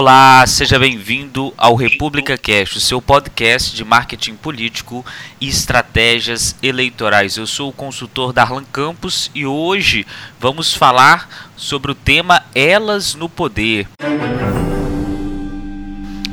Olá, 0.00 0.46
seja 0.46 0.78
bem-vindo 0.78 1.52
ao 1.58 1.74
República 1.74 2.38
Cast, 2.38 2.78
o 2.78 2.80
seu 2.80 3.02
podcast 3.02 3.76
de 3.76 3.84
marketing 3.84 4.34
político 4.34 5.04
e 5.38 5.46
estratégias 5.46 6.56
eleitorais. 6.62 7.36
Eu 7.36 7.46
sou 7.46 7.68
o 7.68 7.72
consultor 7.72 8.32
Darlan 8.32 8.64
Campos 8.64 9.30
e 9.34 9.44
hoje 9.44 10.06
vamos 10.40 10.72
falar 10.72 11.52
sobre 11.54 11.92
o 11.92 11.94
tema 11.94 12.42
Elas 12.54 13.14
no 13.14 13.28
Poder. 13.28 13.86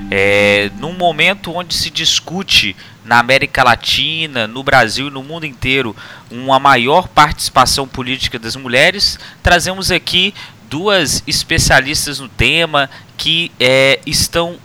É, 0.10 0.72
num 0.80 0.94
momento 0.94 1.52
onde 1.54 1.76
se 1.76 1.90
discute 1.90 2.74
na 3.04 3.20
América 3.20 3.64
Latina, 3.64 4.48
no 4.48 4.64
Brasil 4.64 5.08
e 5.08 5.12
no 5.12 5.22
mundo 5.22 5.46
inteiro 5.46 5.94
uma 6.32 6.58
maior 6.58 7.10
participação 7.10 7.86
política 7.86 8.40
das 8.40 8.56
mulheres, 8.56 9.20
trazemos 9.44 9.92
aqui 9.92 10.34
duas 10.70 11.24
especialistas 11.26 12.20
no 12.20 12.30
tema 12.30 12.90
que 13.18 13.52
é, 13.60 14.00
estão 14.06 14.58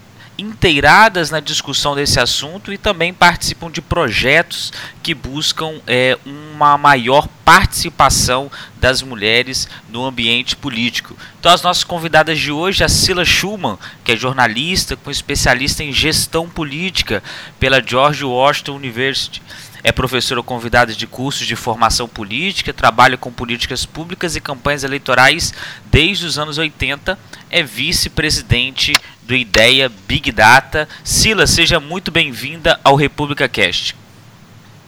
inteiradas 0.42 1.30
na 1.30 1.40
discussão 1.40 1.94
desse 1.94 2.18
assunto 2.18 2.72
e 2.72 2.78
também 2.78 3.12
participam 3.12 3.70
de 3.70 3.80
projetos 3.80 4.72
que 5.02 5.14
buscam 5.14 5.80
é, 5.86 6.18
uma 6.24 6.76
maior 6.78 7.28
participação 7.44 8.50
das 8.80 9.02
mulheres 9.02 9.68
no 9.90 10.04
ambiente 10.04 10.56
político. 10.56 11.16
Então, 11.38 11.52
as 11.52 11.62
nossas 11.62 11.84
convidadas 11.84 12.38
de 12.38 12.50
hoje, 12.50 12.82
a 12.82 12.88
Sila 12.88 13.24
Schumann, 13.24 13.78
que 14.02 14.12
é 14.12 14.16
jornalista 14.16 14.96
com 14.96 15.10
especialista 15.10 15.84
em 15.84 15.92
gestão 15.92 16.48
política 16.48 17.22
pela 17.60 17.82
George 17.82 18.24
Washington 18.24 18.76
University 18.76 19.42
é 19.84 19.90
professora 19.90 20.42
convidada 20.42 20.94
de 20.94 21.06
cursos 21.06 21.46
de 21.46 21.56
formação 21.56 22.08
política, 22.08 22.72
trabalha 22.72 23.16
com 23.16 23.32
políticas 23.32 23.84
públicas 23.84 24.36
e 24.36 24.40
campanhas 24.40 24.84
eleitorais 24.84 25.52
desde 25.86 26.26
os 26.26 26.38
anos 26.38 26.58
80, 26.58 27.18
é 27.50 27.62
vice-presidente 27.62 28.92
do 29.22 29.34
Ideia 29.34 29.90
Big 30.06 30.30
Data. 30.30 30.88
Sila, 31.02 31.46
seja 31.46 31.80
muito 31.80 32.10
bem-vinda 32.10 32.78
ao 32.84 32.94
República 32.94 33.48
Cast. 33.48 33.96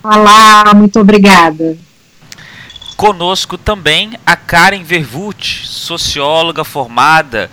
Olá, 0.02 0.72
muito 0.74 1.00
obrigada. 1.00 1.76
Conosco 2.96 3.58
também 3.58 4.12
a 4.24 4.36
Karen 4.36 4.84
Vervut, 4.84 5.66
socióloga 5.66 6.62
formada 6.62 7.50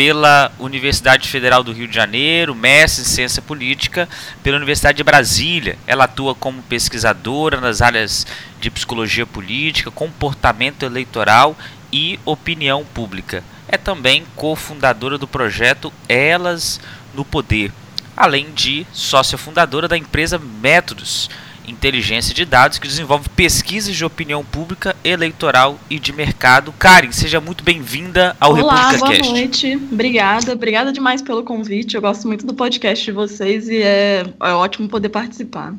pela 0.00 0.50
Universidade 0.58 1.28
Federal 1.28 1.62
do 1.62 1.72
Rio 1.74 1.86
de 1.86 1.94
Janeiro, 1.94 2.54
mestre 2.54 3.02
em 3.02 3.04
ciência 3.04 3.42
política 3.42 4.08
pela 4.42 4.56
Universidade 4.56 4.96
de 4.96 5.04
Brasília. 5.04 5.76
Ela 5.86 6.04
atua 6.04 6.34
como 6.34 6.62
pesquisadora 6.62 7.60
nas 7.60 7.82
áreas 7.82 8.26
de 8.58 8.70
psicologia 8.70 9.26
política, 9.26 9.90
comportamento 9.90 10.86
eleitoral 10.86 11.54
e 11.92 12.18
opinião 12.24 12.82
pública. 12.82 13.44
É 13.68 13.76
também 13.76 14.24
cofundadora 14.34 15.18
do 15.18 15.28
projeto 15.28 15.92
Elas 16.08 16.80
no 17.12 17.22
Poder, 17.22 17.70
além 18.16 18.52
de 18.52 18.86
sócia 18.94 19.36
fundadora 19.36 19.86
da 19.86 19.98
empresa 19.98 20.38
Métodos 20.38 21.28
inteligência 21.66 22.34
de 22.34 22.44
dados 22.44 22.78
que 22.78 22.86
desenvolve 22.86 23.28
pesquisas 23.30 23.94
de 23.94 24.04
opinião 24.04 24.44
pública, 24.44 24.96
eleitoral 25.04 25.78
e 25.88 25.98
de 25.98 26.12
mercado. 26.12 26.72
Karen, 26.72 27.12
seja 27.12 27.40
muito 27.40 27.62
bem-vinda 27.62 28.36
ao 28.40 28.52
Olá, 28.52 28.90
República 28.90 28.98
boa 28.98 29.10
Cast. 29.16 29.32
noite. 29.32 29.76
Obrigada, 29.92 30.52
obrigada 30.52 30.92
demais 30.92 31.22
pelo 31.22 31.42
convite. 31.42 31.94
Eu 31.94 32.00
gosto 32.00 32.26
muito 32.26 32.46
do 32.46 32.54
podcast 32.54 33.04
de 33.04 33.12
vocês 33.12 33.68
e 33.68 33.82
é, 33.82 34.24
é 34.40 34.52
ótimo 34.52 34.88
poder 34.88 35.08
participar. 35.08 35.74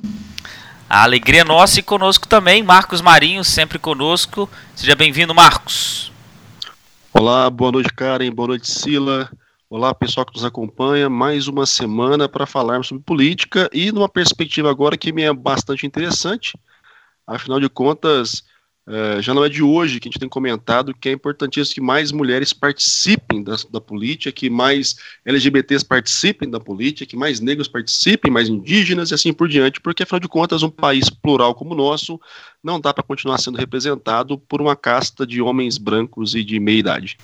A 0.89 1.03
alegria 1.03 1.41
é 1.41 1.43
nossa 1.43 1.79
e 1.79 1.83
conosco 1.83 2.27
também, 2.27 2.61
Marcos 2.61 3.01
Marinho, 3.01 3.43
sempre 3.43 3.79
conosco. 3.79 4.49
Seja 4.75 4.95
bem-vindo, 4.95 5.33
Marcos. 5.33 6.11
Olá, 7.13 7.49
boa 7.49 7.71
noite, 7.71 7.93
Karen, 7.93 8.31
boa 8.31 8.49
noite, 8.49 8.69
Sila. 8.69 9.29
Olá, 9.73 9.95
pessoal 9.95 10.25
que 10.25 10.33
nos 10.33 10.43
acompanha. 10.43 11.09
Mais 11.09 11.47
uma 11.47 11.65
semana 11.65 12.27
para 12.27 12.45
falarmos 12.45 12.87
sobre 12.87 13.05
política 13.05 13.69
e 13.71 13.89
numa 13.89 14.09
perspectiva 14.09 14.69
agora 14.69 14.97
que 14.97 15.13
me 15.13 15.21
é 15.21 15.33
bastante 15.33 15.85
interessante. 15.85 16.59
Afinal 17.25 17.57
de 17.57 17.69
contas, 17.69 18.43
é, 18.85 19.21
já 19.21 19.33
não 19.33 19.45
é 19.45 19.47
de 19.47 19.63
hoje 19.63 20.01
que 20.01 20.09
a 20.09 20.11
gente 20.11 20.19
tem 20.19 20.27
comentado 20.27 20.93
que 20.93 21.07
é 21.07 21.13
importantíssimo 21.13 21.75
que 21.75 21.79
mais 21.79 22.11
mulheres 22.11 22.51
participem 22.51 23.41
da, 23.41 23.55
da, 23.71 23.79
política, 23.79 24.29
que 24.33 24.49
mais 24.49 24.97
LGBTs 25.23 25.85
participem 25.85 26.49
da 26.49 26.59
política, 26.59 27.09
que 27.09 27.15
mais 27.15 27.39
negros 27.39 27.69
participem, 27.69 28.29
mais 28.29 28.49
indígenas 28.49 29.11
e 29.11 29.13
assim 29.13 29.31
por 29.31 29.47
diante, 29.47 29.79
porque 29.79 30.03
afinal 30.03 30.19
de 30.19 30.27
contas, 30.27 30.63
um 30.63 30.69
país 30.69 31.09
plural 31.09 31.55
como 31.55 31.71
o 31.71 31.77
nosso 31.77 32.19
não 32.61 32.77
dá 32.77 32.93
para 32.93 33.05
continuar 33.05 33.37
sendo 33.37 33.57
representado 33.57 34.37
por 34.37 34.61
uma 34.61 34.75
casta 34.75 35.25
de 35.25 35.41
homens 35.41 35.77
brancos 35.77 36.35
e 36.35 36.43
de 36.43 36.59
meia 36.59 36.79
idade. 36.79 37.17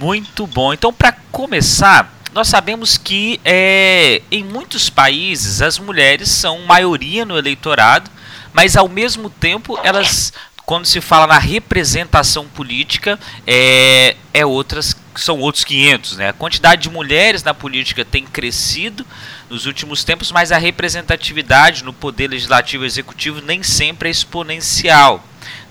Muito 0.00 0.46
bom. 0.46 0.72
Então, 0.72 0.94
para 0.94 1.12
começar, 1.30 2.10
nós 2.32 2.48
sabemos 2.48 2.96
que 2.96 3.38
é, 3.44 4.22
em 4.30 4.42
muitos 4.42 4.88
países 4.88 5.60
as 5.60 5.78
mulheres 5.78 6.30
são 6.30 6.60
maioria 6.60 7.26
no 7.26 7.36
eleitorado, 7.36 8.10
mas 8.50 8.78
ao 8.78 8.88
mesmo 8.88 9.28
tempo 9.28 9.78
elas, 9.84 10.32
quando 10.64 10.86
se 10.86 11.02
fala 11.02 11.26
na 11.26 11.38
representação 11.38 12.48
política, 12.48 13.20
é, 13.46 14.16
é 14.32 14.46
outras 14.46 14.96
são 15.16 15.38
outros 15.38 15.64
500, 15.64 16.16
né? 16.16 16.28
A 16.30 16.32
quantidade 16.32 16.84
de 16.84 16.88
mulheres 16.88 17.42
na 17.42 17.52
política 17.52 18.02
tem 18.02 18.24
crescido 18.24 19.04
nos 19.50 19.66
últimos 19.66 20.02
tempos, 20.02 20.32
mas 20.32 20.50
a 20.50 20.56
representatividade 20.56 21.84
no 21.84 21.92
poder 21.92 22.28
legislativo 22.28 22.84
e 22.84 22.86
executivo 22.86 23.42
nem 23.42 23.62
sempre 23.62 24.08
é 24.08 24.12
exponencial. 24.12 25.22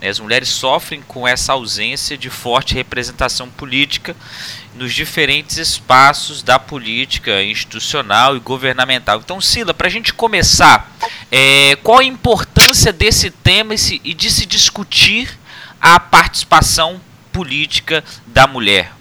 Né? 0.01 0.09
As 0.09 0.19
mulheres 0.19 0.49
sofrem 0.49 1.01
com 1.07 1.27
essa 1.27 1.53
ausência 1.53 2.17
de 2.17 2.29
forte 2.29 2.73
representação 2.73 3.49
política 3.49 4.15
nos 4.75 4.93
diferentes 4.93 5.57
espaços 5.57 6.41
da 6.41 6.57
política 6.57 7.43
institucional 7.43 8.35
e 8.35 8.39
governamental. 8.39 9.19
Então, 9.19 9.41
Sila, 9.41 9.73
para 9.73 9.87
a 9.87 9.91
gente 9.91 10.13
começar, 10.13 10.91
é, 11.31 11.75
qual 11.83 11.99
a 11.99 12.03
importância 12.03 12.93
desse 12.93 13.29
tema 13.29 13.73
e 14.03 14.13
de 14.13 14.31
se 14.31 14.45
discutir 14.45 15.37
a 15.81 15.99
participação 15.99 16.99
política 17.31 18.03
da 18.27 18.47
mulher? 18.47 18.93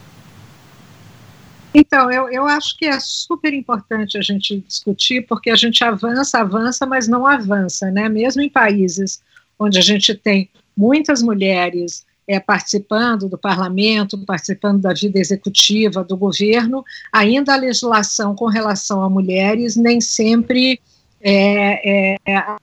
Então, 1.72 2.10
eu, 2.10 2.28
eu 2.30 2.46
acho 2.46 2.76
que 2.76 2.86
é 2.86 2.98
super 2.98 3.52
importante 3.52 4.16
a 4.16 4.22
gente 4.22 4.58
discutir, 4.66 5.26
porque 5.26 5.50
a 5.50 5.56
gente 5.56 5.84
avança, 5.84 6.40
avança, 6.40 6.86
mas 6.86 7.06
não 7.06 7.26
avança, 7.26 7.90
né? 7.90 8.08
Mesmo 8.08 8.42
em 8.42 8.48
países 8.48 9.22
onde 9.58 9.78
a 9.78 9.82
gente 9.82 10.14
tem 10.14 10.48
muitas 10.78 11.20
mulheres 11.20 12.06
é, 12.28 12.38
participando 12.38 13.28
do 13.28 13.36
parlamento, 13.36 14.16
participando 14.24 14.80
da 14.80 14.94
vida 14.94 15.18
executiva, 15.18 16.04
do 16.04 16.16
governo, 16.16 16.84
ainda 17.12 17.52
a 17.52 17.56
legislação 17.56 18.32
com 18.36 18.46
relação 18.46 19.02
a 19.02 19.10
mulheres 19.10 19.74
nem 19.74 20.00
sempre 20.00 20.80
é, 21.20 22.14
é 22.24 22.56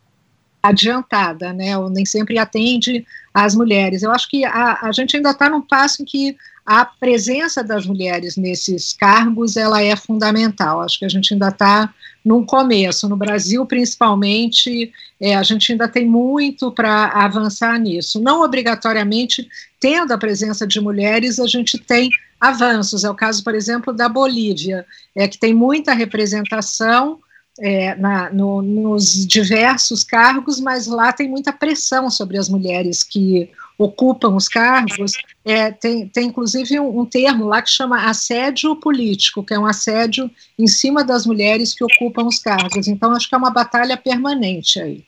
adiantada, 0.63 1.51
né, 1.53 1.77
ou 1.77 1.89
nem 1.89 2.05
sempre 2.05 2.39
atende 2.39 3.05
às 3.33 3.53
mulheres. 3.53 4.01
Eu 4.01 4.11
acho 4.11 4.29
que 4.29 4.45
a, 4.45 4.79
a 4.81 4.91
gente 4.93 5.17
ainda 5.17 5.31
está 5.31 5.49
num 5.49 5.61
passo 5.61 6.01
em 6.01 6.05
que 6.05 6.37
a 6.65 6.85
presença 6.85 7.63
das 7.63 7.85
mulheres 7.85 8.37
nesses 8.37 8.93
cargos 8.93 9.57
ela 9.57 9.83
é 9.83 9.95
fundamental. 9.95 10.81
Acho 10.81 10.97
que 10.99 11.05
a 11.05 11.09
gente 11.09 11.33
ainda 11.33 11.49
está 11.49 11.93
num 12.25 12.43
começo. 12.43 13.07
No 13.07 13.15
Brasil, 13.15 13.63
principalmente, 13.67 14.91
é, 15.21 15.35
a 15.35 15.43
gente 15.43 15.71
ainda 15.71 15.87
tem 15.87 16.07
muito 16.07 16.71
para 16.71 17.09
avançar 17.09 17.79
nisso. 17.79 18.19
Não 18.19 18.41
obrigatoriamente, 18.41 19.47
tendo 19.79 20.11
a 20.11 20.17
presença 20.17 20.65
de 20.65 20.81
mulheres, 20.81 21.39
a 21.39 21.45
gente 21.45 21.77
tem 21.77 22.09
avanços. 22.41 23.03
É 23.03 23.09
o 23.09 23.15
caso, 23.15 23.43
por 23.43 23.53
exemplo, 23.53 23.93
da 23.93 24.09
Bolívia, 24.09 24.85
é, 25.15 25.27
que 25.27 25.37
tem 25.37 25.53
muita 25.53 25.93
representação 25.93 27.19
é, 27.59 27.95
na, 27.95 28.29
no, 28.31 28.61
nos 28.61 29.25
diversos 29.25 30.03
cargos, 30.03 30.59
mas 30.59 30.87
lá 30.87 31.13
tem 31.13 31.29
muita 31.29 31.53
pressão 31.53 32.09
sobre 32.09 32.37
as 32.37 32.49
mulheres 32.49 33.03
que 33.03 33.49
ocupam 33.77 34.35
os 34.35 34.47
cargos, 34.47 35.13
é, 35.43 35.71
tem, 35.71 36.07
tem 36.07 36.27
inclusive 36.27 36.79
um, 36.79 37.01
um, 37.01 37.05
termo 37.05 37.45
lá 37.45 37.61
que 37.61 37.69
chama 37.69 38.09
assédio 38.09 38.75
político, 38.75 39.43
que 39.43 39.53
é 39.53 39.59
um 39.59 39.65
assédio 39.65 40.29
em 40.57 40.67
cima 40.67 41.03
das 41.03 41.25
mulheres 41.25 41.73
que 41.73 41.83
ocupam 41.83 42.23
os 42.23 42.39
cargos. 42.39 42.87
Então, 42.87 43.11
acho 43.11 43.27
que 43.27 43.35
é 43.35 43.37
uma 43.37 43.51
batalha 43.51 43.97
permanente 43.97 44.79
aí. 44.79 45.03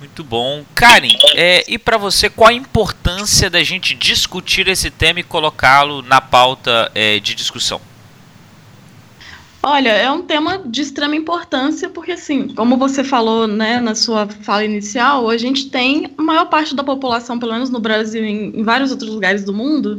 Muito 0.00 0.24
bom. 0.24 0.64
Karen, 0.74 1.16
é, 1.34 1.62
e 1.68 1.78
para 1.78 1.98
você, 1.98 2.30
qual 2.30 2.48
a 2.48 2.54
importância 2.54 3.50
da 3.50 3.62
gente 3.62 3.94
discutir 3.94 4.66
esse 4.66 4.90
tema 4.90 5.20
e 5.20 5.22
colocá-lo 5.22 6.00
na 6.00 6.22
pauta 6.22 6.90
é, 6.94 7.18
de 7.20 7.34
discussão? 7.34 7.80
Olha, 9.62 9.90
é 9.90 10.10
um 10.10 10.22
tema 10.22 10.62
de 10.64 10.80
extrema 10.80 11.14
importância, 11.14 11.90
porque, 11.90 12.12
assim, 12.12 12.48
como 12.48 12.78
você 12.78 13.04
falou 13.04 13.46
né, 13.46 13.78
na 13.78 13.94
sua 13.94 14.26
fala 14.26 14.64
inicial, 14.64 15.28
a 15.28 15.36
gente 15.36 15.68
tem 15.68 16.10
a 16.16 16.22
maior 16.22 16.46
parte 16.46 16.74
da 16.74 16.82
população, 16.82 17.38
pelo 17.38 17.52
menos 17.52 17.68
no 17.68 17.78
Brasil 17.78 18.24
e 18.24 18.28
em, 18.28 18.60
em 18.60 18.62
vários 18.62 18.90
outros 18.90 19.10
lugares 19.10 19.44
do 19.44 19.52
mundo, 19.52 19.98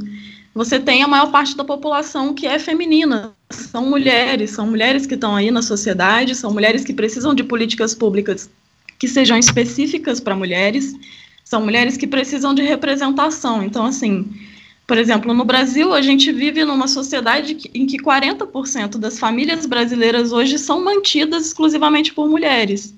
você 0.53 0.79
tem 0.79 1.03
a 1.03 1.07
maior 1.07 1.31
parte 1.31 1.55
da 1.55 1.63
população 1.63 2.33
que 2.33 2.47
é 2.47 2.57
feminina. 2.57 3.33
São 3.51 3.85
mulheres, 3.85 4.49
são 4.49 4.65
mulheres 4.65 5.05
que 5.05 5.13
estão 5.13 5.35
aí 5.35 5.51
na 5.51 5.61
sociedade, 5.61 6.33
são 6.33 6.51
mulheres 6.51 6.83
que 6.83 6.93
precisam 6.93 7.35
de 7.35 7.43
políticas 7.43 7.93
públicas 7.93 8.49
que 8.97 9.07
sejam 9.07 9.37
específicas 9.37 10.19
para 10.19 10.35
mulheres, 10.35 10.93
são 11.43 11.61
mulheres 11.61 11.97
que 11.97 12.07
precisam 12.07 12.53
de 12.53 12.61
representação. 12.63 13.63
Então, 13.63 13.85
assim, 13.85 14.27
Por 14.87 14.97
exemplo, 14.97 15.33
no 15.33 15.45
Brasil, 15.45 15.93
a 15.93 16.01
gente 16.01 16.31
vive 16.31 16.65
numa 16.65 16.87
sociedade 16.87 17.57
em 17.73 17.85
que 17.85 17.97
40% 17.97 18.97
das 18.97 19.17
famílias 19.17 19.65
brasileiras 19.65 20.33
hoje 20.33 20.57
são 20.57 20.83
mantidas 20.83 21.45
exclusivamente 21.45 22.13
por 22.13 22.29
mulheres. 22.29 22.93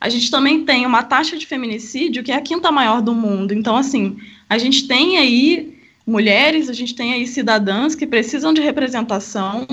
A 0.00 0.08
gente 0.08 0.30
também 0.30 0.64
tem 0.64 0.84
uma 0.84 1.02
taxa 1.02 1.36
de 1.36 1.46
feminicídio 1.46 2.22
que 2.22 2.32
é 2.32 2.36
a 2.36 2.40
quinta 2.40 2.70
maior 2.70 3.00
do 3.00 3.14
mundo. 3.14 3.52
Então, 3.54 3.76
assim, 3.76 4.16
a 4.48 4.58
gente 4.58 4.86
tem 4.86 5.18
aí 5.18 5.78
mulheres, 6.06 6.68
a 6.68 6.72
gente 6.72 6.94
tem 6.94 7.12
aí 7.12 7.26
cidadãs 7.26 7.94
que 7.94 8.06
precisam 8.06 8.52
de 8.52 8.60
representação, 8.60 9.66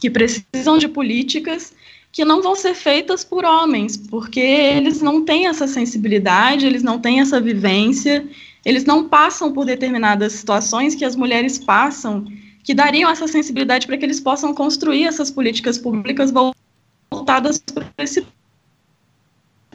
que 0.00 0.10
precisam 0.10 0.78
de 0.78 0.88
políticas 0.88 1.72
que 2.12 2.24
não 2.24 2.40
vão 2.40 2.54
ser 2.54 2.74
feitas 2.74 3.24
por 3.24 3.44
homens, 3.44 3.96
porque 3.96 4.38
eles 4.38 5.02
não 5.02 5.24
têm 5.24 5.48
essa 5.48 5.66
sensibilidade, 5.66 6.64
eles 6.64 6.82
não 6.82 6.98
têm 6.98 7.20
essa 7.20 7.40
vivência, 7.40 8.24
eles 8.64 8.84
não 8.84 9.08
passam 9.08 9.52
por 9.52 9.64
determinadas 9.64 10.32
situações 10.32 10.94
que 10.94 11.04
as 11.04 11.14
mulheres 11.14 11.58
passam, 11.58 12.24
que 12.62 12.72
dariam 12.74 13.10
essa 13.10 13.28
sensibilidade 13.28 13.86
para 13.86 13.98
que 13.98 14.04
eles 14.04 14.20
possam 14.20 14.54
construir 14.54 15.04
essas 15.04 15.30
políticas 15.30 15.76
públicas 15.76 16.32
voltadas 17.10 17.58
para 17.58 17.84
esse 17.98 18.26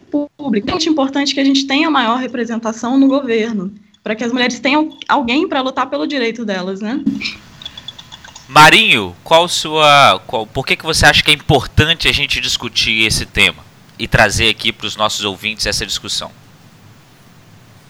público. 0.10 0.68
É 0.68 0.72
muito 0.72 0.90
importante 0.90 1.34
que 1.34 1.40
a 1.40 1.46
gente 1.46 1.68
tenha 1.68 1.90
maior 1.92 2.18
representação 2.18 2.98
no 2.98 3.08
governo, 3.08 3.72
para 4.04 4.16
que 4.16 4.24
as 4.24 4.32
mulheres 4.32 4.60
tenham 4.60 4.98
alguém 5.08 5.48
para 5.48 5.62
lutar 5.62 5.88
pelo 5.88 6.08
direito 6.08 6.44
delas, 6.44 6.82
né? 6.82 7.04
Marinho, 8.48 9.16
qual 9.24 9.48
sua, 9.48 10.20
qual, 10.26 10.48
por 10.48 10.66
que, 10.66 10.76
que 10.76 10.84
você 10.84 11.06
acha 11.06 11.22
que 11.22 11.30
é 11.30 11.34
importante 11.36 12.08
a 12.08 12.12
gente 12.12 12.42
discutir 12.42 13.06
esse 13.06 13.24
tema 13.24 13.64
e 14.00 14.08
trazer 14.08 14.50
aqui 14.50 14.74
para 14.74 14.88
os 14.88 14.96
nossos 14.96 15.24
ouvintes 15.24 15.68
essa 15.68 15.86
discussão? 15.86 16.32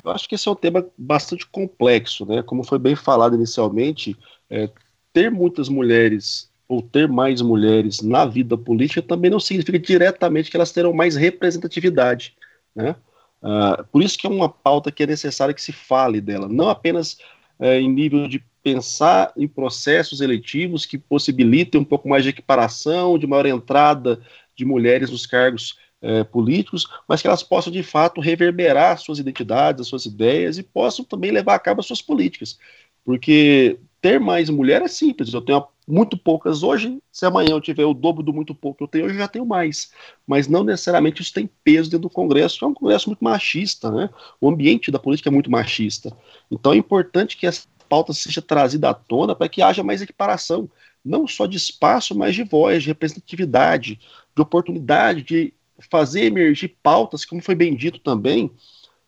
Eu 0.03 0.11
acho 0.11 0.27
que 0.27 0.35
esse 0.35 0.47
é 0.47 0.51
um 0.51 0.55
tema 0.55 0.85
bastante 0.97 1.45
complexo, 1.45 2.25
né? 2.25 2.41
Como 2.43 2.63
foi 2.63 2.79
bem 2.79 2.95
falado 2.95 3.35
inicialmente, 3.35 4.15
é, 4.49 4.69
ter 5.13 5.29
muitas 5.29 5.69
mulheres 5.69 6.49
ou 6.67 6.81
ter 6.81 7.07
mais 7.07 7.41
mulheres 7.41 8.01
na 8.01 8.25
vida 8.25 8.55
política 8.55 9.01
também 9.01 9.31
não 9.31 9.39
significa 9.39 9.79
diretamente 9.79 10.51
que 10.51 10.55
elas 10.55 10.71
terão 10.71 10.93
mais 10.93 11.15
representatividade, 11.15 12.35
né? 12.75 12.95
Uh, 13.41 13.83
por 13.91 14.03
isso 14.03 14.17
que 14.17 14.27
é 14.27 14.29
uma 14.29 14.49
pauta 14.49 14.91
que 14.91 15.01
é 15.01 15.07
necessário 15.07 15.55
que 15.55 15.61
se 15.61 15.71
fale 15.71 16.19
dela, 16.19 16.47
não 16.47 16.69
apenas 16.69 17.17
é, 17.57 17.79
em 17.79 17.89
nível 17.89 18.27
de 18.27 18.43
pensar 18.61 19.31
em 19.35 19.47
processos 19.47 20.21
eletivos 20.21 20.85
que 20.85 20.97
possibilitem 20.97 21.79
um 21.79 21.85
pouco 21.85 22.07
mais 22.07 22.23
de 22.23 22.29
equiparação, 22.29 23.17
de 23.17 23.25
maior 23.25 23.45
entrada 23.45 24.21
de 24.55 24.65
mulheres 24.65 25.09
nos 25.09 25.25
cargos 25.25 25.77
é, 26.01 26.23
políticos, 26.23 26.87
mas 27.07 27.21
que 27.21 27.27
elas 27.27 27.43
possam 27.43 27.71
de 27.71 27.83
fato 27.83 28.21
reverberar 28.21 28.97
suas 28.97 29.19
identidades, 29.19 29.81
as 29.81 29.87
suas 29.87 30.05
ideias 30.05 30.57
e 30.57 30.63
possam 30.63 31.03
também 31.03 31.31
levar 31.31 31.55
a 31.55 31.59
cabo 31.59 31.81
as 31.81 31.87
suas 31.87 32.01
políticas. 32.01 32.57
Porque 33.03 33.79
ter 34.01 34.19
mais 34.19 34.49
mulher 34.49 34.81
é 34.81 34.87
simples, 34.87 35.33
eu 35.33 35.41
tenho 35.41 35.65
muito 35.87 36.15
poucas 36.15 36.61
hoje, 36.61 36.99
se 37.11 37.25
amanhã 37.25 37.49
eu 37.49 37.61
tiver 37.61 37.83
o 37.83 37.93
dobro 37.93 38.21
do 38.21 38.31
muito 38.31 38.53
pouco 38.53 38.77
que 38.77 38.83
eu 38.83 38.87
tenho, 38.87 39.05
eu 39.07 39.13
já 39.13 39.27
tenho 39.27 39.45
mais. 39.45 39.91
Mas 40.25 40.47
não 40.47 40.63
necessariamente 40.63 41.21
isso 41.21 41.33
tem 41.33 41.49
peso 41.63 41.89
dentro 41.89 42.07
do 42.07 42.13
Congresso, 42.13 42.63
é 42.63 42.67
um 42.67 42.73
Congresso 42.73 43.09
muito 43.09 43.23
machista, 43.23 43.91
né? 43.91 44.09
O 44.39 44.47
ambiente 44.47 44.91
da 44.91 44.99
política 44.99 45.29
é 45.29 45.31
muito 45.31 45.49
machista. 45.49 46.15
Então 46.51 46.73
é 46.73 46.77
importante 46.77 47.35
que 47.35 47.47
essa 47.47 47.67
pauta 47.89 48.13
seja 48.13 48.41
trazida 48.41 48.89
à 48.89 48.93
tona 48.93 49.35
para 49.35 49.49
que 49.49 49.63
haja 49.63 49.83
mais 49.83 50.01
equiparação, 50.01 50.69
não 51.03 51.27
só 51.27 51.47
de 51.47 51.57
espaço, 51.57 52.15
mas 52.15 52.35
de 52.35 52.43
voz, 52.43 52.83
de 52.83 52.89
representatividade, 52.89 53.99
de 54.35 54.41
oportunidade 54.41 55.23
de 55.23 55.53
fazer 55.89 56.25
emergir 56.25 56.75
pautas, 56.81 57.25
como 57.25 57.41
foi 57.41 57.55
bem 57.55 57.75
dito 57.75 57.99
também, 57.99 58.51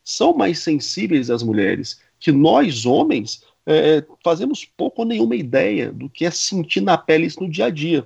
são 0.04 0.34
mais 0.34 0.60
sensíveis 0.60 1.30
às 1.30 1.44
mulheres, 1.44 2.02
que 2.20 2.32
nós, 2.32 2.86
homens, 2.86 3.44
é, 3.66 4.04
fazemos 4.24 4.66
pouco 4.66 5.02
ou 5.02 5.08
nenhuma 5.08 5.36
ideia 5.36 5.92
do 5.92 6.10
que 6.10 6.26
é 6.26 6.32
sentir 6.32 6.82
na 6.82 6.98
pele 6.98 7.28
isso 7.28 7.42
no 7.42 7.50
dia 7.50 7.66
a 7.66 7.70
dia. 7.70 8.06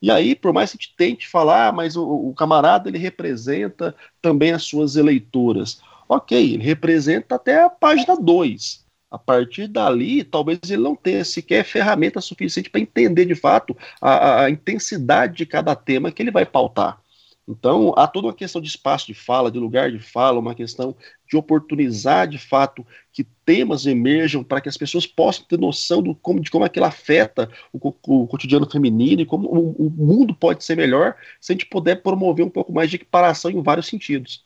E 0.00 0.10
aí, 0.10 0.34
por 0.34 0.52
mais 0.52 0.70
que 0.70 0.76
a 0.76 0.80
gente 0.80 0.94
tente 0.96 1.26
falar, 1.26 1.72
mas 1.72 1.96
o, 1.96 2.04
o 2.04 2.34
camarada 2.34 2.88
ele 2.88 2.98
representa 2.98 3.94
também 4.20 4.52
as 4.52 4.62
suas 4.62 4.96
eleitoras. 4.96 5.80
Ok, 6.08 6.38
ele 6.54 6.62
representa 6.62 7.34
até 7.34 7.62
a 7.62 7.70
página 7.70 8.16
2. 8.16 8.84
A 9.10 9.18
partir 9.18 9.68
dali, 9.68 10.24
talvez 10.24 10.58
ele 10.68 10.82
não 10.82 10.94
tenha 10.94 11.24
sequer 11.24 11.64
ferramenta 11.64 12.20
suficiente 12.20 12.68
para 12.68 12.80
entender 12.80 13.24
de 13.24 13.34
fato 13.34 13.76
a, 14.00 14.42
a, 14.42 14.50
intensidade 14.50 15.36
de 15.36 15.46
cada 15.46 15.74
tema 15.74 16.10
que 16.10 16.22
ele 16.22 16.30
vai 16.30 16.44
pautar. 16.44 17.00
Então, 17.48 17.94
há 17.96 18.08
toda 18.08 18.26
uma 18.26 18.34
questão 18.34 18.60
de 18.60 18.68
espaço 18.68 19.06
de 19.06 19.14
fala, 19.14 19.50
de 19.52 19.58
lugar 19.58 19.92
de 19.92 20.00
fala, 20.00 20.40
uma 20.40 20.54
questão 20.54 20.96
de 21.28 21.36
oportunizar 21.36 22.26
de 22.26 22.38
fato 22.38 22.84
que 23.12 23.24
temas 23.44 23.86
emerjam 23.86 24.42
para 24.42 24.60
que 24.60 24.68
as 24.68 24.76
pessoas 24.76 25.06
possam 25.06 25.44
ter 25.46 25.58
noção 25.58 26.02
do, 26.02 26.14
como, 26.14 26.40
de 26.40 26.50
como 26.50 26.64
aquilo 26.64 26.86
afeta 26.86 27.48
o, 27.72 27.94
o 28.06 28.26
cotidiano 28.26 28.68
feminino 28.68 29.22
e 29.22 29.26
como 29.26 29.48
o, 29.48 29.86
o 29.86 29.90
mundo 29.90 30.34
pode 30.34 30.64
ser 30.64 30.76
melhor 30.76 31.14
se 31.40 31.52
a 31.52 31.54
gente 31.54 31.66
puder 31.66 32.02
promover 32.02 32.44
um 32.44 32.50
pouco 32.50 32.72
mais 32.72 32.90
de 32.90 32.96
equiparação 32.96 33.50
em 33.50 33.62
vários 33.62 33.86
sentidos. 33.86 34.44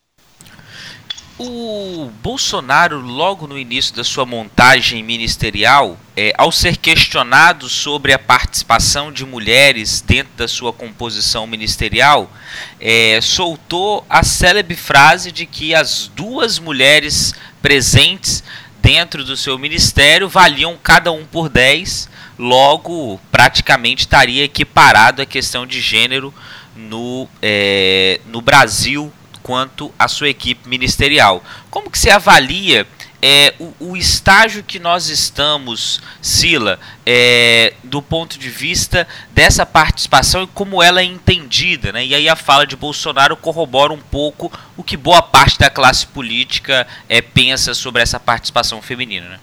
O 1.39 2.11
Bolsonaro, 2.23 3.01
logo 3.01 3.47
no 3.47 3.59
início 3.59 3.95
da 3.95 4.05
sua 4.05 4.27
montagem 4.27 5.03
ministerial, 5.03 5.99
é, 6.15 6.35
ao 6.37 6.53
ser 6.53 6.77
questionado 6.77 7.69
sobre 7.69 8.13
a 8.13 8.19
participação 8.19 9.11
de 9.11 9.25
mulheres 9.25 10.03
dentro 10.03 10.33
da 10.37 10.47
sua 10.47 10.73
composição 10.73 11.47
ministerial, 11.47 12.31
é, 12.79 13.21
soltou 13.23 14.05
a 14.09 14.23
célebre 14.23 14.77
frase 14.77 15.33
de 15.33 15.47
que 15.47 15.75
as 15.75 16.11
duas 16.15 16.59
mulheres 16.59 17.33
presentes 17.63 18.45
dentro 18.83 19.25
do 19.25 19.37
seu 19.37 19.59
ministério 19.59 20.29
valiam 20.29 20.79
cada 20.83 21.11
um 21.13 21.25
por 21.25 21.49
10, 21.49 22.09
logo 22.39 23.21
praticamente 23.31 24.01
estaria 24.01 24.45
equiparado 24.45 25.23
a 25.23 25.27
questão 25.27 25.67
de 25.67 25.81
gênero 25.81 26.35
no, 26.75 27.29
é, 27.41 28.21
no 28.27 28.41
Brasil 28.41 29.13
quanto 29.43 29.93
à 29.99 30.09
sua 30.09 30.29
equipe 30.29 30.69
ministerial. 30.69 31.43
Como 31.71 31.91
que 31.91 31.99
você 31.99 32.11
avalia 32.11 32.87
é, 33.23 33.55
o, 33.59 33.75
o, 33.81 33.97
estágio 33.97 34.63
que 34.63 34.79
nós 34.79 35.09
estamos, 35.09 36.01
Sila, 36.23 36.81
é, 37.05 37.75
do 37.85 38.01
ponto 38.01 38.39
de 38.39 38.49
vista 38.49 39.07
dessa 39.33 39.67
participação 39.67 40.45
e 40.45 40.47
como 40.47 40.83
ela 40.83 41.01
é 41.01 41.05
entendida, 41.05 41.93
né? 41.93 42.05
E 42.05 42.15
aí 42.15 42.29
a 42.29 42.37
fala 42.37 42.67
de 42.67 42.77
Bolsonaro 42.77 43.37
corrobora 43.37 43.93
um 43.93 44.01
pouco 44.01 44.51
o 44.77 44.83
que 44.83 44.97
boa 44.97 45.21
parte 45.21 45.59
da 45.59 45.69
classe 45.69 46.07
política 46.07 46.87
é, 47.09 47.21
pensa 47.21 47.75
sobre 47.75 48.01
essa 48.01 48.19
participação 48.19 48.81
feminina, 48.81 49.29
né? 49.29 49.41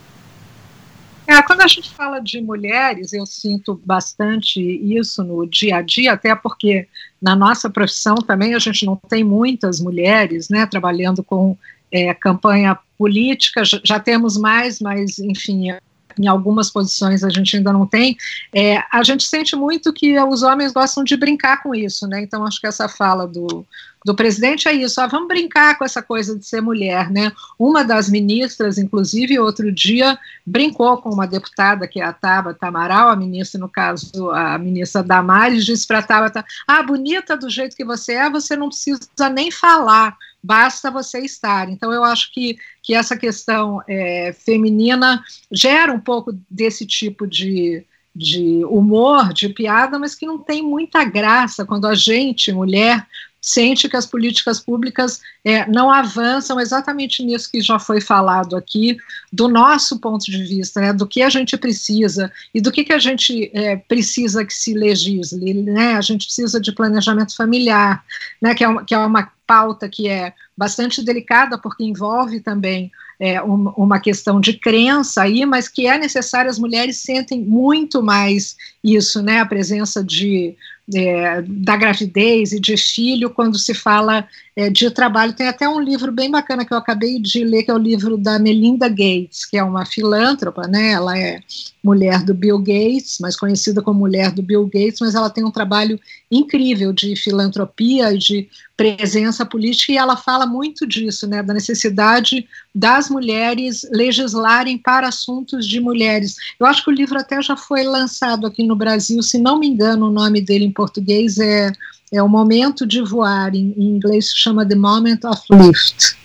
É, 1.28 1.42
quando 1.42 1.62
a 1.62 1.68
gente 1.68 1.90
fala 1.90 2.20
de 2.20 2.40
mulheres, 2.40 3.12
eu 3.12 3.26
sinto 3.26 3.80
bastante 3.86 4.62
isso 4.62 5.22
no 5.26 5.46
dia 5.46 5.78
a 5.78 5.82
dia, 5.82 6.14
até 6.14 6.34
porque 6.34 6.88
na 7.22 7.36
nossa 7.36 7.70
profissão 7.70 8.16
também 8.16 8.56
a 8.56 8.60
gente 8.60 8.86
não 8.86 8.96
tem 8.96 9.26
muitas 9.26 9.82
mulheres, 9.82 10.48
né, 10.48 10.66
trabalhando 10.66 11.22
com 11.22 11.58
é, 11.92 12.14
campanha 12.14 12.80
política, 12.98 13.66
já, 13.66 13.82
já 13.84 14.00
temos 14.00 14.38
mais, 14.38 14.80
mas 14.80 15.20
enfim, 15.20 15.72
em 16.20 16.28
algumas 16.28 16.70
posições 16.70 17.24
a 17.24 17.30
gente 17.30 17.58
ainda 17.58 17.74
não 17.74 17.86
tem, 17.86 18.18
é, 18.54 18.84
a 18.92 19.04
gente 19.04 19.24
sente 19.24 19.56
muito 19.56 19.94
que 19.94 20.20
os 20.20 20.44
homens 20.44 20.72
gostam 20.72 21.04
de 21.04 21.16
brincar 21.16 21.62
com 21.62 21.74
isso, 21.74 22.08
né? 22.08 22.22
Então 22.22 22.46
acho 22.46 22.60
que 22.60 22.68
essa 22.68 22.88
fala 22.88 23.28
do, 23.28 23.66
do 24.08 24.16
presidente 24.16 24.68
é 24.68 24.74
isso, 24.74 25.02
ah, 25.02 25.08
vamos 25.08 25.28
brincar 25.28 25.78
com 25.78 25.84
essa 25.84 26.02
coisa 26.02 26.38
de 26.38 26.46
ser 26.46 26.62
mulher, 26.62 27.12
né? 27.12 27.32
Uma 27.60 27.84
das 27.84 28.10
ministras, 28.10 28.78
inclusive, 28.78 29.38
outro 29.38 29.72
dia 29.72 30.18
brincou 30.46 30.98
com 31.02 31.10
uma 31.10 31.28
deputada, 31.28 31.88
que 31.88 32.00
é 32.00 32.06
a 32.06 32.14
Tabata 32.14 32.68
Amaral, 32.68 33.10
a 33.10 33.16
ministra, 33.16 33.60
no 33.60 33.68
caso, 33.68 34.32
a 34.32 34.58
ministra 34.58 35.04
Damares, 35.04 35.66
disse 35.66 35.86
para 35.86 36.00
a 36.00 36.04
Tabata, 36.04 36.46
ah, 36.68 36.82
bonita 36.84 37.36
do 37.36 37.50
jeito 37.50 37.76
que 37.76 37.84
você 37.84 38.14
é, 38.14 38.30
você 38.30 38.56
não 38.56 38.70
precisa 38.70 39.30
nem 39.30 39.52
falar, 39.52 40.16
basta 40.48 40.90
você 40.90 41.20
estar. 41.20 41.70
Então, 41.70 41.92
eu 41.92 42.06
acho 42.06 42.32
que, 42.34 42.58
que 42.82 42.96
essa 42.96 43.18
questão 43.18 43.82
é, 43.86 44.34
feminina 44.34 45.22
gera 45.52 45.92
um 45.92 46.00
pouco 46.00 46.32
desse 46.50 46.86
tipo 46.86 47.28
de, 47.28 47.84
de 48.16 48.64
humor, 48.64 49.34
de 49.34 49.50
piada, 49.50 50.00
mas 50.00 50.16
que 50.16 50.26
não 50.26 50.40
tem 50.40 50.64
muita 50.64 51.04
graça 51.04 51.66
quando 51.66 51.86
a 51.86 51.94
gente, 51.94 52.54
mulher, 52.54 53.06
sente 53.42 53.88
que 53.90 53.96
as 53.98 54.06
políticas 54.06 54.60
públicas 54.60 55.22
é, 55.44 55.70
não 55.70 55.92
avançam 55.92 56.60
exatamente 56.60 57.24
nisso 57.24 57.52
que 57.52 57.62
já 57.62 57.78
foi 57.78 58.02
falado 58.02 58.56
aqui, 58.56 58.98
do 59.32 59.48
nosso 59.48 60.00
ponto 60.00 60.26
de 60.26 60.44
vista, 60.44 60.82
né, 60.82 60.94
do 60.94 61.06
que 61.06 61.22
a 61.22 61.30
gente 61.30 61.58
precisa 61.58 62.32
e 62.54 62.62
do 62.62 62.72
que, 62.72 62.84
que 62.84 62.94
a 62.94 63.00
gente 63.00 63.52
é, 63.54 63.76
precisa 63.76 64.46
que 64.46 64.54
se 64.54 64.74
legisle. 64.74 65.54
Né, 65.54 65.94
a 65.94 66.02
gente 66.02 66.26
precisa 66.26 66.60
de 66.60 66.72
planejamento 66.72 67.36
familiar, 67.36 68.04
né, 68.42 68.56
que, 68.56 68.64
é 68.64 68.68
uma, 68.68 68.84
que 68.86 68.94
é 68.94 68.98
uma 68.98 69.32
pauta 69.48 69.88
que 69.88 70.10
é 70.10 70.34
bastante 70.56 71.04
delicada, 71.04 71.58
porque 71.58 71.84
envolve 71.84 72.42
também 72.42 72.92
é, 73.20 73.42
um, 73.42 73.70
uma 73.70 74.00
questão 74.00 74.40
de 74.40 74.54
crença 74.54 75.24
aí, 75.24 75.46
mas 75.46 75.68
que 75.68 75.88
é 75.88 75.98
necessário, 75.98 76.52
as 76.52 76.60
mulheres 76.60 76.98
sentem 76.98 77.42
muito 77.42 78.04
mais 78.04 78.56
isso, 78.96 79.22
né, 79.22 79.40
a 79.40 79.46
presença 79.46 80.04
de 80.04 80.56
é, 80.96 81.42
da 81.42 81.76
gravidez 81.76 82.54
e 82.54 82.60
de 82.60 82.78
filho 82.78 83.30
quando 83.30 83.58
se 83.58 83.74
fala 83.74 84.26
é, 84.56 84.70
de 84.70 84.90
trabalho. 84.90 85.34
Tem 85.34 85.48
até 85.48 85.68
um 85.68 85.82
livro 85.82 86.12
bem 86.12 86.32
bacana 86.32 86.64
que 86.64 86.74
eu 86.74 86.78
acabei 86.78 87.20
de 87.20 87.44
ler, 87.44 87.64
que 87.64 87.72
é 87.72 87.74
o 87.74 87.78
livro 87.78 88.18
da 88.18 88.40
Melinda 88.40 88.88
Gates, 88.88 89.46
que 89.46 89.58
é 89.58 89.64
uma 89.64 89.86
filântropa, 89.86 90.66
né? 90.68 90.92
Ela 90.92 91.18
é 91.18 91.42
mulher 91.84 92.24
do 92.24 92.34
Bill 92.34 92.60
Gates, 92.60 93.18
mais 93.20 93.36
conhecida 93.36 93.82
como 93.82 94.00
mulher 94.00 94.32
do 94.32 94.42
Bill 94.42 94.66
Gates, 94.66 95.00
mas 95.00 95.16
ela 95.16 95.30
tem 95.30 95.44
um 95.44 95.52
trabalho 95.52 96.00
incrível 96.30 96.92
de 96.92 97.16
filantropia 97.16 98.14
e 98.14 98.18
de 98.18 98.50
presença 98.76 99.46
política, 99.46 99.92
e 99.92 99.98
ela 99.98 100.16
fala 100.16 100.46
muito 100.46 100.86
disso, 100.86 101.26
né, 101.26 101.42
da 101.42 101.54
necessidade 101.54 102.48
das 102.76 103.10
mulheres 103.10 103.82
legislarem 103.92 104.78
para 104.78 105.08
assuntos 105.08 105.68
de 105.68 105.80
mulheres. 105.80 106.36
Eu 106.60 106.68
acho 106.68 106.84
que 106.84 106.92
o 106.92 106.94
livro 106.94 107.18
até 107.18 107.42
já 107.42 107.58
foi 107.58 107.84
lançado 107.84 108.46
aqui 108.46 108.62
no 108.64 108.76
Brasil, 108.78 109.22
se 109.22 109.38
não 109.38 109.60
me 109.60 109.68
engano, 109.68 110.08
o 110.08 110.12
nome 110.12 110.42
dele 110.42 110.66
em 110.66 110.72
português 110.72 111.38
é, 111.38 111.72
é 112.12 112.22
O 112.22 112.30
Momento 112.30 112.86
de 112.86 113.02
Voar, 113.02 113.56
em, 113.56 113.74
em 113.78 113.96
inglês 113.96 114.30
se 114.30 114.38
chama 114.38 114.66
The 114.66 114.76
Moment 114.76 115.20
of 115.26 115.42
Lift. 115.52 116.16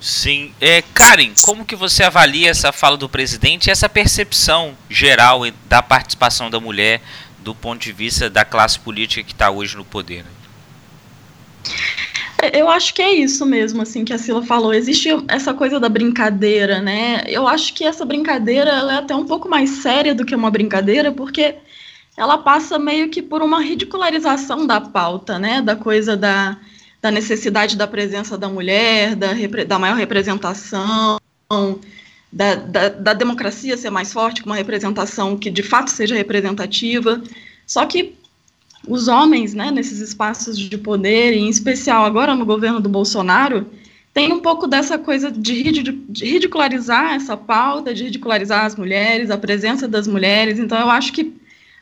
Sim. 0.00 0.52
É, 0.60 0.82
Karen, 0.94 1.32
como 1.42 1.64
que 1.64 1.74
você 1.74 2.04
avalia 2.04 2.50
essa 2.50 2.70
fala 2.70 2.96
do 2.96 3.08
presidente 3.08 3.66
e 3.66 3.70
essa 3.70 3.88
percepção 3.88 4.76
geral 4.88 5.42
da 5.68 5.82
participação 5.82 6.48
da 6.48 6.60
mulher 6.60 7.02
do 7.40 7.54
ponto 7.54 7.82
de 7.82 7.92
vista 7.92 8.30
da 8.30 8.44
classe 8.44 8.78
política 8.78 9.22
que 9.24 9.32
está 9.32 9.50
hoje 9.50 9.76
no 9.76 9.84
poder? 9.84 10.24
Eu 12.52 12.68
acho 12.68 12.94
que 12.94 13.02
é 13.02 13.12
isso 13.12 13.44
mesmo, 13.44 13.82
assim, 13.82 14.04
que 14.04 14.12
a 14.12 14.18
Sila 14.18 14.44
falou. 14.44 14.72
Existe 14.72 15.08
essa 15.26 15.52
coisa 15.52 15.80
da 15.80 15.88
brincadeira, 15.88 16.80
né? 16.80 17.24
Eu 17.26 17.48
acho 17.48 17.74
que 17.74 17.84
essa 17.84 18.04
brincadeira 18.04 18.70
é 18.70 18.94
até 18.94 19.14
um 19.14 19.26
pouco 19.26 19.48
mais 19.48 19.70
séria 19.70 20.14
do 20.14 20.24
que 20.24 20.34
uma 20.34 20.50
brincadeira, 20.50 21.10
porque 21.10 21.56
ela 22.16 22.38
passa 22.38 22.78
meio 22.78 23.08
que 23.08 23.22
por 23.22 23.42
uma 23.42 23.60
ridicularização 23.60 24.66
da 24.66 24.80
pauta, 24.80 25.38
né? 25.38 25.60
Da 25.60 25.74
coisa 25.74 26.16
da, 26.16 26.56
da 27.02 27.10
necessidade 27.10 27.76
da 27.76 27.86
presença 27.86 28.38
da 28.38 28.48
mulher, 28.48 29.16
da, 29.16 29.28
da 29.66 29.78
maior 29.78 29.96
representação, 29.96 31.18
da, 32.32 32.54
da, 32.54 32.88
da 32.88 33.12
democracia 33.14 33.76
ser 33.76 33.90
mais 33.90 34.12
forte, 34.12 34.42
com 34.42 34.50
uma 34.50 34.56
representação 34.56 35.36
que 35.36 35.50
de 35.50 35.62
fato 35.62 35.90
seja 35.90 36.14
representativa. 36.14 37.22
Só 37.66 37.84
que 37.86 38.17
os 38.86 39.08
homens, 39.08 39.54
né, 39.54 39.70
nesses 39.70 40.00
espaços 40.00 40.58
de 40.58 40.78
poder, 40.78 41.32
em 41.32 41.48
especial 41.48 42.04
agora 42.04 42.34
no 42.34 42.44
governo 42.44 42.80
do 42.80 42.88
Bolsonaro, 42.88 43.66
tem 44.14 44.32
um 44.32 44.40
pouco 44.40 44.66
dessa 44.66 44.98
coisa 44.98 45.30
de, 45.30 45.62
ridicularizar 46.22 47.14
essa 47.14 47.36
pauta, 47.36 47.94
de 47.94 48.04
ridicularizar 48.04 48.64
as 48.64 48.74
mulheres, 48.74 49.30
a 49.30 49.38
presença 49.38 49.86
das 49.86 50.08
mulheres. 50.08 50.58
Então, 50.58 50.78
eu 50.78 50.90
acho 50.90 51.12
que 51.12 51.32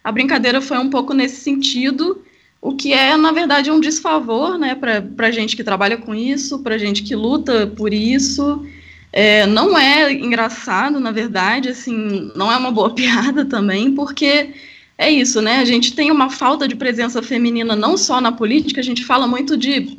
a 0.04 0.12
brincadeira 0.12 0.60
foi 0.60 0.78
um 0.78 0.90
pouco 0.90 1.14
nesse 1.14 1.36
sentido, 1.36 2.22
o 2.60 2.74
que 2.74 2.92
é, 2.92 3.16
na 3.16 3.32
verdade, 3.32 3.70
um 3.70 3.80
desfavor 3.80 4.58
né, 4.58 4.74
para 4.74 5.30
gente 5.30 5.56
que 5.56 5.64
trabalha 5.64 5.96
com 5.96 6.14
isso, 6.14 6.58
para 6.58 6.78
gente 6.78 7.02
que 7.02 7.14
luta 7.14 7.66
por 7.68 7.94
isso. 7.94 8.66
É, 9.12 9.46
não 9.46 9.78
é 9.78 10.12
engraçado, 10.12 11.00
na 11.00 11.10
verdade, 11.10 11.70
assim, 11.70 12.30
não 12.36 12.52
é 12.52 12.56
uma 12.56 12.70
boa 12.70 12.92
piada 12.94 13.44
também, 13.44 13.92
porque 13.92 14.50
é 14.98 15.10
isso, 15.10 15.42
né? 15.42 15.58
A 15.58 15.64
gente 15.64 15.94
tem 15.94 16.10
uma 16.10 16.30
falta 16.30 16.66
de 16.66 16.74
presença 16.74 17.22
feminina 17.22 17.76
não 17.76 17.96
só 17.96 18.20
na 18.20 18.32
política, 18.32 18.80
a 18.80 18.84
gente 18.84 19.04
fala 19.04 19.26
muito 19.26 19.56
de 19.56 19.98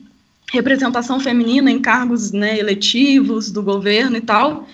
representação 0.51 1.19
feminina 1.19 1.69
em 1.69 1.79
cargos 1.79 2.31
né, 2.31 2.57
eletivos 2.57 3.51
do 3.51 3.61
governo 3.61 4.17
e 4.17 4.21
tal. 4.21 4.67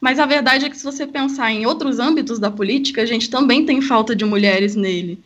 Mas 0.00 0.18
a 0.18 0.26
verdade 0.26 0.66
é 0.66 0.70
que 0.70 0.76
se 0.76 0.84
você 0.84 1.06
pensar 1.06 1.50
em 1.50 1.66
outros 1.66 1.98
âmbitos 1.98 2.38
da 2.38 2.50
política, 2.50 3.02
a 3.02 3.06
gente 3.06 3.30
também 3.30 3.64
tem 3.64 3.80
falta 3.80 4.14
de 4.14 4.24
mulheres 4.24 4.76
nele, 4.76 5.18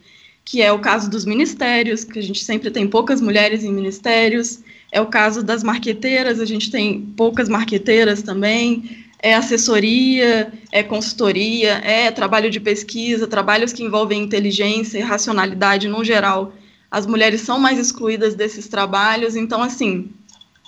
que 0.44 0.62
é 0.62 0.72
o 0.72 0.78
caso 0.78 1.10
dos 1.10 1.24
ministérios, 1.24 2.04
que 2.04 2.18
a 2.18 2.22
gente 2.22 2.42
sempre 2.44 2.70
tem 2.70 2.86
poucas 2.86 3.20
mulheres 3.20 3.64
em 3.64 3.72
ministérios, 3.72 4.60
é 4.92 5.00
o 5.00 5.06
caso 5.06 5.42
das 5.42 5.62
marqueteiras, 5.62 6.40
a 6.40 6.44
gente 6.44 6.70
tem 6.70 7.00
poucas 7.16 7.48
marqueteiras 7.48 8.22
também, 8.22 9.04
é 9.22 9.34
assessoria, 9.34 10.52
é 10.72 10.82
consultoria, 10.82 11.74
é 11.84 12.10
trabalho 12.10 12.50
de 12.50 12.58
pesquisa, 12.58 13.26
trabalhos 13.26 13.72
que 13.72 13.84
envolvem 13.84 14.22
inteligência 14.22 14.98
e 14.98 15.02
racionalidade 15.02 15.88
no 15.88 16.02
geral. 16.02 16.54
As 16.90 17.06
mulheres 17.06 17.42
são 17.42 17.58
mais 17.58 17.78
excluídas 17.78 18.34
desses 18.34 18.66
trabalhos, 18.66 19.36
então, 19.36 19.62
assim, 19.62 20.10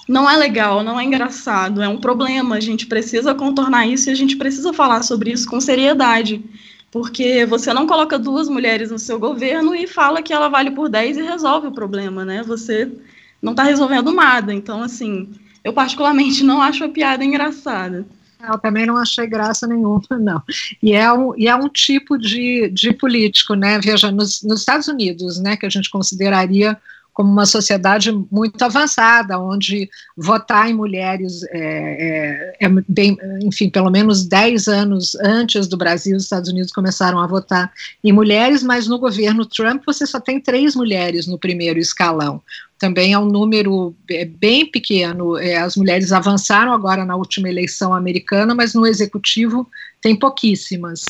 não 0.06 0.28
é 0.28 0.36
legal, 0.36 0.82
não 0.82 1.00
é 1.00 1.04
engraçado, 1.04 1.82
é 1.82 1.88
um 1.88 1.98
problema. 1.98 2.56
A 2.56 2.60
gente 2.60 2.86
precisa 2.86 3.34
contornar 3.34 3.86
isso 3.86 4.08
e 4.08 4.12
a 4.12 4.16
gente 4.16 4.36
precisa 4.36 4.72
falar 4.72 5.02
sobre 5.02 5.32
isso 5.32 5.48
com 5.48 5.60
seriedade. 5.60 6.44
Porque 6.90 7.46
você 7.46 7.72
não 7.72 7.86
coloca 7.86 8.18
duas 8.18 8.50
mulheres 8.50 8.90
no 8.90 8.98
seu 8.98 9.18
governo 9.18 9.74
e 9.74 9.86
fala 9.86 10.20
que 10.20 10.32
ela 10.32 10.48
vale 10.48 10.70
por 10.72 10.90
10 10.90 11.16
e 11.16 11.22
resolve 11.22 11.68
o 11.68 11.72
problema, 11.72 12.22
né? 12.22 12.42
Você 12.42 12.92
não 13.40 13.52
está 13.52 13.62
resolvendo 13.62 14.12
nada. 14.12 14.52
Então, 14.52 14.82
assim, 14.82 15.30
eu 15.64 15.72
particularmente 15.72 16.44
não 16.44 16.60
acho 16.60 16.84
a 16.84 16.88
piada 16.90 17.24
engraçada. 17.24 18.06
Eu 18.48 18.58
também 18.58 18.86
não 18.86 18.96
achei 18.96 19.26
graça 19.26 19.66
nenhuma, 19.66 20.02
não. 20.18 20.42
E 20.82 20.92
é 20.92 21.12
um, 21.12 21.36
e 21.36 21.48
é 21.48 21.54
um 21.54 21.68
tipo 21.68 22.18
de, 22.18 22.68
de 22.70 22.92
político, 22.92 23.54
né? 23.54 23.78
Veja, 23.78 24.10
nos, 24.10 24.42
nos 24.42 24.60
Estados 24.60 24.88
Unidos, 24.88 25.38
né, 25.40 25.56
que 25.56 25.66
a 25.66 25.70
gente 25.70 25.90
consideraria 25.90 26.76
como 27.12 27.30
uma 27.30 27.44
sociedade 27.44 28.10
muito 28.30 28.62
avançada, 28.62 29.38
onde 29.38 29.88
votar 30.16 30.70
em 30.70 30.74
mulheres 30.74 31.42
é, 31.50 32.56
é, 32.60 32.66
é, 32.66 32.68
bem, 32.88 33.18
enfim, 33.42 33.68
pelo 33.68 33.90
menos 33.90 34.24
10 34.24 34.66
anos 34.68 35.14
antes 35.16 35.68
do 35.68 35.76
Brasil, 35.76 36.16
os 36.16 36.22
Estados 36.24 36.48
Unidos 36.48 36.72
começaram 36.72 37.18
a 37.18 37.26
votar 37.26 37.70
em 38.02 38.12
mulheres, 38.12 38.62
mas 38.62 38.86
no 38.86 38.98
governo 38.98 39.44
Trump 39.44 39.82
você 39.84 40.06
só 40.06 40.18
tem 40.18 40.40
três 40.40 40.74
mulheres 40.74 41.26
no 41.26 41.38
primeiro 41.38 41.78
escalão 41.78 42.42
também 42.82 43.12
é 43.12 43.18
um 43.18 43.26
número 43.26 43.94
é, 44.10 44.24
bem 44.24 44.66
pequeno. 44.66 45.38
É, 45.38 45.56
as 45.56 45.76
mulheres 45.76 46.10
avançaram 46.10 46.72
agora 46.72 47.04
na 47.04 47.14
última 47.14 47.48
eleição 47.48 47.94
americana, 47.94 48.56
mas 48.56 48.74
no 48.74 48.84
executivo 48.84 49.70
tem 50.00 50.16
pouquíssimas. 50.16 51.04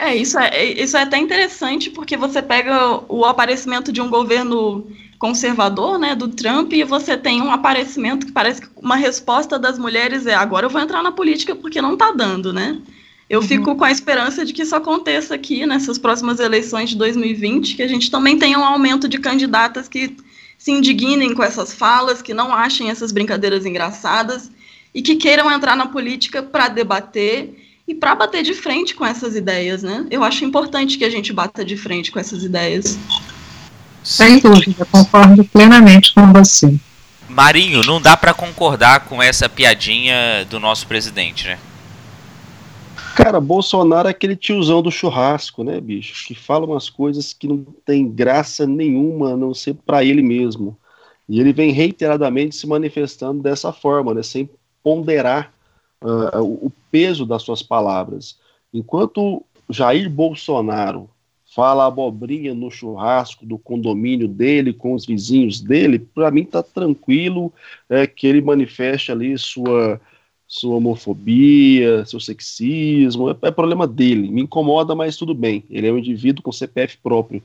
É, 0.00 0.16
isso 0.16 0.36
é, 0.36 0.64
isso 0.64 0.96
é 0.96 1.02
até 1.02 1.16
interessante, 1.16 1.90
porque 1.90 2.16
você 2.16 2.42
pega 2.42 3.00
o 3.08 3.24
aparecimento 3.24 3.92
de 3.92 4.00
um 4.00 4.10
governo 4.10 4.84
conservador, 5.16 5.96
né, 5.96 6.16
do 6.16 6.26
Trump, 6.26 6.72
e 6.72 6.82
você 6.82 7.16
tem 7.16 7.40
um 7.40 7.52
aparecimento 7.52 8.26
que 8.26 8.32
parece 8.32 8.60
que 8.60 8.68
uma 8.76 8.96
resposta 8.96 9.60
das 9.60 9.78
mulheres 9.78 10.26
é 10.26 10.34
agora 10.34 10.66
eu 10.66 10.70
vou 10.70 10.80
entrar 10.80 11.04
na 11.04 11.12
política 11.12 11.54
porque 11.54 11.80
não 11.80 11.92
está 11.92 12.10
dando, 12.10 12.52
né? 12.52 12.82
Eu 13.30 13.40
uhum. 13.40 13.46
fico 13.46 13.76
com 13.76 13.84
a 13.84 13.92
esperança 13.92 14.44
de 14.44 14.52
que 14.52 14.62
isso 14.62 14.74
aconteça 14.74 15.36
aqui 15.36 15.64
nessas 15.66 15.98
próximas 15.98 16.40
eleições 16.40 16.90
de 16.90 16.96
2020, 16.96 17.76
que 17.76 17.82
a 17.82 17.88
gente 17.88 18.10
também 18.10 18.36
tenha 18.36 18.58
um 18.58 18.64
aumento 18.64 19.08
de 19.08 19.18
candidatas 19.18 19.86
que 19.86 20.16
se 20.58 20.72
indignem 20.72 21.32
com 21.32 21.42
essas 21.42 21.72
falas, 21.72 22.20
que 22.20 22.34
não 22.34 22.52
achem 22.52 22.90
essas 22.90 23.12
brincadeiras 23.12 23.64
engraçadas 23.64 24.50
e 24.92 25.00
que 25.00 25.14
queiram 25.14 25.50
entrar 25.50 25.76
na 25.76 25.86
política 25.86 26.42
para 26.42 26.68
debater 26.68 27.54
e 27.86 27.94
para 27.94 28.14
bater 28.14 28.42
de 28.42 28.52
frente 28.52 28.94
com 28.94 29.06
essas 29.06 29.36
ideias, 29.36 29.82
né? 29.82 30.04
Eu 30.10 30.22
acho 30.24 30.44
importante 30.44 30.98
que 30.98 31.04
a 31.04 31.10
gente 31.10 31.32
bata 31.32 31.64
de 31.64 31.76
frente 31.76 32.10
com 32.10 32.18
essas 32.18 32.42
ideias. 32.42 32.98
Sem 34.02 34.40
dúvida, 34.40 34.84
concordo 34.90 35.44
plenamente 35.44 36.12
com 36.12 36.32
você. 36.32 36.74
Marinho, 37.28 37.82
não 37.84 38.00
dá 38.00 38.16
para 38.16 38.34
concordar 38.34 39.00
com 39.00 39.22
essa 39.22 39.48
piadinha 39.48 40.46
do 40.50 40.58
nosso 40.58 40.86
presidente, 40.86 41.46
né? 41.46 41.58
Cara, 43.18 43.40
Bolsonaro 43.40 44.06
é 44.06 44.12
aquele 44.12 44.36
tiozão 44.36 44.80
do 44.80 44.92
churrasco, 44.92 45.64
né, 45.64 45.80
bicho? 45.80 46.24
Que 46.28 46.36
fala 46.36 46.64
umas 46.64 46.88
coisas 46.88 47.32
que 47.32 47.48
não 47.48 47.66
tem 47.84 48.08
graça 48.08 48.64
nenhuma, 48.64 49.32
a 49.32 49.36
não 49.36 49.52
ser 49.52 49.74
para 49.74 50.04
ele 50.04 50.22
mesmo. 50.22 50.78
E 51.28 51.40
ele 51.40 51.52
vem 51.52 51.72
reiteradamente 51.72 52.54
se 52.54 52.64
manifestando 52.64 53.42
dessa 53.42 53.72
forma, 53.72 54.14
né, 54.14 54.22
sem 54.22 54.48
ponderar 54.84 55.52
uh, 56.00 56.40
o 56.40 56.70
peso 56.92 57.26
das 57.26 57.42
suas 57.42 57.60
palavras. 57.60 58.38
Enquanto 58.72 59.44
Jair 59.68 60.08
Bolsonaro 60.08 61.10
fala 61.52 61.86
abobrinha 61.86 62.54
no 62.54 62.70
churrasco 62.70 63.44
do 63.44 63.58
condomínio 63.58 64.28
dele 64.28 64.72
com 64.72 64.94
os 64.94 65.04
vizinhos 65.04 65.60
dele, 65.60 65.98
para 65.98 66.30
mim 66.30 66.44
tá 66.44 66.62
tranquilo 66.62 67.52
é, 67.90 68.06
que 68.06 68.28
ele 68.28 68.40
manifeste 68.40 69.10
ali 69.10 69.36
sua 69.36 70.00
sua 70.48 70.76
homofobia, 70.76 72.06
seu 72.06 72.18
sexismo, 72.18 73.30
é, 73.30 73.36
é, 73.42 73.50
problema 73.50 73.86
dele. 73.86 74.30
Me 74.30 74.42
incomoda, 74.42 74.94
mas 74.94 75.16
tudo 75.16 75.34
bem. 75.34 75.62
Ele 75.68 75.86
é 75.86 75.92
um 75.92 75.98
indivíduo 75.98 76.42
com 76.42 76.50
CPF 76.50 76.96
próprio. 77.02 77.42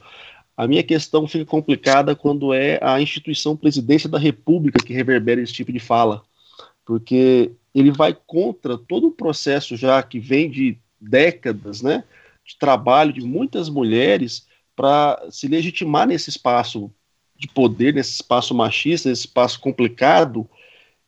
A 0.56 0.66
minha 0.66 0.84
questão 0.84 1.28
fica 1.28 1.44
complicada 1.44 2.16
quando 2.16 2.54
é 2.54 2.80
a 2.82 3.02
instituição 3.02 3.58
presidência 3.58 4.08
da 4.08 4.18
República 4.18 4.84
que 4.84 4.94
reverbera 4.94 5.42
esse 5.42 5.52
tipo 5.52 5.74
de 5.74 5.80
fala, 5.80 6.24
porque 6.86 7.52
ele 7.76 7.92
vai 7.92 8.16
contra 8.26 8.78
todo 8.78 9.08
o 9.08 9.12
processo 9.12 9.76
já 9.76 10.02
que 10.02 10.20
vem 10.20 10.50
de 10.50 10.78
décadas, 11.02 11.82
né, 11.82 12.04
de 12.46 12.56
trabalho 12.58 13.12
de 13.12 13.22
muitas 13.22 13.68
mulheres 13.68 14.48
para 14.76 15.26
se 15.30 15.48
legitimar 15.48 16.08
nesse 16.08 16.30
espaço 16.30 16.90
de 17.36 17.48
poder, 17.48 17.94
nesse 17.94 18.14
espaço 18.14 18.54
machista, 18.54 19.10
nesse 19.10 19.26
espaço 19.26 19.60
complicado, 19.60 20.48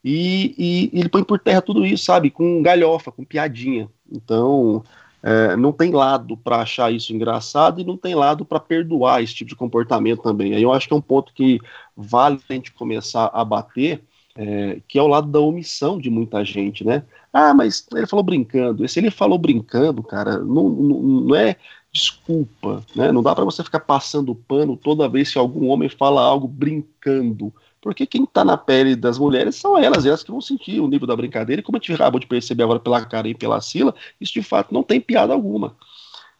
e, 0.07 0.91
e, 0.93 0.99
ele 0.99 1.09
põe 1.09 1.23
por 1.23 1.39
terra 1.39 1.63
tudo 1.63 1.83
isso, 1.83 2.05
sabe, 2.05 2.29
com 2.29 2.61
galhofa, 2.61 3.11
com 3.11 3.25
piadinha. 3.25 3.89
Então, 4.11 4.83
é, 5.23 5.55
não 5.55 5.71
tem 5.71 5.91
lado 5.91 6.37
para 6.37 6.57
achar 6.57 6.93
isso 6.93 7.11
engraçado 7.11 7.81
e 7.81 7.83
não 7.83 7.97
tem 7.97 8.13
lado 8.13 8.45
para 8.45 8.59
perdoar 8.59 9.23
esse 9.23 9.33
tipo 9.33 9.49
de 9.49 9.55
comportamento 9.55 10.21
também. 10.21 10.53
Aí 10.53 10.61
eu 10.61 10.71
acho 10.71 10.87
que 10.87 10.93
é 10.93 10.97
um 10.97 11.01
ponto 11.01 11.33
que 11.33 11.59
vale 11.97 12.39
a 12.47 12.53
gente 12.53 12.71
começar 12.71 13.31
a 13.33 13.43
bater, 13.43 14.03
é, 14.37 14.79
que 14.87 14.99
é 14.99 15.01
o 15.01 15.07
lado 15.07 15.27
da 15.27 15.39
omissão 15.39 15.97
de 15.97 16.11
muita 16.11 16.45
gente, 16.45 16.83
né? 16.85 17.01
Ah, 17.33 17.55
mas 17.55 17.87
ele 17.91 18.05
falou 18.05 18.23
brincando. 18.23 18.87
Se 18.87 18.99
ele 18.99 19.09
falou 19.09 19.39
brincando, 19.39 20.03
cara, 20.03 20.37
não, 20.37 20.69
não, 20.69 21.01
não 21.01 21.35
é 21.35 21.55
desculpa, 21.91 22.83
né? 22.95 23.11
Não 23.11 23.23
dá 23.23 23.33
para 23.33 23.43
você 23.43 23.63
ficar 23.63 23.79
passando 23.79 24.35
pano 24.35 24.77
toda 24.77 25.09
vez 25.09 25.33
que 25.33 25.39
algum 25.39 25.67
homem 25.69 25.89
fala 25.89 26.21
algo 26.21 26.47
brincando. 26.47 27.51
Porque 27.85 28.07
quem 28.07 28.23
está 28.23 28.43
na 28.43 28.57
pele 28.57 28.95
das 28.95 29.19
mulheres 29.19 29.57
são 29.57 29.77
elas, 29.77 30.07
elas 30.07 30.23
que 30.23 30.31
vão 30.31 30.41
sentir 30.41 30.79
o 30.79 30.87
nível 30.87 31.05
da 31.05 31.15
brincadeira. 31.15 31.59
E 31.59 31.63
como 31.63 31.77
a 31.77 31.79
gente 31.79 31.93
acabou 31.93 32.19
de 32.19 32.25
perceber 32.25 32.63
agora 32.63 32.79
pela 32.79 33.05
Karen 33.05 33.29
e 33.29 33.35
pela 33.35 33.61
Sila, 33.61 33.93
isso 34.19 34.33
de 34.33 34.41
fato 34.41 34.73
não 34.73 34.81
tem 34.81 34.99
piada 34.99 35.33
alguma. 35.33 35.75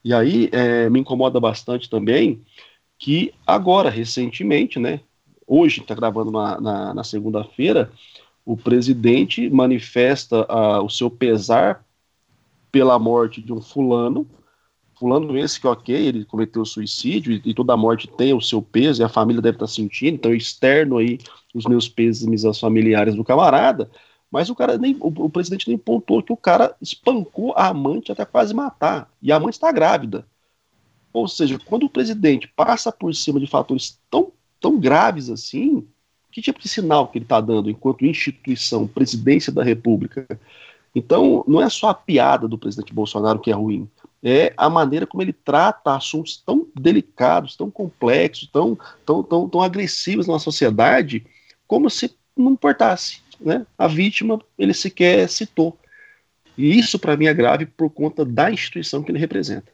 E 0.04 0.12
aí 0.12 0.50
é, 0.52 0.90
me 0.90 1.02
incomoda 1.02 1.40
bastante 1.40 1.88
também 1.88 2.42
que 2.98 3.32
agora, 3.46 3.92
recentemente, 3.92 4.80
né, 4.80 5.02
hoje, 5.46 5.82
está 5.82 5.94
gravando 5.94 6.32
na, 6.32 6.60
na, 6.60 6.94
na 6.96 7.04
segunda-feira, 7.04 7.92
o 8.44 8.58
presidente 8.58 9.48
manifesta 9.48 10.48
uh, 10.52 10.84
o 10.84 10.90
seu 10.90 11.12
pesar 11.12 11.86
pela 12.72 12.98
morte 12.98 13.40
de 13.40 13.54
um 13.54 13.62
fulano, 13.62 14.28
fulano 14.98 15.38
esse 15.38 15.60
que, 15.60 15.68
ok, 15.68 15.96
ele 15.96 16.26
cometeu 16.26 16.66
suicídio 16.66 17.42
e, 17.44 17.54
toda 17.54 17.74
a 17.74 17.78
morte 17.78 18.08
tem 18.08 18.34
o 18.34 18.42
seu 18.42 18.62
peso 18.62 19.02
e 19.02 19.06
a 19.06 19.10
família 19.10 19.42
deve 19.42 19.56
estar 19.56 19.68
sentindo, 19.68 20.16
então 20.16 20.32
eu 20.32 20.38
externo 20.38 20.98
aí 20.98 21.20
os 21.54 21.66
meus 21.66 21.88
pesos 21.88 22.46
aos 22.46 22.60
familiares 22.60 23.16
do 23.16 23.24
camarada, 23.24 23.90
mas 24.32 24.50
o 24.50 24.56
cara 24.56 24.78
nem, 24.78 24.96
o, 25.00 25.08
o, 25.08 25.30
presidente 25.30 25.68
nem 25.68 25.78
pontuou 25.78 26.24
que 26.24 26.34
o 26.34 26.38
cara 26.38 26.76
espancou 26.82 27.54
a 27.56 27.68
amante 27.68 28.12
até 28.12 28.26
quase 28.26 28.54
matar, 28.54 29.10
e 29.22 29.32
a 29.32 29.38
amante 29.38 29.54
está 29.54 29.72
grávida. 29.72 30.26
Ou 31.14 31.28
seja, 31.28 31.58
quando 31.66 31.86
o 31.86 31.90
presidente 31.90 32.52
passa 32.56 32.92
por 32.92 33.14
cima 33.16 33.40
de 33.40 33.48
fatores 33.48 34.00
tão, 34.10 34.32
tão 34.60 34.78
graves 34.78 35.30
assim, 35.30 35.88
que 36.32 36.42
tipo 36.42 36.60
de 36.60 36.68
sinal 36.68 37.08
que 37.08 37.18
ele 37.18 37.24
está 37.24 37.40
dando 37.40 37.70
enquanto 37.70 38.06
instituição, 38.06 38.86
presidência 38.86 39.54
da 39.54 39.64
república? 39.64 40.28
Então, 40.94 41.46
não 41.48 41.62
é 41.62 41.70
só 41.70 41.90
a 41.90 41.94
piada 41.94 42.46
do 42.46 42.58
presidente 42.58 42.94
Bolsonaro 42.94 43.40
que 43.40 43.50
é 43.50 43.54
ruim, 43.54 43.90
é 44.28 44.52
a 44.58 44.68
maneira 44.68 45.06
como 45.06 45.22
ele 45.22 45.32
trata 45.32 45.96
assuntos 45.96 46.42
tão 46.44 46.68
delicados, 46.76 47.56
tão 47.56 47.70
complexos, 47.70 48.50
tão, 48.52 48.76
tão, 49.06 49.22
tão, 49.22 49.48
tão 49.48 49.62
agressivos 49.62 50.26
na 50.26 50.40
sociedade, 50.40 51.24
como 51.68 51.92
se 51.92 52.12
não 52.36 52.54
importasse. 52.54 53.20
Né? 53.40 53.68
A 53.78 53.88
vítima 53.88 54.42
ele 54.58 54.74
sequer 54.74 55.30
citou. 55.30 55.78
E 56.58 56.80
isso, 56.80 56.98
para 56.98 57.16
mim, 57.16 57.28
é 57.28 57.34
grave 57.36 57.68
por 57.68 57.88
conta 57.92 58.26
da 58.26 58.50
instituição 58.50 59.04
que 59.04 59.12
ele 59.12 59.20
representa. 59.20 59.72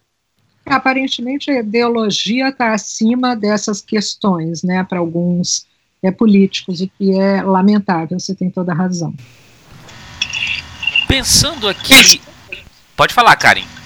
Aparentemente, 0.66 1.50
a 1.50 1.60
ideologia 1.60 2.50
está 2.50 2.74
acima 2.74 3.36
dessas 3.38 3.82
questões, 3.82 4.64
né, 4.64 4.84
para 4.84 5.00
alguns 5.00 5.66
é, 6.04 6.12
políticos, 6.12 6.82
o 6.82 6.88
que 6.88 7.20
é 7.20 7.42
lamentável, 7.42 8.20
você 8.20 8.36
tem 8.36 8.50
toda 8.50 8.72
a 8.72 8.76
razão. 8.76 9.14
Pensando 11.08 11.68
aqui. 11.68 12.22
Pode 12.96 13.14
falar, 13.14 13.36
Karen. 13.38 13.81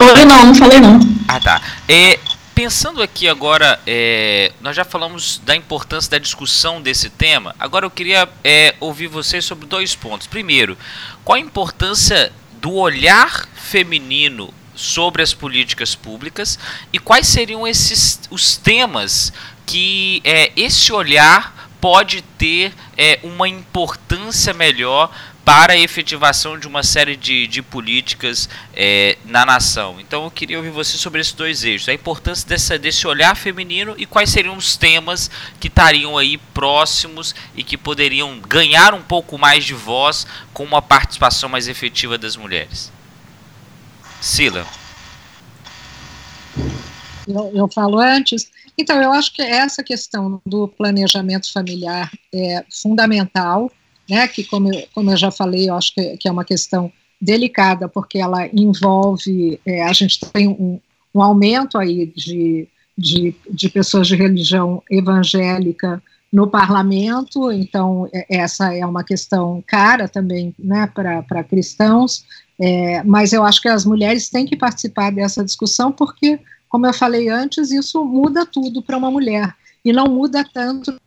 Oi, 0.00 0.24
não, 0.24 0.46
não 0.46 0.54
falei 0.54 0.80
não. 0.80 1.00
Ah, 1.26 1.40
tá. 1.40 1.60
É, 1.88 2.20
pensando 2.54 3.02
aqui 3.02 3.28
agora, 3.28 3.80
é, 3.84 4.52
nós 4.60 4.76
já 4.76 4.84
falamos 4.84 5.40
da 5.44 5.56
importância 5.56 6.12
da 6.12 6.18
discussão 6.18 6.80
desse 6.80 7.10
tema. 7.10 7.54
Agora 7.58 7.84
eu 7.84 7.90
queria 7.90 8.28
é, 8.44 8.76
ouvir 8.78 9.08
vocês 9.08 9.44
sobre 9.44 9.66
dois 9.66 9.96
pontos. 9.96 10.28
Primeiro, 10.28 10.78
qual 11.24 11.36
a 11.36 11.40
importância 11.40 12.32
do 12.60 12.74
olhar 12.74 13.48
feminino 13.54 14.54
sobre 14.74 15.20
as 15.20 15.34
políticas 15.34 15.96
públicas 15.96 16.58
e 16.92 16.98
quais 17.00 17.26
seriam 17.26 17.66
esses 17.66 18.20
os 18.30 18.56
temas 18.56 19.32
que 19.66 20.20
é, 20.24 20.52
esse 20.56 20.92
olhar 20.92 21.70
pode 21.80 22.22
ter 22.22 22.72
é, 22.96 23.18
uma 23.22 23.48
importância 23.48 24.54
melhor 24.54 25.10
para 25.48 25.72
a 25.72 25.78
efetivação 25.78 26.58
de 26.58 26.68
uma 26.68 26.82
série 26.82 27.16
de, 27.16 27.46
de 27.46 27.62
políticas 27.62 28.50
é, 28.76 29.16
na 29.24 29.46
nação. 29.46 29.98
Então 29.98 30.24
eu 30.24 30.30
queria 30.30 30.58
ouvir 30.58 30.68
você 30.68 30.98
sobre 30.98 31.22
esses 31.22 31.32
dois 31.32 31.64
eixos, 31.64 31.88
a 31.88 31.94
importância 31.94 32.46
dessa, 32.46 32.78
desse 32.78 33.06
olhar 33.06 33.34
feminino 33.34 33.94
e 33.96 34.04
quais 34.04 34.28
seriam 34.28 34.54
os 34.54 34.76
temas 34.76 35.30
que 35.58 35.68
estariam 35.68 36.18
aí 36.18 36.36
próximos 36.36 37.34
e 37.56 37.64
que 37.64 37.78
poderiam 37.78 38.38
ganhar 38.40 38.92
um 38.92 39.00
pouco 39.00 39.38
mais 39.38 39.64
de 39.64 39.72
voz 39.72 40.26
com 40.52 40.64
uma 40.64 40.82
participação 40.82 41.48
mais 41.48 41.66
efetiva 41.66 42.18
das 42.18 42.36
mulheres. 42.36 42.92
Sila. 44.20 44.66
Eu, 47.26 47.52
eu 47.54 47.68
falo 47.68 47.98
antes. 47.98 48.50
Então, 48.76 49.02
eu 49.02 49.12
acho 49.12 49.32
que 49.32 49.40
essa 49.40 49.82
questão 49.82 50.42
do 50.44 50.68
planejamento 50.68 51.50
familiar 51.50 52.10
é 52.34 52.62
fundamental 52.70 53.72
né, 54.08 54.26
que 54.28 54.44
como 54.44 54.70
como 54.94 55.10
eu 55.10 55.16
já 55.16 55.30
falei, 55.30 55.68
eu 55.68 55.74
acho 55.74 55.94
que, 55.94 56.16
que 56.16 56.28
é 56.28 56.32
uma 56.32 56.44
questão 56.44 56.92
delicada, 57.20 57.88
porque 57.88 58.18
ela 58.18 58.46
envolve, 58.48 59.60
é, 59.66 59.82
a 59.82 59.92
gente 59.92 60.20
tem 60.32 60.48
um, 60.48 60.80
um 61.14 61.22
aumento 61.22 61.76
aí 61.76 62.06
de, 62.14 62.68
de, 62.96 63.34
de, 63.50 63.68
pessoas 63.68 64.06
de 64.06 64.14
religião 64.14 64.82
evangélica 64.90 66.02
no 66.32 66.46
parlamento, 66.46 67.50
então 67.50 68.08
é, 68.12 68.26
essa 68.28 68.74
é 68.74 68.86
uma 68.86 69.02
questão 69.02 69.62
cara 69.66 70.08
também 70.08 70.54
né, 70.58 70.86
para 70.94 71.44
cristãos, 71.44 72.24
é, 72.60 73.02
mas 73.02 73.32
eu 73.32 73.44
acho 73.44 73.60
que 73.60 73.68
as 73.68 73.84
mulheres 73.84 74.28
têm 74.28 74.46
que 74.46 74.56
participar 74.56 75.10
dessa 75.10 75.44
discussão, 75.44 75.90
porque, 75.90 76.38
como 76.68 76.86
eu 76.86 76.92
falei 76.92 77.28
antes, 77.28 77.70
isso 77.70 78.04
muda 78.04 78.46
tudo 78.46 78.82
para 78.82 78.96
uma 78.96 79.10
mulher, 79.10 79.54
e 79.84 79.92
não 79.92 80.06
muda 80.06 80.44
tanto 80.52 81.00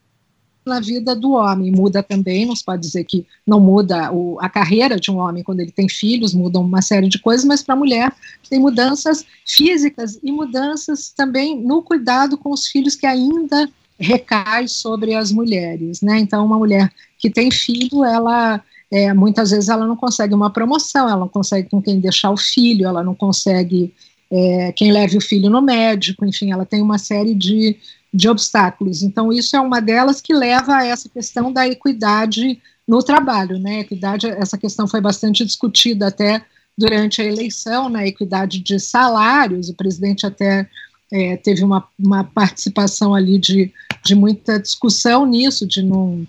na 0.65 0.79
vida 0.79 1.15
do 1.15 1.31
homem. 1.31 1.71
Muda 1.71 2.03
também, 2.03 2.45
não 2.45 2.55
se 2.55 2.63
pode 2.63 2.81
dizer 2.81 3.03
que 3.03 3.25
não 3.45 3.59
muda 3.59 4.11
o, 4.11 4.37
a 4.39 4.49
carreira 4.49 4.99
de 4.99 5.09
um 5.11 5.17
homem 5.17 5.43
quando 5.43 5.59
ele 5.59 5.71
tem 5.71 5.89
filhos, 5.89 6.33
mudam 6.33 6.63
uma 6.63 6.81
série 6.81 7.07
de 7.07 7.19
coisas, 7.19 7.45
mas 7.45 7.63
para 7.63 7.75
a 7.75 7.77
mulher 7.77 8.13
tem 8.49 8.59
mudanças 8.59 9.25
físicas 9.45 10.19
e 10.21 10.31
mudanças 10.31 11.09
também 11.09 11.59
no 11.59 11.81
cuidado 11.81 12.37
com 12.37 12.51
os 12.51 12.67
filhos 12.67 12.95
que 12.95 13.05
ainda 13.05 13.69
recai 13.99 14.67
sobre 14.67 15.13
as 15.13 15.31
mulheres, 15.31 16.01
né? 16.01 16.19
Então, 16.19 16.45
uma 16.45 16.57
mulher 16.57 16.91
que 17.17 17.29
tem 17.29 17.51
filho, 17.51 18.03
ela 18.03 18.61
é, 18.91 19.13
muitas 19.13 19.51
vezes 19.51 19.69
ela 19.69 19.85
não 19.85 19.95
consegue 19.95 20.33
uma 20.33 20.49
promoção, 20.49 21.07
ela 21.07 21.19
não 21.19 21.29
consegue 21.29 21.69
com 21.69 21.81
quem 21.81 21.99
deixar 21.99 22.31
o 22.31 22.37
filho, 22.37 22.87
ela 22.87 23.03
não 23.03 23.15
consegue 23.15 23.93
é, 24.31 24.71
quem 24.71 24.91
leve 24.91 25.17
o 25.17 25.21
filho 25.21 25.49
no 25.49 25.61
médico, 25.61 26.25
enfim, 26.25 26.51
ela 26.51 26.65
tem 26.65 26.81
uma 26.81 26.97
série 26.97 27.35
de 27.35 27.77
de 28.13 28.27
obstáculos. 28.27 29.01
Então, 29.01 29.31
isso 29.31 29.55
é 29.55 29.61
uma 29.61 29.81
delas 29.81 30.19
que 30.19 30.33
leva 30.33 30.77
a 30.77 30.85
essa 30.85 31.07
questão 31.07 31.51
da 31.51 31.67
equidade 31.67 32.61
no 32.87 33.01
trabalho, 33.01 33.57
né? 33.57 33.79
Equidade, 33.79 34.27
essa 34.27 34.57
questão 34.57 34.87
foi 34.87 34.99
bastante 34.99 35.45
discutida 35.45 36.07
até 36.07 36.43
durante 36.77 37.21
a 37.21 37.25
eleição, 37.25 37.89
na 37.89 37.99
né? 37.99 38.07
equidade 38.07 38.59
de 38.59 38.79
salários. 38.79 39.69
O 39.69 39.73
presidente 39.73 40.25
até 40.25 40.69
é, 41.11 41.37
teve 41.37 41.63
uma, 41.63 41.87
uma 41.97 42.23
participação 42.23 43.13
ali 43.13 43.37
de, 43.37 43.71
de 44.03 44.15
muita 44.15 44.59
discussão 44.59 45.25
nisso, 45.25 45.67
de 45.67 45.81
não, 45.81 46.27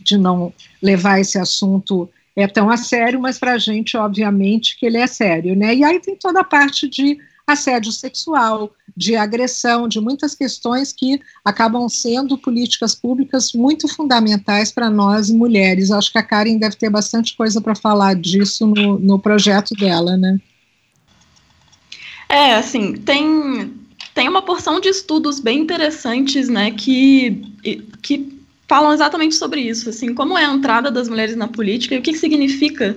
de 0.00 0.18
não 0.18 0.52
levar 0.82 1.20
esse 1.20 1.38
assunto 1.38 2.10
é 2.34 2.46
tão 2.46 2.70
a 2.70 2.78
sério, 2.78 3.20
mas 3.20 3.38
para 3.38 3.52
a 3.52 3.58
gente, 3.58 3.96
obviamente, 3.96 4.78
que 4.78 4.86
ele 4.86 4.96
é 4.96 5.06
sério, 5.06 5.54
né? 5.54 5.74
E 5.74 5.84
aí 5.84 6.00
tem 6.00 6.16
toda 6.16 6.40
a 6.40 6.44
parte 6.44 6.88
de 6.88 7.18
assédio 7.46 7.92
sexual, 7.92 8.72
de 8.96 9.16
agressão, 9.16 9.88
de 9.88 10.00
muitas 10.00 10.34
questões 10.34 10.92
que 10.92 11.20
acabam 11.44 11.88
sendo 11.88 12.38
políticas 12.38 12.94
públicas 12.94 13.52
muito 13.52 13.88
fundamentais 13.88 14.70
para 14.70 14.90
nós 14.90 15.30
mulheres. 15.30 15.90
Acho 15.90 16.12
que 16.12 16.18
a 16.18 16.22
Karen 16.22 16.58
deve 16.58 16.76
ter 16.76 16.90
bastante 16.90 17.36
coisa 17.36 17.60
para 17.60 17.74
falar 17.74 18.14
disso 18.14 18.66
no, 18.66 18.98
no 18.98 19.18
projeto 19.18 19.74
dela, 19.74 20.16
né? 20.16 20.38
É, 22.28 22.54
assim, 22.54 22.94
tem, 22.94 23.74
tem 24.14 24.28
uma 24.28 24.42
porção 24.42 24.80
de 24.80 24.88
estudos 24.88 25.38
bem 25.38 25.60
interessantes, 25.60 26.48
né, 26.48 26.70
que, 26.70 27.42
que 28.00 28.40
falam 28.66 28.92
exatamente 28.92 29.34
sobre 29.34 29.60
isso, 29.60 29.90
assim, 29.90 30.14
como 30.14 30.38
é 30.38 30.46
a 30.46 30.52
entrada 30.52 30.90
das 30.90 31.10
mulheres 31.10 31.36
na 31.36 31.46
política 31.46 31.94
e 31.94 31.98
o 31.98 32.02
que 32.02 32.14
significa 32.14 32.96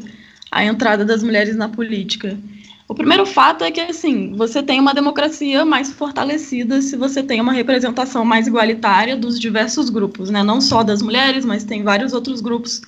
a 0.50 0.64
entrada 0.64 1.04
das 1.04 1.22
mulheres 1.22 1.54
na 1.58 1.68
política. 1.68 2.38
O 2.88 2.94
primeiro 2.94 3.26
fato 3.26 3.64
é 3.64 3.72
que, 3.72 3.82
assim, 3.82 4.34
você 4.36 4.62
tem 4.62 4.80
uma 4.80 4.94
democracia 4.94 5.66
mais 5.66 5.92
fortalecida 5.92 6.82
se 6.82 6.96
você 6.96 7.24
tem 7.24 7.42
uma 7.42 7.52
representação 7.52 8.24
mais 8.24 8.46
igualitária 8.46 9.18
dos 9.18 9.40
diversos 9.40 9.90
grupos, 9.90 10.30
né? 10.30 10.44
Não 10.44 10.62
só 10.62 10.84
das 10.84 11.02
mulheres, 11.02 11.44
mas 11.44 11.64
tem 11.64 11.82
vários 11.82 12.14
outros 12.14 12.42
grupos 12.42 12.82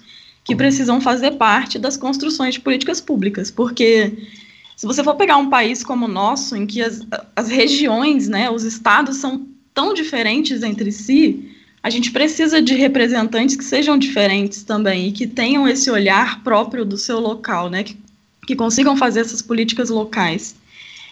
que 0.43 0.55
precisam 0.55 1.01
fazer 1.01 1.31
parte 1.31 1.79
das 1.79 1.97
construções 1.97 2.53
de 2.53 2.59
políticas 2.61 3.01
públicas, 3.01 3.49
porque 3.49 4.13
se 4.75 4.85
você 4.85 5.03
for 5.03 5.15
pegar 5.15 5.37
um 5.37 5.49
país 5.49 5.83
como 5.83 6.05
o 6.05 6.09
nosso, 6.09 6.55
em 6.55 6.67
que 6.67 6.81
as, 6.81 7.05
as 7.35 7.49
regiões, 7.49 8.27
né, 8.27 8.49
os 8.49 8.63
estados 8.63 9.17
são 9.17 9.47
tão 9.73 9.93
diferentes 9.93 10.61
entre 10.61 10.91
si, 10.91 11.51
a 11.81 11.89
gente 11.89 12.11
precisa 12.11 12.61
de 12.61 12.75
representantes 12.75 13.55
que 13.55 13.63
sejam 13.63 13.97
diferentes 13.97 14.63
também 14.63 15.07
e 15.07 15.11
que 15.11 15.25
tenham 15.25 15.67
esse 15.67 15.89
olhar 15.89 16.43
próprio 16.43 16.85
do 16.85 16.97
seu 16.97 17.19
local, 17.19 17.69
né, 17.69 17.83
que 17.83 17.97
que 18.47 18.55
consigam 18.55 18.95
fazer 18.95 19.19
essas 19.19 19.41
políticas 19.41 19.89
locais. 19.89 20.55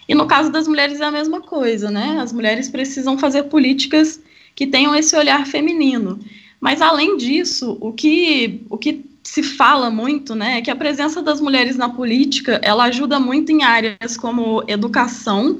E 0.08 0.16
no 0.16 0.26
caso 0.26 0.50
das 0.52 0.68
mulheres 0.68 1.02
é 1.02 1.04
a 1.04 1.12
mesma 1.12 1.42
coisa, 1.42 1.92
né? 1.92 2.18
As 2.22 2.32
mulheres 2.32 2.70
precisam 2.70 3.18
fazer 3.18 3.44
políticas 3.44 4.22
que 4.56 4.66
tenham 4.66 4.96
esse 4.96 5.16
olhar 5.18 5.46
feminino. 5.46 6.18
Mas 6.62 6.82
além 6.82 7.18
disso, 7.18 7.78
o 7.82 7.92
que, 7.92 8.62
o 8.70 8.78
que 8.78 9.06
se 9.22 9.44
fala 9.44 9.90
muito, 9.90 10.34
né, 10.34 10.60
é 10.60 10.62
que 10.62 10.72
a 10.72 10.76
presença 10.76 11.22
das 11.22 11.42
mulheres 11.42 11.76
na 11.76 11.90
política, 11.90 12.62
ela 12.64 12.86
ajuda 12.86 13.20
muito 13.20 13.52
em 13.52 13.64
áreas 13.64 14.16
como 14.16 14.64
educação, 14.68 15.60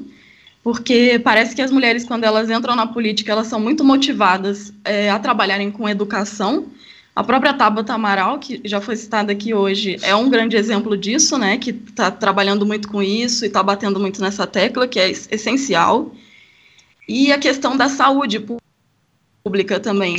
porque 0.62 1.20
parece 1.22 1.54
que 1.54 1.60
as 1.60 1.70
mulheres, 1.70 2.04
quando 2.04 2.24
elas 2.24 2.48
entram 2.48 2.74
na 2.74 2.86
política, 2.86 3.32
elas 3.32 3.48
são 3.48 3.60
muito 3.60 3.84
motivadas 3.84 4.72
é, 4.84 5.10
a 5.10 5.18
trabalharem 5.18 5.70
com 5.70 5.88
educação. 5.88 6.66
A 7.16 7.24
própria 7.24 7.54
Tabata 7.54 7.94
Amaral, 7.94 8.38
que 8.38 8.60
já 8.62 8.78
foi 8.78 8.94
citada 8.94 9.32
aqui 9.32 9.54
hoje, 9.54 9.96
é 10.02 10.14
um 10.14 10.28
grande 10.28 10.54
exemplo 10.54 10.94
disso, 10.94 11.38
né, 11.38 11.56
que 11.56 11.70
está 11.70 12.10
trabalhando 12.10 12.66
muito 12.66 12.88
com 12.88 13.02
isso 13.02 13.42
e 13.42 13.48
está 13.48 13.62
batendo 13.62 13.98
muito 13.98 14.20
nessa 14.20 14.46
tecla, 14.46 14.86
que 14.86 15.00
é 15.00 15.08
essencial. 15.10 16.12
E 17.08 17.32
a 17.32 17.38
questão 17.38 17.74
da 17.74 17.88
saúde 17.88 18.44
pública 19.42 19.80
também. 19.80 20.18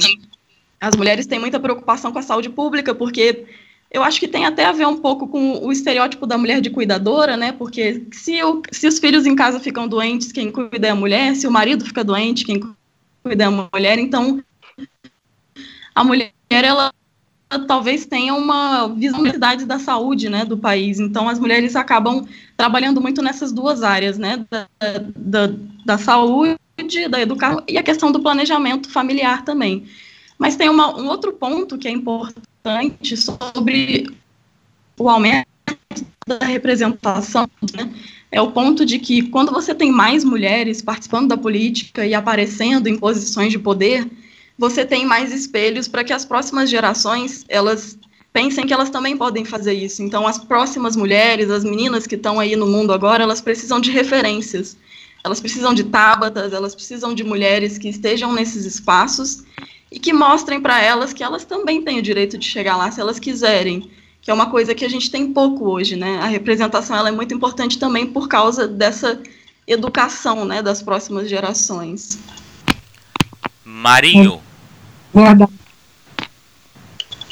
As 0.81 0.95
mulheres 0.95 1.27
têm 1.27 1.37
muita 1.37 1.59
preocupação 1.59 2.11
com 2.11 2.17
a 2.17 2.23
saúde 2.23 2.49
pública, 2.49 2.95
porque 2.95 3.45
eu 3.91 4.01
acho 4.01 4.19
que 4.19 4.27
tem 4.27 4.47
até 4.47 4.65
a 4.65 4.71
ver 4.71 4.87
um 4.87 4.97
pouco 4.97 5.27
com 5.27 5.63
o 5.63 5.71
estereótipo 5.71 6.25
da 6.25 6.35
mulher 6.35 6.61
de 6.61 6.71
cuidadora, 6.71 7.37
né? 7.37 7.51
Porque 7.51 8.07
se, 8.11 8.41
o, 8.43 8.63
se 8.71 8.87
os 8.87 8.97
filhos 8.97 9.27
em 9.27 9.35
casa 9.35 9.59
ficam 9.59 9.87
doentes, 9.87 10.31
quem 10.31 10.51
cuida 10.51 10.87
é 10.87 10.89
a 10.89 10.95
mulher, 10.95 11.35
se 11.35 11.45
o 11.45 11.51
marido 11.51 11.85
fica 11.85 12.03
doente, 12.03 12.43
quem 12.43 12.59
cuida 13.21 13.43
é 13.43 13.47
a 13.47 13.51
mulher, 13.51 13.99
então 13.99 14.43
a 15.93 16.03
mulher 16.03 16.31
ela 16.49 16.93
talvez 17.67 18.05
tenha 18.05 18.33
uma 18.33 18.87
visibilidade 18.87 19.65
da 19.65 19.79
saúde, 19.79 20.29
né, 20.29 20.43
do 20.43 20.57
país. 20.57 20.99
Então 20.99 21.29
as 21.29 21.39
mulheres 21.39 21.75
acabam 21.75 22.27
trabalhando 22.57 23.01
muito 23.01 23.21
nessas 23.21 23.51
duas 23.51 23.83
áreas, 23.83 24.17
né, 24.17 24.45
da, 24.49 24.67
da, 25.15 25.53
da 25.85 25.97
saúde, 25.97 26.57
da 27.09 27.21
educação 27.21 27.63
e 27.67 27.77
a 27.77 27.83
questão 27.83 28.11
do 28.11 28.19
planejamento 28.19 28.89
familiar 28.89 29.43
também. 29.45 29.85
Mas 30.37 30.55
tem 30.55 30.69
uma, 30.69 30.95
um 30.95 31.07
outro 31.07 31.33
ponto 31.33 31.77
que 31.77 31.87
é 31.87 31.91
importante 31.91 33.17
sobre 33.17 34.13
o 34.99 35.09
aumento 35.09 35.47
da 36.27 36.45
representação, 36.45 37.49
né? 37.73 37.91
é 38.31 38.41
o 38.41 38.51
ponto 38.51 38.85
de 38.85 38.99
que 38.99 39.23
quando 39.23 39.51
você 39.51 39.73
tem 39.73 39.91
mais 39.91 40.23
mulheres 40.23 40.81
participando 40.81 41.29
da 41.29 41.37
política 41.37 42.05
e 42.05 42.13
aparecendo 42.13 42.87
em 42.87 42.97
posições 42.97 43.51
de 43.51 43.59
poder, 43.59 44.05
você 44.57 44.85
tem 44.85 45.05
mais 45.05 45.31
espelhos 45.31 45.87
para 45.87 46.03
que 46.03 46.13
as 46.13 46.25
próximas 46.25 46.69
gerações 46.69 47.45
elas 47.47 47.97
pensem 48.33 48.67
que 48.67 48.73
elas 48.73 48.89
também 48.89 49.17
podem 49.17 49.43
fazer 49.43 49.73
isso. 49.73 50.03
Então, 50.03 50.27
as 50.27 50.37
próximas 50.37 50.95
mulheres, 50.95 51.49
as 51.49 51.63
meninas 51.63 52.05
que 52.05 52.15
estão 52.15 52.39
aí 52.39 52.55
no 52.55 52.67
mundo 52.67 52.93
agora, 52.93 53.23
elas 53.23 53.41
precisam 53.41 53.79
de 53.79 53.89
referências. 53.89 54.77
Elas 55.23 55.39
precisam 55.39 55.73
de 55.73 55.83
tábatas, 55.85 56.53
elas 56.53 56.75
precisam 56.75 57.13
de 57.13 57.23
mulheres 57.23 57.77
que 57.77 57.89
estejam 57.89 58.31
nesses 58.31 58.65
espaços 58.65 59.43
e 59.91 59.99
que 59.99 60.13
mostrem 60.13 60.61
para 60.61 60.81
elas 60.81 61.13
que 61.13 61.23
elas 61.23 61.45
também 61.45 61.81
têm 61.81 61.99
o 61.99 62.01
direito 62.01 62.37
de 62.37 62.45
chegar 62.45 62.77
lá 62.77 62.91
se 62.91 63.01
elas 63.01 63.19
quiserem, 63.19 63.89
que 64.21 64.29
é 64.29 64.33
uma 64.33 64.49
coisa 64.49 64.75
que 64.75 64.85
a 64.85 64.89
gente 64.89 65.09
tem 65.09 65.33
pouco 65.33 65.69
hoje, 65.69 65.95
né? 65.95 66.19
A 66.21 66.27
representação 66.27 66.95
ela 66.95 67.09
é 67.09 67.11
muito 67.11 67.33
importante 67.33 67.79
também 67.79 68.05
por 68.05 68.27
causa 68.27 68.67
dessa 68.67 69.19
educação, 69.65 70.45
né, 70.45 70.61
das 70.61 70.81
próximas 70.81 71.27
gerações. 71.27 72.19
Marinho. 73.65 74.41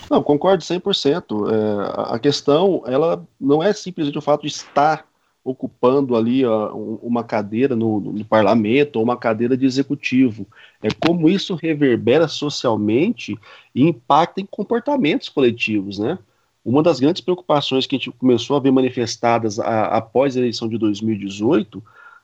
Não, 0.10 0.22
concordo 0.22 0.64
100%. 0.64 1.50
É, 1.52 2.14
a 2.14 2.20
questão, 2.20 2.84
ela 2.86 3.26
não 3.40 3.62
é 3.62 3.74
simplesmente 3.74 4.18
o 4.18 4.22
fato 4.22 4.42
de 4.42 4.48
estar 4.48 5.06
ocupando 5.44 6.16
ali 6.16 6.44
ó, 6.44 6.74
uma 6.74 7.24
cadeira 7.24 7.76
no, 7.76 8.00
no, 8.00 8.26
parlamento 8.26 8.96
ou 8.96 9.04
uma 9.04 9.16
cadeira 9.16 9.56
de 9.56 9.66
executivo. 9.66 10.48
É 10.82 10.88
como 11.06 11.30
isso 11.30 11.54
reverbera 11.54 12.28
socialmente 12.28 13.38
e 13.74 13.84
impacta 13.84 14.42
em 14.42 14.46
comportamentos 14.46 15.30
coletivos, 15.30 16.00
né? 16.00 16.18
Uma 16.64 16.82
das 16.82 17.00
grandes 17.00 17.22
preocupações 17.22 17.86
que 17.86 17.96
a 17.96 18.00
gente 18.00 18.10
começou 18.10 18.58
a 18.58 18.60
ver 18.60 18.72
manifestadas 18.72 19.60
a, 19.60 19.86
após 19.86 20.36
a 20.36 20.40
eleição 20.40 20.68
de 20.68 20.80
2018 20.80 21.84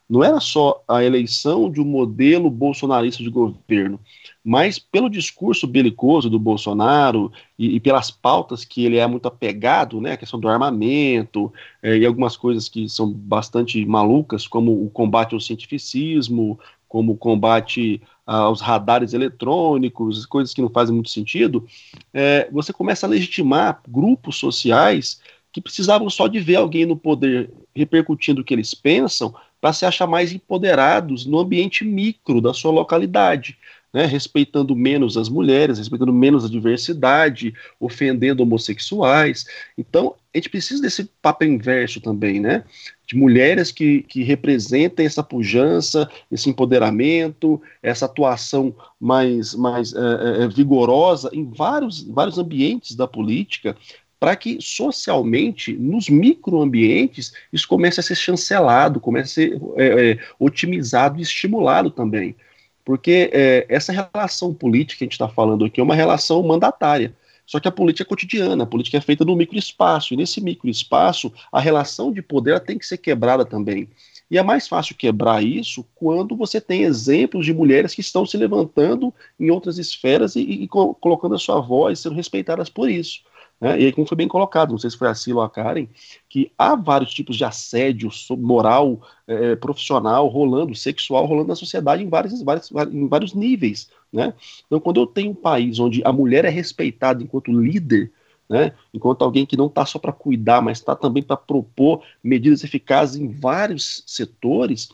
não 0.10 0.24
era 0.24 0.40
só 0.40 0.84
a 0.88 1.04
eleição 1.04 1.70
de 1.70 1.80
um 1.80 1.86
modelo 1.86 2.50
bolsonarista 2.50 3.24
de 3.24 3.30
governo, 3.30 4.00
mas 4.44 4.80
pelo 4.80 5.10
discurso 5.10 5.68
belicoso 5.68 6.30
do 6.30 6.40
Bolsonaro 6.40 7.32
e, 7.58 7.76
e, 7.76 7.80
pelas 7.80 8.10
pautas 8.10 8.66
que 8.66 8.84
ele 8.84 8.98
é 8.98 9.06
muito 9.06 9.28
apegado, 9.28 10.02
né, 10.02 10.14
a 10.14 10.18
questão 10.18 10.40
do 10.40 10.48
armamento 10.48 11.54
é, 11.82 11.98
e 11.98 12.06
algumas 12.06 12.36
coisas 12.36 12.68
que 12.68 12.90
são 12.90 13.12
bastante 13.12 13.86
malucas, 13.86 14.48
como 14.48 14.84
o 14.84 14.90
combate 14.90 15.34
ao 15.34 15.40
cientificismo, 15.40 16.60
como 16.88 17.14
o 17.14 17.18
combate 17.18 18.02
aos 18.26 18.62
radares 18.62 19.14
eletrônicos, 19.14 20.26
coisas 20.26 20.54
que 20.54 20.62
não 20.62 20.70
fazem 20.70 20.94
muito 20.94 21.10
sentido, 21.10 21.68
é, 22.14 22.50
você 22.52 22.74
começa 22.74 23.06
a 23.06 23.10
legitimar 23.10 23.82
grupos 23.88 24.38
sociais 24.38 25.22
que 25.52 25.62
precisavam 25.62 26.10
só 26.10 26.28
de 26.28 26.40
ver 26.40 26.56
alguém 26.56 26.86
no 26.86 26.96
poder 26.96 27.52
repercutindo 27.76 28.42
o 28.42 28.44
que 28.44 28.54
eles 28.54 28.74
pensam 28.74 29.34
para 29.60 29.74
se 29.74 29.86
achar 29.86 30.08
mais 30.08 30.34
empoderados 30.34 31.26
no 31.26 31.40
ambiente 31.40 31.84
micro 31.84 32.42
da 32.42 32.54
sua 32.54 32.72
localidade 32.72 33.58
né, 33.94 34.06
respeitando 34.06 34.76
menos 34.76 35.18
as 35.18 35.28
mulheres, 35.28 35.78
respeitando 35.78 36.14
menos 36.14 36.46
a 36.46 36.50
diversidade, 36.50 37.54
ofendendo 37.80 38.44
homossexuais. 38.44 39.46
Então, 39.78 40.16
a 40.34 40.38
gente 40.38 40.50
precisa 40.50 40.82
desse 40.82 41.10
papel 41.22 41.50
inverso 41.50 42.00
também, 42.00 42.40
né? 42.40 42.64
De 43.06 43.18
mulheres 43.18 43.72
que, 43.72 44.04
que 44.04 44.24
representem 44.24 45.06
essa 45.06 45.22
pujança, 45.22 46.10
esse 46.32 46.50
empoderamento, 46.50 47.62
essa 47.84 48.06
atuação 48.06 48.74
mais, 49.00 49.54
mais 49.54 49.94
é, 49.94 50.44
é, 50.44 50.48
vigorosa 50.48 51.30
em 51.34 51.44
vários, 51.52 52.02
vários 52.04 52.38
ambientes 52.38 52.96
da 52.96 53.06
política, 53.06 53.76
para 54.18 54.36
que 54.36 54.60
socialmente, 54.62 55.74
nos 55.74 56.08
microambientes, 56.08 57.34
isso 57.52 57.68
comece 57.68 58.00
a 58.00 58.04
ser 58.04 58.16
chancelado, 58.16 59.00
comece 59.00 59.24
a 59.24 59.34
ser 59.34 59.62
é, 59.76 60.12
é, 60.12 60.20
otimizado 60.40 61.20
e 61.20 61.24
estimulado 61.24 61.90
também. 61.90 62.36
Porque 62.84 63.30
é, 63.32 63.66
essa 63.70 63.92
relação 63.92 64.54
política 64.54 65.00
que 65.00 65.04
a 65.04 65.06
gente 65.06 65.14
está 65.14 65.28
falando 65.28 65.66
aqui 65.66 65.80
é 65.80 65.84
uma 65.84 65.96
relação 65.96 66.42
mandatária. 66.44 67.14
Só 67.46 67.60
que 67.60 67.68
a 67.68 67.72
política 67.72 68.04
é 68.04 68.10
cotidiana, 68.10 68.64
a 68.64 68.68
política 68.68 68.98
é 68.98 69.02
feita 69.02 69.26
no 69.26 69.36
microespaço, 69.36 70.14
e 70.14 70.18
nesse 70.18 70.40
microespaço 70.40 71.34
a 71.52 71.60
relação 71.60 72.12
de 72.12 72.22
poder 72.22 72.60
tem 72.62 72.78
que 72.78 72.86
ser 72.86 72.98
quebrada 72.98 73.44
também. 73.44 73.90
E 74.30 74.38
é 74.38 74.44
mais 74.44 74.66
fácil 74.66 74.96
quebrar 74.96 75.44
isso 75.44 75.86
quando 75.94 76.38
você 76.38 76.62
tem 76.62 76.84
exemplos 76.84 77.46
de 77.46 77.54
mulheres 77.54 77.94
que 77.94 78.00
estão 78.00 78.26
se 78.26 78.38
levantando 78.38 79.14
em 79.38 79.52
outras 79.52 79.78
esferas 79.78 80.38
e, 80.38 80.40
e 80.42 80.68
colocando 80.70 81.36
a 81.36 81.38
sua 81.38 81.60
voz, 81.60 82.00
sendo 82.00 82.16
respeitadas 82.16 82.70
por 82.70 82.90
isso. 82.90 83.20
Né? 83.62 83.80
E 83.80 83.86
aí, 83.86 83.92
como 83.92 84.08
foi 84.08 84.18
bem 84.18 84.28
colocado, 84.28 84.72
não 84.72 84.80
sei 84.80 84.90
se 84.90 84.98
foi 84.98 85.08
a 85.08 85.14
Sila 85.14 85.42
ou 85.42 85.46
a 85.46 85.50
Karen, 85.50 85.88
que 86.28 86.52
há 86.58 86.76
vários 86.76 87.14
tipos 87.14 87.38
de 87.38 87.46
assédio 87.46 88.10
moral, 88.32 89.00
é, 89.28 89.56
profissional 89.56 90.28
rolando, 90.28 90.74
sexual 90.74 91.28
rolando 91.28 91.50
na 91.50 91.56
sociedade 91.56 92.04
em 92.04 92.10
vários, 92.10 92.42
vários, 92.42 92.72
em 92.92 93.08
vários 93.08 93.36
níveis. 93.36 93.90
Né? 94.12 94.34
Então, 94.66 94.80
quando 94.80 95.00
eu 95.00 95.06
tenho 95.06 95.32
um 95.32 95.36
país 95.36 95.78
onde 95.80 96.02
a 96.04 96.12
mulher 96.12 96.44
é 96.44 96.50
respeitada 96.50 97.22
enquanto 97.22 97.52
líder, 97.52 98.12
né? 98.50 98.74
enquanto 98.92 99.22
alguém 99.22 99.46
que 99.46 99.56
não 99.56 99.68
está 99.68 99.86
só 99.86 100.00
para 100.00 100.12
cuidar, 100.12 100.62
mas 100.62 100.80
está 100.80 100.96
também 100.96 101.22
para 101.22 101.38
propor 101.38 102.02
medidas 102.24 102.64
eficazes 102.64 103.22
em 103.22 103.28
vários 103.28 104.04
setores, 104.08 104.90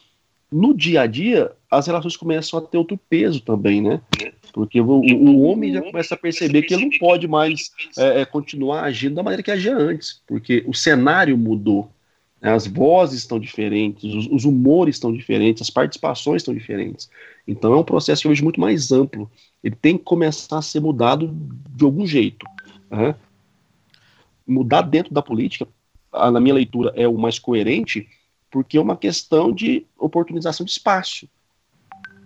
no 0.52 0.74
dia 0.74 1.02
a 1.02 1.08
dia 1.08 1.52
as 1.70 1.88
relações 1.88 2.16
começam 2.16 2.60
a 2.60 2.62
ter 2.62 2.78
outro 2.78 2.98
peso 3.10 3.42
também, 3.42 3.82
né? 3.82 4.02
Porque 4.58 4.82
o, 4.82 4.88
o 4.88 5.42
homem 5.44 5.72
já 5.72 5.84
começa 5.84 6.16
a 6.16 6.18
perceber 6.18 6.64
que 6.64 6.74
ele 6.74 6.90
não 6.90 6.98
pode 6.98 7.28
mais 7.28 7.70
é, 7.96 8.22
é, 8.22 8.26
continuar 8.26 8.86
agindo 8.86 9.14
da 9.14 9.22
maneira 9.22 9.44
que 9.44 9.52
agia 9.52 9.78
antes, 9.78 10.20
porque 10.26 10.64
o 10.66 10.74
cenário 10.74 11.38
mudou, 11.38 11.92
né? 12.42 12.52
as 12.52 12.66
vozes 12.66 13.20
estão 13.20 13.40
diferentes, 13.40 14.12
os, 14.12 14.26
os, 14.26 14.46
humores 14.46 14.96
estão 14.96 15.14
diferentes, 15.14 15.62
as 15.62 15.70
participações 15.70 16.42
estão 16.42 16.56
diferentes. 16.56 17.08
Então 17.48 17.72
é 17.72 17.78
um 17.78 17.84
processo 17.84 18.24
que 18.24 18.28
eu 18.28 18.32
vejo 18.32 18.44
muito 18.44 18.60
mais 18.60 18.92
amplo. 18.92 19.30
Ele 19.64 19.76
tem 19.76 19.96
que 19.96 20.04
começar 20.04 20.58
a 20.58 20.62
ser 20.64 20.80
mudado 20.80 21.30
de 21.70 21.86
algum 21.86 22.08
jeito. 22.08 22.44
Né? 22.90 23.14
Mudar 24.48 24.82
dentro 24.82 25.14
da 25.14 25.22
política, 25.22 25.68
na 26.12 26.40
minha 26.40 26.56
leitura, 26.56 26.92
é 26.96 27.08
o 27.08 27.16
mais 27.16 27.38
coerente, 27.38 28.10
porque 28.50 28.76
é 28.76 28.82
uma 28.82 28.98
questão 28.98 29.52
de 29.52 29.86
oportunização 30.00 30.66
de 30.66 30.72
espaço. 30.72 31.30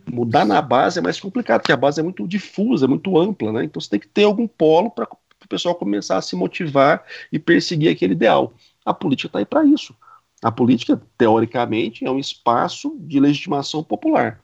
Mudar 0.09 0.45
na 0.45 0.61
base 0.61 0.99
é 0.99 1.01
mais 1.01 1.19
complicado, 1.19 1.61
porque 1.61 1.71
a 1.71 1.77
base 1.77 1.99
é 1.99 2.03
muito 2.03 2.27
difusa, 2.27 2.85
é 2.85 2.87
muito 2.87 3.17
ampla, 3.17 3.51
né? 3.51 3.63
Então 3.63 3.79
você 3.79 3.89
tem 3.89 3.99
que 3.99 4.07
ter 4.07 4.23
algum 4.23 4.47
polo 4.47 4.89
para 4.89 5.05
o 5.05 5.47
pessoal 5.47 5.75
começar 5.75 6.17
a 6.17 6.21
se 6.21 6.35
motivar 6.35 7.03
e 7.31 7.39
perseguir 7.39 7.89
aquele 7.89 8.13
ideal. 8.13 8.53
A 8.85 8.93
política 8.93 9.27
está 9.27 9.39
aí 9.39 9.45
para 9.45 9.65
isso. 9.65 9.95
A 10.41 10.51
política, 10.51 11.01
teoricamente, 11.17 12.05
é 12.05 12.09
um 12.09 12.17
espaço 12.17 12.97
de 12.99 13.19
legitimação 13.19 13.83
popular. 13.83 14.41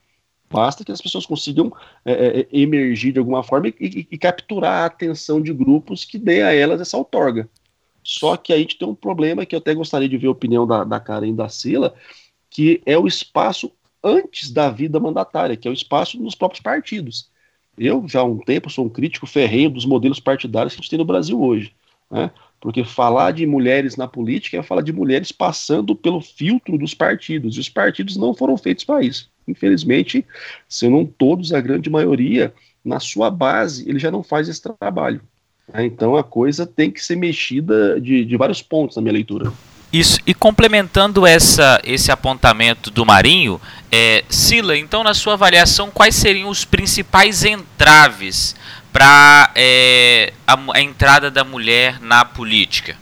Basta 0.50 0.86
que 0.86 0.92
as 0.92 1.02
pessoas 1.02 1.26
consigam 1.26 1.74
é, 2.06 2.12
é, 2.12 2.40
é 2.42 2.48
emergir 2.52 3.12
de 3.12 3.20
alguma 3.20 3.44
forma 3.44 3.68
e, 3.68 3.76
e, 3.80 4.08
e, 4.12 4.18
capturar 4.18 4.84
a 4.84 4.86
atenção 4.86 5.42
de 5.42 5.52
grupos 5.54 6.06
que 6.06 6.18
dê 6.18 6.42
a 6.42 6.54
elas 6.54 6.80
essa 6.80 6.98
outorga. 6.98 7.50
Só 8.04 8.38
que 8.38 8.54
a 8.54 8.58
gente 8.58 8.78
tem 8.78 8.88
um 8.88 8.96
problema 8.96 9.46
que 9.46 9.54
eu 9.54 9.60
até 9.60 9.74
gostaria 9.74 10.08
de 10.08 10.18
ver 10.18 10.28
a 10.28 10.32
opinião 10.32 10.66
da, 10.66 10.86
da 10.86 11.00
Karen 11.00 11.28
e 11.28 11.34
da 11.34 11.50
Sila, 11.50 11.94
que 12.50 12.82
é 12.86 12.98
o 12.98 13.08
espaço 13.08 13.72
antes 14.08 14.50
da 14.50 14.70
vida 14.70 15.00
mandatária, 15.00 15.58
que 15.58 15.68
é 15.68 15.72
o 15.72 15.74
espaço 15.74 16.22
nos 16.22 16.34
próprios 16.34 16.62
partidos. 16.62 17.30
Eu, 17.78 18.08
já 18.08 18.22
há 18.22 18.24
um 18.24 18.40
tempo, 18.40 18.70
sou 18.70 18.86
um 18.86 18.90
crítico 18.90 19.28
ferrenho 19.28 19.70
dos 19.70 19.86
modelos 19.86 20.20
partidários 20.20 20.74
que 20.74 20.80
a 20.80 20.82
gente 20.82 20.90
tem 20.90 21.00
no 21.00 21.06
Brasil 21.06 21.40
hoje. 21.40 21.74
Né? 22.10 22.32
Porque 22.60 22.84
falar 22.84 23.32
de 23.32 23.46
mulheres 23.46 23.96
na 23.96 24.08
política 24.08 24.58
é 24.58 24.64
falar 24.64 24.82
de 24.82 24.94
mulheres 24.94 25.32
passando 25.32 25.96
pelo 25.96 26.22
filtro 26.22 26.78
dos 26.78 26.94
partidos, 26.94 27.56
e 27.56 27.60
os 27.60 27.70
partidos 27.70 28.18
não 28.18 28.34
foram 28.34 28.58
feitos 28.58 28.84
para 28.84 29.04
isso. 29.04 29.30
Infelizmente, 29.48 30.26
se 30.68 30.90
não 30.90 31.06
todos, 31.06 31.54
a 31.54 31.62
grande 31.62 31.90
maioria, 31.90 32.54
na 32.84 33.00
sua 33.00 33.30
base, 33.30 33.88
ele 33.88 34.00
já 34.00 34.10
não 34.10 34.24
faz 34.24 34.50
esse 34.50 34.62
trabalho. 34.62 35.22
Né? 35.72 35.86
Então 35.86 36.16
a 36.16 36.24
coisa 36.24 36.66
tem 36.66 36.90
que 36.90 37.04
ser 37.04 37.16
mexida 37.16 38.00
de, 38.02 38.26
de 38.26 38.38
vários 38.38 38.62
pontos 38.62 38.96
na 38.96 39.02
minha 39.02 39.14
leitura. 39.14 39.52
Isso, 39.92 40.20
e 40.28 40.34
complementando 40.34 41.26
essa, 41.26 41.80
esse 41.84 42.12
apontamento 42.12 42.92
do 42.92 43.06
Marinho, 43.06 43.60
é, 43.92 44.24
Sila, 44.30 44.78
então, 44.78 45.04
na 45.04 45.14
sua 45.14 45.34
avaliação, 45.34 45.90
quais 45.90 46.16
seriam 46.16 46.50
os 46.50 46.66
principais 46.66 47.46
entraves 47.46 48.54
para 48.92 49.52
é, 49.56 50.34
a, 50.46 50.58
a, 50.74 50.82
entrada 50.82 51.32
da 51.32 51.44
mulher 51.44 52.02
na 52.02 52.26
política? 52.26 52.98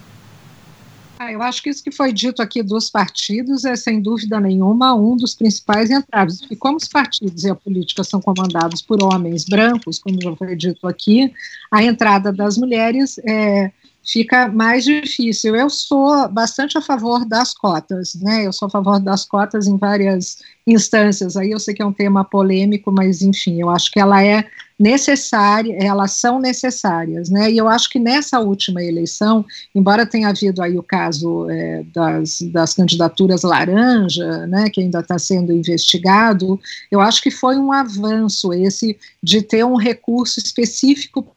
Ah, 1.17 1.31
eu 1.31 1.41
acho 1.41 1.63
que 1.63 1.69
isso 1.69 1.83
que 1.83 1.91
foi 1.91 2.11
dito 2.11 2.41
aqui 2.41 2.61
dos 2.61 2.89
partidos 2.89 3.63
é, 3.65 3.75
sem 3.75 4.01
dúvida 4.01 4.39
nenhuma, 4.39 4.93
um 4.93 5.15
dos 5.15 5.33
principais 5.33 5.89
entraves. 5.89 6.41
E 6.51 6.55
como 6.55 6.77
os 6.77 6.87
partidos 6.87 7.45
e 7.45 7.49
a 7.49 7.55
política 7.55 8.03
são 8.03 8.21
comandados 8.21 8.81
por 8.81 9.01
homens 9.01 9.45
brancos, 9.45 9.97
como 9.97 10.21
já 10.21 10.35
foi 10.35 10.55
dito 10.55 10.87
aqui, 10.87 11.33
a 11.71 11.81
entrada 11.81 12.31
das 12.31 12.57
mulheres 12.57 13.17
é, 13.19 13.71
fica 14.05 14.47
mais 14.47 14.85
difícil. 14.85 15.55
Eu 15.55 15.69
sou 15.69 16.29
bastante 16.29 16.77
a 16.77 16.81
favor 16.81 17.25
das 17.25 17.53
cotas, 17.53 18.13
né? 18.15 18.45
Eu 18.45 18.53
sou 18.53 18.67
a 18.67 18.71
favor 18.71 18.99
das 18.99 19.25
cotas 19.25 19.67
em 19.67 19.77
várias 19.77 20.37
instâncias. 20.67 21.35
Aí 21.35 21.51
eu 21.51 21.59
sei 21.59 21.73
que 21.73 21.81
é 21.81 21.85
um 21.85 21.93
tema 21.93 22.23
polêmico, 22.23 22.91
mas 22.91 23.21
enfim, 23.21 23.59
eu 23.59 23.69
acho 23.69 23.91
que 23.91 23.99
ela 23.99 24.23
é 24.23 24.45
necessária, 24.77 25.73
elas 25.79 26.11
são 26.11 26.39
necessárias, 26.39 27.29
né? 27.29 27.49
E 27.49 27.57
eu 27.57 27.67
acho 27.67 27.89
que 27.89 27.97
nessa 27.97 28.39
última 28.41 28.83
eleição, 28.83 29.45
embora 29.73 30.05
tenha 30.05 30.29
havido 30.29 30.61
aí 30.61 30.77
o 30.77 30.83
caso 30.83 31.49
é, 31.49 31.83
das, 31.93 32.41
das 32.51 32.73
candidaturas 32.73 33.43
laranja, 33.43 34.45
né, 34.47 34.69
que 34.69 34.81
ainda 34.81 34.99
está 34.99 35.17
sendo 35.17 35.53
investigado, 35.53 36.59
eu 36.91 36.99
acho 36.99 37.21
que 37.21 37.31
foi 37.31 37.55
um 37.55 37.71
avanço 37.71 38.53
esse 38.53 38.97
de 39.23 39.41
ter 39.41 39.63
um 39.63 39.77
recurso 39.77 40.39
específico 40.39 41.34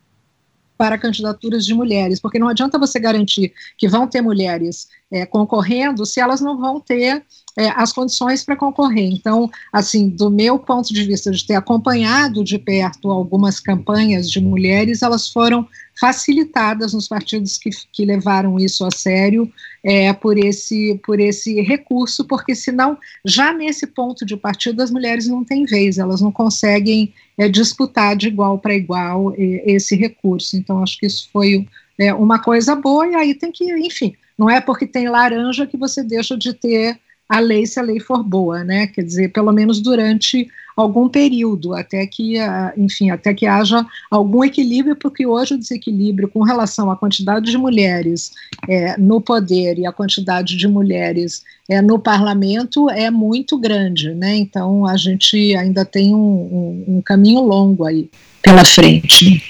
para 0.78 0.96
candidaturas 0.96 1.66
de 1.66 1.74
mulheres, 1.74 2.20
porque 2.20 2.38
não 2.38 2.48
adianta 2.48 2.78
você 2.78 3.00
garantir 3.00 3.52
que 3.76 3.88
vão 3.88 4.06
ter 4.06 4.22
mulheres 4.22 4.88
é, 5.10 5.26
concorrendo 5.26 6.06
se 6.06 6.20
elas 6.20 6.40
não 6.40 6.56
vão 6.56 6.80
ter 6.80 7.24
é, 7.56 7.70
as 7.70 7.92
condições 7.92 8.44
para 8.44 8.56
concorrer. 8.56 9.10
Então, 9.12 9.50
assim, 9.72 10.08
do 10.08 10.30
meu 10.30 10.60
ponto 10.60 10.94
de 10.94 11.02
vista 11.02 11.32
de 11.32 11.44
ter 11.44 11.56
acompanhado 11.56 12.44
de 12.44 12.56
perto 12.56 13.10
algumas 13.10 13.58
campanhas 13.58 14.30
de 14.30 14.40
mulheres, 14.40 15.02
elas 15.02 15.28
foram 15.28 15.66
facilitadas 16.00 16.92
nos 16.92 17.08
partidos 17.08 17.58
que, 17.58 17.70
que 17.92 18.04
levaram 18.04 18.58
isso 18.58 18.84
a 18.84 18.90
sério 18.90 19.50
é, 19.82 20.12
por, 20.12 20.38
esse, 20.38 21.00
por 21.04 21.18
esse 21.18 21.60
recurso, 21.60 22.24
porque 22.24 22.54
senão, 22.54 22.96
já 23.24 23.52
nesse 23.52 23.86
ponto 23.86 24.24
de 24.24 24.36
partida, 24.36 24.84
as 24.84 24.90
mulheres 24.90 25.26
não 25.26 25.44
têm 25.44 25.64
vez, 25.64 25.98
elas 25.98 26.20
não 26.20 26.30
conseguem 26.30 27.12
é, 27.36 27.48
disputar 27.48 28.16
de 28.16 28.28
igual 28.28 28.58
para 28.58 28.74
igual 28.74 29.34
é, 29.36 29.72
esse 29.72 29.96
recurso. 29.96 30.56
Então, 30.56 30.82
acho 30.82 30.98
que 30.98 31.06
isso 31.06 31.28
foi 31.32 31.66
é, 31.98 32.14
uma 32.14 32.38
coisa 32.38 32.76
boa, 32.76 33.06
e 33.06 33.14
aí 33.14 33.34
tem 33.34 33.50
que, 33.50 33.64
enfim, 33.64 34.14
não 34.38 34.48
é 34.48 34.60
porque 34.60 34.86
tem 34.86 35.08
laranja 35.08 35.66
que 35.66 35.76
você 35.76 36.02
deixa 36.02 36.36
de 36.36 36.54
ter 36.54 36.98
a 37.28 37.40
lei 37.40 37.66
se 37.66 37.78
a 37.78 37.82
lei 37.82 38.00
for 38.00 38.22
boa, 38.22 38.64
né? 38.64 38.86
Quer 38.86 39.02
dizer, 39.02 39.28
pelo 39.32 39.52
menos 39.52 39.80
durante 39.80 40.48
algum 40.74 41.08
período, 41.08 41.74
até 41.74 42.06
que, 42.06 42.36
enfim, 42.76 43.10
até 43.10 43.34
que 43.34 43.46
haja 43.46 43.84
algum 44.08 44.44
equilíbrio, 44.44 44.94
porque 44.94 45.26
hoje 45.26 45.54
o 45.54 45.58
desequilíbrio 45.58 46.28
com 46.28 46.42
relação 46.42 46.88
à 46.88 46.96
quantidade 46.96 47.50
de 47.50 47.58
mulheres 47.58 48.30
é, 48.68 48.96
no 48.96 49.20
poder 49.20 49.76
e 49.76 49.86
a 49.86 49.92
quantidade 49.92 50.56
de 50.56 50.68
mulheres 50.68 51.42
é, 51.68 51.82
no 51.82 51.98
parlamento 51.98 52.88
é 52.88 53.10
muito 53.10 53.58
grande, 53.58 54.14
né? 54.14 54.36
Então 54.36 54.86
a 54.86 54.96
gente 54.96 55.54
ainda 55.56 55.84
tem 55.84 56.14
um, 56.14 56.18
um, 56.18 56.84
um 56.98 57.02
caminho 57.02 57.40
longo 57.40 57.84
aí 57.84 58.08
pela 58.40 58.64
frente. 58.64 59.42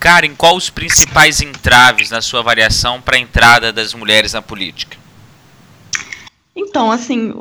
Karen, 0.00 0.34
quais 0.34 0.56
os 0.56 0.70
principais 0.70 1.42
entraves 1.42 2.08
na 2.10 2.22
sua 2.22 2.40
avaliação 2.40 2.98
para 3.02 3.18
a 3.18 3.20
entrada 3.20 3.70
das 3.70 3.92
mulheres 3.92 4.32
na 4.32 4.40
política? 4.40 4.99
Então, 6.54 6.90
assim, 6.90 7.32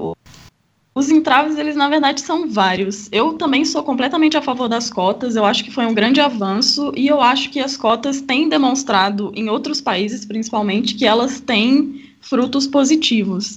os 0.94 1.10
entraves, 1.10 1.58
eles 1.58 1.76
na 1.76 1.88
verdade 1.88 2.22
são 2.22 2.50
vários. 2.50 3.08
Eu 3.12 3.34
também 3.34 3.64
sou 3.64 3.84
completamente 3.84 4.36
a 4.36 4.42
favor 4.42 4.68
das 4.68 4.90
cotas, 4.90 5.36
eu 5.36 5.46
acho 5.46 5.64
que 5.64 5.72
foi 5.72 5.86
um 5.86 5.94
grande 5.94 6.20
avanço 6.20 6.92
e 6.96 7.08
eu 7.08 7.22
acho 7.22 7.50
que 7.50 7.60
as 7.60 7.78
cotas 7.78 8.22
têm 8.22 8.50
demonstrado, 8.50 9.32
em 9.36 9.50
outros 9.50 9.80
países 9.80 10.26
principalmente, 10.26 10.96
que 10.96 11.06
elas 11.06 11.40
têm 11.40 12.12
frutos 12.20 12.68
positivos. 12.68 13.56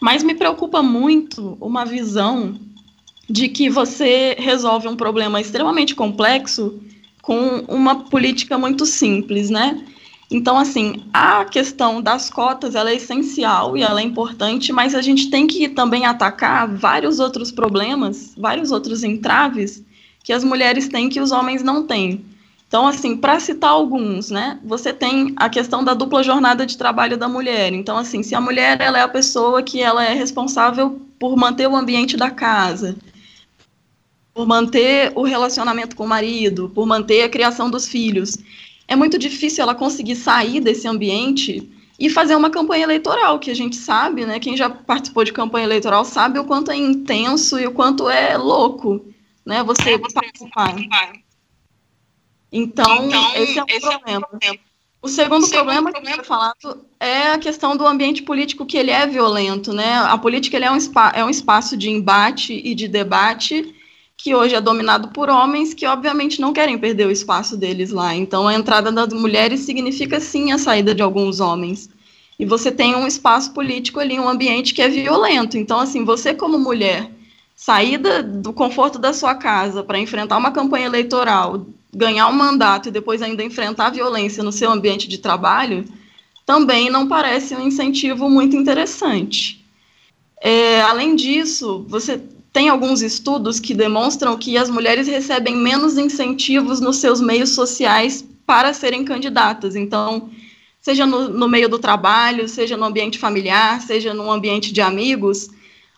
Mas 0.00 0.22
me 0.22 0.34
preocupa 0.34 0.82
muito 0.82 1.56
uma 1.60 1.84
visão 1.84 2.58
de 3.30 3.48
que 3.48 3.70
você 3.70 4.36
resolve 4.38 4.88
um 4.88 4.96
problema 4.96 5.40
extremamente 5.40 5.94
complexo 5.94 6.80
com 7.22 7.64
uma 7.68 8.04
política 8.04 8.58
muito 8.58 8.84
simples, 8.84 9.48
né? 9.48 9.82
Então, 10.32 10.56
assim, 10.56 11.04
a 11.12 11.44
questão 11.44 12.00
das 12.00 12.30
cotas 12.30 12.74
ela 12.74 12.88
é 12.88 12.94
essencial 12.94 13.76
e 13.76 13.82
ela 13.82 14.00
é 14.00 14.02
importante, 14.02 14.72
mas 14.72 14.94
a 14.94 15.02
gente 15.02 15.28
tem 15.28 15.46
que 15.46 15.68
também 15.68 16.06
atacar 16.06 16.66
vários 16.66 17.20
outros 17.20 17.52
problemas, 17.52 18.32
vários 18.34 18.72
outros 18.72 19.04
entraves 19.04 19.84
que 20.24 20.32
as 20.32 20.42
mulheres 20.42 20.88
têm 20.88 21.10
que 21.10 21.20
os 21.20 21.32
homens 21.32 21.62
não 21.62 21.86
têm. 21.86 22.24
Então, 22.66 22.86
assim, 22.86 23.14
para 23.14 23.38
citar 23.38 23.68
alguns, 23.68 24.30
né, 24.30 24.58
você 24.64 24.90
tem 24.90 25.34
a 25.36 25.50
questão 25.50 25.84
da 25.84 25.92
dupla 25.92 26.22
jornada 26.22 26.64
de 26.64 26.78
trabalho 26.78 27.18
da 27.18 27.28
mulher. 27.28 27.70
Então, 27.74 27.98
assim, 27.98 28.22
se 28.22 28.34
a 28.34 28.40
mulher 28.40 28.80
ela 28.80 28.98
é 28.98 29.02
a 29.02 29.08
pessoa 29.08 29.62
que 29.62 29.82
ela 29.82 30.02
é 30.02 30.14
responsável 30.14 30.98
por 31.18 31.36
manter 31.36 31.68
o 31.68 31.76
ambiente 31.76 32.16
da 32.16 32.30
casa, 32.30 32.96
por 34.32 34.46
manter 34.46 35.12
o 35.14 35.24
relacionamento 35.24 35.94
com 35.94 36.04
o 36.04 36.08
marido, 36.08 36.72
por 36.74 36.86
manter 36.86 37.22
a 37.22 37.28
criação 37.28 37.68
dos 37.68 37.86
filhos, 37.86 38.38
é 38.88 38.96
muito 38.96 39.18
difícil 39.18 39.62
ela 39.62 39.74
conseguir 39.74 40.16
sair 40.16 40.60
desse 40.60 40.86
ambiente 40.86 41.70
e 41.98 42.10
fazer 42.10 42.34
uma 42.34 42.50
campanha 42.50 42.84
eleitoral, 42.84 43.38
que 43.38 43.50
a 43.50 43.54
gente 43.54 43.76
sabe, 43.76 44.26
né? 44.26 44.40
Quem 44.40 44.56
já 44.56 44.68
participou 44.68 45.24
de 45.24 45.32
campanha 45.32 45.64
eleitoral 45.64 46.04
sabe 46.04 46.38
o 46.38 46.44
quanto 46.44 46.70
é 46.70 46.76
intenso 46.76 47.58
e 47.58 47.66
o 47.66 47.72
quanto 47.72 48.08
é 48.08 48.36
louco, 48.36 49.06
né? 49.46 49.62
Você 49.62 49.94
é, 49.94 49.98
participar. 49.98 50.74
Então, 52.50 53.06
então, 53.06 53.34
esse 53.36 53.58
é 53.58 53.62
um 53.62 53.66
esse 53.68 53.88
problema. 53.88 54.28
É 54.40 54.50
um 54.50 54.58
o 55.02 55.08
segundo, 55.08 55.42
o 55.42 55.46
segundo 55.46 55.50
problema, 55.50 55.90
problema 55.90 56.14
que 56.14 56.20
eu 56.20 56.24
falado 56.24 56.86
é 57.00 57.32
a 57.32 57.38
questão 57.38 57.76
do 57.76 57.84
ambiente 57.84 58.22
político 58.22 58.64
que 58.64 58.78
ele 58.78 58.92
é 58.92 59.04
violento, 59.04 59.72
né? 59.72 59.96
A 59.96 60.16
política 60.16 60.56
ele 60.56 60.64
é 60.64 60.70
um, 60.70 60.78
é 61.12 61.24
um 61.24 61.30
espaço 61.30 61.76
de 61.76 61.90
embate 61.90 62.52
e 62.52 62.72
de 62.72 62.86
debate 62.86 63.74
que 64.22 64.36
hoje 64.36 64.54
é 64.54 64.60
dominado 64.60 65.08
por 65.08 65.28
homens 65.28 65.74
que, 65.74 65.84
obviamente, 65.84 66.40
não 66.40 66.52
querem 66.52 66.78
perder 66.78 67.08
o 67.08 67.10
espaço 67.10 67.56
deles 67.56 67.90
lá. 67.90 68.14
Então, 68.14 68.46
a 68.46 68.54
entrada 68.54 68.92
das 68.92 69.12
mulheres 69.12 69.62
significa, 69.62 70.20
sim, 70.20 70.52
a 70.52 70.58
saída 70.58 70.94
de 70.94 71.02
alguns 71.02 71.40
homens. 71.40 71.90
E 72.38 72.46
você 72.46 72.70
tem 72.70 72.94
um 72.94 73.04
espaço 73.04 73.52
político 73.52 73.98
ali, 73.98 74.20
um 74.20 74.28
ambiente 74.28 74.74
que 74.74 74.80
é 74.80 74.88
violento. 74.88 75.58
Então, 75.58 75.80
assim, 75.80 76.04
você, 76.04 76.32
como 76.32 76.56
mulher, 76.56 77.10
saída 77.56 78.22
do 78.22 78.52
conforto 78.52 78.96
da 78.96 79.12
sua 79.12 79.34
casa 79.34 79.82
para 79.82 79.98
enfrentar 79.98 80.36
uma 80.36 80.52
campanha 80.52 80.86
eleitoral, 80.86 81.66
ganhar 81.92 82.28
um 82.28 82.32
mandato 82.32 82.90
e 82.90 82.92
depois 82.92 83.22
ainda 83.22 83.42
enfrentar 83.42 83.90
violência 83.90 84.44
no 84.44 84.52
seu 84.52 84.70
ambiente 84.70 85.08
de 85.08 85.18
trabalho, 85.18 85.84
também 86.46 86.88
não 86.88 87.08
parece 87.08 87.56
um 87.56 87.66
incentivo 87.66 88.30
muito 88.30 88.54
interessante. 88.54 89.66
É, 90.40 90.80
além 90.82 91.16
disso, 91.16 91.84
você 91.88 92.20
tem 92.52 92.68
alguns 92.68 93.00
estudos 93.00 93.58
que 93.58 93.72
demonstram 93.72 94.36
que 94.36 94.58
as 94.58 94.68
mulheres 94.68 95.08
recebem 95.08 95.56
menos 95.56 95.96
incentivos 95.96 96.80
nos 96.80 96.96
seus 96.96 97.20
meios 97.20 97.50
sociais 97.50 98.24
para 98.46 98.74
serem 98.74 99.04
candidatas. 99.04 99.74
Então, 99.74 100.28
seja 100.80 101.06
no, 101.06 101.28
no, 101.30 101.48
meio 101.48 101.68
do 101.68 101.78
trabalho, 101.78 102.46
seja 102.46 102.76
no 102.76 102.84
ambiente 102.84 103.18
familiar, 103.18 103.80
seja 103.80 104.12
no 104.12 104.30
ambiente 104.30 104.70
de 104.72 104.82
amigos, 104.82 105.48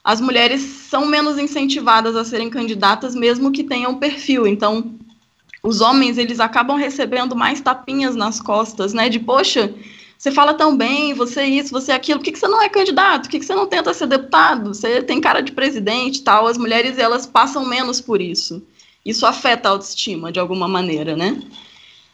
as 0.05 0.21
mulheres 0.21 0.61
são 0.61 1.07
menos 1.07 1.39
incentivadas 1.39 2.15
a 2.15 2.25
serem 2.25 2.51
candidatas, 2.51 3.15
mesmo 3.15 3.51
que 3.51 3.65
tenham 3.65 3.97
perfil. 3.97 4.47
Então, 4.47 4.95
os 5.63 5.81
homens 5.81 6.19
eles 6.19 6.39
acabam 6.39 6.77
recebendo 6.77 7.35
mais 7.35 7.61
tapinhas 7.61 8.15
nas 8.15 8.41
costas, 8.41 8.93
né? 8.93 9.09
De 9.09 9.19
poxa, 9.19 9.75
você 10.25 10.33
fala 10.33 10.55
tão 10.55 10.75
bem, 10.75 11.13
você 11.13 11.45
isso, 11.45 11.71
você 11.71 11.93
aquilo, 11.93 12.19
por 12.19 12.25
que, 12.25 12.33
que 12.33 12.39
você 12.39 12.49
não 12.49 12.63
é 12.63 12.67
candidato? 12.67 13.25
Por 13.25 13.31
que, 13.31 13.39
que 13.39 13.45
você 13.45 13.55
não 13.55 13.67
tenta 13.67 13.93
ser 13.93 14.07
deputado? 14.07 14.73
Você 14.73 15.03
tem 15.03 15.21
cara 15.21 15.43
de 15.43 15.53
presidente 15.53 16.23
tal. 16.23 16.47
As 16.47 16.57
mulheres, 16.57 16.97
elas 16.97 17.27
passam 17.27 17.63
menos 17.67 18.01
por 18.01 18.23
isso. 18.23 18.63
Isso 19.05 19.27
afeta 19.27 19.69
a 19.69 19.73
autoestima, 19.73 20.33
de 20.33 20.41
alguma 20.41 20.67
maneira, 20.67 21.15
né? 21.15 21.43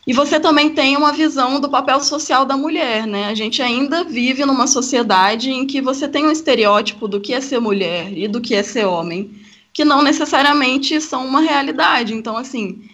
E 0.05 0.13
você 0.13 0.41
também 0.41 0.71
tem 0.71 0.97
uma 0.97 1.13
visão 1.13 1.61
do 1.61 1.69
papel 1.69 2.01
social 2.01 2.45
da 2.45 2.57
mulher, 2.57 3.07
né? 3.07 3.27
A 3.27 3.35
gente 3.37 3.63
ainda 3.63 4.03
vive 4.03 4.45
numa 4.45 4.67
sociedade 4.67 5.49
em 5.49 5.65
que 5.65 5.81
você 5.81 6.09
tem 6.09 6.27
um 6.27 6.33
estereótipo 6.33 7.07
do 7.07 7.21
que 7.21 7.33
é 7.33 7.41
ser 7.41 7.61
mulher 7.61 8.13
e 8.13 8.27
do 8.27 8.41
que 8.41 8.57
é 8.57 8.65
ser 8.65 8.87
homem, 8.87 9.31
que 9.73 9.85
não 9.85 10.03
necessariamente 10.03 11.01
são 11.01 11.25
uma 11.25 11.41
realidade. 11.41 12.13
Então, 12.13 12.37
assim, 12.37 12.90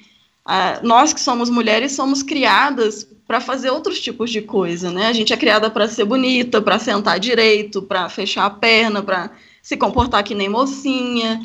nós 0.82 1.12
que 1.12 1.20
somos 1.20 1.50
mulheres 1.50 1.92
somos 1.92 2.22
criadas 2.22 3.06
para 3.26 3.40
fazer 3.40 3.70
outros 3.70 4.00
tipos 4.00 4.30
de 4.30 4.40
coisa, 4.40 4.90
né? 4.90 5.08
A 5.08 5.12
gente 5.12 5.32
é 5.32 5.36
criada 5.36 5.68
para 5.68 5.88
ser 5.88 6.04
bonita, 6.04 6.62
para 6.62 6.78
sentar 6.78 7.18
direito, 7.18 7.82
para 7.82 8.08
fechar 8.08 8.46
a 8.46 8.50
perna, 8.50 9.02
para 9.02 9.32
se 9.60 9.76
comportar 9.76 10.22
que 10.22 10.34
nem 10.34 10.48
mocinha, 10.48 11.40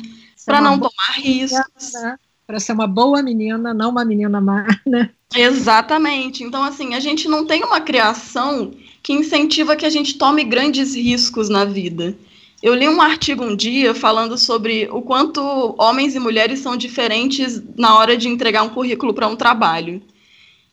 para 0.46 0.60
não 0.60 0.78
tomar 0.78 1.16
riscos. 1.16 1.92
Né? 1.94 2.16
Para 2.46 2.60
ser 2.60 2.72
uma 2.72 2.86
boa 2.86 3.20
menina, 3.22 3.74
não 3.74 3.90
uma 3.90 4.04
menina 4.04 4.40
má, 4.40 4.64
né? 4.86 5.10
Exatamente. 5.34 6.44
Então, 6.44 6.62
assim, 6.62 6.94
a 6.94 7.00
gente 7.00 7.28
não 7.28 7.44
tem 7.44 7.64
uma 7.64 7.80
criação 7.80 8.72
que 9.02 9.12
incentiva 9.12 9.74
que 9.74 9.86
a 9.86 9.90
gente 9.90 10.16
tome 10.16 10.44
grandes 10.44 10.94
riscos 10.94 11.48
na 11.48 11.64
vida. 11.64 12.14
Eu 12.62 12.74
li 12.74 12.88
um 12.88 13.02
artigo 13.02 13.44
um 13.44 13.56
dia 13.56 13.92
falando 13.92 14.38
sobre 14.38 14.88
o 14.92 15.02
quanto 15.02 15.74
homens 15.76 16.14
e 16.14 16.20
mulheres 16.20 16.60
são 16.60 16.76
diferentes 16.76 17.60
na 17.76 17.98
hora 17.98 18.16
de 18.16 18.28
entregar 18.28 18.62
um 18.62 18.68
currículo 18.68 19.12
para 19.12 19.26
um 19.26 19.34
trabalho. 19.34 20.00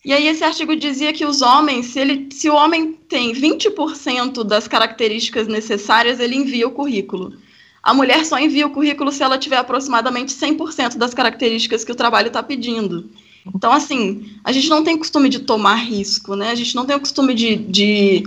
E 0.06 0.14
aí 0.14 0.28
esse 0.28 0.44
artigo 0.44 0.76
dizia 0.76 1.12
que 1.12 1.26
os 1.26 1.42
homens, 1.42 1.88
se, 1.88 2.00
ele, 2.00 2.30
se 2.32 2.48
o 2.48 2.54
homem 2.54 2.94
tem 2.94 3.34
20% 3.34 4.44
das 4.44 4.68
características 4.68 5.48
necessárias, 5.48 6.20
ele 6.20 6.36
envia 6.36 6.68
o 6.68 6.72
currículo. 6.72 7.34
A 7.82 7.94
mulher 7.94 8.24
só 8.24 8.38
envia 8.38 8.68
o 8.68 8.72
currículo 8.72 9.12
se 9.12 9.24
ela 9.24 9.38
tiver 9.38 9.58
aproximadamente 9.58 10.32
100% 10.32 10.96
das 10.96 11.14
características 11.14 11.84
que 11.84 11.92
o 11.92 11.96
trabalho 11.96 12.28
está 12.28 12.44
pedindo. 12.44 13.10
Então, 13.56 13.72
assim, 13.72 14.30
a 14.44 14.52
gente 14.52 14.70
não 14.70 14.84
tem 14.84 14.98
costume 14.98 15.28
de 15.28 15.40
tomar 15.40 15.76
risco, 15.76 16.36
né? 16.36 16.52
A 16.52 16.56
gente 16.56 16.76
não 16.76 16.86
tem 16.86 16.96
o 16.96 17.00
costume 17.00 17.34
de, 17.34 17.56
de 17.56 18.24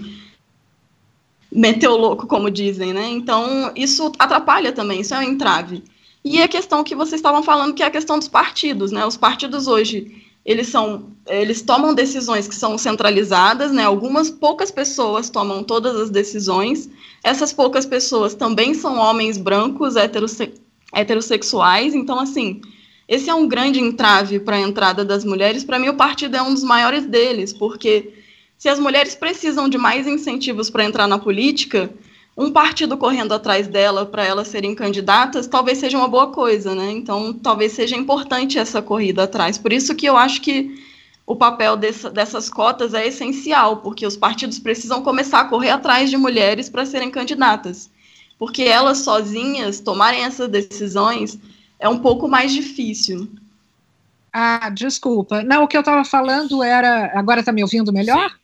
meter 1.55 1.88
o 1.88 1.97
louco, 1.97 2.27
como 2.27 2.51
dizem, 2.51 2.93
né? 2.93 3.09
Então, 3.11 3.71
isso 3.77 4.11
atrapalha 4.19 4.73
também, 4.73 5.01
isso 5.01 5.15
é 5.15 5.19
um 5.19 5.23
entrave. 5.23 5.83
E 6.25 6.41
a 6.41 6.49
questão 6.49 6.85
que 6.85 6.95
vocês 6.95 7.19
estavam 7.19 7.43
falando, 7.43 7.75
que 7.75 7.83
é 7.83 7.87
a 7.87 7.91
questão 7.91 8.19
dos 8.19 8.29
partidos, 8.29 8.93
né? 8.93 9.05
Os 9.05 9.17
partidos 9.17 9.67
hoje, 9.67 10.23
eles 10.45 10.69
são, 10.69 11.11
eles 11.27 11.62
tomam 11.62 11.95
decisões 11.95 12.49
que 12.49 12.55
são 12.55 12.79
centralizadas, 12.79 13.73
né? 13.73 13.85
Algumas 13.85 14.31
poucas 14.31 14.71
pessoas 14.71 15.29
tomam 15.29 15.62
todas 15.62 15.97
as 15.97 16.11
decisões. 16.11 16.88
Essas 17.23 17.53
poucas 17.53 17.85
pessoas 17.85 18.35
também 18.35 18.73
são 18.73 18.99
homens 18.99 19.37
brancos, 19.37 19.97
heterosse 19.97 20.53
heterossexuais. 20.95 21.95
Então, 21.95 22.21
assim, 22.21 22.61
esse 23.09 23.29
é 23.29 23.35
um 23.35 23.49
grande 23.49 23.81
entrave 23.81 24.38
para 24.38 24.57
a 24.57 24.61
entrada 24.61 25.05
das 25.05 25.25
mulheres. 25.25 25.65
Para 25.65 25.79
mim, 25.79 25.88
o 25.88 25.97
partido 25.97 26.37
é 26.37 26.43
um 26.43 26.53
dos 26.53 26.62
maiores 26.62 27.07
deles, 27.07 27.53
porque 27.53 28.12
se 28.62 28.68
as 28.68 28.79
mulheres 28.79 29.16
precisam 29.16 29.68
de 29.68 29.77
mais 29.77 30.07
incentivos 30.07 30.70
para 30.70 30.85
entrar 30.85 31.09
na 31.09 31.18
política, 31.18 31.90
um 32.37 32.48
partido 32.48 32.96
correndo 32.96 33.35
atrás 33.35 33.66
dela 33.66 34.07
para 34.07 34.25
elas 34.25 34.46
serem 34.46 34.72
candidatas, 34.72 35.48
talvez 35.48 35.79
seja 35.79 35.98
uma 35.98 36.07
boa 36.07 36.29
coisa, 36.29 36.72
né? 36.72 36.92
Então, 36.92 37.33
talvez 37.33 37.72
seja 37.72 37.96
importante 37.96 38.61
essa 38.61 38.81
corrida 38.81 39.25
atrás. 39.25 39.59
Por 39.59 39.72
isso 39.72 39.96
que 39.96 40.07
eu 40.07 40.16
acho 40.16 40.40
que 40.40 40.81
o 41.27 41.35
papel 41.35 41.77
dessa, 41.77 42.09
dessas 42.09 42.48
cotas 42.48 42.94
é 42.94 43.05
essencial, 43.05 43.79
porque 43.79 44.07
os 44.07 44.16
partidos 44.16 44.61
precisam 44.61 45.03
começar 45.03 45.40
a 45.40 45.46
correr 45.46 45.70
atrás 45.70 46.09
de 46.09 46.16
mulheres 46.16 46.68
para 46.68 46.87
serem 46.87 47.11
candidatas. 47.11 47.90
Porque 48.38 48.62
elas 48.62 48.98
sozinhas 48.98 49.81
tomarem 49.81 50.22
essas 50.22 50.48
decisões 50.48 51.37
é 51.81 51.88
um 51.88 51.98
pouco 51.98 52.29
mais 52.29 52.53
difícil. 52.53 53.29
Ah, 54.33 54.70
desculpa. 54.70 55.42
Não, 55.42 55.64
o 55.64 55.68
que 55.68 55.77
eu 55.77 55.81
estava 55.81 56.05
falando 56.05 56.62
era. 56.62 57.11
Agora 57.18 57.40
está 57.40 57.51
me 57.51 57.64
ouvindo 57.64 57.92
melhor? 57.92 58.31
Sim. 58.31 58.42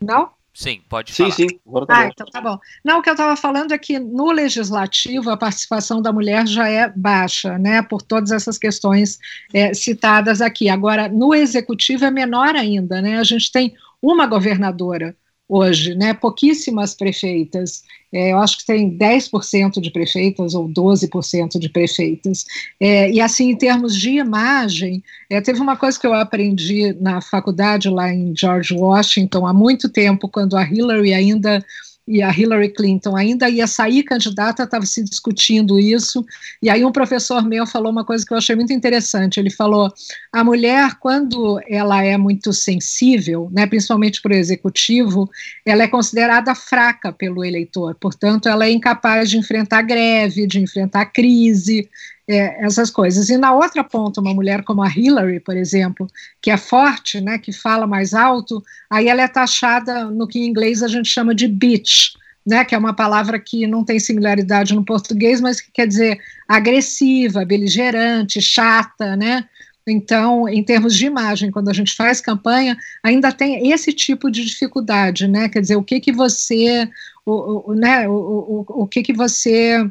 Não? 0.00 0.30
Sim, 0.52 0.82
pode 0.88 1.12
sim, 1.12 1.24
falar. 1.24 1.34
Sim, 1.34 1.48
sim. 1.48 1.60
Tá 1.86 1.98
ah, 1.98 2.06
então 2.06 2.26
tá 2.26 2.40
bom. 2.40 2.58
Não, 2.84 2.98
o 2.98 3.02
que 3.02 3.08
eu 3.08 3.14
estava 3.14 3.36
falando 3.36 3.72
é 3.72 3.78
que 3.78 3.98
no 3.98 4.32
legislativo 4.32 5.30
a 5.30 5.36
participação 5.36 6.02
da 6.02 6.12
mulher 6.12 6.46
já 6.46 6.68
é 6.68 6.92
baixa, 6.94 7.56
né, 7.56 7.82
por 7.82 8.02
todas 8.02 8.32
essas 8.32 8.58
questões 8.58 9.18
é, 9.54 9.72
citadas 9.72 10.40
aqui. 10.40 10.68
Agora, 10.68 11.08
no 11.08 11.34
executivo 11.34 12.04
é 12.04 12.10
menor 12.10 12.56
ainda, 12.56 13.00
né, 13.00 13.18
a 13.18 13.24
gente 13.24 13.50
tem 13.50 13.74
uma 14.02 14.26
governadora 14.26 15.16
hoje, 15.50 15.94
né? 15.96 16.14
Pouquíssimas 16.14 16.94
prefeitas. 16.94 17.82
É, 18.12 18.32
eu 18.32 18.38
acho 18.38 18.58
que 18.58 18.66
tem 18.66 18.96
10% 18.96 19.80
de 19.80 19.90
prefeitas 19.90 20.54
ou 20.54 20.68
12% 20.68 21.58
de 21.58 21.68
prefeitas. 21.68 22.44
É, 22.78 23.10
e 23.10 23.20
assim, 23.20 23.50
em 23.50 23.56
termos 23.56 23.96
de 23.96 24.10
imagem, 24.10 25.02
é, 25.28 25.40
teve 25.40 25.60
uma 25.60 25.76
coisa 25.76 25.98
que 25.98 26.06
eu 26.06 26.14
aprendi 26.14 26.92
na 27.00 27.20
faculdade 27.20 27.88
lá 27.88 28.12
em 28.12 28.32
George 28.36 28.74
Washington 28.74 29.46
há 29.46 29.52
muito 29.52 29.88
tempo, 29.88 30.28
quando 30.28 30.56
a 30.56 30.64
Hillary 30.64 31.12
ainda 31.12 31.64
e 32.06 32.22
a 32.22 32.30
Hillary 32.30 32.70
Clinton 32.70 33.16
ainda 33.16 33.48
ia 33.48 33.66
sair 33.66 34.02
candidata, 34.02 34.64
estava 34.64 34.84
se 34.84 35.04
discutindo 35.04 35.78
isso, 35.78 36.24
e 36.62 36.68
aí 36.68 36.84
um 36.84 36.92
professor 36.92 37.44
meu 37.44 37.66
falou 37.66 37.92
uma 37.92 38.04
coisa 38.04 38.24
que 38.26 38.32
eu 38.32 38.38
achei 38.38 38.56
muito 38.56 38.72
interessante, 38.72 39.38
ele 39.38 39.50
falou, 39.50 39.92
a 40.32 40.42
mulher, 40.42 40.98
quando 40.98 41.60
ela 41.68 42.02
é 42.02 42.16
muito 42.16 42.52
sensível, 42.52 43.48
né, 43.52 43.66
principalmente 43.66 44.20
para 44.20 44.32
o 44.32 44.36
executivo, 44.36 45.30
ela 45.64 45.82
é 45.82 45.88
considerada 45.88 46.54
fraca 46.54 47.12
pelo 47.12 47.44
eleitor, 47.44 47.94
portanto, 47.94 48.48
ela 48.48 48.66
é 48.66 48.70
incapaz 48.70 49.30
de 49.30 49.38
enfrentar 49.38 49.82
greve, 49.82 50.46
de 50.46 50.58
enfrentar 50.58 51.06
crise, 51.06 51.88
é, 52.30 52.64
essas 52.64 52.90
coisas. 52.90 53.28
E 53.28 53.36
na 53.36 53.52
outra 53.52 53.82
ponta, 53.82 54.20
uma 54.20 54.32
mulher 54.32 54.62
como 54.62 54.82
a 54.82 54.88
Hillary, 54.88 55.40
por 55.40 55.56
exemplo, 55.56 56.06
que 56.40 56.50
é 56.50 56.56
forte, 56.56 57.20
né, 57.20 57.38
que 57.38 57.52
fala 57.52 57.88
mais 57.88 58.14
alto, 58.14 58.62
aí 58.88 59.08
ela 59.08 59.22
é 59.22 59.28
taxada 59.28 60.04
no 60.04 60.28
que 60.28 60.38
em 60.38 60.46
inglês 60.46 60.80
a 60.80 60.86
gente 60.88 61.08
chama 61.08 61.34
de 61.34 61.48
bitch, 61.48 62.14
né, 62.46 62.64
que 62.64 62.72
é 62.72 62.78
uma 62.78 62.94
palavra 62.94 63.38
que 63.38 63.66
não 63.66 63.84
tem 63.84 63.98
similaridade 63.98 64.74
no 64.74 64.84
português, 64.84 65.40
mas 65.40 65.60
que 65.60 65.72
quer 65.72 65.88
dizer 65.88 66.20
agressiva, 66.46 67.44
beligerante, 67.44 68.40
chata, 68.40 69.16
né? 69.16 69.44
Então, 69.86 70.48
em 70.48 70.62
termos 70.62 70.94
de 70.94 71.06
imagem, 71.06 71.50
quando 71.50 71.68
a 71.68 71.72
gente 71.72 71.96
faz 71.96 72.20
campanha, 72.20 72.76
ainda 73.02 73.32
tem 73.32 73.72
esse 73.72 73.92
tipo 73.92 74.30
de 74.30 74.44
dificuldade, 74.44 75.26
né? 75.26 75.48
Quer 75.48 75.62
dizer, 75.62 75.76
o 75.76 75.82
que 75.82 75.98
que 75.98 76.12
você, 76.12 76.88
o, 77.26 77.72
o 77.72 77.74
né, 77.74 78.08
o, 78.08 78.12
o, 78.12 78.82
o 78.82 78.86
que 78.86 79.02
que 79.02 79.12
você 79.12 79.90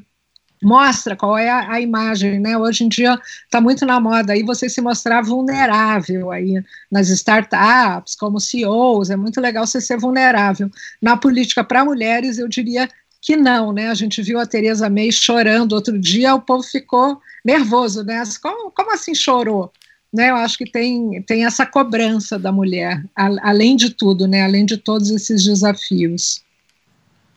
mostra 0.61 1.15
qual 1.15 1.37
é 1.37 1.49
a, 1.49 1.73
a, 1.73 1.81
imagem, 1.81 2.39
né? 2.39 2.57
Hoje 2.57 2.83
em 2.83 2.89
dia 2.89 3.19
está 3.45 3.61
muito 3.61 3.85
na 3.85 3.99
moda 3.99 4.33
aí 4.33 4.43
você 4.43 4.69
se 4.69 4.81
mostrar 4.81 5.21
vulnerável 5.21 6.31
aí 6.31 6.61
nas 6.91 7.09
startups, 7.09 8.15
como 8.15 8.39
CEOs, 8.39 9.09
é 9.09 9.15
muito 9.15 9.39
legal 9.39 9.65
você 9.65 9.79
ser 9.79 9.97
vulnerável. 9.97 10.69
Na 11.01 11.15
política 11.15 11.63
para 11.63 11.85
mulheres, 11.85 12.37
eu 12.37 12.47
diria 12.47 12.89
que 13.21 13.35
não, 13.35 13.71
né? 13.71 13.89
A 13.89 13.93
gente 13.93 14.21
viu 14.21 14.39
a 14.39 14.45
Tereza 14.45 14.89
May 14.89 15.11
chorando 15.11 15.73
outro 15.73 15.97
dia, 15.97 16.35
o 16.35 16.41
povo 16.41 16.63
ficou 16.63 17.21
nervoso, 17.43 18.03
né? 18.03 18.21
Como, 18.41 18.71
como 18.71 18.93
assim 18.93 19.15
chorou? 19.15 19.71
Né, 20.11 20.31
eu 20.31 20.35
acho 20.37 20.57
que 20.57 20.65
tem, 20.65 21.21
tem 21.21 21.45
essa 21.45 21.67
cobrança 21.67 22.39
da 22.39 22.51
mulher, 22.51 23.05
a, 23.15 23.49
além 23.49 23.75
de 23.75 23.91
tudo, 23.91 24.27
né, 24.27 24.43
além 24.43 24.65
de 24.65 24.75
todos 24.75 25.11
esses 25.11 25.43
desafios. 25.43 26.43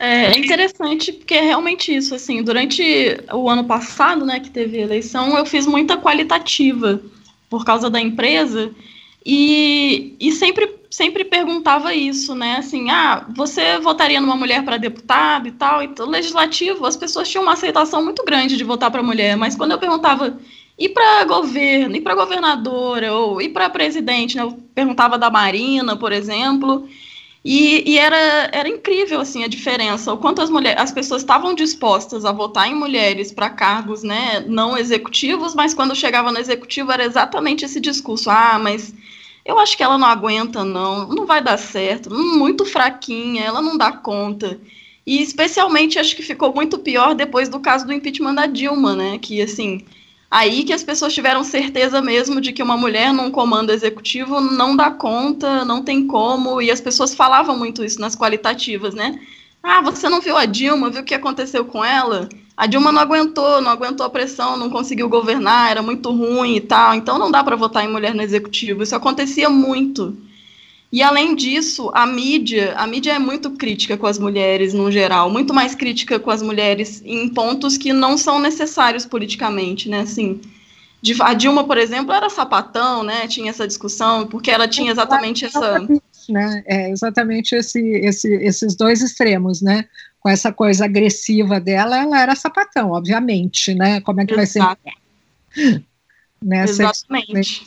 É, 0.03 0.33
é 0.33 0.38
interessante 0.38 1.12
porque 1.12 1.33
é 1.33 1.43
realmente 1.43 1.95
isso, 1.95 2.12
assim, 2.12 2.43
durante 2.43 2.83
o 3.33 3.49
ano 3.49 3.62
passado, 3.62 4.27
né, 4.27 4.41
que 4.41 4.51
teve 4.51 4.81
eleição, 4.81 5.38
eu 5.38 5.47
fiz 5.47 5.65
muita 5.65 5.97
qualitativa 5.97 7.01
por 7.49 7.65
causa 7.65 7.88
da 7.88 8.01
empresa 8.01 8.73
e, 9.25 10.17
e 10.19 10.33
sempre, 10.33 10.69
sempre 10.91 11.25
perguntava 11.25 11.95
isso, 11.95 12.35
né, 12.35 12.57
assim, 12.57 12.91
ah, 12.91 13.25
você 13.37 13.79
votaria 13.79 14.21
numa 14.21 14.35
mulher 14.35 14.65
para 14.65 14.77
deputado 14.77 15.47
e 15.47 15.53
tal, 15.53 15.81
então, 15.81 16.09
legislativo, 16.09 16.85
as 16.85 16.97
pessoas 16.97 17.29
tinham 17.29 17.45
uma 17.45 17.53
aceitação 17.53 18.03
muito 18.03 18.25
grande 18.25 18.57
de 18.57 18.65
votar 18.65 18.91
para 18.91 19.05
mulher, 19.05 19.37
mas 19.37 19.55
quando 19.55 19.71
eu 19.71 19.79
perguntava 19.79 20.37
e 20.77 20.88
para 20.88 21.23
governo, 21.27 21.95
e 21.95 22.01
para 22.01 22.17
governadora, 22.17 23.15
ou 23.15 23.41
e 23.41 23.49
para 23.49 23.71
presidente, 23.71 24.37
né, 24.37 24.42
eu 24.42 24.50
perguntava 24.75 25.17
da 25.17 25.31
Marina, 25.31 25.96
por 25.96 26.11
exemplo, 26.11 26.88
e, 27.45 27.90
e, 27.90 27.99
era, 27.99 28.51
era 28.53 28.69
incrível 28.69 29.21
assim 29.21 29.43
a 29.43 29.49
diferença, 29.49 30.13
o 30.13 30.19
quanto 30.19 30.40
as 30.40 30.49
mulheres, 30.49 30.81
as 30.81 30.93
pessoas 30.93 31.23
estavam 31.23 31.55
dispostas 31.55 32.25
a 32.25 32.31
votar 32.31 32.69
em 32.69 32.75
mulheres 32.75 33.33
para 33.33 33.51
cargos, 33.51 34.05
né, 34.05 34.45
não 34.47 34.79
executivos, 34.79 35.53
mas 35.55 35.75
quando 35.75 35.97
chegava 35.97 36.31
no 36.31 36.38
executivo 36.38 36.93
era 36.93 37.05
exatamente 37.05 37.65
esse 37.65 37.81
discurso: 37.81 38.31
ah, 38.31 38.61
mas 38.63 38.95
eu 39.45 39.59
acho 39.59 39.77
que 39.77 39.83
ela 39.83 39.99
não 39.99 40.07
aguenta, 40.07 40.65
não, 40.65 41.09
não 41.09 41.27
vai 41.27 41.43
dar 41.43 41.57
certo, 41.59 42.15
muito 42.15 42.65
fraquinha, 42.65 43.43
ela 43.45 43.61
não 43.61 43.77
dá 43.77 43.90
conta. 43.93 44.61
E 45.05 45.21
especialmente 45.21 45.99
acho 45.99 46.15
que 46.15 46.23
ficou 46.23 46.55
muito 46.55 46.79
pior 46.79 47.13
depois 47.15 47.49
do 47.49 47.59
caso 47.59 47.85
do 47.85 47.93
impeachment 47.93 48.35
da 48.35 48.47
Dilma, 48.47 48.95
né, 48.95 49.19
que 49.19 49.43
assim 49.43 49.85
Aí 50.33 50.64
que 50.64 50.72
as 50.72 50.83
pessoas 50.83 51.12
tiveram 51.12 51.44
certeza 51.44 52.00
mesmo 52.00 52.40
de 52.40 52.54
que 52.54 52.62
uma 52.62 52.74
mulher 52.74 53.12
num 53.12 53.30
comando 53.30 53.70
executivo 53.70 54.40
não 54.40 54.74
dá 54.74 54.90
conta, 54.90 55.62
não 55.62 55.83
tem 55.83 56.06
como, 56.06 56.62
e 56.62 56.70
as 56.70 56.80
pessoas 56.80 57.14
falavam 57.14 57.54
muito 57.58 57.85
isso 57.85 58.00
nas 58.00 58.16
qualitativas, 58.16 58.94
né? 58.94 59.20
Ah, 59.62 59.83
você 59.83 60.08
não 60.08 60.22
viu 60.22 60.35
a 60.38 60.46
Dilma, 60.46 60.88
viu 60.88 61.02
o 61.02 61.04
que 61.04 61.14
aconteceu 61.14 61.66
com 61.66 61.85
ela? 61.85 62.30
a 62.56 62.66
Dilma 62.66 62.92
não 62.92 63.02
aguentou, 63.02 63.60
não 63.60 63.72
aguentou 63.72 64.06
a 64.06 64.10
pressão, 64.10 64.56
não 64.56 64.70
conseguiu 64.70 65.08
governar, 65.08 65.70
era 65.70 65.83
muito 65.83 66.10
ruim 66.10 66.56
e 66.56 66.60
tal, 66.60 66.94
então 66.94 67.18
não 67.18 67.30
dá 67.30 67.42
para 67.42 67.56
votar 67.56 67.85
em 67.85 67.90
mulher 67.90 68.14
no 68.14 68.22
executivo. 68.22 68.83
Isso 68.83 68.96
acontecia 68.96 69.50
muito. 69.50 70.16
E 70.93 71.03
além 71.03 71.35
disso, 71.35 71.90
a 71.95 72.07
mídia, 72.07 72.75
a 72.77 72.87
mídia 72.87 73.13
é 73.13 73.19
muito 73.19 73.53
crítica 73.53 73.97
com 73.97 74.07
as 74.07 74.19
mulheres 74.19 74.75
no 74.75 74.93
geral, 74.93 75.31
muito 75.31 75.55
mais 75.55 75.75
crítica 75.75 76.21
com 76.21 76.31
as 76.31 76.43
mulheres 76.43 77.03
em 77.07 77.31
pontos 77.31 77.79
que 77.79 77.95
não 77.95 78.19
são 78.19 78.38
necessários 78.38 79.07
politicamente, 79.07 79.88
né? 79.88 80.01
Assim, 80.01 80.38
a 81.21 81.33
Dilma, 81.33 81.65
por 81.65 81.79
exemplo, 81.79 82.13
era 82.13 82.29
sapatão, 82.29 83.03
né? 83.03 83.27
Tinha 83.27 83.49
essa 83.49 83.67
discussão, 83.67 84.27
porque 84.27 84.51
ela 84.51 84.69
tinha 84.69 84.93
exatamente 84.93 85.47
essa. 85.47 85.81
Né? 86.29 86.63
É 86.67 86.90
exatamente 86.90 87.55
esse, 87.55 87.81
esse, 87.81 88.29
esses 88.35 88.77
dois 88.77 89.01
extremos, 89.01 89.63
né? 89.63 89.87
Com 90.21 90.29
essa 90.29 90.53
coisa 90.53 90.85
agressiva 90.85 91.59
dela, 91.59 91.97
ela 91.97 92.21
era 92.21 92.37
sapatão, 92.37 92.90
obviamente, 92.90 93.75
né? 93.75 94.03
Como 94.03 94.21
é 94.21 94.27
que 94.27 94.35
Exato. 94.35 94.79
vai 94.85 94.95
ser? 95.55 95.85
Né? 96.43 96.65
Exatamente. 96.65 97.67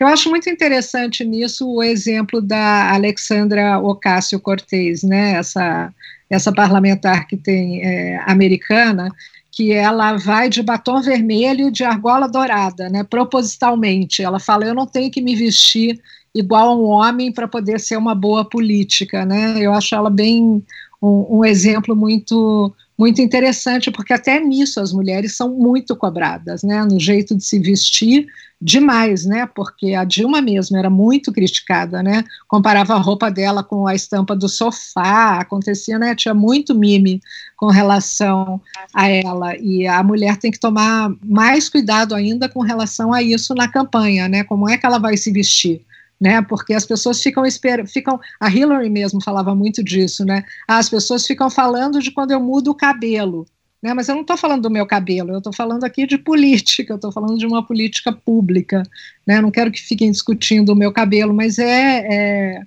Eu 0.00 0.06
acho 0.06 0.28
muito 0.30 0.50
interessante 0.50 1.24
nisso 1.24 1.68
o 1.68 1.82
exemplo 1.82 2.40
da 2.40 2.92
Alexandra 2.92 3.78
Ocasio-Cortez, 3.78 5.02
né? 5.02 5.32
essa, 5.32 5.92
essa 6.28 6.52
parlamentar 6.52 7.26
que 7.26 7.36
tem 7.36 7.82
é, 7.82 8.18
americana, 8.26 9.08
que 9.52 9.70
ela 9.70 10.16
vai 10.16 10.48
de 10.48 10.62
batom 10.62 11.02
vermelho 11.02 11.70
de 11.70 11.84
argola 11.84 12.26
dourada, 12.26 12.88
né, 12.88 13.04
propositalmente. 13.04 14.22
Ela 14.22 14.40
fala: 14.40 14.64
eu 14.64 14.74
não 14.74 14.86
tenho 14.86 15.10
que 15.10 15.20
me 15.20 15.36
vestir 15.36 16.00
igual 16.34 16.70
a 16.70 16.76
um 16.76 16.84
homem 16.84 17.30
para 17.30 17.46
poder 17.46 17.78
ser 17.78 17.98
uma 17.98 18.14
boa 18.14 18.44
política, 18.44 19.26
né? 19.26 19.54
Eu 19.60 19.74
acho 19.74 19.94
ela 19.94 20.08
bem 20.08 20.64
um, 21.02 21.38
um 21.38 21.44
exemplo 21.44 21.94
muito 21.94 22.74
muito 22.98 23.20
interessante, 23.20 23.90
porque 23.90 24.12
até 24.12 24.38
nisso 24.38 24.80
as 24.80 24.92
mulheres 24.92 25.36
são 25.36 25.50
muito 25.50 25.96
cobradas, 25.96 26.62
né, 26.62 26.84
no 26.84 27.00
jeito 27.00 27.34
de 27.34 27.44
se 27.44 27.58
vestir, 27.58 28.26
demais, 28.64 29.26
né, 29.26 29.48
porque 29.56 29.92
a 29.92 30.04
Dilma 30.04 30.40
mesmo 30.40 30.76
era 30.76 30.88
muito 30.88 31.32
criticada, 31.32 32.00
né, 32.00 32.22
comparava 32.46 32.94
a 32.94 32.98
roupa 32.98 33.28
dela 33.28 33.64
com 33.64 33.88
a 33.88 33.94
estampa 33.94 34.36
do 34.36 34.48
sofá, 34.48 35.40
acontecia, 35.40 35.98
né, 35.98 36.14
tinha 36.14 36.32
muito 36.32 36.72
mime 36.74 37.20
com 37.56 37.66
relação 37.66 38.60
a 38.94 39.08
ela, 39.08 39.56
e 39.56 39.84
a 39.86 40.00
mulher 40.04 40.36
tem 40.36 40.52
que 40.52 40.60
tomar 40.60 41.12
mais 41.24 41.68
cuidado 41.68 42.14
ainda 42.14 42.48
com 42.48 42.60
relação 42.60 43.12
a 43.12 43.20
isso 43.20 43.52
na 43.52 43.66
campanha, 43.66 44.28
né, 44.28 44.44
como 44.44 44.68
é 44.68 44.78
que 44.78 44.86
ela 44.86 44.98
vai 44.98 45.16
se 45.16 45.32
vestir, 45.32 45.84
né? 46.22 46.40
Porque 46.40 46.72
as 46.72 46.86
pessoas 46.86 47.20
ficam 47.20 47.44
esperando, 47.44 47.88
ficam. 47.88 48.20
A 48.38 48.48
Hillary 48.48 48.88
mesmo 48.88 49.20
falava 49.20 49.56
muito 49.56 49.82
disso, 49.82 50.24
né? 50.24 50.44
Ah, 50.68 50.78
as 50.78 50.88
pessoas 50.88 51.26
ficam 51.26 51.50
falando 51.50 52.00
de 52.00 52.12
quando 52.12 52.30
eu 52.30 52.38
mudo 52.38 52.70
o 52.70 52.76
cabelo. 52.76 53.44
Né, 53.82 53.92
mas 53.92 54.08
eu 54.08 54.14
não 54.14 54.22
estou 54.22 54.36
falando 54.36 54.62
do 54.62 54.70
meu 54.70 54.86
cabelo, 54.86 55.32
eu 55.32 55.38
estou 55.38 55.52
falando 55.52 55.82
aqui 55.82 56.06
de 56.06 56.16
política, 56.16 56.92
eu 56.92 56.94
estou 56.94 57.10
falando 57.10 57.36
de 57.36 57.44
uma 57.44 57.66
política 57.66 58.12
pública. 58.12 58.84
Né, 59.26 59.40
não 59.40 59.50
quero 59.50 59.72
que 59.72 59.80
fiquem 59.80 60.08
discutindo 60.12 60.68
o 60.68 60.76
meu 60.76 60.92
cabelo, 60.92 61.34
mas 61.34 61.58
é, 61.58 62.06
é, 62.08 62.62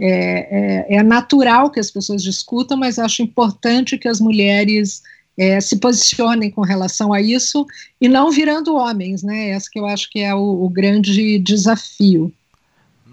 é, 0.00 0.94
é, 0.94 1.02
natural 1.02 1.72
que 1.72 1.80
as 1.80 1.90
pessoas 1.90 2.22
discutam, 2.22 2.76
mas 2.76 3.00
acho 3.00 3.20
importante 3.20 3.98
que 3.98 4.06
as 4.06 4.20
mulheres 4.20 5.02
é, 5.36 5.60
se 5.60 5.76
posicionem 5.80 6.52
com 6.52 6.60
relação 6.60 7.12
a 7.12 7.20
isso 7.20 7.66
e 8.00 8.08
não 8.08 8.30
virando 8.30 8.76
homens, 8.76 9.24
né? 9.24 9.56
Esse 9.56 9.68
que 9.68 9.80
eu 9.80 9.86
acho 9.86 10.08
que 10.08 10.20
é 10.20 10.32
o, 10.32 10.64
o 10.64 10.68
grande 10.68 11.40
desafio. 11.40 12.32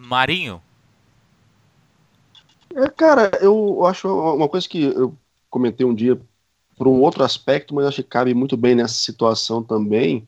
Marinho? 0.07 0.61
É, 2.73 2.87
cara, 2.89 3.31
eu 3.41 3.85
acho 3.85 4.07
uma 4.07 4.47
coisa 4.47 4.67
que 4.67 4.83
eu 4.83 5.13
comentei 5.49 5.85
um 5.85 5.93
dia 5.93 6.19
por 6.77 6.87
um 6.87 7.01
outro 7.01 7.23
aspecto, 7.23 7.73
mas 7.73 7.85
acho 7.85 8.03
que 8.03 8.09
cabe 8.09 8.33
muito 8.33 8.55
bem 8.55 8.75
nessa 8.75 8.93
situação 8.93 9.63
também. 9.63 10.27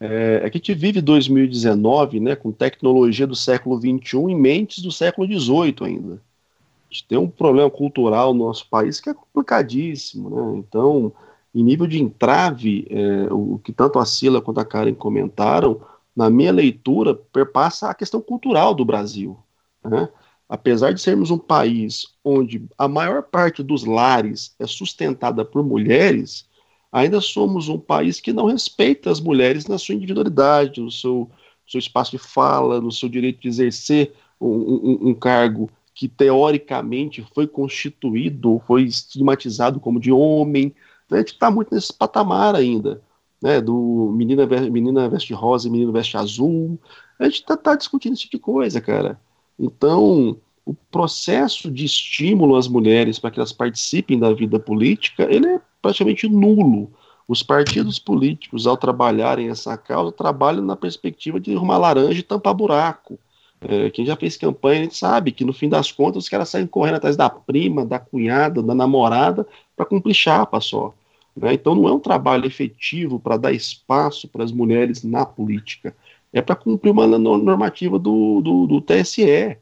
É, 0.00 0.40
é 0.42 0.50
que 0.50 0.56
a 0.56 0.60
gente 0.60 0.74
vive 0.74 1.00
2019 1.00 2.20
né, 2.20 2.34
com 2.34 2.50
tecnologia 2.50 3.26
do 3.26 3.36
século 3.36 3.78
XXI 3.78 4.16
em 4.16 4.34
mentes 4.34 4.82
do 4.82 4.90
século 4.90 5.26
XVIII 5.26 5.76
ainda. 5.82 6.14
A 6.14 6.92
gente 6.94 7.04
tem 7.06 7.18
um 7.18 7.28
problema 7.28 7.70
cultural 7.70 8.32
no 8.32 8.46
nosso 8.46 8.68
país 8.68 9.00
que 9.00 9.10
é 9.10 9.14
complicadíssimo. 9.14 10.30
Né? 10.30 10.58
Então, 10.58 11.12
em 11.54 11.62
nível 11.62 11.86
de 11.86 12.02
entrave, 12.02 12.86
é, 12.90 13.32
o 13.32 13.60
que 13.62 13.72
tanto 13.72 13.98
a 13.98 14.04
Sila 14.04 14.40
quanto 14.40 14.60
a 14.60 14.64
Karen 14.64 14.94
comentaram, 14.94 15.80
na 16.14 16.30
minha 16.30 16.52
leitura, 16.52 17.14
perpassa 17.14 17.88
a 17.90 17.94
questão 17.94 18.20
cultural 18.20 18.74
do 18.74 18.84
Brasil. 18.84 19.36
Né? 19.82 20.08
Apesar 20.48 20.92
de 20.92 21.00
sermos 21.00 21.30
um 21.30 21.38
país 21.38 22.06
onde 22.24 22.64
a 22.78 22.86
maior 22.86 23.22
parte 23.22 23.62
dos 23.62 23.84
lares 23.84 24.54
é 24.58 24.66
sustentada 24.66 25.44
por 25.44 25.64
mulheres, 25.64 26.46
ainda 26.92 27.20
somos 27.20 27.68
um 27.68 27.78
país 27.78 28.20
que 28.20 28.32
não 28.32 28.46
respeita 28.46 29.10
as 29.10 29.20
mulheres 29.20 29.66
na 29.66 29.78
sua 29.78 29.94
individualidade, 29.94 30.80
no 30.80 30.90
seu, 30.90 31.28
seu 31.66 31.78
espaço 31.78 32.12
de 32.12 32.18
fala, 32.18 32.80
no 32.80 32.92
seu 32.92 33.08
direito 33.08 33.40
de 33.40 33.48
exercer 33.48 34.12
um, 34.40 34.48
um, 34.48 35.08
um 35.08 35.14
cargo 35.14 35.68
que 35.92 36.08
teoricamente 36.08 37.26
foi 37.34 37.46
constituído, 37.46 38.60
foi 38.66 38.82
estigmatizado 38.82 39.80
como 39.80 40.00
de 40.00 40.12
homem. 40.12 40.74
A 41.10 41.18
gente 41.18 41.32
está 41.32 41.50
muito 41.50 41.74
nesse 41.74 41.92
patamar 41.92 42.54
ainda 42.54 43.00
né, 43.44 43.60
do 43.60 44.10
menina, 44.16 44.46
menina 44.46 45.06
veste 45.06 45.34
rosa 45.34 45.68
e 45.68 45.70
menino 45.70 45.92
veste 45.92 46.16
azul. 46.16 46.78
A 47.18 47.24
gente 47.24 47.42
está 47.42 47.54
tá 47.54 47.76
discutindo 47.76 48.14
esse 48.14 48.22
tipo 48.22 48.36
de 48.38 48.42
coisa, 48.42 48.80
cara. 48.80 49.20
Então, 49.60 50.38
o 50.64 50.72
processo 50.90 51.70
de 51.70 51.84
estímulo 51.84 52.56
às 52.56 52.66
mulheres 52.66 53.18
para 53.18 53.30
que 53.30 53.38
elas 53.38 53.52
participem 53.52 54.18
da 54.18 54.32
vida 54.32 54.58
política, 54.58 55.24
ele 55.30 55.46
é 55.46 55.60
praticamente 55.82 56.26
nulo. 56.26 56.90
Os 57.28 57.42
partidos 57.42 57.98
políticos, 57.98 58.66
ao 58.66 58.78
trabalharem 58.78 59.50
essa 59.50 59.76
causa, 59.76 60.10
trabalham 60.10 60.64
na 60.64 60.74
perspectiva 60.74 61.38
de 61.38 61.54
uma 61.54 61.76
laranja 61.76 62.20
e 62.20 62.22
tampar 62.22 62.54
buraco. 62.54 63.18
É, 63.60 63.90
quem 63.90 64.06
já 64.06 64.16
fez 64.16 64.38
campanha, 64.38 64.80
a 64.80 64.84
gente 64.84 64.96
sabe 64.96 65.32
que 65.32 65.44
no 65.44 65.52
fim 65.52 65.68
das 65.68 65.92
contas 65.92 66.24
os 66.24 66.28
caras 66.30 66.48
saem 66.48 66.66
correndo 66.66 66.96
atrás 66.96 67.14
da 67.14 67.28
prima, 67.28 67.84
da 67.84 67.98
cunhada, 67.98 68.62
da 68.62 68.74
namorada, 68.74 69.46
para 69.76 69.84
cumprir 69.84 70.14
chapa 70.14 70.62
só. 70.62 70.94
Né? 71.36 71.54
Então, 71.54 71.74
não 71.74 71.88
é 71.88 71.92
um 71.92 72.00
trabalho 72.00 72.46
efetivo 72.46 73.18
para 73.18 73.36
dar 73.36 73.52
espaço 73.52 74.28
para 74.28 74.44
as 74.44 74.52
mulheres 74.52 75.02
na 75.02 75.26
política, 75.26 75.94
é 76.32 76.40
para 76.40 76.56
cumprir 76.56 76.90
uma 76.90 77.06
normativa 77.06 77.98
do, 77.98 78.40
do, 78.40 78.66
do, 78.66 78.80
TSE. 78.80 79.56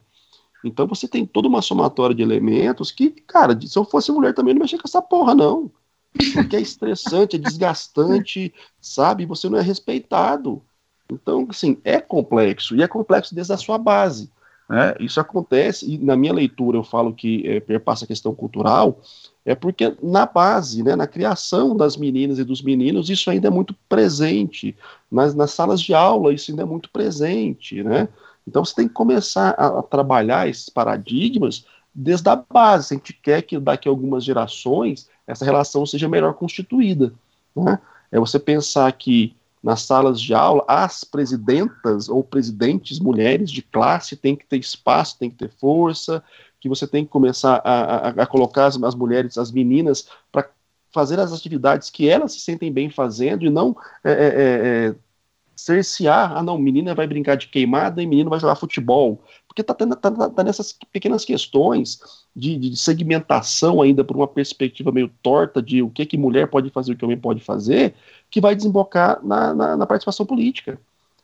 Então, 0.64 0.87
você 0.87 1.09
tem 1.09 1.27
toda 1.27 1.49
uma 1.49 1.62
somatória 1.62 2.14
de 2.14 2.23
elementos 2.23 2.91
que, 2.91 3.11
cara, 3.11 3.59
se 3.61 3.79
eu 3.79 3.85
fosse 3.85 4.12
mulher 4.12 4.35
também 4.35 4.55
não 4.55 4.61
mexia 4.61 4.79
com 4.79 4.87
essa 4.87 5.03
porra, 5.03 5.35
não. 5.35 5.70
Porque 6.35 6.57
é 6.57 6.61
estressante, 6.61 7.37
é 7.37 7.39
desgastante, 7.39 8.53
sabe? 8.81 9.27
Você 9.27 9.49
não 9.49 9.59
é 9.59 9.62
respeitado. 9.62 10.62
Então, 11.11 11.47
assim, 11.51 11.79
é 11.85 12.01
complexo, 12.01 12.77
e 12.77 12.83
é 12.83 12.89
complexo 12.89 13.35
desde 13.35 13.53
a 13.53 13.57
sua 13.57 13.77
base. 13.77 14.31
Né? 14.68 14.95
Isso 15.01 15.20
acontece, 15.20 15.91
e 15.91 15.99
na 15.99 16.16
minha 16.16 16.33
leitura 16.33 16.79
eu 16.79 16.85
falo 16.85 17.12
que 17.12 17.47
é, 17.47 17.61
perpassa 17.61 18.05
a 18.05 18.09
questão 18.09 18.35
cultural, 18.35 19.01
é 19.45 19.55
porque 19.55 19.97
na 20.03 20.24
base, 20.24 20.82
né, 20.82 20.95
na 20.95 21.07
criação 21.07 21.76
das 21.76 21.97
meninas 21.97 22.38
e 22.38 22.45
dos 22.45 22.62
meninos, 22.62 23.11
isso 23.11 23.28
ainda 23.28 23.49
é 23.49 23.51
muito 23.51 23.74
presente. 23.88 24.76
Nas, 25.11 25.34
nas 25.34 25.51
salas 25.51 25.80
de 25.80 25.93
aula, 25.93 26.32
isso 26.32 26.51
ainda 26.51 26.62
é 26.62 26.66
muito 26.66 26.88
presente. 26.90 27.82
Né? 27.82 28.09
Então 28.47 28.64
você 28.64 28.74
tem 28.74 28.88
que 28.88 28.95
começar 28.95 29.51
a, 29.59 29.80
a 29.80 29.82
trabalhar 29.82 30.49
esses 30.49 30.68
paradigmas 30.68 31.66
desde 31.93 32.28
a 32.28 32.36
base. 32.36 32.88
Se 32.88 32.95
a 32.95 32.97
gente 32.97 33.12
quer 33.12 33.43
que 33.43 33.59
daqui 33.59 33.88
a 33.88 33.90
algumas 33.90 34.24
gerações 34.24 35.09
essa 35.26 35.45
relação 35.45 35.84
seja 35.84 36.09
melhor 36.09 36.34
constituída. 36.34 37.12
Né? 37.55 37.78
É 38.12 38.20
você 38.20 38.38
pensar 38.38 38.90
que 38.93 39.34
nas 39.62 39.82
salas 39.82 40.20
de 40.20 40.34
aula, 40.34 40.64
as 40.66 41.05
presidentas 41.05 42.09
ou 42.09 42.24
presidentes 42.24 42.99
mulheres 42.99 43.51
de 43.51 43.62
classe 43.62 44.16
têm 44.16 44.34
que 44.34 44.45
ter 44.45 44.59
espaço, 44.59 45.18
têm 45.18 45.30
que 45.30 45.36
ter 45.36 45.51
força, 45.51 46.22
que 46.62 46.68
você 46.68 46.86
tem 46.86 47.04
que 47.04 47.10
começar 47.10 47.60
a, 47.64 47.72
a, 47.72 48.08
a 48.10 48.26
colocar 48.26 48.66
as, 48.66 48.80
as, 48.80 48.94
mulheres, 48.94 49.36
as 49.36 49.50
meninas, 49.50 50.06
para 50.30 50.48
fazer 50.92 51.18
as 51.18 51.32
atividades 51.32 51.90
que 51.90 52.08
elas 52.08 52.34
se 52.34 52.38
sentem 52.38 52.72
bem 52.72 52.88
fazendo 52.88 53.44
e 53.44 53.50
não 53.50 53.76
é, 54.04 54.12
é, 54.12 54.14
é, 54.14 54.86
é, 54.86 54.94
cercear, 55.56 56.36
ah 56.36 56.42
não, 56.42 56.56
menina 56.56 56.94
vai 56.94 57.04
brincar 57.04 57.34
de 57.34 57.48
queimada 57.48 58.00
e 58.00 58.06
menino 58.06 58.30
vai 58.30 58.38
jogar 58.38 58.54
futebol, 58.54 59.20
porque 59.48 59.60
está 59.60 59.74
tá, 59.74 59.86
tá, 59.96 60.30
tá 60.30 60.44
nessas 60.44 60.72
pequenas 60.92 61.24
questões 61.24 62.00
de, 62.34 62.56
de, 62.56 62.76
segmentação 62.76 63.82
ainda 63.82 64.04
por 64.04 64.16
uma 64.16 64.28
perspectiva 64.28 64.92
meio 64.92 65.10
torta 65.20 65.60
de 65.60 65.82
o 65.82 65.90
que 65.90 66.06
que 66.06 66.16
mulher 66.16 66.48
pode 66.48 66.70
fazer, 66.70 66.92
o 66.92 66.96
que 66.96 67.04
homem 67.04 67.18
pode 67.18 67.40
fazer, 67.40 67.92
que 68.30 68.40
vai 68.40 68.54
desembocar 68.54 69.18
na, 69.26 69.52
na, 69.52 69.76
na 69.76 69.86
participação 69.86 70.24
política. 70.24 70.78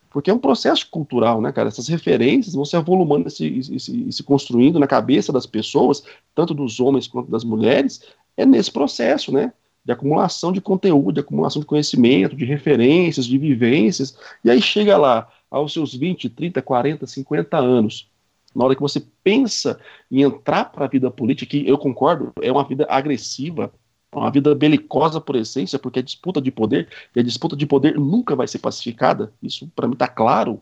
Porque 0.09 0.31
é 0.31 0.33
um 0.33 0.39
processo 0.39 0.89
cultural, 0.89 1.41
né, 1.41 1.51
cara? 1.51 1.67
Essas 1.69 1.87
referências 1.87 2.55
vão 2.55 2.65
se 2.65 2.75
avolumando 2.75 3.27
e 3.27 3.31
se, 3.31 3.79
se, 3.79 4.11
se, 4.11 4.23
construindo 4.23 4.79
na 4.79 4.87
cabeça 4.87 5.31
das 5.31 5.45
pessoas, 5.45 6.03
tanto 6.33 6.53
dos 6.53 6.79
homens 6.79 7.07
quanto 7.07 7.29
das 7.29 7.43
mulheres, 7.43 8.01
é 8.35 8.45
nesse 8.45 8.71
processo, 8.71 9.31
né? 9.31 9.53
De 9.85 9.91
acumulação 9.91 10.51
de 10.51 10.59
conteúdo, 10.59 11.13
de 11.13 11.19
acumulação 11.19 11.59
de 11.59 11.65
conhecimento, 11.65 12.35
de 12.35 12.45
referências, 12.45 13.25
de 13.25 13.37
vivências. 13.37 14.17
E 14.43 14.49
aí 14.49 14.61
chega 14.61 14.97
lá, 14.97 15.29
aos 15.49 15.73
seus 15.73 15.93
20, 15.93 16.29
30, 16.29 16.61
40, 16.61 17.05
50 17.05 17.57
anos, 17.57 18.09
na 18.55 18.65
hora 18.65 18.75
que 18.75 18.81
você 18.81 19.03
pensa 19.23 19.79
em 20.11 20.21
entrar 20.21 20.65
para 20.65 20.85
a 20.85 20.87
vida 20.87 21.09
política, 21.11 21.51
que 21.51 21.67
eu 21.67 21.77
concordo, 21.77 22.33
é 22.41 22.51
uma 22.51 22.63
vida 22.63 22.85
agressiva, 22.89 23.71
uma 24.11 24.31
vida 24.31 24.55
belicosa 24.55 25.21
por 25.21 25.35
essência, 25.35 25.77
porque 25.77 25.99
é 25.99 26.01
disputa 26.01 26.41
de 26.41 26.51
poder, 26.51 26.87
e 27.15 27.19
a 27.19 27.23
disputa 27.23 27.55
de 27.55 27.65
poder 27.65 27.99
nunca 27.99 28.35
vai 28.35 28.47
ser 28.47 28.59
pacificada, 28.59 29.31
isso 29.41 29.71
para 29.75 29.87
mim 29.87 29.93
está 29.93 30.07
claro, 30.07 30.61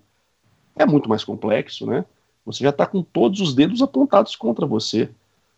é 0.75 0.85
muito 0.85 1.07
mais 1.09 1.23
complexo, 1.23 1.85
né? 1.85 2.05
Você 2.45 2.63
já 2.63 2.69
está 2.69 2.85
com 2.85 3.01
todos 3.01 3.41
os 3.41 3.53
dedos 3.53 3.81
apontados 3.81 4.35
contra 4.35 4.65
você. 4.65 5.09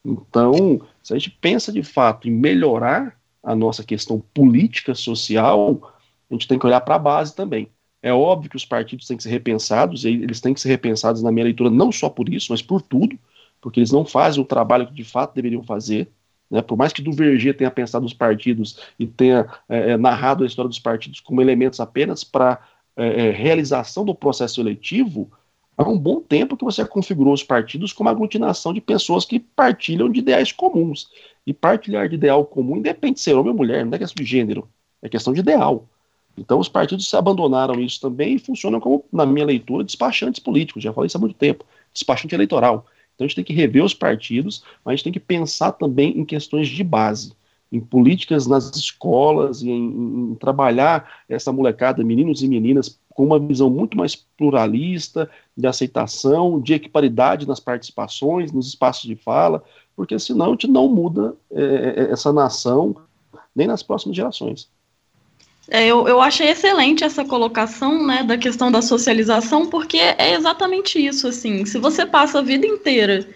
Então, 0.03 0.81
se 1.03 1.13
a 1.13 1.17
gente 1.17 1.31
pensa 1.31 1.71
de 1.71 1.83
fato 1.83 2.27
em 2.27 2.31
melhorar 2.31 3.19
a 3.43 3.55
nossa 3.55 3.83
questão 3.83 4.21
política, 4.33 4.95
social, 4.95 5.93
a 6.29 6.33
gente 6.33 6.47
tem 6.47 6.57
que 6.57 6.65
olhar 6.65 6.81
para 6.81 6.95
a 6.95 6.99
base 6.99 7.35
também. 7.35 7.67
É 8.01 8.13
óbvio 8.13 8.49
que 8.49 8.55
os 8.55 8.65
partidos 8.65 9.05
têm 9.05 9.17
que 9.17 9.23
ser 9.23 9.29
repensados, 9.29 10.05
e 10.05 10.09
eles 10.09 10.39
têm 10.39 10.53
que 10.53 10.61
ser 10.61 10.69
repensados 10.69 11.21
na 11.21 11.31
minha 11.31 11.43
leitura, 11.43 11.69
não 11.69 11.91
só 11.91 12.09
por 12.09 12.29
isso, 12.29 12.51
mas 12.51 12.61
por 12.61 12.81
tudo, 12.81 13.17
porque 13.59 13.79
eles 13.79 13.91
não 13.91 14.05
fazem 14.05 14.41
o 14.41 14.45
trabalho 14.45 14.87
que 14.87 14.93
de 14.93 15.03
fato 15.03 15.35
deveriam 15.35 15.63
fazer. 15.63 16.09
Né? 16.49 16.61
Por 16.61 16.77
mais 16.77 16.91
que 16.91 17.01
do 17.01 17.11
Verger 17.11 17.55
tenha 17.55 17.69
pensado 17.69 18.03
nos 18.03 18.13
partidos 18.13 18.79
e 18.97 19.05
tenha 19.05 19.47
é, 19.67 19.91
é, 19.91 19.97
narrado 19.97 20.43
a 20.43 20.47
história 20.47 20.69
dos 20.69 20.79
partidos 20.79 21.19
como 21.19 21.41
elementos 21.41 21.79
apenas 21.79 22.23
para 22.23 22.59
é, 22.95 23.27
é, 23.27 23.31
realização 23.31 24.03
do 24.03 24.15
processo 24.15 24.59
eletivo, 24.59 25.31
há 25.77 25.87
um 25.87 25.97
bom 25.97 26.19
tempo 26.19 26.57
que 26.57 26.65
você 26.65 26.83
configurou 26.85 27.33
os 27.33 27.43
partidos 27.43 27.93
como 27.93 28.09
aglutinação 28.09 28.73
de 28.73 28.81
pessoas 28.81 29.25
que 29.25 29.39
partilham 29.39 30.11
de 30.11 30.19
ideais 30.19 30.51
comuns. 30.51 31.07
E 31.45 31.53
partilhar 31.53 32.09
de 32.09 32.15
ideal 32.15 32.45
comum 32.45 32.77
independe 32.77 33.15
de 33.15 33.21
ser 33.21 33.33
homem 33.33 33.51
ou 33.51 33.57
mulher, 33.57 33.85
não 33.85 33.93
é 33.93 33.97
questão 33.97 34.23
de 34.23 34.29
gênero, 34.29 34.69
é 35.01 35.09
questão 35.09 35.33
de 35.33 35.39
ideal. 35.39 35.87
Então 36.37 36.59
os 36.59 36.69
partidos 36.69 37.09
se 37.09 37.15
abandonaram 37.15 37.79
isso 37.79 37.99
também 37.99 38.35
e 38.35 38.39
funcionam 38.39 38.79
como, 38.79 39.03
na 39.11 39.25
minha 39.25 39.45
leitura, 39.45 39.83
despachantes 39.83 40.39
políticos. 40.39 40.83
Já 40.83 40.93
falei 40.93 41.07
isso 41.07 41.17
há 41.17 41.19
muito 41.19 41.35
tempo. 41.35 41.65
Despachante 41.93 42.33
eleitoral. 42.33 42.85
Então 43.19 43.25
a 43.25 43.27
gente 43.27 43.35
tem 43.35 43.43
que 43.43 43.51
rever 43.51 43.83
os 43.83 43.93
partidos, 43.93 44.63
mas 44.83 44.93
a 44.93 44.95
gente 44.95 45.03
tem 45.03 45.11
que 45.11 45.19
pensar 45.19 45.73
também 45.73 46.17
em 46.17 46.23
questões 46.23 46.69
de 46.69 46.81
base, 46.85 47.33
em 47.69 47.81
políticas 47.81 48.47
nas 48.47 48.73
escolas, 48.73 49.61
em, 49.61 49.69
em, 49.69 50.31
em 50.31 50.35
trabalhar 50.35 51.05
essa 51.27 51.51
molecada, 51.51 52.01
meninos 52.01 52.41
e 52.41 52.47
meninas, 52.47 52.97
com 53.09 53.25
uma 53.25 53.37
visão 53.37 53.69
muito 53.69 53.97
mais 53.97 54.15
pluralista, 54.15 55.29
de 55.55 55.67
aceitação, 55.67 56.61
de 56.61 56.73
equiparidade 56.73 57.45
nas 57.45 57.59
participações, 57.59 58.53
nos 58.53 58.69
espaços 58.69 59.03
de 59.03 59.17
fala, 59.17 59.61
porque 59.97 60.17
senão 60.17 60.45
a 60.45 60.49
gente 60.51 60.67
não 60.67 60.87
muda 60.87 61.35
é, 61.51 62.05
é 62.07 62.11
essa 62.11 62.31
nação 62.31 62.95
nem 63.53 63.67
nas 63.67 63.83
próximas 63.83 64.15
gerações. 64.15 64.69
É, 65.71 65.85
eu, 65.85 66.07
eu 66.07 66.19
achei 66.19 66.49
excelente 66.49 67.03
essa 67.03 67.23
colocação, 67.23 68.05
né, 68.05 68.23
da 68.23 68.37
questão 68.37 68.71
da 68.71 68.81
socialização, 68.81 69.67
porque 69.67 69.97
é 69.97 70.33
exatamente 70.33 71.03
isso, 71.03 71.27
assim, 71.27 71.63
se 71.65 71.77
você 71.77 72.05
passa 72.05 72.39
a 72.39 72.41
vida 72.41 72.65
inteira 72.65 73.27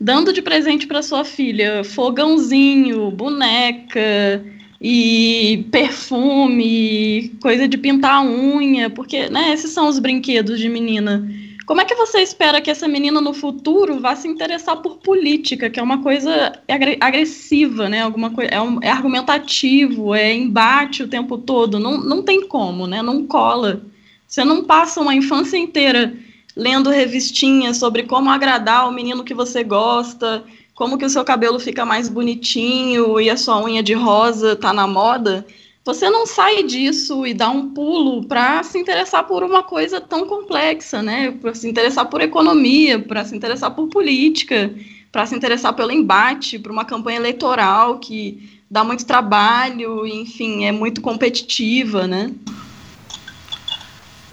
dando 0.00 0.32
de 0.32 0.42
presente 0.42 0.86
para 0.86 1.02
sua 1.02 1.24
filha 1.24 1.82
fogãozinho, 1.82 3.10
boneca 3.10 4.44
e 4.80 5.66
perfume, 5.72 7.32
coisa 7.40 7.66
de 7.66 7.76
pintar 7.76 8.24
unha, 8.24 8.88
porque, 8.90 9.28
né, 9.28 9.52
esses 9.52 9.72
são 9.72 9.88
os 9.88 9.98
brinquedos 9.98 10.60
de 10.60 10.68
menina 10.68 11.28
como 11.68 11.82
é 11.82 11.84
que 11.84 11.94
você 11.94 12.20
espera 12.22 12.62
que 12.62 12.70
essa 12.70 12.88
menina 12.88 13.20
no 13.20 13.34
futuro 13.34 14.00
vá 14.00 14.16
se 14.16 14.26
interessar 14.26 14.78
por 14.78 14.96
política, 14.96 15.68
que 15.68 15.78
é 15.78 15.82
uma 15.82 16.02
coisa 16.02 16.58
agressiva, 16.98 17.90
né? 17.90 18.00
Alguma 18.00 18.30
coisa, 18.30 18.50
é, 18.50 18.58
um, 18.58 18.82
é 18.82 18.90
argumentativo, 18.90 20.14
é 20.14 20.34
embate 20.34 21.02
o 21.02 21.08
tempo 21.08 21.36
todo. 21.36 21.78
Não, 21.78 21.98
não 21.98 22.22
tem 22.22 22.48
como, 22.48 22.86
né? 22.86 23.02
Não 23.02 23.26
cola. 23.26 23.82
Você 24.26 24.42
não 24.44 24.64
passa 24.64 25.02
uma 25.02 25.14
infância 25.14 25.58
inteira 25.58 26.14
lendo 26.56 26.88
revistinhas 26.88 27.76
sobre 27.76 28.04
como 28.04 28.30
agradar 28.30 28.88
o 28.88 28.92
menino 28.92 29.22
que 29.22 29.34
você 29.34 29.62
gosta, 29.62 30.42
como 30.74 30.96
que 30.96 31.04
o 31.04 31.10
seu 31.10 31.22
cabelo 31.22 31.60
fica 31.60 31.84
mais 31.84 32.08
bonitinho 32.08 33.20
e 33.20 33.28
a 33.28 33.36
sua 33.36 33.62
unha 33.62 33.82
de 33.82 33.92
rosa 33.92 34.56
tá 34.56 34.72
na 34.72 34.86
moda 34.86 35.44
você 35.88 36.10
não 36.10 36.26
sai 36.26 36.64
disso 36.64 37.26
e 37.26 37.32
dá 37.32 37.48
um 37.48 37.70
pulo 37.70 38.22
para 38.26 38.62
se 38.62 38.78
interessar 38.78 39.24
por 39.24 39.42
uma 39.42 39.62
coisa 39.62 39.98
tão 39.98 40.26
complexa, 40.26 41.02
né? 41.02 41.30
Para 41.30 41.54
se 41.54 41.66
interessar 41.66 42.04
por 42.10 42.20
economia, 42.20 42.98
para 42.98 43.24
se 43.24 43.34
interessar 43.34 43.70
por 43.70 43.88
política, 43.88 44.70
para 45.10 45.24
se 45.24 45.34
interessar 45.34 45.72
pelo 45.72 45.90
embate, 45.90 46.58
por 46.58 46.70
uma 46.70 46.84
campanha 46.84 47.16
eleitoral 47.16 47.98
que 47.98 48.60
dá 48.70 48.84
muito 48.84 49.06
trabalho, 49.06 50.06
enfim, 50.06 50.66
é 50.66 50.72
muito 50.72 51.00
competitiva, 51.00 52.06
né? 52.06 52.32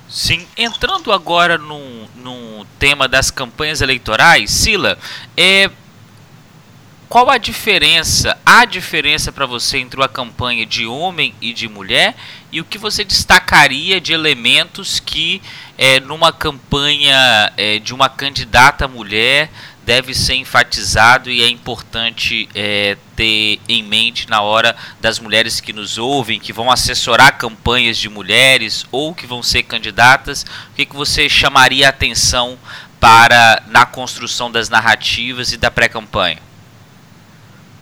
Sim, 0.10 0.46
entrando 0.58 1.10
agora 1.10 1.58
no, 1.58 1.80
no 2.18 2.66
tema 2.78 3.08
das 3.08 3.32
campanhas 3.32 3.80
eleitorais, 3.80 4.52
Sila, 4.52 4.98
é, 5.38 5.72
qual 7.08 7.30
a 7.30 7.38
diferença, 7.38 8.38
a 8.46 8.66
diferença 8.66 9.32
para 9.32 9.46
você 9.46 9.78
entre 9.78 10.00
uma 10.00 10.08
campanha 10.08 10.66
de 10.66 10.86
homem 10.86 11.34
e 11.40 11.54
de 11.54 11.68
mulher 11.68 12.16
e 12.52 12.60
o 12.60 12.66
que 12.66 12.78
você 12.78 13.04
destacaria 13.04 14.02
de 14.02 14.14
elementos 14.14 15.00
que 15.00 15.42
é, 15.78 16.00
numa 16.00 16.32
campanha 16.32 17.54
é, 17.58 17.80
de 17.80 17.94
uma 17.94 18.10
candidata 18.10 18.88
mulher 18.88 19.50
deve 19.86 20.16
ser 20.16 20.34
enfatizado 20.34 21.30
e 21.30 21.44
é 21.44 21.48
importante 21.48 22.50
é, 22.56 22.98
ter 23.16 23.60
em 23.70 23.84
mente 23.84 24.28
na 24.28 24.42
hora 24.42 24.76
das 25.00 25.20
mulheres 25.20 25.62
que 25.62 25.72
nos 25.72 26.00
ouvem, 26.00 26.40
que 26.40 26.52
vão 26.52 26.72
assessorar 26.72 27.38
campanhas 27.38 27.98
de 27.98 28.10
mulheres 28.10 28.84
ou 28.92 29.14
que 29.14 29.28
vão 29.28 29.44
ser 29.44 29.64
candidatas, 29.64 30.44
o 30.72 30.76
que, 30.76 30.88
que 30.88 30.96
você 30.96 31.30
chamaria 31.30 31.86
a 31.86 31.92
atenção 31.92 32.58
para 33.00 33.62
na 33.68 33.86
construção 33.86 34.52
das 34.52 34.70
narrativas 34.70 35.52
e 35.52 35.58
da 35.58 35.70
pré-campanha? 35.70 36.40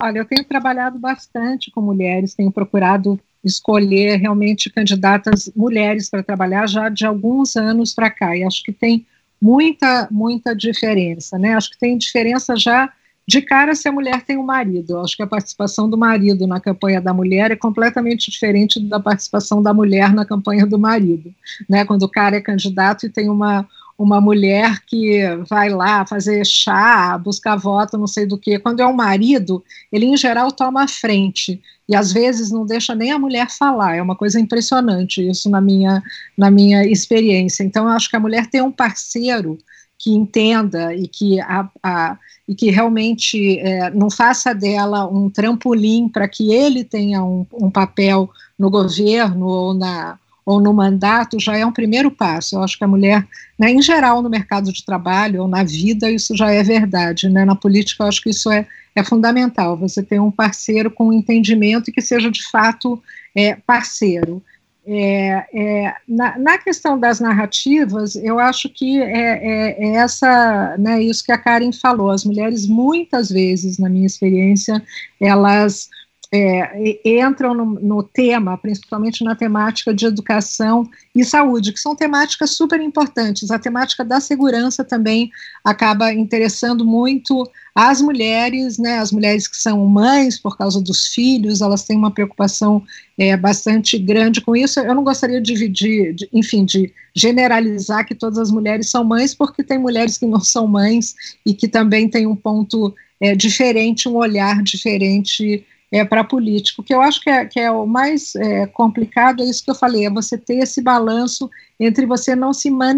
Olha, 0.04 0.20
eu 0.20 0.26
tenho 0.26 0.44
trabalhado 0.44 1.00
bastante 1.00 1.72
com 1.72 1.80
mulheres, 1.80 2.36
tenho 2.36 2.52
procurado 2.52 3.18
escolher 3.42 4.18
realmente 4.18 4.70
candidatas 4.70 5.50
mulheres 5.56 6.10
para 6.10 6.22
trabalhar 6.22 6.68
já 6.68 6.90
de 6.90 7.06
alguns 7.06 7.56
anos 7.56 7.94
para 7.94 8.12
cá, 8.12 8.36
e 8.36 8.44
acho 8.44 8.62
que 8.64 8.74
tem 8.74 9.06
muita, 9.42 10.10
muita 10.12 10.54
diferença, 10.54 11.40
né? 11.40 11.54
Acho 11.54 11.72
que 11.72 11.80
tem 11.80 11.98
diferença 11.98 12.58
já 12.58 12.92
de 13.26 13.42
cara 13.42 13.74
se 13.76 13.88
a 13.88 13.94
mulher 13.94 14.24
tem 14.24 14.38
um 14.38 14.44
marido. 14.44 15.00
Acho 15.00 15.16
que 15.16 15.24
a 15.24 15.28
participação 15.28 15.90
do 15.90 15.98
marido 15.98 16.46
na 16.46 16.60
campanha 16.60 17.00
da 17.00 17.14
mulher 17.14 17.52
é 17.52 17.56
completamente 17.56 18.30
diferente 18.30 18.82
da 18.82 19.00
participação 19.00 19.64
da 19.64 19.74
mulher 19.74 20.12
na 20.12 20.26
campanha 20.26 20.66
do 20.66 20.78
marido, 20.78 21.34
né? 21.70 21.86
Quando 21.86 22.04
o 22.04 22.10
cara 22.10 22.36
é 22.36 22.42
candidato 22.42 23.06
e 23.06 23.10
tem 23.10 23.30
uma 23.30 23.66
uma 23.98 24.20
mulher 24.20 24.80
que 24.86 25.22
vai 25.50 25.70
lá 25.70 26.06
fazer 26.06 26.46
chá, 26.46 27.18
buscar 27.18 27.56
voto, 27.56 27.98
não 27.98 28.08
sei 28.08 28.26
do 28.26 28.38
que. 28.38 28.60
Quando 28.60 28.82
é 28.82 28.86
o 28.86 28.96
marido, 28.96 29.64
ele 29.92 30.06
em 30.06 30.18
geral 30.18 30.52
toma 30.52 30.84
a 30.84 30.88
frente 30.88 31.62
e 31.88 31.96
às 31.96 32.12
vezes 32.12 32.52
não 32.52 32.66
deixa 32.66 32.96
nem 32.96 33.12
a 33.12 33.20
mulher 33.20 33.50
falar. 33.50 33.96
É 33.96 34.02
uma 34.02 34.16
coisa 34.16 34.40
impressionante 34.40 35.28
isso 35.28 35.50
na 35.50 35.62
minha 35.62 36.02
na 36.38 36.50
minha 36.50 36.84
experiência. 36.86 37.64
Então 37.64 37.86
eu 37.86 37.92
acho 37.92 38.10
que 38.10 38.16
a 38.16 38.20
mulher 38.20 38.48
tem 38.48 38.62
um 38.62 38.72
parceiro 38.72 39.58
que 39.98 40.12
entenda 40.12 40.94
e 40.94 41.08
que 41.08 41.40
a, 41.40 41.70
a 41.82 42.18
e 42.48 42.54
que 42.54 42.70
realmente 42.70 43.58
é, 43.60 43.90
não 43.92 44.10
faça 44.10 44.54
dela 44.54 45.08
um 45.08 45.30
trampolim 45.30 46.10
para 46.10 46.28
que 46.28 46.54
ele 46.54 46.84
tenha 46.84 47.24
um, 47.24 47.46
um 47.54 47.72
papel 47.72 48.30
no 48.60 48.70
governo 48.70 49.48
ou 49.48 49.74
na 49.74 50.20
ou 50.46 50.62
no 50.62 50.74
mandato 50.74 51.40
já 51.40 51.58
é 51.58 51.66
um 51.66 51.72
primeiro 51.72 52.12
passo. 52.12 52.56
Eu 52.56 52.64
acho 52.64 52.78
que 52.78 52.84
a 52.84 52.88
mulher, 52.88 53.26
né, 53.58 53.72
em 53.72 53.82
geral, 53.82 54.22
no 54.22 54.30
mercado 54.30 54.72
de 54.72 54.86
trabalho 54.86 55.44
ou 55.44 55.48
na 55.48 55.64
vida, 55.64 56.10
isso 56.12 56.36
já 56.36 56.52
é 56.52 56.62
verdade. 56.64 57.30
Né? 57.30 57.46
Na 57.46 57.56
política, 57.56 58.04
eu 58.04 58.08
acho 58.08 58.22
que 58.22 58.30
isso 58.30 58.52
é, 58.52 58.68
é 58.96 59.04
fundamental. 59.04 59.78
Você 59.78 60.04
ter 60.04 60.20
um 60.20 60.32
parceiro 60.32 60.92
com 60.92 61.14
entendimento 61.14 61.90
e 61.90 61.94
que 61.94 62.02
seja 62.02 62.30
de 62.30 62.44
fato 62.50 63.02
é, 63.36 63.56
parceiro. 63.56 64.44
É, 64.86 65.46
é, 65.54 65.96
na, 66.06 66.38
na, 66.38 66.58
questão 66.58 67.00
das 67.00 67.22
narrativas, 67.22 68.18
eu 68.18 68.38
acho 68.38 68.68
que 68.68 69.02
é, 69.02 69.08
é, 69.08 69.86
é, 69.86 69.96
essa, 69.96 70.76
né, 70.78 71.02
isso 71.02 71.24
que 71.24 71.32
a 71.32 71.38
Karen 71.38 71.72
falou. 71.72 72.12
As 72.12 72.26
mulheres, 72.26 72.68
muitas 72.68 73.30
vezes, 73.30 73.78
na 73.78 73.88
minha 73.88 74.06
experiência, 74.06 74.84
elas 75.22 75.90
é, 76.36 77.00
entram 77.06 77.54
no, 77.54 77.66
no, 77.80 78.02
tema, 78.02 78.58
principalmente 78.58 79.24
na 79.24 79.36
temática 79.36 79.94
de 79.94 80.08
educação 80.08 80.90
e 81.14 81.24
saúde, 81.24 81.72
que 81.72 81.80
são 81.80 81.96
temáticas 81.96 82.56
super 82.56 82.82
importantes. 82.82 83.52
A 83.52 83.60
temática 83.60 84.04
da 84.04 84.20
segurança 84.20 84.84
também 84.84 85.30
acaba 85.64 86.12
interessando 86.12 86.84
muito 86.84 87.48
as 87.76 88.02
mulheres, 88.02 88.80
né, 88.80 88.98
as 88.98 89.12
mulheres 89.12 89.48
que 89.48 89.58
são 89.58 89.86
mães 89.86 90.40
por 90.40 90.58
causa 90.58 90.82
dos 90.82 91.06
filhos, 91.06 91.62
elas 91.62 91.84
têm 91.84 91.96
uma 91.96 92.10
preocupação 92.10 92.82
é, 93.16 93.38
bastante 93.38 94.00
grande 94.00 94.42
com 94.42 94.56
isso. 94.56 94.80
Eu 94.80 94.96
não 94.96 95.04
gostaria 95.04 95.40
de 95.40 95.54
dividir, 95.54 96.16
de, 96.16 96.28
enfim, 96.34 96.66
de 96.66 96.92
generalizar 97.14 98.08
que 98.08 98.16
todas 98.16 98.40
as 98.40 98.50
mulheres 98.50 98.90
são 98.90 99.04
mães, 99.04 99.36
porque 99.36 99.62
tem 99.62 99.78
mulheres 99.78 100.18
que 100.18 100.26
não 100.26 100.40
são 100.40 100.66
mães 100.66 101.14
e 101.46 101.54
que 101.54 101.68
também 101.68 102.10
têm 102.10 102.26
um 102.26 102.36
ponto 102.36 102.92
é, 103.22 103.36
diferente, 103.36 104.10
um 104.10 104.16
olhar 104.16 104.64
diferente 104.64 105.64
é, 105.94 106.04
para 106.04 106.24
político. 106.24 106.82
Que 106.82 106.92
eu 106.92 107.02
acho 107.02 107.22
que 107.22 107.30
é, 107.30 107.46
que 107.46 107.60
é 107.60 107.70
o 107.70 107.86
mais 107.86 108.36
é, 108.36 108.66
complicado 108.66 109.44
é 109.44 109.46
isso 109.46 109.64
que 109.64 109.70
eu 109.70 109.76
falei, 109.76 110.08
é 110.08 110.10
você 110.10 110.36
ter 110.40 110.56
esse 110.56 110.82
balanço 110.82 111.48
entre 111.80 112.08
você 112.08 112.36
não 112.36 112.52
se 112.52 112.72
man 112.72 112.98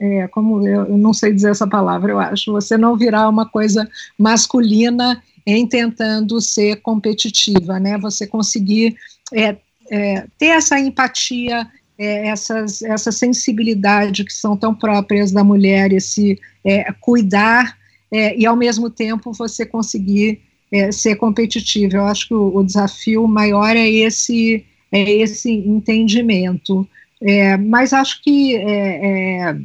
é, 0.00 0.28
como 0.28 0.64
eu, 0.64 0.84
eu, 0.84 0.96
não 0.96 1.12
sei 1.12 1.32
dizer 1.32 1.50
essa 1.50 1.66
palavra, 1.66 2.12
eu 2.12 2.20
acho, 2.20 2.52
você 2.52 2.78
não 2.78 2.96
virar 2.96 3.28
uma 3.28 3.46
coisa 3.46 3.88
masculina 4.16 5.20
em 5.44 5.66
tentando 5.66 6.40
ser 6.40 6.76
competitiva, 6.82 7.80
né? 7.80 7.98
Você 7.98 8.28
conseguir 8.28 8.96
é, 9.32 9.56
é, 9.90 10.24
ter 10.38 10.46
essa 10.46 10.78
empatia, 10.78 11.66
é, 11.98 12.28
essas, 12.28 12.80
essa 12.82 13.10
sensibilidade 13.10 14.24
que 14.24 14.32
são 14.32 14.56
tão 14.56 14.72
próprias 14.72 15.32
da 15.32 15.42
mulher, 15.42 15.92
esse 15.92 16.38
é, 16.64 16.92
cuidar 17.00 17.76
é, 18.12 18.38
e 18.38 18.46
ao 18.46 18.54
mesmo 18.54 18.88
tempo 18.88 19.32
você 19.32 19.66
conseguir 19.66 20.40
é, 20.74 20.90
ser 20.90 21.14
competitivo. 21.14 21.96
Eu 21.96 22.06
acho 22.06 22.26
que 22.26 22.34
o, 22.34 22.56
o, 22.56 22.64
desafio 22.64 23.28
maior 23.28 23.76
é 23.76 23.88
esse, 23.88 24.64
é 24.90 25.10
esse 25.12 25.50
entendimento. 25.50 26.86
É, 27.22 27.56
mas 27.56 27.92
acho 27.92 28.20
que 28.22 28.56
é, 28.56 29.50
é, 29.50 29.56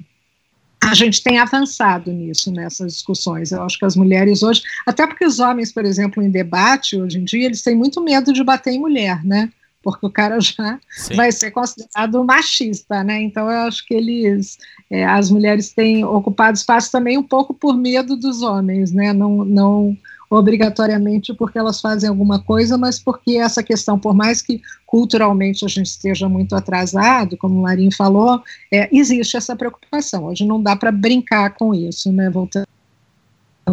a 0.84 0.94
gente 0.94 1.24
tem 1.24 1.40
avançado 1.40 2.12
nisso, 2.14 2.52
nessas 2.52 2.94
discussões. 2.94 3.52
Eu 3.52 3.64
acho 3.64 3.80
que 3.80 3.86
as 3.86 3.96
mulheres 3.96 4.44
hoje, 4.44 4.62
até 4.86 5.08
porque 5.08 5.26
os 5.26 5.40
homens, 5.40 5.72
por 5.72 5.84
exemplo, 5.84 6.22
em 6.22 6.30
debate 6.30 6.96
hoje 6.96 7.18
em 7.18 7.24
dia, 7.24 7.48
eles 7.48 7.64
têm 7.64 7.76
muito 7.76 8.02
medo 8.02 8.32
de 8.32 8.44
bater 8.44 8.74
em 8.74 8.80
mulher, 8.80 9.26
né? 9.26 9.52
Porque 9.82 10.06
o 10.06 10.12
cara 10.12 10.40
já 10.40 10.80
Sim. 10.92 11.16
vai 11.16 11.32
ser 11.32 11.52
considerado 11.52 12.24
machista, 12.24 13.04
né? 13.04 13.20
Então 13.24 13.50
eu 13.50 13.60
acho 13.62 13.84
que 13.88 13.96
eles, 13.96 14.60
é, 14.92 15.06
as 15.06 15.32
mulheres 15.32 15.72
têm 15.72 16.06
ocupado 16.06 16.56
espaço 16.56 16.92
também 16.92 17.18
um 17.18 17.24
pouco 17.24 17.54
por 17.54 17.76
medo 17.76 18.16
dos 18.16 18.44
homens, 18.44 18.92
né? 18.92 19.12
Não, 19.12 19.44
não 19.44 19.98
obrigatoriamente 20.30 21.34
porque 21.34 21.58
elas 21.58 21.82
fazem 21.82 22.08
alguma 22.08 22.40
coisa, 22.40 22.78
mas 22.78 23.00
porque 23.00 23.38
essa 23.38 23.64
questão, 23.64 23.98
por 23.98 24.14
mais 24.14 24.42
que 24.42 24.62
culturalmente 24.86 25.66
a 25.66 25.68
gente 25.68 25.88
esteja 25.88 26.30
muito 26.30 26.56
atrasado, 26.56 27.36
como 27.38 27.56
o 27.60 27.62
Marinho 27.64 27.94
falou, 27.96 28.42
é, 28.72 28.88
existe 28.96 29.38
essa 29.38 29.56
preocupação. 29.56 30.26
Hoje 30.26 30.46
não 30.46 30.62
dá 30.62 30.76
para 30.76 30.92
brincar 30.92 31.56
com 31.56 31.74
isso, 31.74 32.12
né? 32.12 32.30
Voltando 32.30 32.68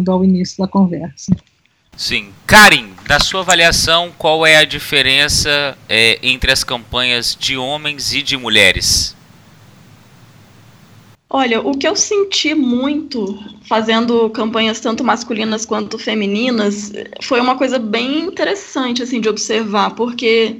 ao 0.07 0.23
início 0.23 0.57
da 0.57 0.67
conversa. 0.67 1.35
Sim. 1.95 2.29
Karim, 2.45 2.93
na 3.09 3.19
sua 3.19 3.41
avaliação, 3.41 4.11
qual 4.17 4.45
é 4.45 4.57
a 4.57 4.65
diferença 4.65 5.75
é, 5.89 6.19
entre 6.21 6.51
as 6.51 6.63
campanhas 6.63 7.35
de 7.39 7.57
homens 7.57 8.13
e 8.13 8.21
de 8.21 8.37
mulheres? 8.37 9.16
Olha, 11.29 11.59
o 11.59 11.77
que 11.77 11.85
eu 11.85 11.95
senti 11.95 12.53
muito 12.53 13.37
fazendo 13.67 14.29
campanhas 14.29 14.79
tanto 14.79 15.03
masculinas 15.03 15.65
quanto 15.65 15.99
femininas 15.99 16.93
foi 17.21 17.41
uma 17.41 17.57
coisa 17.57 17.77
bem 17.77 18.21
interessante 18.21 19.03
assim 19.03 19.19
de 19.19 19.27
observar, 19.27 19.93
porque 19.93 20.55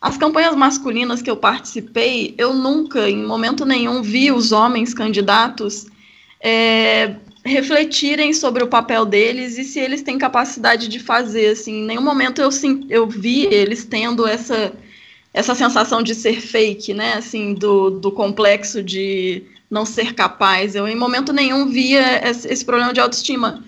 as 0.00 0.16
campanhas 0.16 0.54
masculinas 0.54 1.20
que 1.22 1.30
eu 1.30 1.36
participei, 1.36 2.34
eu 2.38 2.54
nunca, 2.54 3.10
em 3.10 3.24
momento 3.24 3.64
nenhum, 3.64 4.00
vi 4.00 4.30
os 4.30 4.52
homens 4.52 4.94
candidatos 4.94 5.86
é, 6.40 7.16
refletirem 7.44 8.32
sobre 8.32 8.62
o 8.62 8.68
papel 8.68 9.04
deles 9.04 9.58
e 9.58 9.64
se 9.64 9.80
eles 9.80 10.02
têm 10.02 10.18
capacidade 10.18 10.86
de 10.86 11.00
fazer. 11.00 11.48
Assim, 11.48 11.80
em 11.80 11.84
nenhum 11.84 12.02
momento 12.02 12.40
eu, 12.40 12.50
eu 12.88 13.08
vi 13.08 13.46
eles 13.46 13.84
tendo 13.84 14.24
essa, 14.24 14.72
essa 15.34 15.56
sensação 15.56 16.00
de 16.00 16.14
ser 16.14 16.40
fake, 16.40 16.94
né? 16.94 17.14
Assim, 17.14 17.54
do, 17.54 17.90
do 17.90 18.12
complexo 18.12 18.80
de 18.84 19.42
não 19.70 19.84
ser 19.84 20.14
capaz. 20.14 20.74
Eu, 20.74 20.86
em 20.86 20.96
momento 20.96 21.32
nenhum, 21.32 21.68
via 21.68 22.28
esse, 22.28 22.48
esse 22.48 22.64
problema 22.64 22.92
de 22.92 23.00
autoestima. 23.00 23.64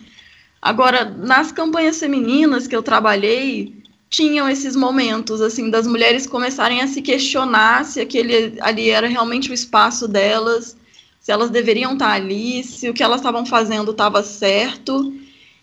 Agora, 0.60 1.04
nas 1.04 1.52
campanhas 1.52 1.98
femininas 1.98 2.66
que 2.66 2.74
eu 2.74 2.82
trabalhei, 2.82 3.78
tinham 4.10 4.48
esses 4.48 4.74
momentos, 4.74 5.40
assim, 5.40 5.70
das 5.70 5.86
mulheres 5.86 6.26
começarem 6.26 6.80
a 6.80 6.88
se 6.88 7.02
questionar 7.02 7.84
se 7.84 8.00
aquele 8.00 8.54
ali 8.60 8.90
era 8.90 9.06
realmente 9.06 9.50
o 9.50 9.54
espaço 9.54 10.08
delas, 10.08 10.76
se 11.20 11.30
elas 11.30 11.50
deveriam 11.50 11.92
estar 11.92 12.12
ali, 12.12 12.64
se 12.64 12.88
o 12.88 12.94
que 12.94 13.02
elas 13.02 13.20
estavam 13.20 13.44
fazendo 13.44 13.90
estava 13.90 14.22
certo 14.22 15.12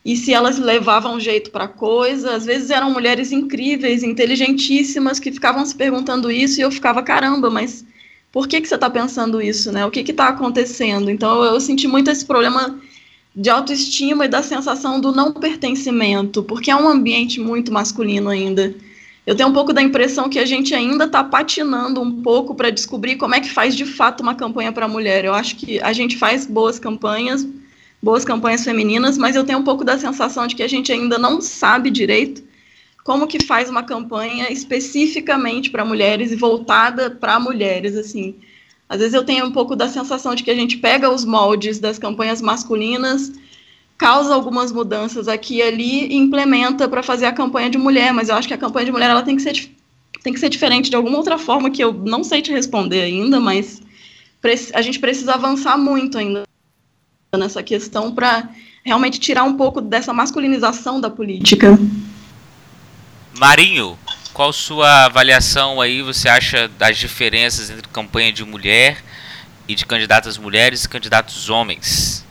e 0.04 0.16
se 0.16 0.32
elas 0.32 0.60
levavam 0.60 1.20
jeito 1.20 1.50
para 1.50 1.68
coisa. 1.68 2.36
Às 2.36 2.46
vezes 2.46 2.70
eram 2.70 2.92
mulheres 2.92 3.32
incríveis, 3.32 4.04
inteligentíssimas 4.04 5.20
que 5.20 5.32
ficavam 5.32 5.66
se 5.66 5.74
perguntando 5.74 6.30
isso 6.30 6.60
e 6.60 6.64
eu 6.64 6.72
ficava 6.72 7.02
caramba, 7.02 7.50
mas 7.50 7.84
por 8.36 8.50
que, 8.50 8.60
que 8.60 8.68
você 8.68 8.76
está 8.76 8.90
pensando 8.90 9.42
isso, 9.42 9.72
né? 9.72 9.86
O 9.86 9.90
que 9.90 10.02
está 10.02 10.28
acontecendo? 10.28 11.10
Então 11.10 11.42
eu, 11.42 11.54
eu 11.54 11.62
senti 11.62 11.88
muito 11.88 12.12
esse 12.12 12.26
problema 12.26 12.78
de 13.34 13.50
autoestima 13.50 14.26
e 14.26 14.28
da 14.28 14.44
sensação 14.44 15.00
do 15.00 15.14
não 15.14 15.32
pertencimento, 15.32 16.44
porque 16.44 16.70
é 16.70 16.76
um 16.76 16.90
ambiente 16.90 17.40
muito 17.40 17.72
masculino 17.72 18.30
ainda. 18.30 18.76
Eu 19.26 19.36
tenho 19.36 19.48
um 19.48 19.54
pouco 19.54 19.72
da 19.72 19.82
impressão 19.82 20.28
que 20.28 20.38
a 20.38 20.46
gente 20.46 20.76
ainda 20.76 21.06
está 21.06 21.24
patinando 21.24 22.02
um 22.02 22.22
pouco 22.22 22.54
para 22.54 22.70
descobrir 22.70 23.16
como 23.16 23.34
é 23.34 23.40
que 23.40 23.50
faz 23.50 23.74
de 23.74 23.86
fato 23.86 24.20
uma 24.20 24.36
campanha 24.36 24.74
para 24.74 24.86
mulher. 24.86 25.24
Eu 25.24 25.34
acho 25.34 25.56
que 25.56 25.80
a 25.80 25.94
gente 25.94 26.18
faz 26.18 26.46
boas 26.46 26.78
campanhas, 26.78 27.48
boas 28.04 28.26
campanhas 28.26 28.66
femininas, 28.66 29.18
mas 29.18 29.38
eu 29.38 29.46
tenho 29.46 29.60
um 29.60 29.64
pouco 29.64 29.86
da 29.86 29.98
sensação 29.98 30.46
de 30.46 30.58
que 30.58 30.64
a 30.64 30.68
gente 30.68 30.92
ainda 30.92 31.18
não 31.18 31.40
sabe 31.40 31.90
direito 31.90 32.44
como 33.06 33.28
que 33.28 33.46
faz 33.46 33.70
uma 33.70 33.84
campanha 33.84 34.52
especificamente 34.52 35.70
para 35.70 35.86
mulheres 35.86 36.32
e 36.32 36.36
voltada 36.36 37.12
para 37.12 37.40
mulheres, 37.40 37.96
assim. 37.96 38.34
Às 38.90 38.98
vezes 38.98 39.14
eu 39.14 39.24
tenho 39.24 39.46
um 39.46 39.52
pouco 39.52 39.76
da 39.76 39.88
sensação 39.88 40.34
de 40.34 40.42
que 40.42 40.50
a 40.50 40.56
gente 40.56 40.78
pega 40.78 41.14
os 41.14 41.24
moldes 41.24 41.78
das 41.78 42.00
campanhas 42.00 42.42
masculinas, 42.42 43.32
causa 43.96 44.34
algumas 44.34 44.72
mudanças 44.72 45.28
aqui 45.28 45.58
e 45.58 45.62
ali 45.62 46.08
e 46.08 46.16
implementa 46.16 46.88
para 46.88 47.04
fazer 47.04 47.28
a 47.28 47.32
campanha 47.32 47.70
de 47.70 47.78
mulher, 47.78 48.12
mas 48.12 48.30
eu 48.30 48.36
acho 48.36 48.48
que 48.48 48.56
a 48.56 48.58
campanha 48.58 48.88
de 48.88 48.92
mulher 48.92 49.12
ela 49.12 49.22
tem 49.22 49.36
que 49.36 49.44
ser 49.44 49.70
tem 50.24 50.34
que 50.34 50.40
ser 50.40 50.50
diferente 50.50 50.90
de 50.90 50.96
alguma 50.96 51.20
outra 51.20 51.38
forma 51.38 51.70
que 51.70 51.84
eu 51.84 51.94
não 51.94 52.24
sei 52.24 52.42
te 52.42 52.52
responder 52.52 53.02
ainda, 53.02 53.40
mas 53.40 53.84
a 54.74 54.82
gente 54.82 54.98
precisa 54.98 55.36
avançar 55.36 55.78
muito 55.78 56.18
ainda 56.18 56.44
nessa 57.38 57.62
questão 57.62 58.12
para 58.12 58.50
realmente 58.84 59.20
tirar 59.20 59.44
um 59.44 59.56
pouco 59.56 59.80
dessa 59.80 60.12
masculinização 60.12 61.00
da 61.00 61.12
política. 61.12 61.78
Marinho, 63.38 63.98
qual 64.34 64.54
sua 64.54 65.06
avaliação 65.06 65.82
aí 65.82 66.02
você 66.02 66.30
acha 66.30 66.70
das 66.70 66.98
diferenças 66.98 67.70
entre 67.70 67.88
campanha 67.90 68.32
de 68.32 68.46
mulher 68.46 69.04
e 69.68 69.76
de 69.76 69.86
candidatas 69.86 70.38
mulheres 70.38 70.84
e 70.84 70.90
candidatos 70.90 71.50
homens? 71.50 72.26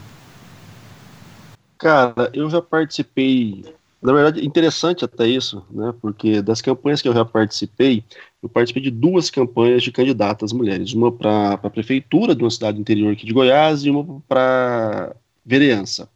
Cara, 1.77 2.31
eu 2.33 2.49
já 2.49 2.63
participei, 2.63 3.65
na 4.01 4.13
verdade, 4.15 4.47
interessante 4.47 5.05
até 5.05 5.27
isso, 5.27 5.63
né? 5.71 5.93
Porque 6.01 6.41
das 6.41 6.63
campanhas 6.63 7.03
que 7.03 7.09
eu 7.09 7.13
já 7.13 7.25
participei, 7.25 8.03
eu 8.43 8.49
participei 8.49 8.83
de 8.83 8.91
duas 8.91 9.29
campanhas 9.29 9.83
de 9.83 9.93
candidatas 9.93 10.53
mulheres, 10.53 10.95
uma 10.95 11.13
para 11.13 11.53
a 11.55 11.71
prefeitura 11.71 12.35
de 12.35 12.43
uma 12.43 12.51
cidade 12.51 12.81
interior 12.81 13.13
aqui 13.13 13.27
de 13.27 13.33
Goiás 13.35 13.85
e 13.85 13.91
uma 13.91 14.23
para 14.27 15.15
vereança. 15.45 16.09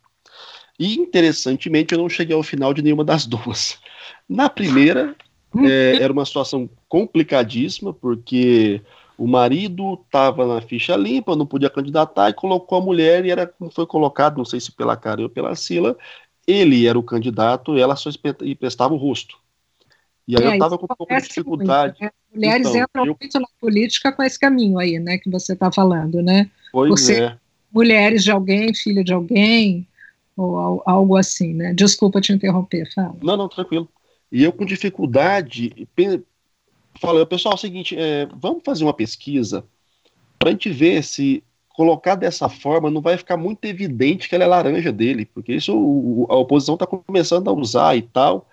E 0.79 0.95
interessantemente, 0.95 1.93
eu 1.93 1.99
não 1.99 2.09
cheguei 2.09 2.35
ao 2.35 2.43
final 2.43 2.73
de 2.73 2.83
nenhuma 2.83 3.05
das 3.05 3.25
duas. 3.27 3.79
Na 4.29 4.49
primeira, 4.49 5.15
é, 5.65 5.99
era 6.01 6.13
uma 6.13 6.25
situação 6.25 6.69
complicadíssima, 6.89 7.93
porque 7.93 8.81
o 9.17 9.27
marido 9.27 10.01
estava 10.05 10.47
na 10.47 10.61
ficha 10.61 10.95
limpa, 10.95 11.35
não 11.35 11.47
podia 11.47 11.69
candidatar, 11.71 12.31
e 12.31 12.35
colocou 12.35 12.79
a 12.79 12.85
mulher, 12.85 13.25
e 13.25 13.31
era 13.31 13.47
como 13.47 13.71
foi 13.71 13.87
colocado, 13.87 14.39
não 14.39 14.45
sei 14.45 14.61
se 14.61 14.71
pela 14.71 14.97
cara 14.97 15.23
ou 15.23 15.29
pela 15.29 15.57
Sila, 15.57 15.97
ele 16.47 16.87
era 16.87 16.99
o 16.99 17.03
candidato, 17.03 17.77
ela 17.77 17.97
só 17.97 18.11
prestava 18.59 18.95
o 18.95 18.97
rosto. 18.97 19.37
E 20.27 20.37
aí 20.37 20.45
é, 20.45 20.47
eu 20.49 20.53
estava 20.53 20.79
com 20.79 20.85
um 20.85 20.97
pouco 20.97 21.15
de 21.15 21.23
dificuldade. 21.23 21.97
Muito, 22.01 22.05
né? 22.05 22.11
Mulheres 22.35 22.69
então, 22.69 22.83
entram 22.83 23.07
eu... 23.07 23.17
muito 23.19 23.41
na 23.41 23.49
política 23.59 24.13
com 24.13 24.23
esse 24.23 24.39
caminho 24.39 24.79
aí, 24.79 24.99
né, 24.99 25.19
que 25.19 25.31
você 25.31 25.55
está 25.55 25.73
falando, 25.73 26.23
né? 26.23 26.51
Pois 26.71 26.91
Você, 26.91 27.23
é. 27.23 27.37
Mulheres 27.73 28.23
de 28.23 28.31
alguém, 28.31 28.73
filha 28.75 29.03
de 29.03 29.13
alguém, 29.13 29.87
ou 30.39 30.83
algo 30.87 31.17
assim, 31.17 31.53
né? 31.53 31.75
Desculpa 31.75 32.21
te 32.21 32.33
interromper, 32.33 32.89
fala. 32.95 33.17
Não, 33.21 33.37
não, 33.37 33.49
tranquilo. 33.49 33.89
E 34.31 34.45
eu 34.45 34.53
com 34.53 34.65
dificuldade, 34.65 35.89
falei, 37.01 37.27
pessoal, 37.27 37.53
é 37.53 37.57
o 37.57 37.59
seguinte, 37.59 37.97
é, 37.99 38.29
vamos 38.37 38.63
fazer 38.65 38.85
uma 38.85 38.95
pesquisa 38.95 39.65
para 40.39 40.51
a 40.51 40.53
gente 40.53 40.71
ver 40.71 41.03
se 41.03 41.43
colocar 41.71 42.17
dessa 42.17 42.49
forma 42.49 42.91
não 42.91 43.01
vai 43.01 43.17
ficar 43.17 43.37
muito 43.37 43.65
evidente 43.65 44.29
que 44.29 44.35
ela 44.35 44.45
é 44.45 44.47
laranja 44.49 44.93
dele, 44.93 45.25
porque 45.25 45.55
isso 45.55 45.77
o, 45.77 46.27
a 46.29 46.37
oposição 46.37 46.75
está 46.75 46.87
começando 46.87 47.49
a 47.49 47.53
usar 47.53 47.97
e 47.97 48.03
tal. 48.03 48.49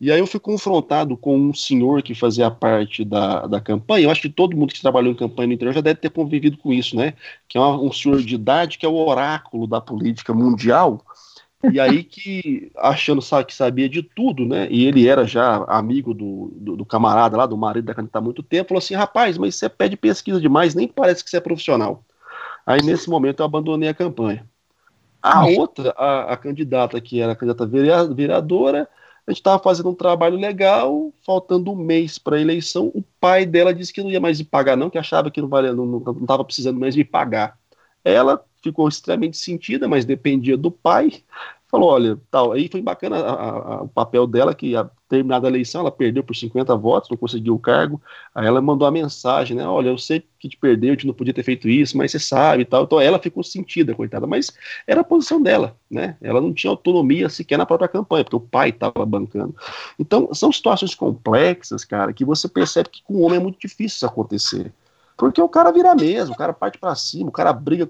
E 0.00 0.10
aí 0.10 0.18
eu 0.18 0.26
fui 0.26 0.40
confrontado 0.40 1.16
com 1.16 1.36
um 1.36 1.54
senhor 1.54 2.02
que 2.02 2.14
fazia 2.14 2.50
parte 2.50 3.04
da, 3.04 3.46
da 3.46 3.60
campanha. 3.60 4.06
Eu 4.06 4.10
acho 4.10 4.22
que 4.22 4.28
todo 4.28 4.56
mundo 4.56 4.72
que 4.74 4.80
trabalhou 4.80 5.12
em 5.12 5.16
campanha 5.16 5.46
no 5.46 5.52
interior 5.52 5.74
já 5.74 5.80
deve 5.80 6.00
ter 6.00 6.10
convivido 6.10 6.58
com 6.58 6.72
isso, 6.72 6.96
né? 6.96 7.14
Que 7.48 7.56
é 7.56 7.60
um 7.60 7.92
senhor 7.92 8.20
de 8.20 8.34
idade 8.34 8.76
que 8.76 8.84
é 8.84 8.88
o 8.88 8.96
oráculo 8.96 9.66
da 9.66 9.80
política 9.80 10.34
mundial 10.34 11.04
e 11.72 11.80
aí 11.80 12.04
que, 12.04 12.70
achando 12.76 13.20
que 13.44 13.54
sabia 13.54 13.88
de 13.88 14.02
tudo, 14.02 14.44
né? 14.44 14.68
E 14.70 14.84
ele 14.84 15.08
era 15.08 15.26
já 15.26 15.64
amigo 15.64 16.12
do, 16.12 16.52
do, 16.56 16.76
do 16.76 16.86
camarada 16.86 17.36
lá, 17.36 17.46
do 17.46 17.56
marido 17.56 17.86
da 17.86 17.94
candidata 17.94 18.18
há 18.18 18.22
muito 18.22 18.42
tempo, 18.42 18.68
falou 18.68 18.78
assim, 18.78 18.94
rapaz, 18.94 19.38
mas 19.38 19.54
você 19.56 19.68
pede 19.68 19.96
pesquisa 19.96 20.40
demais, 20.40 20.74
nem 20.74 20.88
parece 20.88 21.22
que 21.22 21.30
você 21.30 21.38
é 21.38 21.40
profissional. 21.40 22.04
Aí 22.66 22.82
nesse 22.82 23.08
momento 23.08 23.40
eu 23.40 23.46
abandonei 23.46 23.88
a 23.88 23.94
campanha. 23.94 24.46
A 25.22 25.46
outra, 25.46 25.94
a, 25.96 26.34
a 26.34 26.36
candidata 26.36 27.00
que 27.00 27.20
era 27.20 27.32
a 27.32 27.36
candidata 27.36 27.66
vereadora, 27.66 28.88
a 29.26 29.30
gente 29.30 29.40
estava 29.40 29.62
fazendo 29.62 29.88
um 29.88 29.94
trabalho 29.94 30.36
legal, 30.36 31.12
faltando 31.24 31.72
um 31.72 31.76
mês 31.76 32.18
para 32.18 32.36
a 32.36 32.40
eleição, 32.40 32.90
o 32.94 33.02
pai 33.18 33.46
dela 33.46 33.74
disse 33.74 33.92
que 33.92 34.02
não 34.02 34.10
ia 34.10 34.20
mais 34.20 34.38
me 34.38 34.44
pagar 34.44 34.76
não, 34.76 34.90
que 34.90 34.98
achava 34.98 35.30
que 35.30 35.40
não 35.40 35.48
estava 35.48 35.72
não, 35.72 35.86
não 35.86 36.44
precisando 36.44 36.78
mais 36.78 36.94
me 36.94 37.04
pagar. 37.04 37.58
Ela 38.04 38.44
ficou 38.64 38.88
extremamente 38.88 39.36
sentida, 39.36 39.86
mas 39.86 40.04
dependia 40.04 40.56
do 40.56 40.70
pai, 40.70 41.22
falou, 41.74 41.90
olha, 41.90 42.16
tal, 42.30 42.52
aí 42.52 42.68
foi 42.68 42.80
bacana 42.80 43.16
a, 43.16 43.50
a, 43.50 43.82
o 43.82 43.88
papel 43.88 44.28
dela, 44.28 44.54
que 44.54 44.76
a 44.76 44.88
terminada 45.08 45.48
a 45.48 45.50
eleição, 45.50 45.80
ela 45.80 45.90
perdeu 45.90 46.22
por 46.22 46.34
50 46.34 46.74
votos, 46.76 47.10
não 47.10 47.16
conseguiu 47.16 47.54
o 47.54 47.58
cargo, 47.58 48.00
aí 48.32 48.46
ela 48.46 48.60
mandou 48.60 48.86
a 48.86 48.92
mensagem, 48.92 49.56
né, 49.56 49.66
olha, 49.66 49.88
eu 49.88 49.98
sei 49.98 50.22
que 50.38 50.48
te 50.48 50.56
perdeu, 50.56 50.90
gente 50.90 51.06
não 51.06 51.14
podia 51.14 51.34
ter 51.34 51.42
feito 51.42 51.68
isso, 51.68 51.96
mas 51.98 52.12
você 52.12 52.18
sabe 52.20 52.62
e 52.62 52.64
tal, 52.64 52.84
então 52.84 53.00
ela 53.00 53.18
ficou 53.18 53.42
sentida, 53.42 53.92
coitada, 53.92 54.24
mas 54.24 54.52
era 54.86 55.00
a 55.00 55.04
posição 55.04 55.42
dela, 55.42 55.76
né, 55.90 56.16
ela 56.22 56.40
não 56.40 56.52
tinha 56.52 56.70
autonomia 56.70 57.28
sequer 57.28 57.58
na 57.58 57.66
própria 57.66 57.88
campanha, 57.88 58.22
porque 58.22 58.36
o 58.36 58.40
pai 58.40 58.68
estava 58.68 59.04
bancando, 59.04 59.54
então 59.98 60.32
são 60.32 60.52
situações 60.52 60.94
complexas, 60.94 61.84
cara, 61.84 62.12
que 62.12 62.24
você 62.24 62.48
percebe 62.48 62.88
que 62.88 63.02
com 63.02 63.14
o 63.14 63.20
homem 63.22 63.38
é 63.38 63.42
muito 63.42 63.58
difícil 63.58 63.96
isso 63.96 64.06
acontecer, 64.06 64.72
porque 65.16 65.40
o 65.40 65.48
cara 65.48 65.72
vira 65.72 65.92
mesmo, 65.94 66.34
o 66.34 66.38
cara 66.38 66.52
parte 66.52 66.78
para 66.78 66.94
cima, 66.94 67.30
o 67.30 67.32
cara 67.32 67.52
briga 67.52 67.88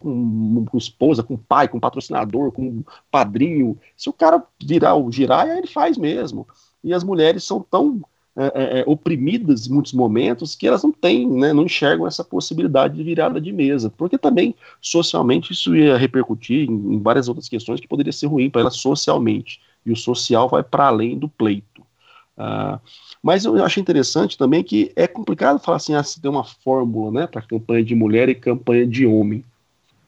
com, 0.00 0.78
esposa, 0.78 1.22
com 1.22 1.36
pai, 1.36 1.68
com 1.68 1.78
patrocinador, 1.78 2.50
com 2.50 2.82
padrinho. 3.10 3.78
Se 3.96 4.08
o 4.08 4.12
cara 4.12 4.42
virar 4.60 4.96
o 4.96 5.12
girar, 5.12 5.46
aí 5.46 5.58
ele 5.58 5.66
faz 5.66 5.96
mesmo. 5.96 6.48
E 6.82 6.92
as 6.92 7.04
mulheres 7.04 7.44
são 7.44 7.60
tão 7.60 8.00
é, 8.36 8.44
é, 8.44 8.80
é, 8.80 8.84
oprimidas 8.86 9.66
em 9.66 9.72
muitos 9.72 9.92
momentos 9.92 10.54
que 10.54 10.66
elas 10.66 10.82
não 10.82 10.92
têm, 10.92 11.28
né, 11.28 11.52
não 11.52 11.64
enxergam 11.64 12.06
essa 12.06 12.24
possibilidade 12.24 12.96
de 12.96 13.02
virada 13.02 13.40
de 13.40 13.52
mesa, 13.52 13.90
porque 13.90 14.16
também 14.16 14.54
socialmente 14.80 15.52
isso 15.52 15.74
ia 15.76 15.96
repercutir 15.96 16.70
em, 16.70 16.94
em 16.94 17.02
várias 17.02 17.28
outras 17.28 17.48
questões 17.48 17.80
que 17.80 17.88
poderia 17.88 18.12
ser 18.12 18.28
ruim 18.28 18.48
para 18.48 18.62
elas 18.62 18.76
socialmente, 18.76 19.60
e 19.84 19.92
o 19.92 19.96
social 19.96 20.48
vai 20.48 20.62
para 20.62 20.86
além 20.86 21.18
do 21.18 21.28
pleito. 21.28 21.82
Uh, 22.38 22.80
mas 23.22 23.44
eu 23.44 23.62
acho 23.62 23.80
interessante 23.80 24.38
também 24.38 24.62
que 24.62 24.92
é 24.96 25.06
complicado 25.06 25.58
falar 25.58 25.76
assim, 25.76 25.94
ah, 25.94 26.02
se 26.02 26.22
tem 26.22 26.30
uma 26.30 26.44
fórmula 26.44 27.10
né, 27.10 27.26
para 27.26 27.42
campanha 27.42 27.84
de 27.84 27.94
mulher 27.94 28.28
e 28.28 28.34
campanha 28.34 28.86
de 28.86 29.04
homem 29.04 29.44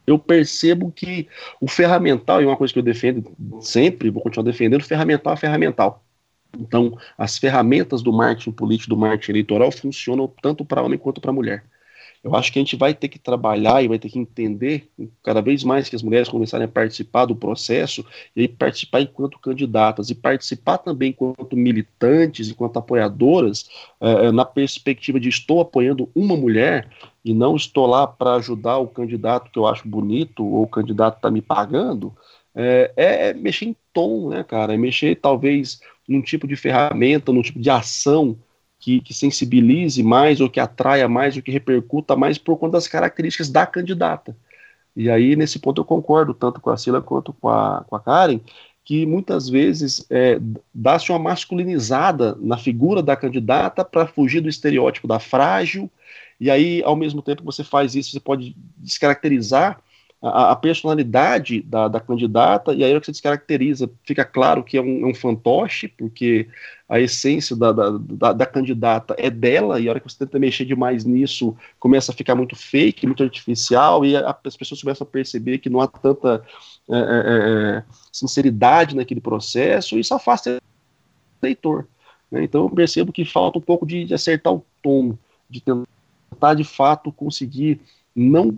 eu 0.07 0.19
percebo 0.19 0.91
que 0.91 1.29
o 1.61 1.69
ferramental, 1.69 2.43
e 2.43 2.45
uma 2.45 2.57
coisa 2.57 2.73
que 2.73 2.79
eu 2.79 2.83
defendo 2.83 3.33
sempre, 3.61 4.11
vou 4.11 4.23
continuar 4.23 4.45
defendendo, 4.45 4.85
ferramental 4.85 5.33
é 5.33 5.37
ferramental. 5.37 6.05
Então, 6.59 6.99
as 7.17 7.39
ferramentas 7.39 8.03
do 8.03 8.13
marketing 8.13 8.53
político, 8.53 8.91
do 8.91 8.97
marketing 8.97 9.33
eleitoral, 9.33 9.73
funcionam 9.73 10.31
tanto 10.43 10.65
para 10.65 10.83
homem 10.83 10.99
quanto 10.99 11.21
para 11.21 11.33
mulher. 11.33 11.65
Eu 12.23 12.37
acho 12.37 12.53
que 12.53 12.59
a 12.59 12.62
gente 12.62 12.77
vai 12.77 12.95
ter 12.95 13.09
que 13.09 13.18
trabalhar 13.18 13.83
e 13.83 13.89
vai 13.89 13.99
ter 13.99 14.09
que 14.09 14.18
entender 14.18 14.89
cada 15.25 15.41
vez 15.41 15.64
mais 15.64 15.89
que 15.89 15.97
as 15.97 16.03
mulheres 16.03 16.29
começarem 16.29 16.66
a 16.66 16.68
participar 16.68 17.25
do 17.25 17.35
processo 17.35 18.07
e 18.37 18.47
participar 18.47 19.01
enquanto 19.01 19.41
candidatas 19.41 20.09
e 20.09 20.14
participar 20.14 20.79
também 20.79 21.11
enquanto 21.11 21.57
militantes, 21.57 22.49
enquanto 22.49 22.77
apoiadoras, 22.77 23.68
eh, 24.01 24.31
na 24.31 24.45
perspectiva 24.45 25.18
de 25.18 25.29
estou 25.29 25.61
apoiando 25.61 26.09
uma 26.14 26.37
mulher 26.37 26.89
e 27.25 27.35
não 27.35 27.57
estou 27.57 27.87
lá 27.87 28.07
para 28.07 28.35
ajudar 28.35 28.79
o 28.79 28.87
candidato 28.87 29.51
que 29.51 29.59
eu 29.59 29.66
acho 29.66 29.89
bonito 29.89 30.45
ou 30.45 30.62
o 30.62 30.68
candidato 30.68 31.16
está 31.16 31.29
me 31.29 31.43
pagando, 31.43 32.14
é, 32.55 32.93
é, 32.97 33.35
mexer 33.35 33.66
em 33.66 33.77
tom, 33.93 34.29
né, 34.29 34.45
cara? 34.45 34.75
É 34.75 34.77
mexer 34.77 35.16
talvez 35.16 35.81
num 36.07 36.23
tipo 36.23 36.47
de 36.47 36.55
ferramenta, 36.55 37.33
num 37.33 37.43
tipo 37.43 37.59
de 37.59 37.70
ação 37.70 38.37
que, 38.83 39.01
que, 39.01 39.14
sensibilize 39.14 40.03
mais, 40.03 40.41
ou 40.41 40.51
que 40.51 40.59
atraia 40.59 41.09
mais, 41.09 41.37
ou 41.37 41.43
que 41.43 41.53
repercuta 41.53 42.16
mais 42.16 42.37
por 42.37 42.59
conta 42.59 42.72
das 42.72 42.89
características 42.89 43.49
da 43.49 43.64
candidata. 43.64 44.37
E 44.97 45.09
aí, 45.09 45.37
nesse 45.37 45.61
ponto, 45.61 45.80
eu 45.80 45.85
concordo 45.85 46.35
tanto 46.35 46.61
com 46.61 46.68
a 46.68 46.76
Sila 46.76 47.01
quanto 47.01 47.33
com 47.33 47.49
a, 47.49 47.85
com 47.89 47.95
a 47.95 48.01
Karen, 48.01 48.41
que 48.85 49.07
muitas 49.07 49.49
vezes 49.49 50.05
é, 50.11 50.41
dá-se 50.74 51.12
uma 51.12 51.18
masculinizada 51.20 52.37
na 52.41 52.59
figura 52.59 53.01
da 53.01 53.14
candidata 53.14 53.85
para 53.85 54.05
fugir 54.05 54.41
do 54.41 54.49
estereótipo 54.49 55.07
da 55.07 55.20
frágil, 55.20 55.89
e 56.41 56.51
aí, 56.51 56.83
ao 56.83 56.97
mesmo 56.97 57.22
tempo 57.22 57.43
que 57.43 57.47
você 57.47 57.62
faz 57.62 57.95
isso, 57.95 58.11
você 58.11 58.18
pode 58.18 58.57
descaracterizar 58.78 59.80
a, 60.23 60.53
a 60.53 60.57
personalidade 60.57 61.61
da, 61.62 61.89
da, 61.89 61.99
candidata, 61.99 62.73
e 62.73 62.85
aí, 62.85 62.99
que 63.01 63.07
você 63.07 63.12
descaracteriza, 63.12 63.91
fica 64.05 64.25
claro 64.25 64.62
que 64.62 64.77
é 64.77 64.81
um, 64.81 65.07
é 65.07 65.11
um 65.11 65.14
fantoche, 65.14 65.89
porque 65.89 66.49
a 66.89 67.01
essência 67.01 67.57
da, 67.57 67.73
da, 67.73 67.91
da, 67.91 68.33
da, 68.33 68.47
candidata 68.47 69.16
é 69.18 69.29
dela, 69.29 69.81
e 69.81 69.89
a 69.89 69.91
hora 69.91 69.99
que 69.99 70.09
você 70.09 70.18
tenta 70.18 70.39
mexer 70.39 70.64
demais 70.64 71.05
nisso, 71.05 71.57
começa 71.81 72.12
a 72.12 72.14
ficar 72.14 72.37
muito 72.37 72.55
fake, 72.55 73.07
muito 73.07 73.25
artificial, 73.25 74.05
e 74.05 74.16
a, 74.16 74.37
as 74.45 74.57
pessoas 74.57 74.81
começam 74.81 75.05
a 75.05 75.11
perceber 75.11 75.59
que 75.59 75.68
não 75.68 75.81
há 75.81 75.89
tanta 75.89 76.45
é, 76.89 76.95
é, 76.95 76.99
é, 76.99 77.77
é 77.79 77.85
sinceridade 78.12 78.95
naquele 78.95 79.20
processo, 79.20 79.97
e 79.97 80.01
isso 80.01 80.14
afasta 80.14 80.57
o 80.57 81.45
leitor. 81.45 81.89
Né? 82.31 82.45
Então 82.45 82.62
eu 82.62 82.70
percebo 82.70 83.12
que 83.12 83.25
falta 83.25 83.59
um 83.59 83.62
pouco 83.62 83.85
de, 83.85 84.05
de 84.05 84.14
acertar 84.14 84.53
o 84.53 84.64
tom, 84.81 85.18
de 85.51 85.61
tentar 85.61 86.55
de 86.55 86.64
fato 86.64 87.11
conseguir 87.11 87.81
não 88.14 88.57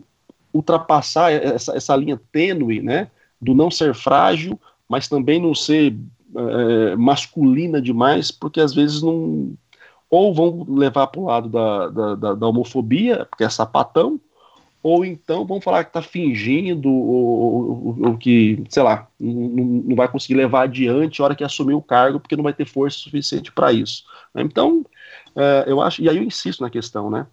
ultrapassar 0.54 1.32
essa, 1.32 1.76
essa 1.76 1.96
linha 1.96 2.20
tênue, 2.30 2.80
né, 2.80 3.08
do 3.40 3.54
não 3.54 3.70
ser 3.70 3.94
frágil, 3.94 4.58
mas 4.88 5.08
também 5.08 5.42
não 5.42 5.54
ser 5.54 5.96
é, 6.36 6.96
masculina 6.96 7.82
demais, 7.82 8.30
porque 8.30 8.60
às 8.60 8.72
vezes 8.72 9.02
não. 9.02 9.52
Ou 10.08 10.32
vão 10.32 10.64
levar 10.68 11.08
para 11.08 11.20
o 11.20 11.24
lado 11.24 11.48
da, 11.48 11.88
da, 11.88 12.14
da, 12.14 12.34
da, 12.34 12.46
homofobia, 12.46 13.26
porque 13.28 13.42
é 13.42 13.48
sapatão, 13.48 14.20
ou 14.80 15.04
então 15.04 15.44
vão 15.44 15.60
falar 15.60 15.82
que 15.82 15.90
está 15.90 16.02
fingindo, 16.02 16.88
ou, 16.88 17.96
ou, 17.96 17.96
ou, 18.06 18.16
que, 18.16 18.62
sei 18.68 18.82
lá, 18.82 19.08
não, 19.18 19.64
não 19.64 19.96
vai 19.96 20.06
conseguir 20.06 20.34
levar 20.34 20.62
adiante 20.62 21.20
a 21.20 21.24
hora 21.24 21.34
que 21.34 21.42
assumir 21.42 21.74
o 21.74 21.82
cargo, 21.82 22.20
porque 22.20 22.36
não 22.36 22.44
vai 22.44 22.52
ter 22.52 22.66
força 22.66 22.98
suficiente 22.98 23.50
para 23.50 23.72
isso. 23.72 24.04
Então, 24.36 24.84
é, 25.34 25.64
eu 25.66 25.80
acho, 25.80 26.00
e 26.00 26.08
aí 26.08 26.16
eu 26.16 26.22
insisto 26.22 26.60
na 26.62 26.70
questão, 26.70 27.10
né? 27.10 27.26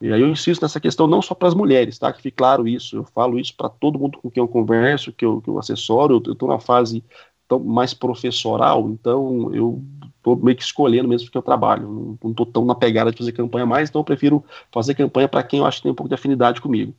E 0.00 0.12
aí 0.12 0.20
eu 0.20 0.28
insisto 0.28 0.62
nessa 0.62 0.80
questão 0.80 1.06
não 1.06 1.20
só 1.20 1.34
para 1.34 1.48
as 1.48 1.54
mulheres, 1.54 1.98
tá? 1.98 2.12
Que 2.12 2.22
fique 2.22 2.36
claro 2.36 2.66
isso. 2.66 2.96
Eu 2.96 3.04
falo 3.04 3.38
isso 3.38 3.54
para 3.54 3.68
todo 3.68 3.98
mundo 3.98 4.18
com 4.18 4.30
quem 4.30 4.42
eu 4.42 4.48
converso, 4.48 5.12
que 5.12 5.24
eu, 5.24 5.42
que 5.42 5.48
eu 5.48 5.58
assessoro. 5.58 6.22
Eu 6.24 6.32
estou 6.32 6.48
na 6.48 6.58
fase 6.58 7.04
tão, 7.46 7.58
mais 7.58 7.92
professoral, 7.92 8.88
então 8.88 9.52
eu 9.52 9.82
estou 10.16 10.36
meio 10.36 10.56
que 10.56 10.62
escolhendo 10.62 11.08
mesmo 11.08 11.26
porque 11.26 11.36
eu 11.36 11.42
trabalho. 11.42 12.18
Não 12.22 12.30
estou 12.30 12.46
tão 12.46 12.64
na 12.64 12.74
pegada 12.74 13.10
de 13.10 13.18
fazer 13.18 13.32
campanha 13.32 13.66
mais, 13.66 13.90
então 13.90 14.00
eu 14.00 14.04
prefiro 14.04 14.42
fazer 14.72 14.94
campanha 14.94 15.28
para 15.28 15.42
quem 15.42 15.58
eu 15.58 15.66
acho 15.66 15.78
que 15.78 15.82
tem 15.82 15.92
um 15.92 15.94
pouco 15.94 16.08
de 16.08 16.14
afinidade 16.14 16.60
comigo. 16.60 16.94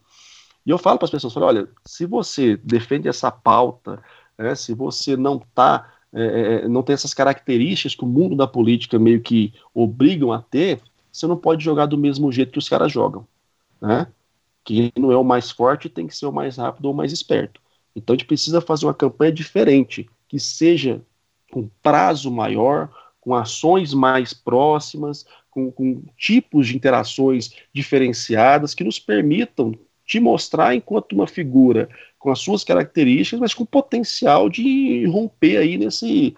E 0.65 0.69
eu 0.69 0.77
falo 0.77 0.99
para 0.99 1.05
as 1.05 1.11
pessoas, 1.11 1.33
falo, 1.33 1.47
olha, 1.47 1.67
se 1.85 2.05
você 2.05 2.55
defende 2.57 3.07
essa 3.07 3.31
pauta, 3.31 3.99
né, 4.37 4.53
se 4.53 4.75
você 4.75 5.17
não 5.17 5.41
é, 6.13 6.65
é, 6.65 6.67
não 6.67 6.83
tem 6.83 6.93
essas 6.93 7.13
características 7.13 7.95
que 7.95 8.03
o 8.03 8.07
mundo 8.07 8.35
da 8.35 8.45
política 8.45 8.99
meio 8.99 9.21
que 9.21 9.53
obrigam 9.73 10.31
a 10.31 10.41
ter, 10.41 10.81
você 11.11 11.27
não 11.27 11.37
pode 11.37 11.63
jogar 11.63 11.85
do 11.85 11.97
mesmo 11.97 12.31
jeito 12.31 12.51
que 12.51 12.59
os 12.59 12.69
caras 12.69 12.91
jogam, 12.91 13.27
né? 13.81 14.07
Quem 14.63 14.91
não 14.97 15.11
é 15.11 15.17
o 15.17 15.23
mais 15.23 15.51
forte 15.51 15.89
tem 15.89 16.07
que 16.07 16.15
ser 16.15 16.25
o 16.27 16.31
mais 16.31 16.57
rápido 16.57 16.85
ou 16.85 16.93
o 16.93 16.95
mais 16.95 17.11
esperto. 17.11 17.59
Então 17.95 18.13
a 18.13 18.17
gente 18.17 18.27
precisa 18.27 18.61
fazer 18.61 18.85
uma 18.85 18.93
campanha 18.93 19.31
diferente, 19.31 20.09
que 20.27 20.39
seja 20.39 21.01
com 21.51 21.69
prazo 21.81 22.31
maior, 22.31 22.89
com 23.19 23.35
ações 23.35 23.93
mais 23.93 24.33
próximas, 24.33 25.25
com, 25.49 25.71
com 25.71 26.03
tipos 26.17 26.67
de 26.67 26.75
interações 26.75 27.53
diferenciadas 27.73 28.73
que 28.73 28.83
nos 28.83 28.97
permitam 28.97 29.77
te 30.05 30.19
mostrar 30.19 30.75
enquanto 30.75 31.13
uma 31.13 31.27
figura 31.27 31.89
com 32.17 32.31
as 32.31 32.39
suas 32.39 32.63
características, 32.63 33.39
mas 33.39 33.53
com 33.53 33.65
potencial 33.65 34.49
de 34.49 35.05
romper 35.05 35.57
aí 35.57 35.77
nesse, 35.77 36.35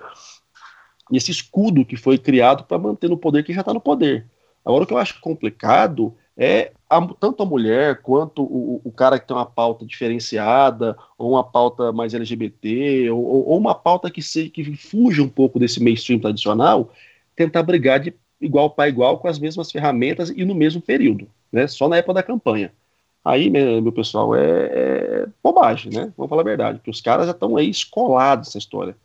nesse 1.11 1.31
escudo 1.31 1.85
que 1.85 1.97
foi 1.97 2.17
criado 2.17 2.63
para 2.63 2.77
manter 2.77 3.09
no 3.09 3.17
poder 3.17 3.43
que 3.43 3.53
já 3.53 3.61
está 3.61 3.73
no 3.73 3.81
poder. 3.81 4.27
Agora, 4.65 4.83
o 4.83 4.87
que 4.87 4.93
eu 4.93 4.97
acho 4.97 5.19
complicado 5.19 6.15
é 6.37 6.71
a, 6.89 7.01
tanto 7.19 7.43
a 7.43 7.45
mulher 7.45 8.01
quanto 8.01 8.43
o, 8.43 8.81
o, 8.83 8.91
cara 8.91 9.19
que 9.19 9.27
tem 9.27 9.35
uma 9.35 9.45
pauta 9.45 9.85
diferenciada, 9.85 10.97
ou 11.17 11.31
uma 11.31 11.43
pauta 11.43 11.91
mais 11.91 12.13
LGBT, 12.13 13.09
ou, 13.11 13.23
ou 13.23 13.57
uma 13.57 13.75
pauta 13.75 14.09
que, 14.09 14.21
se, 14.21 14.49
que 14.49 14.75
fuja 14.75 15.21
um 15.21 15.29
pouco 15.29 15.59
desse 15.59 15.81
mainstream 15.83 16.19
tradicional, 16.19 16.91
tentar 17.35 17.63
brigar 17.63 17.99
de 17.99 18.13
igual 18.39 18.69
para 18.69 18.89
igual 18.89 19.19
com 19.19 19.27
as 19.27 19.39
mesmas 19.39 19.71
ferramentas 19.71 20.29
e 20.29 20.43
no 20.43 20.53
mesmo 20.53 20.81
período, 20.81 21.27
né? 21.51 21.67
Só 21.67 21.87
na 21.87 21.97
época 21.97 22.15
da 22.15 22.23
campanha. 22.23 22.73
Aí, 23.23 23.49
meu, 23.49 23.91
pessoal, 23.91 24.35
é, 24.35 24.41
é, 24.43 25.27
bobagem, 25.41 25.93
né? 25.93 26.11
Vamos 26.17 26.29
falar 26.29 26.41
a 26.41 26.45
verdade, 26.45 26.77
porque 26.79 26.91
os 26.91 26.99
caras 26.99 27.25
já 27.25 27.31
estão 27.31 27.55
aí 27.55 27.69
escolados 27.69 28.49
nessa 28.49 28.57
história. 28.57 28.97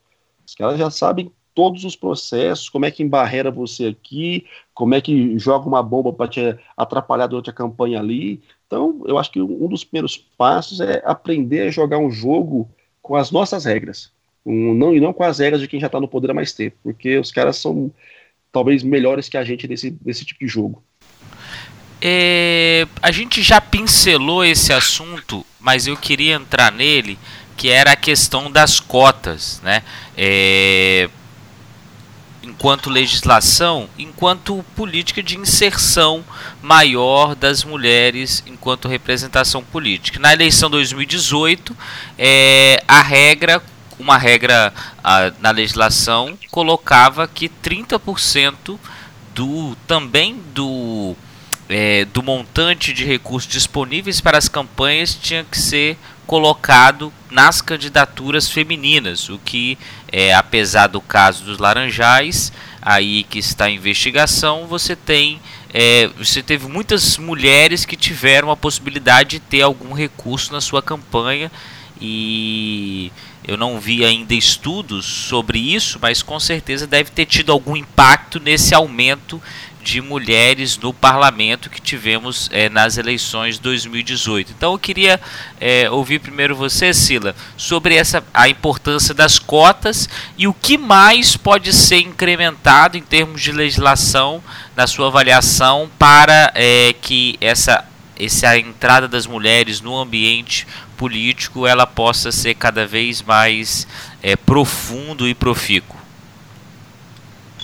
Os 0.45 0.55
caras 0.57 0.79
já 0.79 0.91
sabem 0.91 1.31
todos 1.59 1.83
os 1.83 1.97
processos, 1.97 2.69
como 2.69 2.85
é 2.85 2.91
que 2.93 3.03
embarrera 3.03 3.51
você 3.51 3.87
aqui, 3.87 4.47
como 4.73 4.95
é 4.95 5.01
que 5.01 5.37
joga 5.41 5.67
uma 5.67 5.83
bomba 5.83 6.13
para 6.13 6.29
te 6.29 6.57
atrapalhar 6.77 7.27
durante 7.27 7.51
a 7.51 7.53
campanha 7.53 7.99
ali. 7.99 8.41
Então, 8.65 9.03
eu 9.07 9.19
acho 9.19 9.33
que 9.33 9.43
um 9.43 9.67
dos 9.67 9.83
primeiros 9.83 10.17
passos 10.17 10.81
é 10.81 11.03
aprender 11.05 11.63
a 11.63 11.71
jogar 11.73 11.99
um 11.99 12.13
jogo 12.13 12.71
com 13.03 13.17
as 13.17 13.33
nossas 13.33 13.65
regras, 13.65 14.13
um, 14.47 14.73
não, 14.73 14.95
e 14.95 15.01
não 15.01 15.13
com 15.13 15.25
as 15.25 15.41
regras 15.41 15.61
de 15.61 15.67
quem 15.67 15.81
já 15.81 15.89
está 15.89 15.99
no 15.99 16.07
poder 16.07 16.31
há 16.31 16.35
mais 16.35 16.53
tempo, 16.53 16.77
porque 16.81 17.19
os 17.19 17.33
caras 17.33 17.57
são 17.57 17.91
talvez 18.53 18.85
melhores 18.85 19.29
que 19.29 19.37
a 19.37 19.43
gente 19.43 19.67
nesse, 19.67 19.99
nesse 20.05 20.25
tipo 20.25 20.39
de 20.39 20.47
jogo. 20.47 20.81
É, 22.01 22.87
a 23.03 23.11
gente 23.11 23.43
já 23.43 23.61
pincelou 23.61 24.45
esse 24.45 24.73
assunto, 24.73 25.45
mas 25.59 25.89
eu 25.89 25.97
queria 25.97 26.37
entrar 26.37 26.71
nele, 26.71 27.19
que 27.57 27.69
era 27.69 27.91
a 27.91 27.97
questão 27.97 28.49
das 28.49 28.79
cotas, 28.79 29.61
né? 29.65 29.83
É, 30.17 31.11
enquanto 32.43 32.91
legislação, 32.91 33.89
enquanto 33.99 34.65
política 34.77 35.23
de 35.23 35.37
inserção 35.37 36.25
maior 36.63 37.35
das 37.35 37.65
mulheres 37.65 38.43
enquanto 38.47 38.89
representação 38.89 39.63
política. 39.63 40.19
Na 40.19 40.33
eleição 40.33 40.71
2018, 40.71 41.77
é, 42.19 42.83
a 42.87 43.03
regra 43.03 43.63
uma 43.99 44.17
regra 44.17 44.73
ah, 45.03 45.33
na 45.41 45.51
legislação 45.51 46.39
colocava 46.51 47.27
que 47.27 47.49
30% 47.49 48.79
do 49.35 49.77
também 49.87 50.41
do 50.55 51.17
é, 51.69 52.05
do 52.07 52.23
montante 52.23 52.93
de 52.93 53.05
recursos 53.05 53.51
disponíveis 53.51 54.21
para 54.21 54.39
as 54.39 54.49
campanhas 54.49 55.15
tinha 55.15 55.45
que 55.45 55.59
ser 55.59 55.99
colocado 56.29 57.11
nas 57.31 57.63
candidaturas 57.63 58.51
femininas, 58.51 59.31
o 59.31 59.39
que, 59.39 59.79
é, 60.13 60.35
apesar 60.35 60.87
do 60.87 61.01
caso 61.01 61.43
dos 61.43 61.59
Laranjais, 61.59 62.53
aí 62.83 63.25
que 63.25 63.39
está 63.39 63.71
em 63.71 63.77
investigação, 63.77 64.67
você 64.67 64.95
tem 64.95 65.41
é, 65.73 66.11
você 66.19 66.43
teve 66.43 66.69
muitas 66.69 67.17
mulheres 67.17 67.87
que 67.87 67.97
tiveram 67.97 68.51
a 68.51 68.57
possibilidade 68.57 69.31
de 69.31 69.41
ter 69.41 69.63
algum 69.63 69.95
recurso 69.95 70.53
na 70.53 70.61
sua 70.61 70.83
campanha 70.83 71.51
e 71.99 73.11
eu 73.43 73.57
não 73.57 73.81
vi 73.81 74.05
ainda 74.05 74.35
estudos 74.35 75.07
sobre 75.07 75.59
isso, 75.59 75.99
mas 76.01 76.23
com 76.23 76.39
certeza 76.39 76.87
deve 76.87 77.11
ter 77.11 77.25
tido 77.25 77.51
algum 77.51 77.75
impacto 77.75 78.39
nesse 78.39 78.75
aumento 78.75 79.41
de 79.89 80.03
mulheres 80.03 80.77
no 80.77 80.93
parlamento 80.93 81.71
que 81.71 81.81
tivemos 81.81 82.51
é, 82.53 82.69
nas 82.69 82.99
eleições 82.99 83.55
de 83.55 83.63
2018. 83.63 84.53
Então 84.53 84.73
eu 84.73 84.79
queria 84.79 85.19
é, 85.59 85.89
ouvir 85.89 86.19
primeiro 86.19 86.55
você, 86.55 86.93
Sila, 86.93 87.35
sobre 87.57 87.95
essa 87.95 88.23
a 88.35 88.51
importância 88.51 89.15
das 89.15 89.39
cotas 89.39 90.07
e 90.37 90.47
o 90.47 90.53
que 90.53 90.77
mais 90.77 91.39
pode 91.39 91.73
ser 91.73 92.01
incrementado 92.01 92.99
em 92.99 93.03
termos 93.03 93.41
de 93.41 93.51
legislação 93.51 94.43
na 94.77 94.87
sua 94.87 95.07
avaliação 95.07 95.91
para 95.99 96.53
é, 96.55 96.95
que 97.01 97.39
essa 97.41 97.83
essa 98.21 98.59
entrada 98.59 99.07
das 99.07 99.27
mulheres 99.27 99.81
no 99.81 99.97
ambiente 99.97 100.67
político 100.99 101.67
ela 101.67 101.87
possa 101.87 102.33
ser 102.33 102.57
cada 102.57 102.85
vez 102.85 103.23
mais 103.23 103.87
profundo 104.45 105.29
e 105.29 105.37
profícuo. 105.37 105.98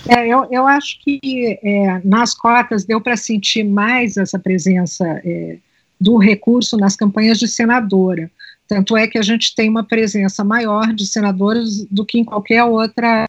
É, 0.07 0.27
eu, 0.27 0.47
eu 0.51 0.67
acho 0.67 0.99
que 1.01 1.59
é, 1.63 2.01
nas 2.03 2.33
cotas 2.33 2.85
deu 2.85 3.01
para 3.01 3.17
sentir 3.17 3.63
mais 3.63 4.17
essa 4.17 4.37
presença 4.37 5.03
é, 5.25 5.57
do 5.99 6.17
recurso 6.17 6.77
nas 6.77 6.95
campanhas 6.95 7.39
de 7.39 7.47
senadora. 7.47 8.29
Tanto 8.67 8.95
é 8.97 9.07
que 9.07 9.17
a 9.17 9.21
gente 9.21 9.55
tem 9.55 9.69
uma 9.69 9.83
presença 9.83 10.43
maior 10.43 10.93
de 10.93 11.05
senadores 11.05 11.85
do 11.85 12.05
que 12.05 12.19
em 12.19 12.23
qualquer 12.23 12.63
outra 12.63 13.27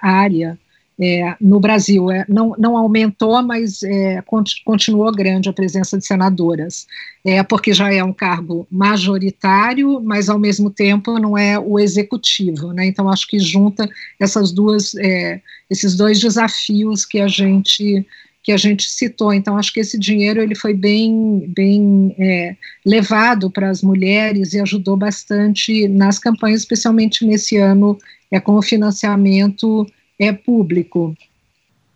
área 0.00 0.58
é, 1.00 1.34
no 1.40 1.58
Brasil. 1.58 2.10
É, 2.10 2.26
não, 2.28 2.54
não 2.58 2.76
aumentou, 2.76 3.42
mas 3.42 3.82
é, 3.82 4.22
continuou 4.64 5.10
grande 5.12 5.48
a 5.48 5.52
presença 5.52 5.96
de 5.96 6.04
senadoras, 6.04 6.86
é, 7.24 7.42
porque 7.42 7.72
já 7.72 7.92
é 7.92 8.04
um 8.04 8.12
cargo 8.12 8.66
majoritário, 8.70 10.00
mas 10.02 10.28
ao 10.28 10.38
mesmo 10.38 10.70
tempo 10.70 11.18
não 11.18 11.38
é 11.38 11.58
o 11.58 11.78
executivo. 11.78 12.72
Né? 12.72 12.86
Então, 12.86 13.08
acho 13.08 13.26
que 13.26 13.38
junta 13.38 13.88
essas 14.18 14.52
duas, 14.52 14.94
é, 14.96 15.40
esses 15.70 15.96
dois 15.96 16.20
desafios 16.20 17.06
que 17.06 17.18
a 17.18 17.28
gente 17.28 18.06
que 18.42 18.52
a 18.52 18.56
gente 18.56 18.88
citou. 18.88 19.34
Então, 19.34 19.58
acho 19.58 19.70
que 19.70 19.80
esse 19.80 19.98
dinheiro 19.98 20.40
ele 20.40 20.54
foi 20.54 20.72
bem, 20.72 21.44
bem 21.54 22.14
é, 22.18 22.56
levado 22.86 23.50
para 23.50 23.68
as 23.68 23.82
mulheres 23.82 24.54
e 24.54 24.60
ajudou 24.60 24.96
bastante 24.96 25.86
nas 25.86 26.18
campanhas, 26.18 26.60
especialmente 26.60 27.22
nesse 27.26 27.58
ano 27.58 27.98
é, 28.30 28.40
com 28.40 28.54
o 28.54 28.62
financiamento 28.62 29.86
é, 30.20 30.32
público. 30.32 31.16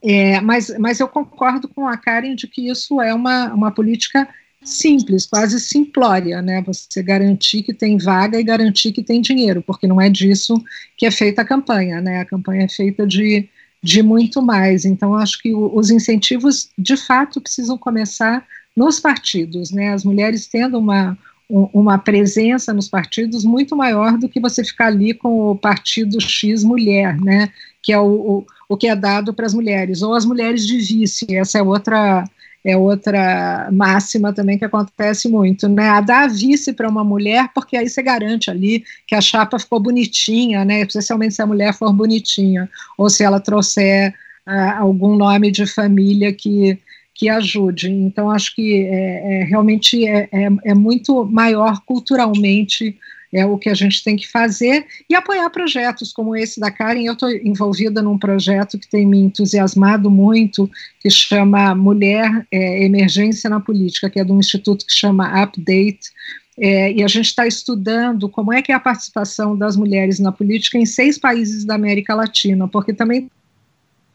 É, 0.02 0.40
mas, 0.40 0.74
mas 0.78 0.98
eu 0.98 1.06
concordo 1.06 1.68
com 1.68 1.86
a 1.86 1.96
Karen 1.96 2.34
de 2.34 2.46
que 2.46 2.68
isso 2.68 3.00
é 3.00 3.14
uma, 3.14 3.52
uma 3.52 3.70
política 3.70 4.28
simples, 4.62 5.26
quase 5.26 5.60
simplória, 5.60 6.40
né? 6.40 6.62
Você 6.66 7.02
garantir 7.02 7.62
que 7.62 7.74
tem 7.74 7.98
vaga 7.98 8.40
e 8.40 8.44
garantir 8.44 8.92
que 8.92 9.02
tem 9.02 9.20
dinheiro, 9.20 9.62
porque 9.62 9.86
não 9.86 10.00
é 10.00 10.08
disso 10.08 10.54
que 10.96 11.04
é 11.04 11.10
feita 11.10 11.42
a 11.42 11.44
campanha, 11.44 12.00
né? 12.00 12.20
A 12.20 12.24
campanha 12.24 12.64
é 12.64 12.68
feita 12.68 13.06
de, 13.06 13.46
de 13.82 14.02
muito 14.02 14.40
mais. 14.40 14.86
Então, 14.86 15.14
acho 15.14 15.40
que 15.42 15.54
o, 15.54 15.74
os 15.74 15.90
incentivos, 15.90 16.70
de 16.78 16.96
fato, 16.96 17.40
precisam 17.40 17.76
começar 17.76 18.46
nos 18.74 18.98
partidos, 19.00 19.70
né? 19.70 19.92
As 19.92 20.02
mulheres 20.02 20.46
tendo 20.46 20.78
uma, 20.78 21.16
uma 21.48 21.98
presença 21.98 22.72
nos 22.72 22.88
partidos 22.88 23.44
muito 23.44 23.76
maior 23.76 24.16
do 24.16 24.28
que 24.28 24.40
você 24.40 24.64
ficar 24.64 24.86
ali 24.86 25.12
com 25.12 25.50
o 25.50 25.56
partido 25.56 26.20
X 26.20 26.64
mulher, 26.64 27.20
né? 27.20 27.50
Que 27.84 27.92
é 27.92 27.98
o, 27.98 28.04
o, 28.06 28.46
o 28.68 28.76
que 28.76 28.88
é 28.88 28.96
dado 28.96 29.34
para 29.34 29.46
as 29.46 29.54
mulheres, 29.54 30.02
ou 30.02 30.14
as 30.14 30.24
mulheres 30.24 30.66
de 30.66 30.78
vice, 30.78 31.26
essa 31.36 31.58
é 31.58 31.62
outra 31.62 32.24
é 32.66 32.74
outra 32.74 33.68
máxima 33.70 34.32
também 34.32 34.58
que 34.58 34.64
acontece 34.64 35.28
muito, 35.28 35.68
né? 35.68 35.90
A 35.90 36.00
dar 36.00 36.30
vice 36.30 36.72
para 36.72 36.88
uma 36.88 37.04
mulher, 37.04 37.50
porque 37.54 37.76
aí 37.76 37.86
você 37.86 38.02
garante 38.02 38.50
ali 38.50 38.82
que 39.06 39.14
a 39.14 39.20
chapa 39.20 39.58
ficou 39.58 39.78
bonitinha, 39.78 40.64
né? 40.64 40.80
Especialmente 40.80 41.34
se 41.34 41.42
a 41.42 41.46
mulher 41.46 41.74
for 41.74 41.92
bonitinha, 41.92 42.68
ou 42.96 43.10
se 43.10 43.22
ela 43.22 43.38
trouxer 43.38 44.14
uh, 44.46 44.80
algum 44.80 45.14
nome 45.14 45.50
de 45.50 45.66
família 45.66 46.32
que 46.32 46.78
que 47.14 47.28
ajude. 47.28 47.88
Então, 47.88 48.30
acho 48.30 48.54
que 48.56 48.86
é, 48.86 49.42
é 49.42 49.44
realmente 49.44 50.06
é, 50.06 50.28
é, 50.32 50.48
é, 50.64 50.74
muito 50.74 51.24
maior 51.24 51.80
culturalmente 51.86 52.98
é 53.34 53.44
o 53.44 53.58
que 53.58 53.68
a 53.68 53.74
gente 53.74 54.02
tem 54.04 54.16
que 54.16 54.28
fazer 54.28 54.86
e 55.10 55.14
apoiar 55.14 55.50
projetos 55.50 56.12
como 56.12 56.36
esse 56.36 56.60
da 56.60 56.70
Karen. 56.70 57.02
Eu 57.02 57.14
estou 57.14 57.28
envolvida 57.30 58.00
num 58.00 58.16
projeto 58.16 58.78
que 58.78 58.88
tem 58.88 59.04
me 59.04 59.18
entusiasmado 59.18 60.08
muito, 60.08 60.70
que 61.00 61.10
chama 61.10 61.74
Mulher 61.74 62.46
é, 62.50 62.84
Emergência 62.84 63.50
na 63.50 63.58
Política, 63.58 64.08
que 64.08 64.20
é 64.20 64.24
de 64.24 64.30
um 64.30 64.38
instituto 64.38 64.86
que 64.86 64.92
chama 64.92 65.42
Update. 65.42 66.12
É, 66.56 66.92
e 66.92 67.02
a 67.02 67.08
gente 67.08 67.26
está 67.26 67.44
estudando 67.44 68.28
como 68.28 68.52
é 68.52 68.62
que 68.62 68.70
é 68.70 68.74
a 68.76 68.80
participação 68.80 69.58
das 69.58 69.76
mulheres 69.76 70.20
na 70.20 70.30
política 70.30 70.78
em 70.78 70.86
seis 70.86 71.18
países 71.18 71.64
da 71.64 71.74
América 71.74 72.14
Latina, 72.14 72.68
porque 72.68 72.94
também 72.94 73.28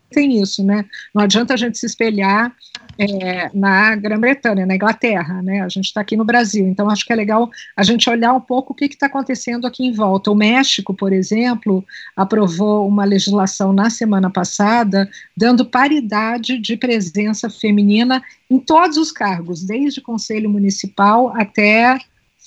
tem 0.10 0.42
isso, 0.42 0.64
né? 0.64 0.86
Não 1.14 1.24
adianta 1.24 1.54
a 1.54 1.58
gente 1.58 1.78
se 1.78 1.86
espelhar 1.86 2.54
é, 2.98 3.50
na 3.54 3.96
Grã-Bretanha, 3.96 4.66
na 4.66 4.76
Inglaterra, 4.76 5.42
né? 5.42 5.62
A 5.62 5.70
gente 5.70 5.86
está 5.86 6.02
aqui 6.02 6.18
no 6.18 6.26
Brasil, 6.26 6.68
então 6.68 6.90
acho 6.90 7.06
que 7.06 7.14
é 7.14 7.16
legal 7.16 7.50
a 7.76 7.84
gente 7.84 8.10
olhar 8.10 8.34
um 8.34 8.42
pouco 8.42 8.74
o 8.74 8.76
que 8.76 8.86
está 8.86 9.06
acontecendo 9.06 9.66
aqui 9.66 9.86
em 9.86 9.94
volta. 9.94 10.32
O 10.32 10.36
México, 10.36 10.94
por 10.94 11.14
exemplo, 11.14 11.86
aprovou 12.16 12.88
uma 12.88 13.06
legislação 13.06 13.72
na 13.72 13.90
semana 13.90 14.30
passada 14.30 15.10
dando 15.36 15.66
paridade 15.66 16.60
de 16.60 16.76
presença 16.76 17.50
feminina 17.50 18.22
em 18.50 18.60
todos 18.60 18.98
os 18.98 19.12
cargos, 19.12 19.64
desde 19.64 20.02
conselho 20.02 20.50
municipal 20.50 21.32
até 21.38 22.00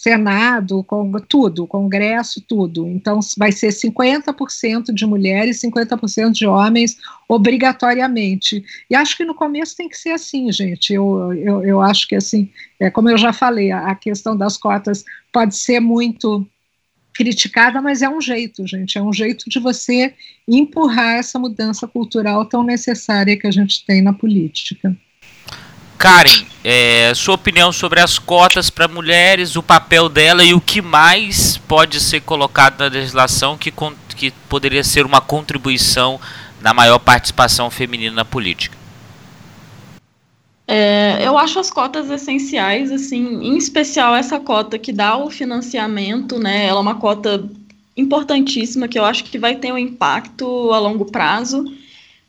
Senado, 0.02 0.82
com, 0.82 1.12
tudo, 1.28 1.64
Congresso, 1.64 2.40
tudo. 2.40 2.88
Então, 2.88 3.20
vai 3.38 3.52
ser 3.52 3.68
50% 3.68 4.92
de 4.92 5.06
mulheres, 5.06 5.60
50% 5.60 6.32
de 6.32 6.44
homens, 6.44 6.96
obrigatoriamente. 7.28 8.64
E 8.90 8.96
acho 8.96 9.16
que 9.16 9.24
no 9.24 9.32
começo 9.32 9.76
tem 9.76 9.88
que 9.88 9.96
ser 9.96 10.10
assim, 10.10 10.50
gente. 10.50 10.92
Eu, 10.92 11.32
eu, 11.34 11.64
eu 11.64 11.80
acho 11.80 12.08
que, 12.08 12.16
assim, 12.16 12.50
é, 12.80 12.90
como 12.90 13.10
eu 13.10 13.16
já 13.16 13.32
falei, 13.32 13.70
a, 13.70 13.92
a 13.92 13.94
questão 13.94 14.36
das 14.36 14.56
cotas 14.56 15.04
pode 15.32 15.54
ser 15.54 15.78
muito 15.78 16.44
criticada, 17.14 17.80
mas 17.80 18.02
é 18.02 18.08
um 18.08 18.20
jeito, 18.20 18.66
gente, 18.66 18.98
é 18.98 19.02
um 19.02 19.12
jeito 19.12 19.48
de 19.48 19.60
você 19.60 20.14
empurrar 20.48 21.18
essa 21.18 21.38
mudança 21.38 21.86
cultural 21.86 22.44
tão 22.44 22.64
necessária 22.64 23.38
que 23.38 23.46
a 23.46 23.52
gente 23.52 23.86
tem 23.86 24.02
na 24.02 24.12
política. 24.12 24.96
Karen, 26.02 26.44
é, 26.64 27.12
sua 27.14 27.36
opinião 27.36 27.70
sobre 27.70 28.00
as 28.00 28.18
cotas 28.18 28.68
para 28.68 28.88
mulheres, 28.88 29.54
o 29.54 29.62
papel 29.62 30.08
dela 30.08 30.42
e 30.42 30.52
o 30.52 30.60
que 30.60 30.82
mais 30.82 31.58
pode 31.58 32.00
ser 32.00 32.22
colocado 32.22 32.80
na 32.80 32.86
legislação 32.88 33.56
que, 33.56 33.72
que 34.16 34.32
poderia 34.48 34.82
ser 34.82 35.06
uma 35.06 35.20
contribuição 35.20 36.20
na 36.60 36.74
maior 36.74 36.98
participação 36.98 37.70
feminina 37.70 38.16
na 38.16 38.24
política. 38.24 38.76
É, 40.66 41.24
eu 41.24 41.38
acho 41.38 41.60
as 41.60 41.70
cotas 41.70 42.10
essenciais, 42.10 42.90
assim, 42.90 43.40
em 43.40 43.56
especial 43.56 44.16
essa 44.16 44.40
cota 44.40 44.80
que 44.80 44.92
dá 44.92 45.16
o 45.16 45.30
financiamento, 45.30 46.36
né? 46.36 46.66
Ela 46.66 46.80
é 46.80 46.82
uma 46.82 46.96
cota 46.96 47.48
importantíssima 47.96 48.88
que 48.88 48.98
eu 48.98 49.04
acho 49.04 49.22
que 49.22 49.38
vai 49.38 49.54
ter 49.54 49.72
um 49.72 49.78
impacto 49.78 50.72
a 50.72 50.80
longo 50.80 51.04
prazo 51.04 51.64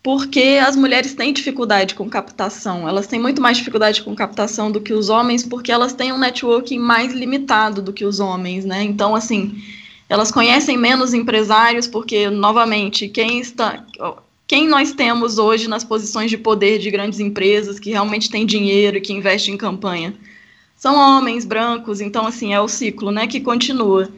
porque 0.03 0.59
as 0.61 0.75
mulheres 0.75 1.13
têm 1.13 1.31
dificuldade 1.31 1.95
com 1.95 2.09
captação. 2.09 2.87
Elas 2.87 3.07
têm 3.07 3.21
muito 3.21 3.41
mais 3.41 3.57
dificuldade 3.57 4.03
com 4.03 4.13
captação 4.13 4.69
do 4.69 4.81
que 4.81 4.93
os 4.93 5.09
homens, 5.09 5.43
porque 5.43 5.71
elas 5.71 5.93
têm 5.93 6.11
um 6.11 6.17
networking 6.17 6.77
mais 6.77 7.13
limitado 7.13 7.81
do 7.81 7.93
que 7.93 8.03
os 8.03 8.19
homens, 8.19 8.65
né? 8.65 8.83
Então, 8.83 9.15
assim, 9.15 9.63
elas 10.09 10.29
conhecem 10.29 10.77
menos 10.77 11.13
empresários, 11.13 11.87
porque, 11.87 12.29
novamente, 12.29 13.07
quem 13.07 13.39
está. 13.39 13.85
Quem 14.45 14.67
nós 14.67 14.91
temos 14.91 15.37
hoje 15.37 15.69
nas 15.69 15.85
posições 15.85 16.29
de 16.29 16.37
poder 16.37 16.79
de 16.79 16.91
grandes 16.91 17.21
empresas 17.21 17.79
que 17.79 17.89
realmente 17.89 18.29
têm 18.29 18.45
dinheiro 18.45 18.97
e 18.97 19.01
que 19.01 19.13
investem 19.13 19.53
em 19.53 19.57
campanha? 19.57 20.13
São 20.75 20.95
homens 20.97 21.45
brancos, 21.45 22.01
então, 22.01 22.27
assim, 22.27 22.53
é 22.53 22.59
o 22.59 22.67
ciclo, 22.67 23.09
né, 23.09 23.25
que 23.25 23.39
continua. 23.39 24.09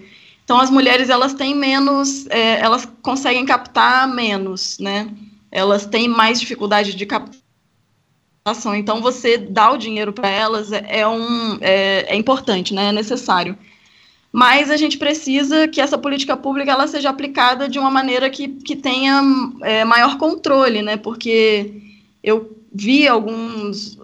Então, 0.43 0.59
as 0.59 0.71
mulheres, 0.71 1.09
elas 1.09 1.36
têm 1.36 1.55
menos, 1.55 2.25
é, 2.27 2.59
elas 2.59 2.88
conseguem 3.03 3.45
captar 3.45 4.07
menos, 4.07 4.79
né? 4.79 5.07
Elas 5.55 5.85
têm 5.85 6.09
mais 6.09 6.37
dificuldade 6.37 6.93
de 6.93 7.05
captação. 7.05 8.75
Então, 8.75 9.01
você 9.01 9.37
dar 9.37 9.71
o 9.71 9.77
dinheiro 9.77 10.11
para 10.11 10.27
elas 10.27 10.69
é, 10.73 10.99
é, 10.99 11.07
um, 11.07 11.57
é, 11.61 12.13
é, 12.13 12.15
importante, 12.17 12.73
né? 12.73 12.89
é 12.89 12.91
necessário. 12.91 13.57
mas 14.33 14.69
a 14.69 14.75
gente 14.75 14.97
precisa 14.97 15.65
que 15.65 15.79
essa 15.79 15.97
política 15.97 16.35
pública 16.35 16.73
ela 16.73 16.87
seja 16.87 17.09
aplicada 17.09 17.69
de 17.69 17.79
uma 17.79 17.89
maneira 17.89 18.29
que, 18.29 18.49
que 18.49 18.75
tenha 18.75 19.23
é, 19.61 19.85
maior 19.85 20.17
controle, 20.17 20.81
né? 20.81 20.97
Porque 20.97 21.81
eu 22.21 22.57
vi 22.73 23.07
alguns, 23.07 23.97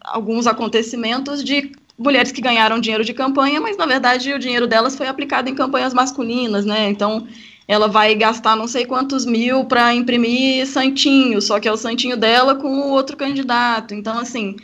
alguns 0.00 0.46
acontecimentos 0.46 1.42
de 1.42 1.72
mulheres 1.98 2.30
que 2.30 2.40
ganharam 2.40 2.78
dinheiro 2.78 3.04
de 3.04 3.12
campanha, 3.12 3.60
mas 3.60 3.76
na 3.76 3.84
verdade 3.84 4.32
o 4.32 4.38
dinheiro 4.38 4.68
delas 4.68 4.94
foi 4.94 5.08
aplicado 5.08 5.50
em 5.50 5.56
campanhas 5.56 5.92
masculinas, 5.92 6.64
né? 6.64 6.88
Então 6.88 7.26
ela 7.68 7.88
vai 7.88 8.14
gastar 8.14 8.56
não 8.56 8.68
sei 8.68 8.86
quantos 8.86 9.24
mil 9.24 9.64
para 9.64 9.94
imprimir 9.94 10.66
santinho, 10.66 11.40
só 11.42 11.58
que 11.58 11.68
é 11.68 11.72
o 11.72 11.76
santinho 11.76 12.16
dela 12.16 12.54
com 12.54 12.68
o 12.68 12.90
outro 12.90 13.16
candidato. 13.16 13.92
Então, 13.94 14.18
assim, 14.18 14.56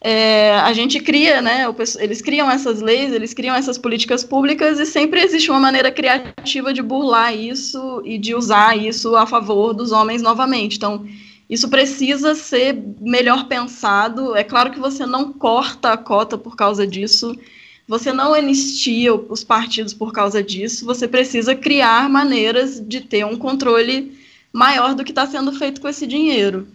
é, 0.00 0.54
a 0.56 0.72
gente 0.72 0.98
cria, 0.98 1.40
né? 1.40 1.66
Eles 2.00 2.20
criam 2.20 2.50
essas 2.50 2.80
leis, 2.80 3.12
eles 3.12 3.32
criam 3.32 3.54
essas 3.54 3.78
políticas 3.78 4.24
públicas 4.24 4.80
e 4.80 4.86
sempre 4.86 5.20
existe 5.20 5.50
uma 5.50 5.60
maneira 5.60 5.92
criativa 5.92 6.72
de 6.72 6.82
burlar 6.82 7.36
isso 7.36 8.02
e 8.04 8.18
de 8.18 8.34
usar 8.34 8.76
isso 8.76 9.14
a 9.14 9.26
favor 9.26 9.72
dos 9.72 9.92
homens 9.92 10.20
novamente. 10.20 10.76
Então, 10.76 11.06
isso 11.48 11.68
precisa 11.68 12.34
ser 12.34 12.82
melhor 13.00 13.46
pensado. 13.46 14.34
É 14.34 14.42
claro 14.42 14.70
que 14.70 14.80
você 14.80 15.04
não 15.04 15.32
corta 15.32 15.92
a 15.92 15.96
cota 15.96 16.38
por 16.38 16.56
causa 16.56 16.86
disso, 16.86 17.38
você 17.92 18.10
não 18.10 18.32
anistia 18.32 19.14
os 19.14 19.44
partidos 19.44 19.92
por 19.92 20.14
causa 20.14 20.42
disso, 20.42 20.86
você 20.86 21.06
precisa 21.06 21.54
criar 21.54 22.08
maneiras 22.08 22.80
de 22.80 23.02
ter 23.02 23.26
um 23.26 23.36
controle 23.36 24.18
maior 24.50 24.94
do 24.94 25.04
que 25.04 25.10
está 25.10 25.26
sendo 25.26 25.52
feito 25.52 25.78
com 25.78 25.86
esse 25.86 26.06
dinheiro. 26.06 26.66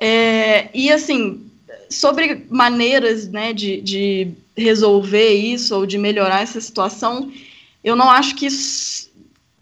É, 0.00 0.70
e 0.72 0.90
assim, 0.90 1.44
sobre 1.90 2.46
maneiras 2.48 3.28
né, 3.28 3.52
de, 3.52 3.82
de 3.82 4.32
resolver 4.56 5.34
isso 5.34 5.76
ou 5.76 5.84
de 5.84 5.98
melhorar 5.98 6.40
essa 6.40 6.58
situação, 6.58 7.30
eu 7.84 7.94
não 7.94 8.08
acho 8.08 8.34
que 8.34 8.46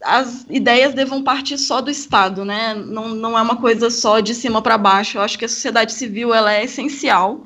as 0.01 0.45
ideias 0.49 0.93
devam 0.93 1.21
partir 1.21 1.57
só 1.57 1.81
do 1.81 1.91
Estado, 1.91 2.45
né? 2.45 2.73
Não, 2.73 3.09
não 3.09 3.37
é 3.37 3.41
uma 3.41 3.57
coisa 3.57 3.89
só 3.89 4.21
de 4.21 4.33
cima 4.33 4.61
para 4.61 4.77
baixo. 4.77 5.17
Eu 5.17 5.23
acho 5.23 5.37
que 5.37 5.43
a 5.43 5.49
sociedade 5.49 5.91
civil 5.91 6.33
ela 6.33 6.53
é 6.53 6.63
essencial 6.63 7.45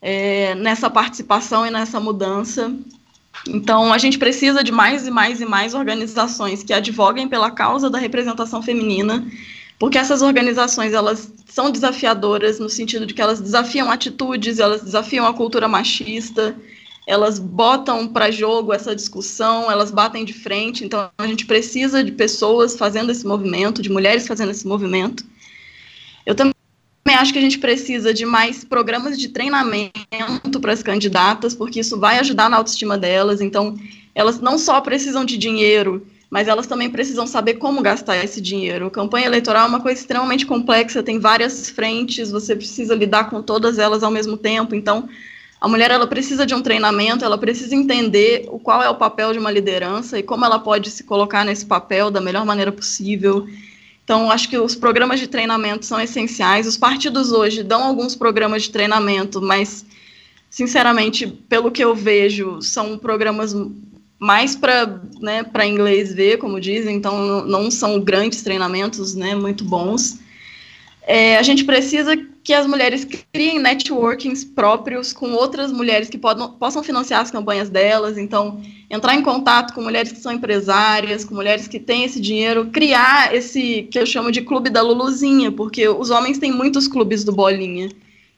é, 0.00 0.54
nessa 0.54 0.88
participação 0.88 1.66
e 1.66 1.70
nessa 1.70 2.00
mudança. 2.00 2.74
Então, 3.48 3.92
a 3.92 3.98
gente 3.98 4.18
precisa 4.18 4.62
de 4.62 4.72
mais 4.72 5.06
e 5.06 5.10
mais 5.10 5.40
e 5.40 5.46
mais 5.46 5.74
organizações 5.74 6.62
que 6.62 6.72
advoguem 6.72 7.28
pela 7.28 7.50
causa 7.50 7.88
da 7.88 7.98
representação 7.98 8.62
feminina, 8.62 9.26
porque 9.78 9.96
essas 9.96 10.20
organizações 10.20 10.92
elas 10.92 11.32
são 11.46 11.70
desafiadoras 11.70 12.58
no 12.58 12.68
sentido 12.68 13.06
de 13.06 13.14
que 13.14 13.22
elas 13.22 13.40
desafiam 13.40 13.90
atitudes, 13.90 14.58
elas 14.58 14.82
desafiam 14.82 15.26
a 15.26 15.32
cultura 15.32 15.66
machista, 15.66 16.54
elas 17.06 17.38
botam 17.38 18.06
para 18.06 18.30
jogo 18.30 18.72
essa 18.72 18.94
discussão, 18.94 19.70
elas 19.70 19.90
batem 19.90 20.24
de 20.24 20.32
frente. 20.32 20.84
Então 20.84 21.10
a 21.18 21.26
gente 21.26 21.46
precisa 21.46 22.04
de 22.04 22.12
pessoas 22.12 22.76
fazendo 22.76 23.10
esse 23.10 23.26
movimento, 23.26 23.82
de 23.82 23.90
mulheres 23.90 24.26
fazendo 24.28 24.50
esse 24.50 24.66
movimento. 24.66 25.24
Eu 26.26 26.34
também 26.34 26.54
acho 27.06 27.32
que 27.32 27.38
a 27.38 27.42
gente 27.42 27.58
precisa 27.58 28.14
de 28.14 28.24
mais 28.24 28.64
programas 28.64 29.18
de 29.18 29.28
treinamento 29.28 30.60
para 30.60 30.72
as 30.72 30.82
candidatas, 30.82 31.54
porque 31.54 31.80
isso 31.80 31.98
vai 31.98 32.18
ajudar 32.18 32.48
na 32.48 32.56
autoestima 32.56 32.96
delas. 32.96 33.40
Então, 33.40 33.76
elas 34.14 34.40
não 34.40 34.58
só 34.58 34.80
precisam 34.80 35.24
de 35.24 35.36
dinheiro 35.36 36.06
mas 36.30 36.46
elas 36.46 36.66
também 36.68 36.88
precisam 36.88 37.26
saber 37.26 37.54
como 37.54 37.82
gastar 37.82 38.16
esse 38.24 38.40
dinheiro. 38.40 38.86
A 38.86 38.90
campanha 38.90 39.26
eleitoral 39.26 39.66
é 39.66 39.68
uma 39.68 39.80
coisa 39.80 40.00
extremamente 40.00 40.46
complexa, 40.46 41.02
tem 41.02 41.18
várias 41.18 41.68
frentes, 41.68 42.30
você 42.30 42.54
precisa 42.54 42.94
lidar 42.94 43.28
com 43.28 43.42
todas 43.42 43.78
elas 43.78 44.04
ao 44.04 44.12
mesmo 44.12 44.36
tempo. 44.36 44.76
Então, 44.76 45.08
a 45.60 45.66
mulher 45.66 45.90
ela 45.90 46.06
precisa 46.06 46.46
de 46.46 46.54
um 46.54 46.62
treinamento, 46.62 47.24
ela 47.24 47.36
precisa 47.36 47.74
entender 47.74 48.46
o 48.48 48.60
qual 48.60 48.80
é 48.80 48.88
o 48.88 48.94
papel 48.94 49.32
de 49.32 49.40
uma 49.40 49.50
liderança 49.50 50.18
e 50.20 50.22
como 50.22 50.44
ela 50.44 50.60
pode 50.60 50.90
se 50.90 51.02
colocar 51.02 51.44
nesse 51.44 51.66
papel 51.66 52.12
da 52.12 52.20
melhor 52.20 52.46
maneira 52.46 52.70
possível. 52.70 53.46
Então, 54.10 54.28
acho 54.28 54.48
que 54.48 54.58
os 54.58 54.74
programas 54.74 55.20
de 55.20 55.28
treinamento 55.28 55.86
são 55.86 56.00
essenciais. 56.00 56.66
Os 56.66 56.76
partidos 56.76 57.30
hoje 57.30 57.62
dão 57.62 57.84
alguns 57.84 58.16
programas 58.16 58.64
de 58.64 58.70
treinamento, 58.70 59.40
mas, 59.40 59.86
sinceramente, 60.50 61.28
pelo 61.28 61.70
que 61.70 61.84
eu 61.84 61.94
vejo, 61.94 62.60
são 62.60 62.98
programas 62.98 63.54
mais 64.18 64.56
para 64.56 65.00
né, 65.20 65.46
inglês 65.64 66.12
ver, 66.12 66.38
como 66.38 66.60
dizem, 66.60 66.96
então 66.96 67.46
não 67.46 67.70
são 67.70 68.00
grandes 68.00 68.42
treinamentos 68.42 69.14
né, 69.14 69.36
muito 69.36 69.62
bons. 69.62 70.18
É, 71.02 71.38
a 71.38 71.42
gente 71.44 71.62
precisa 71.62 72.16
que 72.42 72.54
as 72.54 72.66
mulheres 72.66 73.06
criem 73.32 73.58
networkings 73.58 74.44
próprios 74.44 75.12
com 75.12 75.32
outras 75.32 75.70
mulheres 75.70 76.08
que 76.08 76.16
podam, 76.16 76.52
possam 76.52 76.82
financiar 76.82 77.20
as 77.20 77.30
campanhas 77.30 77.68
delas, 77.68 78.16
então 78.16 78.60
entrar 78.88 79.14
em 79.14 79.22
contato 79.22 79.74
com 79.74 79.82
mulheres 79.82 80.10
que 80.10 80.20
são 80.20 80.32
empresárias, 80.32 81.24
com 81.24 81.34
mulheres 81.34 81.68
que 81.68 81.78
têm 81.78 82.04
esse 82.04 82.20
dinheiro, 82.20 82.66
criar 82.66 83.34
esse 83.34 83.82
que 83.90 83.98
eu 83.98 84.06
chamo 84.06 84.32
de 84.32 84.40
clube 84.40 84.70
da 84.70 84.80
Luluzinha, 84.80 85.52
porque 85.52 85.86
os 85.88 86.10
homens 86.10 86.38
têm 86.38 86.50
muitos 86.50 86.88
clubes 86.88 87.24
do 87.24 87.32
Bolinha. 87.32 87.90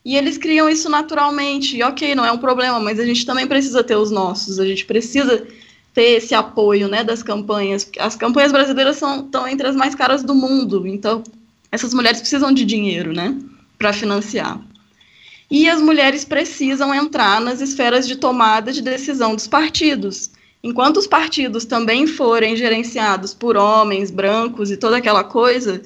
E 0.04 0.16
eles 0.16 0.36
criam 0.36 0.68
isso 0.68 0.88
naturalmente, 0.88 1.76
e 1.76 1.82
ok, 1.84 2.12
não 2.16 2.24
é 2.24 2.32
um 2.32 2.38
problema, 2.38 2.80
mas 2.80 2.98
a 2.98 3.06
gente 3.06 3.24
também 3.24 3.46
precisa 3.46 3.84
ter 3.84 3.94
os 3.94 4.10
nossos, 4.10 4.58
a 4.58 4.66
gente 4.66 4.84
precisa 4.84 5.46
ter 5.94 6.16
esse 6.16 6.34
apoio 6.34 6.88
né, 6.88 7.04
das 7.04 7.22
campanhas. 7.22 7.88
As 8.00 8.16
campanhas 8.16 8.50
brasileiras 8.50 8.96
são, 8.96 9.20
estão 9.20 9.46
entre 9.46 9.68
as 9.68 9.76
mais 9.76 9.94
caras 9.94 10.24
do 10.24 10.34
mundo, 10.34 10.88
então 10.88 11.22
essas 11.70 11.94
mulheres 11.94 12.20
precisam 12.20 12.52
de 12.52 12.64
dinheiro 12.64 13.12
né, 13.12 13.38
para 13.82 13.92
financiar. 13.92 14.60
E 15.50 15.68
as 15.68 15.82
mulheres 15.82 16.24
precisam 16.24 16.94
entrar 16.94 17.40
nas 17.40 17.60
esferas 17.60 18.06
de 18.06 18.14
tomada 18.14 18.72
de 18.72 18.80
decisão 18.80 19.34
dos 19.34 19.48
partidos. 19.48 20.30
Enquanto 20.62 20.98
os 20.98 21.08
partidos 21.08 21.64
também 21.64 22.06
forem 22.06 22.54
gerenciados 22.56 23.34
por 23.34 23.56
homens 23.56 24.08
brancos 24.08 24.70
e 24.70 24.76
toda 24.76 24.98
aquela 24.98 25.24
coisa, 25.24 25.82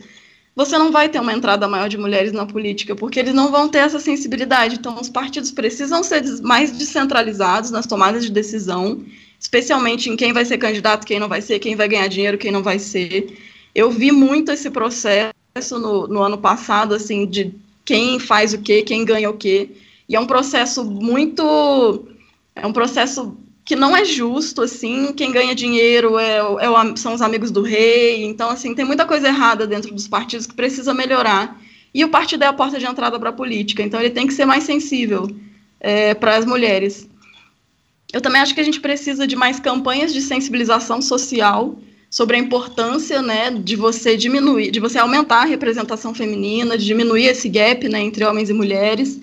você 0.54 0.76
não 0.76 0.92
vai 0.92 1.08
ter 1.08 1.18
uma 1.18 1.32
entrada 1.32 1.66
maior 1.66 1.88
de 1.88 1.96
mulheres 1.96 2.32
na 2.32 2.44
política, 2.44 2.94
porque 2.94 3.18
eles 3.18 3.32
não 3.32 3.50
vão 3.50 3.66
ter 3.66 3.78
essa 3.78 3.98
sensibilidade. 3.98 4.74
Então, 4.74 5.00
os 5.00 5.08
partidos 5.08 5.50
precisam 5.50 6.04
ser 6.04 6.22
mais 6.42 6.70
descentralizados 6.72 7.70
nas 7.70 7.86
tomadas 7.86 8.22
de 8.22 8.30
decisão 8.30 9.02
especialmente 9.38 10.08
em 10.08 10.16
quem 10.16 10.32
vai 10.32 10.44
ser 10.44 10.58
candidato, 10.58 11.06
quem 11.06 11.20
não 11.20 11.28
vai 11.28 11.42
ser, 11.42 11.58
quem 11.58 11.76
vai 11.76 11.88
ganhar 11.88 12.08
dinheiro, 12.08 12.38
quem 12.38 12.50
não 12.50 12.62
vai 12.62 12.78
ser. 12.78 13.38
Eu 13.74 13.90
vi 13.90 14.10
muito 14.10 14.50
esse 14.50 14.70
processo 14.70 15.32
no, 15.78 16.06
no 16.06 16.22
ano 16.22 16.38
passado, 16.38 16.94
assim, 16.94 17.26
de 17.26 17.54
quem 17.86 18.18
faz 18.18 18.52
o 18.52 18.58
quê, 18.58 18.82
quem 18.82 19.04
ganha 19.04 19.30
o 19.30 19.38
quê. 19.38 19.70
E 20.08 20.14
é 20.14 20.20
um 20.20 20.26
processo 20.26 20.84
muito. 20.84 22.06
É 22.54 22.66
um 22.66 22.72
processo 22.72 23.36
que 23.64 23.74
não 23.74 23.96
é 23.96 24.04
justo, 24.04 24.62
assim, 24.62 25.12
quem 25.12 25.32
ganha 25.32 25.52
dinheiro 25.52 26.16
é, 26.16 26.36
é, 26.36 26.96
são 26.96 27.14
os 27.14 27.20
amigos 27.20 27.50
do 27.50 27.62
rei, 27.62 28.24
então, 28.24 28.48
assim, 28.48 28.76
tem 28.76 28.84
muita 28.84 29.04
coisa 29.04 29.26
errada 29.26 29.66
dentro 29.66 29.92
dos 29.92 30.06
partidos 30.06 30.46
que 30.46 30.54
precisa 30.54 30.94
melhorar, 30.94 31.60
e 31.92 32.04
o 32.04 32.08
partido 32.08 32.44
é 32.44 32.46
a 32.46 32.52
porta 32.52 32.78
de 32.78 32.86
entrada 32.86 33.18
para 33.18 33.30
a 33.30 33.32
política, 33.32 33.82
então 33.82 33.98
ele 33.98 34.10
tem 34.10 34.24
que 34.24 34.34
ser 34.34 34.44
mais 34.44 34.62
sensível 34.62 35.28
é, 35.80 36.14
para 36.14 36.36
as 36.36 36.46
mulheres. 36.46 37.08
Eu 38.12 38.20
também 38.20 38.40
acho 38.40 38.54
que 38.54 38.60
a 38.60 38.64
gente 38.64 38.78
precisa 38.78 39.26
de 39.26 39.34
mais 39.34 39.58
campanhas 39.58 40.14
de 40.14 40.22
sensibilização 40.22 41.02
social 41.02 41.76
sobre 42.08 42.36
a 42.36 42.38
importância, 42.38 43.20
né, 43.20 43.50
de 43.50 43.76
você 43.76 44.16
diminuir, 44.16 44.70
de 44.70 44.80
você 44.80 44.98
aumentar 44.98 45.42
a 45.42 45.46
representação 45.46 46.14
feminina, 46.14 46.78
de 46.78 46.84
diminuir 46.84 47.26
esse 47.26 47.48
gap, 47.48 47.88
né, 47.88 48.00
entre 48.00 48.24
homens 48.24 48.48
e 48.48 48.52
mulheres. 48.52 49.20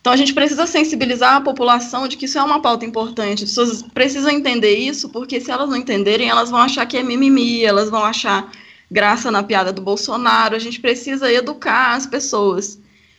Então 0.00 0.12
a 0.12 0.16
gente 0.16 0.34
precisa 0.34 0.66
sensibilizar 0.66 1.36
a 1.36 1.40
população 1.40 2.06
de 2.06 2.16
que 2.16 2.26
isso 2.26 2.38
é 2.38 2.42
uma 2.42 2.60
pauta 2.60 2.84
importante. 2.84 3.44
As 3.44 3.50
pessoas 3.50 3.82
precisam 3.82 4.30
entender 4.30 4.76
isso, 4.76 5.08
porque 5.08 5.40
se 5.40 5.50
elas 5.50 5.68
não 5.68 5.76
entenderem, 5.76 6.28
elas 6.28 6.50
vão 6.50 6.60
achar 6.60 6.84
que 6.86 6.96
é 6.96 7.02
mimimi, 7.02 7.64
elas 7.64 7.88
vão 7.88 8.04
achar 8.04 8.52
graça 8.90 9.30
na 9.30 9.42
piada 9.42 9.72
do 9.72 9.80
Bolsonaro. 9.80 10.56
A 10.56 10.58
gente 10.58 10.80
precisa 10.80 11.32
educar 11.32 11.94
as 11.94 12.06
pessoas 12.06 12.78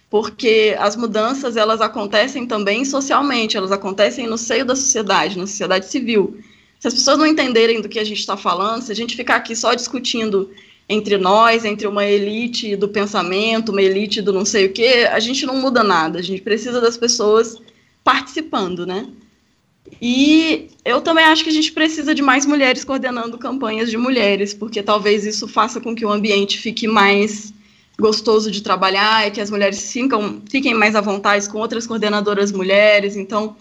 porque 0.10 0.76
as 0.80 0.96
mudanças 0.96 1.58
elas 1.58 1.82
acontecem 1.82 2.46
também 2.46 2.86
socialmente, 2.86 3.58
elas 3.58 3.72
acontecem 3.72 4.28
no 4.28 4.38
seio 4.38 4.64
da 4.64 4.76
sociedade, 4.76 5.38
na 5.38 5.48
sociedade 5.48 5.88
civil. 5.88 6.40
Se 6.86 6.90
as 6.90 6.94
pessoas 6.94 7.18
não 7.18 7.26
entenderem 7.26 7.82
do 7.82 7.90
que 7.90 7.98
a 7.98 8.04
gente 8.04 8.20
está 8.20 8.38
falando, 8.38 8.84
se 8.84 8.92
a 8.92 8.96
gente 8.96 9.16
ficar 9.16 9.38
aqui 9.38 9.56
só 9.56 9.74
discutindo 9.74 10.52
entre 10.88 11.18
nós, 11.18 11.66
entre 11.66 11.88
uma 11.88 12.06
elite 12.06 12.76
do 12.76 12.88
pensamento, 12.88 13.72
uma 13.72 13.82
elite 13.82 14.22
do 14.22 14.32
não 14.32 14.46
sei 14.46 14.68
o 14.68 14.72
quê, 14.72 15.10
a 15.12 15.20
gente 15.20 15.48
não 15.48 15.58
muda 15.58 15.84
nada. 15.84 16.20
A 16.20 16.22
gente 16.22 16.44
precisa 16.44 16.80
das 16.80 16.96
pessoas 16.96 17.58
participando, 18.04 18.86
né? 18.86 19.08
E 20.00 20.68
eu 20.86 21.02
também 21.02 21.26
acho 21.26 21.44
que 21.44 21.50
a 21.50 21.54
gente 21.54 21.72
precisa 21.72 22.14
de 22.14 22.22
mais 22.22 22.46
mulheres 22.46 22.84
coordenando 22.84 23.36
campanhas 23.40 23.90
de 23.90 23.98
mulheres, 23.98 24.54
porque 24.54 24.84
talvez 24.84 25.26
isso 25.26 25.48
faça 25.48 25.82
com 25.82 25.96
que 25.96 26.06
o 26.06 26.12
ambiente 26.12 26.60
fique 26.60 26.88
mais 26.88 27.52
gostoso 27.98 28.52
de 28.52 28.62
trabalhar 28.62 29.28
e 29.28 29.32
que 29.32 29.42
as 29.42 29.50
mulheres 29.50 29.92
ficam, 29.92 30.40
fiquem 30.48 30.76
mais 30.76 30.96
à 30.96 31.02
vontade 31.02 31.50
com 31.50 31.58
outras 31.58 31.88
coordenadoras 31.88 32.52
mulheres. 32.52 33.16
Então, 33.16 33.56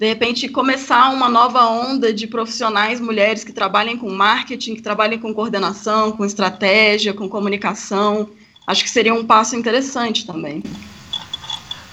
de 0.00 0.06
repente, 0.06 0.48
começar 0.48 1.10
uma 1.10 1.28
nova 1.28 1.66
onda 1.66 2.10
de 2.10 2.26
profissionais 2.26 2.98
mulheres 2.98 3.44
que 3.44 3.52
trabalhem 3.52 3.98
com 3.98 4.10
marketing, 4.10 4.74
que 4.74 4.80
trabalhem 4.80 5.18
com 5.18 5.34
coordenação, 5.34 6.10
com 6.12 6.24
estratégia, 6.24 7.12
com 7.12 7.28
comunicação. 7.28 8.30
Acho 8.66 8.82
que 8.82 8.88
seria 8.88 9.12
um 9.12 9.26
passo 9.26 9.56
interessante 9.56 10.24
também. 10.24 10.62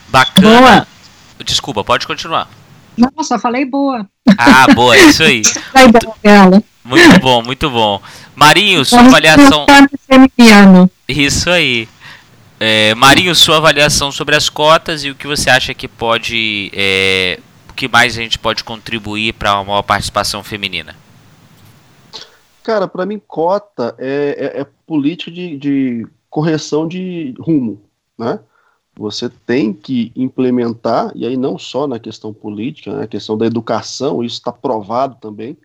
Bacana. 0.08 0.58
Boa. 0.58 0.88
Desculpa, 1.44 1.84
pode 1.84 2.08
continuar. 2.08 2.50
Não, 2.96 3.12
só 3.26 3.38
falei 3.38 3.66
boa. 3.66 4.08
Ah, 4.38 4.74
boa, 4.74 4.96
é 4.96 5.10
isso 5.10 5.24
aí. 5.24 5.42
muito 6.86 7.20
bom, 7.20 7.44
muito 7.44 7.70
bom. 7.70 8.02
Marinho, 8.34 8.86
sua 8.86 9.02
avaliação. 9.02 9.66
Isso 11.10 11.50
aí. 11.50 11.90
É, 12.58 12.96
Marinho, 12.96 13.36
sua 13.36 13.58
avaliação 13.58 14.14
sobre 14.14 14.34
as 14.34 14.48
cotas 14.48 15.04
e 15.04 15.10
o 15.10 15.16
que 15.16 15.28
você 15.28 15.50
acha 15.50 15.74
que 15.74 15.90
pode. 15.90 16.72
É, 16.74 17.40
que 17.78 17.88
mais 17.88 18.18
a 18.18 18.22
gente 18.22 18.40
pode 18.40 18.64
contribuir 18.64 19.34
para 19.34 19.54
uma 19.54 19.64
maior 19.64 19.84
participação 19.84 20.44
feminina? 20.44 20.96
Cara, 22.64 22.88
para 22.88 23.06
mim, 23.06 23.22
cota 23.26 23.96
é, 23.98 24.56
é, 24.58 24.62
é 24.62 24.68
política 24.86 25.32
de, 25.32 25.56
de, 25.56 26.08
correção 26.30 26.88
de 26.88 27.34
rumo, 27.40 27.82
né? 28.18 28.40
Você 28.96 29.30
tem 29.30 29.72
que 29.72 30.12
implementar, 30.16 31.12
e 31.16 31.26
aí 31.26 31.38
não 31.38 31.58
só 31.58 31.88
na 31.88 32.00
questão 32.00 32.34
política, 32.34 32.92
na 32.92 33.00
né, 33.02 33.08
questão 33.08 33.38
da 33.38 33.46
educação, 33.46 34.24
isso 34.24 34.38
está 34.38 34.52
provado 34.52 35.16
também. 35.22 35.56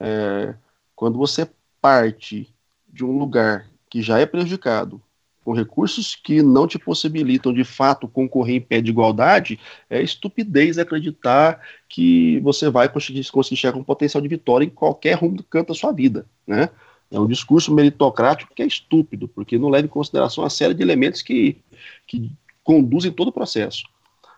É, 0.00 0.54
quando 0.96 1.18
você 1.18 1.48
parte 1.82 2.52
de 2.88 3.04
um 3.04 3.18
lugar 3.18 3.68
que 3.90 4.00
já 4.00 4.18
é 4.18 4.26
prejudicado 4.26 5.00
com 5.48 5.54
recursos 5.54 6.14
que 6.14 6.42
não 6.42 6.66
te 6.66 6.78
possibilitam 6.78 7.54
de 7.54 7.64
fato 7.64 8.06
concorrer 8.06 8.56
em 8.56 8.60
pé 8.60 8.82
de 8.82 8.90
igualdade, 8.90 9.58
é 9.88 10.02
estupidez 10.02 10.76
acreditar 10.76 11.58
que 11.88 12.38
você 12.40 12.68
vai 12.68 12.86
conseguir, 12.86 13.26
conseguir 13.30 13.56
chegar 13.56 13.72
com 13.72 13.82
potencial 13.82 14.20
de 14.20 14.28
vitória 14.28 14.66
em 14.66 14.68
qualquer 14.68 15.14
rumo 15.14 15.38
do 15.38 15.42
canto 15.42 15.68
da 15.68 15.74
sua 15.74 15.90
vida, 15.90 16.26
né? 16.46 16.68
É 17.10 17.18
um 17.18 17.26
discurso 17.26 17.72
meritocrático 17.72 18.54
que 18.54 18.62
é 18.62 18.66
estúpido, 18.66 19.26
porque 19.26 19.56
não 19.56 19.70
leva 19.70 19.86
em 19.86 19.88
consideração 19.88 20.44
a 20.44 20.50
série 20.50 20.74
de 20.74 20.82
elementos 20.82 21.22
que, 21.22 21.56
que 22.06 22.30
conduzem 22.62 23.10
todo 23.10 23.28
o 23.28 23.32
processo. 23.32 23.84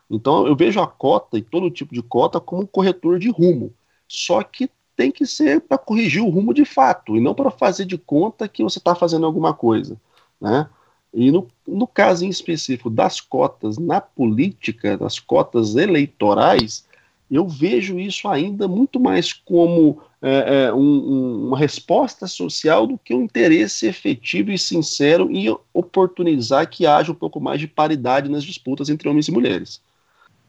Então, 0.09 0.47
eu 0.47 0.55
vejo 0.55 0.81
a 0.81 0.87
cota 0.87 1.37
e 1.37 1.43
todo 1.43 1.73
tipo 1.73 1.93
de 1.93 2.05
cota 2.05 2.39
como 2.39 2.63
um 2.63 2.67
corretor 2.67 3.19
de 3.19 3.31
rumo. 3.31 3.75
Só 4.07 4.45
que 4.45 4.71
tem 4.97 5.11
que 5.11 5.27
ser 5.27 5.61
para 5.61 5.77
corrigir 5.77 6.23
o 6.23 6.29
rumo 6.29 6.55
de 6.55 6.65
fato, 6.65 7.17
e 7.17 7.21
não 7.21 7.35
para 7.35 7.51
fazer 7.51 7.85
de 7.85 7.99
conta 7.99 8.47
que 8.47 8.63
você 8.63 8.79
está 8.79 8.95
fazendo 8.95 9.27
alguma 9.27 9.53
coisa. 9.53 10.01
Né? 10.41 10.69
E 11.13 11.31
no, 11.31 11.49
no 11.67 11.87
caso 11.87 12.25
em 12.25 12.29
específico 12.29 12.89
das 12.89 13.21
cotas 13.21 13.79
na 13.79 14.01
política, 14.01 14.97
das 14.97 15.19
cotas 15.19 15.75
eleitorais, 15.75 16.87
eu 17.31 17.49
vejo 17.49 17.99
isso 17.99 18.29
ainda 18.29 18.69
muito 18.69 18.99
mais 18.99 19.33
como 19.33 20.01
é, 20.23 20.67
é, 20.67 20.75
um, 20.75 20.79
um, 20.79 21.47
uma 21.49 21.59
resposta 21.59 22.27
social 22.27 22.87
do 22.87 22.99
que 22.99 23.15
um 23.15 23.23
interesse 23.23 23.87
efetivo 23.87 24.51
e 24.51 24.59
sincero 24.59 25.31
em 25.31 25.57
oportunizar 25.73 26.69
que 26.69 26.87
haja 26.87 27.13
um 27.13 27.15
pouco 27.15 27.41
mais 27.41 27.61
de 27.61 27.67
paridade 27.67 28.29
nas 28.29 28.45
disputas 28.45 28.89
entre 28.89 29.09
homens 29.09 29.29
e 29.29 29.33
mulheres. 29.33 29.81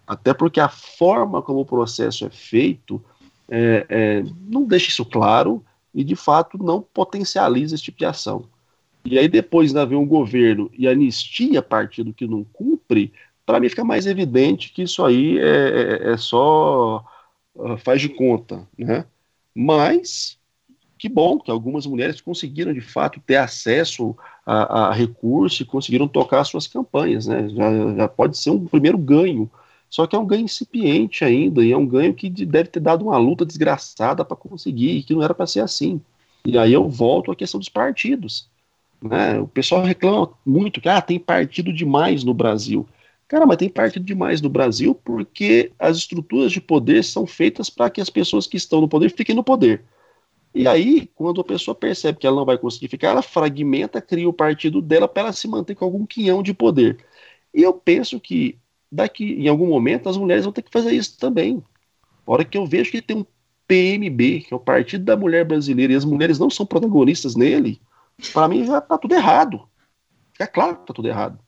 Até 0.05 0.33
porque 0.33 0.59
a 0.59 0.69
forma 0.69 1.41
como 1.41 1.61
o 1.61 1.65
processo 1.65 2.25
é 2.25 2.29
feito 2.29 3.01
é, 3.49 3.85
é 3.89 4.23
não 4.47 4.63
deixa 4.63 4.89
isso 4.89 5.05
claro 5.05 5.63
e, 5.93 6.03
de 6.03 6.15
fato, 6.15 6.57
não 6.57 6.81
potencializa 6.81 7.75
esse 7.75 7.83
tipo 7.83 7.97
de 7.97 8.05
ação 8.05 8.45
e 9.03 9.17
aí 9.17 9.27
depois 9.27 9.69
ainda 9.69 9.85
vem 9.85 9.97
um 9.97 10.05
governo 10.05 10.69
e 10.77 10.87
anistia 10.87 11.61
partido 11.61 12.13
que 12.13 12.27
não 12.27 12.43
cumpre, 12.43 13.11
para 13.45 13.59
mim 13.59 13.69
fica 13.69 13.83
mais 13.83 14.05
evidente 14.05 14.71
que 14.71 14.83
isso 14.83 15.03
aí 15.03 15.39
é, 15.39 15.43
é, 16.09 16.11
é 16.11 16.17
só 16.17 17.03
uh, 17.55 17.77
faz 17.77 18.01
de 18.01 18.09
conta, 18.09 18.67
né? 18.77 19.05
Mas 19.53 20.39
que 20.97 21.09
bom 21.09 21.39
que 21.39 21.49
algumas 21.49 21.87
mulheres 21.87 22.21
conseguiram 22.21 22.71
de 22.71 22.79
fato 22.79 23.19
ter 23.25 23.37
acesso 23.37 24.15
a, 24.45 24.89
a 24.89 24.93
recurso 24.93 25.63
e 25.63 25.65
conseguiram 25.65 26.07
tocar 26.07 26.43
suas 26.43 26.67
campanhas, 26.67 27.25
né? 27.25 27.49
Já, 27.49 27.95
já, 27.95 28.07
pode 28.07 28.37
ser 28.37 28.51
um 28.51 28.67
primeiro 28.67 28.99
ganho, 28.99 29.49
só 29.89 30.05
que 30.05 30.15
é 30.15 30.19
um 30.19 30.25
ganho 30.25 30.43
incipiente 30.43 31.25
ainda 31.25 31.65
e 31.65 31.71
é 31.71 31.77
um 31.77 31.87
ganho 31.87 32.13
que 32.13 32.29
deve 32.29 32.69
ter 32.69 32.79
dado 32.79 33.03
uma 33.03 33.17
luta 33.17 33.43
desgraçada 33.43 34.23
para 34.23 34.37
conseguir 34.37 34.97
e 34.97 35.03
que 35.03 35.15
não 35.15 35.23
era 35.23 35.33
para 35.33 35.47
ser 35.47 35.61
assim. 35.61 35.99
E 36.45 36.55
aí 36.55 36.71
eu 36.71 36.87
volto 36.87 37.31
à 37.31 37.35
questão 37.35 37.59
dos 37.59 37.69
partidos. 37.69 38.50
Né? 39.01 39.39
O 39.39 39.47
pessoal 39.47 39.83
reclama 39.83 40.31
muito 40.45 40.79
que 40.79 40.87
ah, 40.89 41.01
tem 41.01 41.19
partido 41.19 41.73
demais 41.73 42.23
no 42.23 42.33
Brasil. 42.33 42.87
Cara, 43.27 43.45
mas 43.45 43.57
tem 43.57 43.69
partido 43.69 44.05
demais 44.05 44.41
no 44.41 44.49
Brasil 44.49 44.93
porque 44.93 45.71
as 45.79 45.97
estruturas 45.97 46.51
de 46.51 46.61
poder 46.61 47.03
são 47.03 47.25
feitas 47.25 47.69
para 47.69 47.89
que 47.89 48.01
as 48.01 48.09
pessoas 48.09 48.45
que 48.45 48.57
estão 48.57 48.81
no 48.81 48.89
poder 48.89 49.09
fiquem 49.09 49.35
no 49.35 49.43
poder. 49.43 49.83
E 50.53 50.67
aí, 50.67 51.09
quando 51.15 51.39
a 51.39 51.43
pessoa 51.43 51.73
percebe 51.73 52.19
que 52.19 52.27
ela 52.27 52.35
não 52.35 52.45
vai 52.45 52.57
conseguir 52.57 52.89
ficar, 52.89 53.09
ela 53.09 53.21
fragmenta, 53.21 54.01
cria 54.01 54.27
o 54.27 54.33
partido 54.33 54.81
dela 54.81 55.07
para 55.07 55.23
ela 55.23 55.33
se 55.33 55.47
manter 55.47 55.75
com 55.75 55.85
algum 55.85 56.05
quinhão 56.05 56.43
de 56.43 56.53
poder. 56.53 56.97
E 57.53 57.63
eu 57.63 57.73
penso 57.73 58.19
que 58.19 58.57
daqui 58.91 59.23
em 59.33 59.47
algum 59.47 59.67
momento 59.67 60.09
as 60.09 60.17
mulheres 60.17 60.43
vão 60.43 60.53
ter 60.53 60.61
que 60.61 60.71
fazer 60.71 60.91
isso 60.91 61.17
também. 61.17 61.63
A 62.27 62.31
hora 62.31 62.45
que 62.45 62.57
eu 62.57 62.65
vejo 62.65 62.91
que 62.91 63.01
tem 63.01 63.17
um 63.17 63.25
PMB, 63.67 64.41
que 64.41 64.53
é 64.53 64.55
o 64.55 64.59
Partido 64.59 65.05
da 65.05 65.15
Mulher 65.15 65.45
Brasileira, 65.45 65.93
e 65.93 65.95
as 65.95 66.05
mulheres 66.05 66.37
não 66.37 66.49
são 66.49 66.65
protagonistas 66.65 67.35
nele, 67.35 67.79
para 68.29 68.47
mim 68.47 68.65
já 68.65 68.77
está 68.77 68.97
tudo 68.97 69.13
errado. 69.13 69.67
É 70.39 70.47
claro 70.47 70.75
que 70.75 70.81
está 70.81 70.93
tudo 70.93 71.07
errado. 71.07 71.39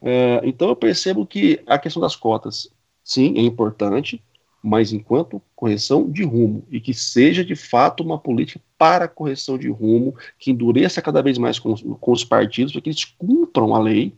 É, 0.00 0.40
então 0.44 0.68
eu 0.68 0.76
percebo 0.76 1.26
que 1.26 1.62
a 1.66 1.78
questão 1.78 2.00
das 2.00 2.14
cotas, 2.14 2.70
sim, 3.02 3.36
é 3.36 3.42
importante, 3.42 4.22
mas 4.62 4.92
enquanto 4.92 5.42
correção 5.54 6.10
de 6.10 6.24
rumo 6.24 6.64
e 6.70 6.80
que 6.80 6.92
seja 6.92 7.44
de 7.44 7.54
fato 7.54 8.02
uma 8.02 8.18
política 8.18 8.60
para 8.76 9.08
correção 9.08 9.56
de 9.56 9.68
rumo, 9.68 10.14
que 10.38 10.50
endureça 10.50 11.02
cada 11.02 11.22
vez 11.22 11.38
mais 11.38 11.58
com, 11.58 11.74
com 11.74 12.12
os 12.12 12.24
partidos, 12.24 12.72
para 12.72 12.82
que 12.82 12.90
eles 12.90 13.04
cumpram 13.04 13.74
a 13.74 13.78
lei 13.78 14.14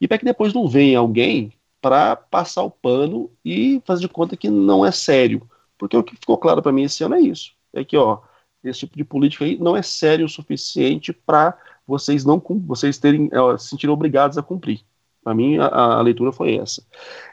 e 0.00 0.06
para 0.08 0.18
que 0.18 0.24
depois 0.24 0.52
não 0.52 0.68
venha 0.68 0.98
alguém 0.98 1.52
para 1.80 2.16
passar 2.16 2.62
o 2.62 2.70
pano 2.70 3.30
e 3.44 3.82
fazer 3.84 4.02
de 4.02 4.08
conta 4.08 4.36
que 4.36 4.48
não 4.48 4.84
é 4.84 4.90
sério. 4.90 5.48
Porque 5.76 5.96
o 5.96 6.02
que 6.02 6.16
ficou 6.16 6.38
claro 6.38 6.62
para 6.62 6.72
mim 6.72 6.84
esse 6.84 7.04
ano 7.04 7.14
é 7.16 7.20
isso. 7.20 7.52
É 7.72 7.84
que, 7.84 7.96
ó, 7.96 8.20
esse 8.64 8.80
tipo 8.80 8.96
de 8.96 9.04
política 9.04 9.44
aí 9.44 9.58
não 9.58 9.76
é 9.76 9.82
sério 9.82 10.26
o 10.26 10.28
suficiente 10.28 11.12
para 11.12 11.56
vocês 11.86 12.24
não 12.24 12.42
vocês 12.66 12.98
terem 12.98 13.28
é, 13.32 13.58
se 13.58 13.68
sentirem 13.68 13.92
obrigados 13.92 14.38
a 14.38 14.42
cumprir. 14.42 14.80
Para 15.22 15.34
mim, 15.34 15.56
a, 15.56 15.66
a, 15.66 16.02
leitura 16.02 16.30
foi 16.30 16.56
essa. 16.56 16.82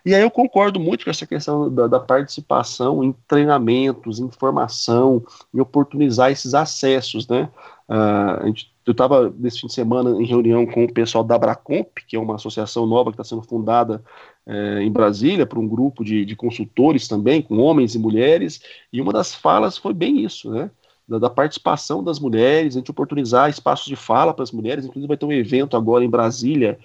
E 0.05 0.15
aí 0.15 0.21
eu 0.21 0.31
concordo 0.31 0.79
muito 0.79 1.03
com 1.03 1.09
essa 1.09 1.27
questão 1.27 1.69
da, 1.69 1.87
da 1.87 1.99
participação 1.99 3.03
em 3.03 3.13
treinamentos, 3.27 4.17
em 4.17 4.31
formação, 4.31 5.21
em 5.53 5.59
oportunizar 5.59 6.31
esses 6.31 6.53
acessos, 6.53 7.27
né? 7.27 7.49
Uh, 7.89 8.47
gente, 8.47 8.71
eu 8.85 8.91
estava 8.93 9.29
nesse 9.37 9.59
fim 9.59 9.67
de 9.67 9.73
semana 9.73 10.09
em 10.11 10.25
reunião 10.25 10.65
com 10.65 10.85
o 10.85 10.93
pessoal 10.93 11.21
da 11.21 11.35
Abracomp, 11.35 11.89
que 12.07 12.15
é 12.15 12.19
uma 12.19 12.35
associação 12.35 12.87
nova 12.87 13.11
que 13.11 13.15
está 13.15 13.25
sendo 13.25 13.43
fundada 13.43 14.01
é, 14.45 14.81
em 14.81 14.91
Brasília 14.91 15.45
por 15.45 15.59
um 15.59 15.67
grupo 15.67 16.03
de, 16.03 16.25
de 16.25 16.35
consultores 16.35 17.07
também, 17.07 17.41
com 17.41 17.57
homens 17.57 17.93
e 17.93 17.99
mulheres, 17.99 18.61
e 18.91 19.01
uma 19.01 19.13
das 19.13 19.35
falas 19.35 19.77
foi 19.77 19.93
bem 19.93 20.23
isso, 20.23 20.49
né? 20.49 20.71
Da, 21.07 21.19
da, 21.19 21.29
participação 21.29 22.03
das 22.03 22.19
mulheres, 22.19 22.75
a 22.75 22.79
gente 22.79 22.91
oportunizar 22.91 23.49
espaços 23.49 23.87
de 23.87 23.95
fala 23.95 24.33
para 24.33 24.43
as 24.43 24.51
mulheres, 24.51 24.85
inclusive 24.85 25.07
vai 25.07 25.17
ter 25.17 25.25
um 25.25 25.31
evento 25.31 25.75
agora 25.75 26.03
em 26.03 26.09
Brasília, 26.09 26.79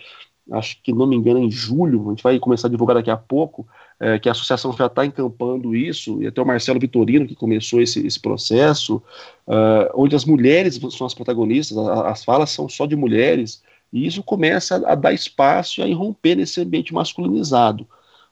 acho 0.53 0.81
que 0.83 0.93
não 0.93 1.07
me 1.07 1.17
engano 1.17 1.41
em 1.41 1.51
julho, 1.51 2.07
a 2.07 2.11
gente 2.11 2.23
vai 2.23 2.39
começar 2.39 2.69
a 2.69 2.71
divulgar 2.71 2.97
daqui 2.97 3.11
a 3.11 3.17
pouco, 3.17 3.67
é, 3.99 4.19
que 4.19 4.29
a 4.29 4.33
associação 4.33 4.73
já 4.73 4.87
está 4.87 5.05
encampando 5.05 5.75
isso, 5.75 6.23
e 6.23 6.27
até 6.27 6.41
o 6.41 6.47
Marcelo 6.47 6.79
Vitorino 6.79 7.27
que 7.27 7.35
começou 7.35 7.81
esse, 7.81 8.07
esse 8.07 8.21
processo, 8.21 9.03
uh, 9.47 9.91
onde 9.95 10.15
as 10.15 10.25
mulheres 10.25 10.79
são 10.91 11.07
as 11.07 11.15
protagonistas, 11.15 11.77
as 11.79 12.23
falas 12.23 12.51
são 12.51 12.69
só 12.69 12.87
de 12.87 12.95
mulheres, 12.95 13.63
e 13.93 14.07
isso 14.07 14.23
começa 14.23 14.77
a, 14.77 14.93
a 14.93 14.95
dar 14.95 15.13
espaço 15.13 15.81
e 15.81 15.83
a 15.83 15.89
irromper 15.89 16.37
nesse 16.37 16.61
ambiente 16.61 16.93
masculinizado. 16.93 17.87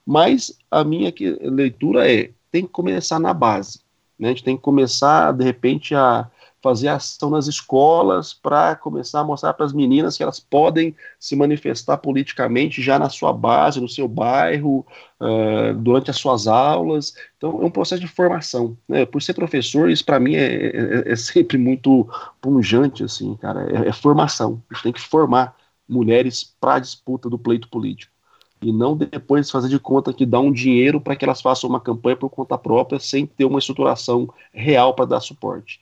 Mas 0.06 0.58
a 0.70 0.84
minha 0.84 1.12
leitura 1.40 2.10
é, 2.10 2.30
tem 2.52 2.64
que 2.64 2.68
começar 2.68 3.18
na 3.18 3.32
base. 3.32 3.80
Né? 4.18 4.28
A 4.28 4.30
gente 4.30 4.44
tem 4.44 4.56
que 4.56 4.62
começar, 4.62 5.32
de 5.32 5.44
repente, 5.44 5.94
a 5.94 6.30
fazer 6.64 6.88
ação 6.88 7.28
nas 7.28 7.46
escolas 7.46 8.32
para 8.32 8.74
começar 8.74 9.20
a 9.20 9.24
mostrar 9.24 9.52
para 9.52 9.66
as 9.66 9.72
meninas 9.74 10.16
que 10.16 10.22
elas 10.22 10.40
podem 10.40 10.96
se 11.20 11.36
manifestar 11.36 11.98
politicamente 11.98 12.80
já 12.80 12.98
na 12.98 13.10
sua 13.10 13.34
base, 13.34 13.82
no 13.82 13.88
seu 13.88 14.08
bairro, 14.08 14.86
uh, 15.20 15.74
durante 15.76 16.10
as 16.10 16.16
suas 16.16 16.46
aulas. 16.46 17.14
Então, 17.36 17.60
é 17.60 17.66
um 17.66 17.70
processo 17.70 18.00
de 18.00 18.08
formação. 18.08 18.78
Né? 18.88 19.04
Por 19.04 19.20
ser 19.20 19.34
professor, 19.34 19.90
isso 19.90 20.06
para 20.06 20.18
mim 20.18 20.36
é, 20.36 20.68
é, 20.68 21.12
é, 21.12 21.16
sempre 21.16 21.58
muito 21.58 22.08
punjante, 22.40 23.04
assim, 23.04 23.36
cara. 23.36 23.84
É, 23.84 23.88
é 23.90 23.92
formação. 23.92 24.62
A 24.70 24.74
gente 24.74 24.84
tem 24.84 24.92
que 24.94 25.02
formar 25.02 25.54
mulheres 25.86 26.56
para 26.58 26.76
a 26.76 26.78
disputa 26.78 27.28
do 27.28 27.38
pleito 27.38 27.68
político 27.68 28.13
e 28.62 28.72
não 28.72 28.96
depois 28.96 29.50
fazer 29.50 29.68
de 29.68 29.78
conta 29.78 30.12
que 30.12 30.24
dá 30.24 30.40
um 30.40 30.52
dinheiro 30.52 31.00
para 31.00 31.14
que 31.14 31.24
elas 31.24 31.40
façam 31.40 31.68
uma 31.68 31.80
campanha 31.80 32.16
por 32.16 32.30
conta 32.30 32.56
própria 32.56 32.98
sem 32.98 33.26
ter 33.26 33.44
uma 33.44 33.58
estruturação 33.58 34.28
real 34.52 34.94
para 34.94 35.04
dar 35.04 35.20
suporte. 35.20 35.80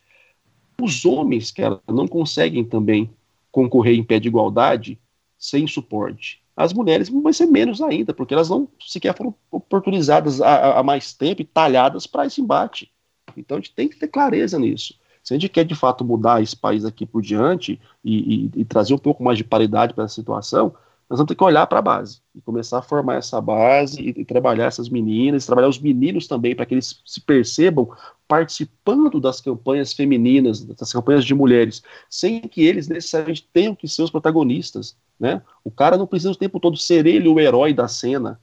Os 0.80 1.04
homens, 1.04 1.50
que 1.50 1.62
não 1.86 2.08
conseguem 2.08 2.64
também 2.64 3.10
concorrer 3.52 3.96
em 3.96 4.02
pé 4.02 4.18
de 4.18 4.28
igualdade 4.28 4.98
sem 5.38 5.66
suporte. 5.66 6.42
As 6.56 6.72
mulheres 6.72 7.08
vão 7.08 7.32
ser 7.32 7.46
menos 7.46 7.80
ainda, 7.80 8.12
porque 8.12 8.34
elas 8.34 8.50
não 8.50 8.68
sequer 8.80 9.16
foram 9.16 9.34
oportunizadas 9.50 10.40
há 10.40 10.82
mais 10.82 11.12
tempo 11.12 11.42
e 11.42 11.44
talhadas 11.44 12.06
para 12.06 12.26
esse 12.26 12.40
embate. 12.40 12.90
Então 13.36 13.56
a 13.56 13.60
gente 13.60 13.74
tem 13.74 13.88
que 13.88 13.98
ter 13.98 14.08
clareza 14.08 14.58
nisso. 14.58 14.94
Se 15.22 15.32
a 15.32 15.38
gente 15.38 15.48
quer 15.48 15.64
de 15.64 15.74
fato 15.74 16.04
mudar 16.04 16.42
esse 16.42 16.56
país 16.56 16.84
aqui 16.84 17.06
por 17.06 17.22
diante 17.22 17.80
e, 18.04 18.50
e, 18.56 18.60
e 18.60 18.64
trazer 18.64 18.92
um 18.92 18.98
pouco 18.98 19.22
mais 19.22 19.38
de 19.38 19.44
paridade 19.44 19.94
para 19.94 20.04
essa 20.04 20.14
situação, 20.14 20.74
nós 21.12 21.18
vamos 21.18 21.28
ter 21.28 21.34
que 21.34 21.44
olhar 21.44 21.66
para 21.66 21.78
a 21.78 21.82
base 21.82 22.22
e 22.34 22.40
começar 22.40 22.78
a 22.78 22.82
formar 22.82 23.16
essa 23.16 23.38
base 23.38 24.00
e, 24.00 24.22
e 24.22 24.24
trabalhar 24.24 24.64
essas 24.64 24.88
meninas, 24.88 25.44
trabalhar 25.44 25.68
os 25.68 25.78
meninos 25.78 26.26
também 26.26 26.56
para 26.56 26.64
que 26.64 26.72
eles 26.72 27.02
se 27.04 27.20
percebam 27.20 27.90
participando 28.26 29.20
das 29.20 29.38
campanhas 29.38 29.92
femininas, 29.92 30.64
das 30.64 30.90
campanhas 30.90 31.26
de 31.26 31.34
mulheres, 31.34 31.82
sem 32.08 32.40
que 32.40 32.62
eles 32.64 32.88
necessariamente 32.88 33.46
tenham 33.52 33.74
que 33.74 33.86
ser 33.86 34.00
os 34.00 34.10
protagonistas, 34.10 34.96
né? 35.20 35.42
O 35.62 35.70
cara 35.70 35.98
não 35.98 36.06
precisa 36.06 36.32
o 36.32 36.34
tempo 36.34 36.58
todo 36.58 36.78
ser 36.78 37.04
ele 37.06 37.28
o 37.28 37.38
herói 37.38 37.74
da 37.74 37.86
cena. 37.88 38.40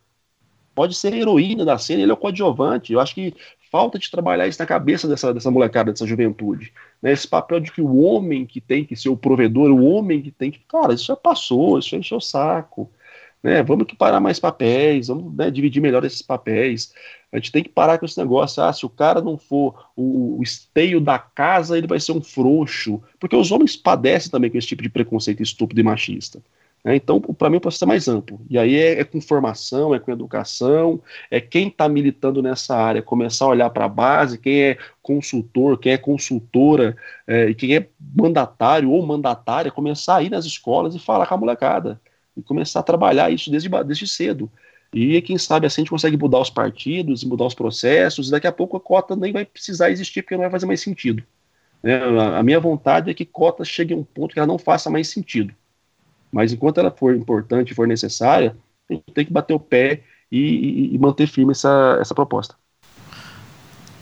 Pode 0.76 0.94
ser 0.94 1.12
a 1.12 1.18
heroína 1.18 1.66
da 1.66 1.80
cena, 1.80 2.04
ele 2.04 2.12
é 2.12 2.14
o 2.14 2.18
coadjuvante. 2.18 2.94
Eu 2.94 3.00
acho 3.00 3.16
que 3.16 3.34
falta 3.72 3.98
de 3.98 4.10
trabalhar 4.10 4.48
isso 4.48 4.62
na 4.62 4.66
cabeça 4.66 5.08
dessa, 5.08 5.34
dessa 5.34 5.52
molecada, 5.52 5.92
dessa 5.92 6.06
juventude. 6.06 6.74
Né? 7.02 7.12
Esse 7.12 7.28
papel 7.28 7.60
de 7.60 7.72
que 7.72 7.82
o 7.82 7.98
homem 8.02 8.46
que 8.46 8.60
tem 8.60 8.84
que 8.84 8.96
ser 8.96 9.10
o 9.10 9.18
provedor, 9.18 9.70
o 9.72 9.84
homem 9.86 10.22
que 10.22 10.32
tem 10.32 10.52
que. 10.52 10.60
Cara, 10.68 10.94
isso 10.94 11.06
já 11.06 11.16
passou, 11.16 11.80
isso 11.80 11.90
já 11.90 11.98
encheu 11.98 12.18
o 12.18 12.22
saco. 12.22 12.90
Né? 13.42 13.64
Vamos 13.64 13.84
equiparar 13.84 14.20
mais 14.20 14.40
papéis, 14.40 15.08
vamos 15.08 15.34
né, 15.36 15.50
dividir 15.50 15.82
melhor 15.82 16.04
esses 16.04 16.22
papéis. 16.22 16.94
A 17.32 17.38
gente 17.38 17.52
tem 17.52 17.64
que 17.64 17.70
parar 17.70 17.98
com 17.98 18.06
esse 18.06 18.18
negócio. 18.18 18.62
Ah, 18.62 18.74
se 18.74 18.86
o 18.86 18.90
cara 18.90 19.22
não 19.22 19.38
for 19.38 19.90
o, 19.96 20.40
o 20.40 20.44
esteio 20.44 21.00
da 21.00 21.20
casa, 21.20 21.78
ele 21.78 21.88
vai 21.88 22.00
ser 22.00 22.12
um 22.12 22.22
frouxo. 22.22 23.02
Porque 23.20 23.36
os 23.36 23.52
homens 23.52 23.76
padecem 23.76 24.32
também 24.32 24.50
com 24.50 24.58
esse 24.58 24.68
tipo 24.68 24.82
de 24.82 24.90
preconceito 24.90 25.44
estúpido 25.44 25.80
e 25.80 25.84
machista. 25.84 26.42
Né? 26.84 26.96
Então, 26.96 27.20
para 27.20 27.50
mim, 27.50 27.58
o 27.58 27.62
processo 27.62 27.84
é 27.84 27.88
mais 27.88 28.08
amplo. 28.08 28.40
E 28.50 28.58
aí 28.58 28.76
é, 28.76 29.00
é 29.00 29.04
com 29.04 29.20
formação, 29.22 29.94
é 29.94 30.00
com 30.00 30.12
educação, 30.12 31.02
é 31.30 31.42
quem 31.42 31.68
está 31.68 31.90
militando 31.90 32.42
nessa 32.42 32.76
área 32.76 33.02
começar 33.02 33.46
a 33.46 33.50
olhar 33.50 33.70
para 33.70 33.86
a 33.86 33.90
base, 33.90 34.38
quem 34.38 34.62
é 34.64 34.78
consultor, 35.02 35.78
quem 35.78 35.94
é 35.94 35.98
consultora, 35.98 36.96
é, 37.28 37.54
quem 37.54 37.76
é 37.76 37.88
mandatário 38.16 38.92
ou 38.92 39.06
mandatária, 39.06 39.72
começar 39.72 40.18
a 40.18 40.24
ir 40.24 40.30
nas 40.30 40.46
escolas 40.46 40.96
e 40.96 41.00
falar 41.00 41.26
com 41.28 41.36
a 41.36 41.38
molecada. 41.38 42.00
E 42.38 42.42
começar 42.42 42.80
a 42.80 42.84
trabalhar 42.84 43.30
isso 43.32 43.52
desde, 43.52 43.70
desde 43.84 44.08
cedo. 44.08 44.50
E 44.94 45.22
quem 45.22 45.38
sabe 45.38 45.68
assim 45.68 45.82
a 45.82 45.84
gente 45.84 45.92
consegue 45.92 46.18
mudar 46.18 46.40
os 46.40 46.50
partidos, 46.50 47.24
mudar 47.24 47.46
os 47.46 47.54
processos, 47.54 48.28
e 48.28 48.32
daqui 48.32 48.48
a 48.48 48.52
pouco 48.52 48.78
a 48.78 48.80
cota 48.80 49.16
nem 49.16 49.32
vai 49.32 49.46
precisar 49.46 49.92
existir, 49.92 50.24
porque 50.24 50.36
não 50.36 50.42
vai 50.42 50.52
fazer 50.52 50.66
mais 50.66 50.82
sentido. 50.82 51.24
Né? 51.84 52.00
A 52.36 52.42
minha 52.44 52.60
vontade 52.60 53.10
é 53.10 53.14
que 53.14 53.26
cota 53.26 53.64
chegue 53.64 53.94
a 53.94 53.98
um 53.98 54.04
ponto 54.04 54.34
que 54.34 54.40
ela 54.40 54.48
não 54.48 54.58
faça 54.58 54.90
mais 54.90 55.08
sentido. 55.10 55.54
Mas 56.32 56.54
enquanto 56.54 56.80
ela 56.80 56.92
for 56.92 57.16
importante, 57.16 57.74
for 57.74 57.88
necessária, 57.88 58.56
a 58.90 58.94
gente 58.94 59.06
tem 59.14 59.26
que 59.26 59.34
bater 59.34 59.54
o 59.54 59.60
pé 59.60 60.02
e, 60.32 60.94
e, 60.94 60.98
manter 60.98 61.28
firme 61.28 61.52
essa, 61.52 61.98
essa 62.00 62.14
proposta. 62.14 62.56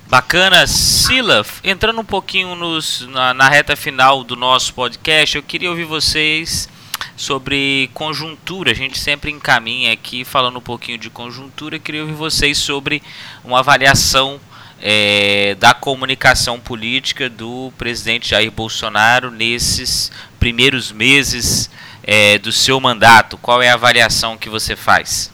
Bacana, 0.08 0.66
Sila, 0.68 1.46
entrando 1.64 2.00
um 2.00 2.06
pouquinho 2.06 2.56
nos, 2.56 3.08
na, 3.10 3.34
na, 3.34 3.50
reta 3.50 3.76
final 3.76 4.24
do 4.24 4.36
nosso 4.36 4.74
podcast, 4.74 5.36
eu 5.36 5.44
queria 5.44 5.70
ouvir 5.70 5.84
vocês 5.84 6.70
sobre 7.16 7.90
conjuntura. 7.94 8.72
A 8.72 8.74
gente 8.74 8.98
sempre 8.98 9.32
encaminha 9.32 9.92
aqui 9.92 10.24
falando 10.24 10.60
um 10.60 10.62
pouquinho 10.62 10.98
de 10.98 11.10
conjuntura. 11.10 11.76
Eu 11.76 11.82
queria 11.82 12.02
ouvir 12.02 12.14
vocês 12.14 12.58
sobre 12.58 13.04
uma 13.44 13.60
avaliação 13.60 14.40
é, 14.82 15.56
da 15.56 15.74
comunicação 15.74 16.60
política 16.60 17.30
do 17.30 17.74
presidente 17.78 18.30
Jair 18.30 18.52
Bolsonaro 18.52 19.32
nesses 19.32 20.12
primeiros 20.40 20.92
meses 20.92 21.70
é, 22.08 22.40
do 22.40 22.54
seu 22.54 22.80
mandato? 22.80 23.38
Qual 23.38 23.62
é 23.62 23.70
a 23.70 23.74
avaliação 23.74 24.38
que 24.38 24.48
você 24.48 24.78
faz? 24.78 25.30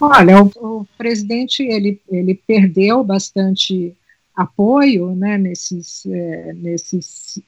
Olha, 0.00 0.44
o, 0.44 0.52
o 0.54 0.86
presidente 0.96 1.64
ele, 1.64 2.00
ele 2.08 2.40
perdeu 2.46 3.02
bastante 3.02 3.92
apoio, 4.36 5.16
né, 5.16 5.36
nesses, 5.36 6.06
é, 6.06 6.52
nesses, 6.54 7.42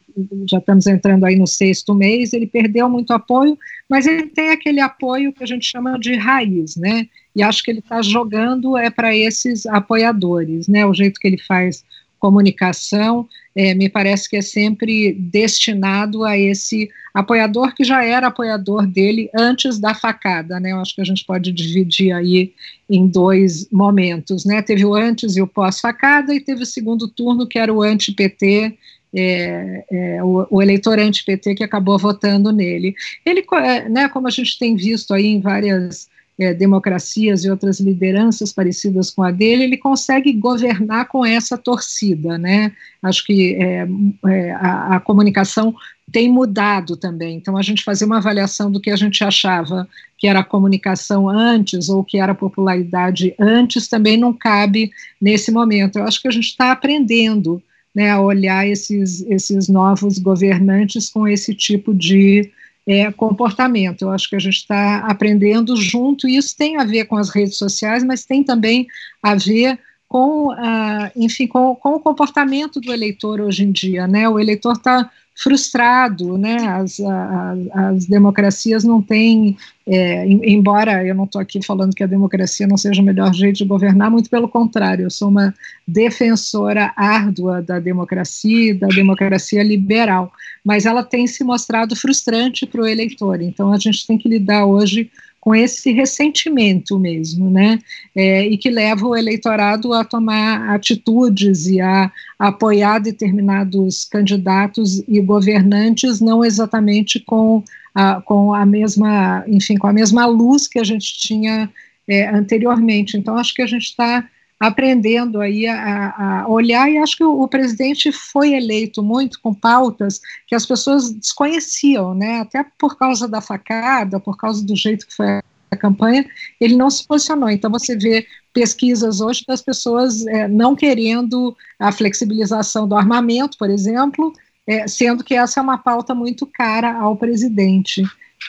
já 0.51 0.59
estamos 0.59 0.88
entrando 0.88 1.24
aí 1.24 1.36
no 1.36 1.47
sexto 1.47 1.94
mês, 1.94 2.32
ele 2.32 2.48
perdeu 2.48 2.88
muito 2.88 3.12
apoio, 3.12 3.56
mas 3.88 4.09
ele 4.09 4.26
tem 4.26 4.51
aquele 4.51 4.80
apoio 4.80 5.32
que 5.32 5.44
a 5.44 5.47
gente 5.47 5.64
chama 5.64 5.97
de 6.01 6.16
raiz, 6.16 6.74
né, 6.74 7.06
e 7.36 7.44
acho 7.44 7.62
que 7.62 7.70
ele 7.70 7.78
está 7.78 8.02
jogando 8.02 8.76
é 8.76 8.90
para 8.90 9.16
esses 9.16 9.66
apoiadores, 9.66 10.66
né, 10.66 10.84
o 10.84 10.92
jeito 10.92 11.20
que 11.20 11.28
ele 11.28 11.38
faz 11.38 11.84
comunicação, 12.18 13.28
é, 13.61 13.74
me 13.74 13.91
parece 13.91 14.27
que 14.27 14.37
é 14.37 14.41
sempre 14.41 15.12
destinado 15.12 16.24
a 16.24 16.39
esse 16.39 16.89
apoiador 17.12 17.74
que 17.74 17.85
já 17.85 18.03
era 18.03 18.28
apoiador 18.28 18.87
dele 18.87 19.28
antes 19.37 19.78
da 19.78 19.93
facada, 19.93 20.59
né? 20.59 20.73
Eu 20.73 20.81
acho 20.81 20.95
que 20.95 21.03
a 21.03 21.05
gente 21.05 21.27
pode 21.27 21.53
dividir 21.53 22.11
aí 22.11 22.55
em 22.89 23.07
dois 23.07 23.69
momentos, 23.70 24.47
né? 24.47 24.62
Teve 24.62 24.87
o 24.87 24.95
antes 24.95 25.37
e 25.37 25.43
o 25.43 25.47
pós-facada 25.47 26.35
e 26.35 26.41
teve 26.41 26.62
o 26.62 26.66
segundo 26.66 27.07
turno 27.07 27.47
que 27.47 27.59
era 27.59 27.70
o 27.70 27.82
anti-PT, 27.82 28.78
é, 29.15 29.85
é, 29.91 30.24
o, 30.24 30.47
o, 30.49 30.62
eleitor 30.62 30.99
anti-PT 30.99 31.57
que 31.57 31.65
acabou 31.65 31.99
votando 31.99 32.51
nele. 32.53 32.95
Ele, 33.27 33.45
é, 33.53 33.89
né, 33.91 34.09
como 34.09 34.27
a 34.27 34.31
gente 34.31 34.59
tem 34.59 34.74
visto 34.74 35.12
aí 35.12 35.27
em 35.27 35.41
várias 35.41 36.09
é, 36.40 36.54
democracias 36.54 37.44
e 37.44 37.50
outras 37.50 37.80
lideranças 37.80 38.50
parecidas 38.50 39.10
com 39.10 39.22
a 39.22 39.30
dele, 39.30 39.64
ele 39.64 39.76
consegue 39.76 40.32
governar 40.32 41.06
com 41.06 41.24
essa 41.24 41.58
torcida, 41.58 42.38
né? 42.38 42.72
Acho 43.02 43.26
que 43.26 43.54
é, 43.56 43.86
é, 44.26 44.52
a, 44.52 44.96
a, 44.96 45.00
comunicação 45.00 45.74
tem 46.10 46.30
mudado 46.32 46.96
também. 46.96 47.36
Então, 47.36 47.58
a 47.58 47.62
gente 47.62 47.84
fazer 47.84 48.06
uma 48.06 48.16
avaliação 48.16 48.72
do 48.72 48.80
que 48.80 48.90
a 48.90 48.96
gente 48.96 49.22
achava 49.22 49.86
que 50.16 50.26
era 50.26 50.42
comunicação 50.42 51.28
antes 51.28 51.90
ou 51.90 52.02
que 52.02 52.18
era 52.18 52.34
popularidade 52.34 53.34
antes 53.38 53.86
também 53.86 54.16
não 54.16 54.32
cabe 54.32 54.90
nesse 55.20 55.52
momento. 55.52 55.98
Eu 55.98 56.04
acho 56.04 56.22
que 56.22 56.28
a 56.28 56.32
gente 56.32 56.46
está 56.46 56.72
aprendendo 56.72 57.62
né, 57.94 58.10
a 58.10 58.20
olhar 58.20 58.66
esses, 58.66 59.20
esses 59.28 59.68
novos 59.68 60.18
governantes 60.18 61.10
com 61.10 61.28
esse 61.28 61.54
tipo 61.54 61.92
de 61.94 62.50
é, 62.90 63.12
comportamento. 63.12 64.02
Eu 64.02 64.10
acho 64.10 64.28
que 64.28 64.34
a 64.34 64.40
gente 64.40 64.56
está 64.56 64.98
aprendendo 65.06 65.76
junto, 65.76 66.28
e 66.28 66.36
isso 66.36 66.56
tem 66.56 66.76
a 66.76 66.84
ver 66.84 67.04
com 67.04 67.16
as 67.16 67.30
redes 67.30 67.56
sociais, 67.56 68.02
mas 68.02 68.24
tem 68.24 68.42
também 68.42 68.88
a 69.22 69.36
ver 69.36 69.78
com, 70.11 70.51
ah, 70.51 71.09
enfim, 71.15 71.47
com, 71.47 71.77
com, 71.77 71.91
o 71.91 72.01
comportamento 72.01 72.81
do 72.81 72.93
eleitor 72.93 73.41
hoje 73.41 73.62
em 73.62 73.70
dia, 73.70 74.09
né? 74.09 74.28
O 74.28 74.41
eleitor 74.41 74.73
está 74.73 75.09
frustrado, 75.37 76.37
né? 76.37 76.57
As, 76.66 76.99
as, 76.99 77.59
as 77.73 78.07
democracias 78.07 78.82
não 78.82 79.01
têm, 79.01 79.57
é, 79.87 80.27
embora 80.27 81.07
eu 81.07 81.15
não 81.15 81.27
estou 81.27 81.41
aqui 81.41 81.65
falando 81.65 81.95
que 81.95 82.03
a 82.03 82.09
democracia 82.09 82.66
não 82.66 82.77
seja 82.77 83.01
o 83.01 83.05
melhor 83.05 83.32
jeito 83.32 83.59
de 83.59 83.65
governar, 83.65 84.11
muito 84.11 84.28
pelo 84.28 84.49
contrário, 84.49 85.05
eu 85.05 85.11
sou 85.11 85.28
uma 85.28 85.55
defensora 85.87 86.93
árdua 86.97 87.62
da 87.62 87.78
democracia, 87.78 88.74
da 88.74 88.89
democracia 88.89 89.62
liberal, 89.62 90.32
mas 90.65 90.87
ela 90.87 91.05
tem 91.05 91.28
se 91.28 91.45
mostrado 91.45 91.95
frustrante 91.95 92.66
para 92.66 92.82
o 92.82 92.87
eleitor. 92.87 93.41
Então 93.41 93.73
a 93.73 93.78
gente 93.78 94.05
tem 94.09 94.19
que 94.19 94.28
lidar 94.28 94.66
hoje 94.66 95.09
com 95.40 95.54
esse 95.54 95.90
ressentimento 95.90 96.98
mesmo, 96.98 97.50
né? 97.50 97.78
É, 98.14 98.46
e 98.46 98.58
que 98.58 98.68
leva 98.68 99.06
o 99.06 99.16
eleitorado 99.16 99.92
a 99.94 100.04
tomar 100.04 100.74
atitudes 100.74 101.66
e 101.66 101.80
a, 101.80 102.12
apoiar 102.38 102.98
determinados 102.98 104.04
candidatos 104.04 105.02
e 105.08 105.20
governantes, 105.20 106.20
não 106.20 106.44
exatamente 106.44 107.18
com 107.20 107.64
a, 107.94 108.20
com 108.20 108.52
a 108.52 108.66
mesma, 108.66 109.44
enfim, 109.48 109.76
com 109.76 109.86
a 109.86 109.92
mesma 109.92 110.26
luz 110.26 110.68
que 110.68 110.78
a 110.78 110.84
gente 110.84 111.18
tinha 111.18 111.70
é, 112.06 112.28
anteriormente. 112.28 113.16
Então, 113.16 113.36
acho 113.36 113.54
que 113.54 113.62
a 113.62 113.66
gente 113.66 113.84
está 113.84 114.28
aprendendo 114.61 115.41
aí 115.41 115.66
a, 115.66 116.43
a, 116.43 116.49
olhar, 116.49 116.91
e 116.91 116.99
acho 116.99 117.16
que 117.16 117.24
o, 117.24 117.41
o, 117.41 117.49
presidente 117.49 118.12
foi 118.12 118.53
eleito 118.53 119.03
muito 119.03 119.41
com 119.41 119.55
pautas 119.55 120.20
que 120.47 120.55
as 120.55 120.66
pessoas 120.66 121.11
desconheciam, 121.11 122.15
né, 122.15 122.41
até 122.41 122.62
por 122.78 122.99
causa 122.99 123.27
da 123.27 123.41
facada, 123.41 124.20
por 124.20 124.37
causa 124.37 124.62
do 124.62 124.77
jeito 124.77 125.07
que 125.07 125.16
foi 125.16 125.41
a 125.70 125.77
campanha, 125.77 126.28
ele 126.61 126.77
não 126.77 126.91
se 126.91 127.07
posicionou. 127.07 127.49
Então 127.49 127.70
você 127.70 127.97
vê 127.97 128.27
pesquisas 128.53 129.23
hoje 129.23 129.45
das 129.49 129.62
pessoas 129.62 130.27
é, 130.27 130.47
não 130.47 130.77
querendo 130.77 131.57
a 131.78 131.91
flexibilização 131.91 132.87
do 132.87 132.97
armamento, 132.97 133.57
por 133.57 133.70
exemplo, 133.70 134.32
é, 134.66 134.87
sendo 134.87 135.24
que 135.24 135.35
essa 135.35 135.61
é 135.61 135.62
uma 135.62 135.78
pauta 135.78 136.15
muito 136.15 136.47
cara 136.47 136.99
ao 136.99 137.16
presidente. 137.16 138.03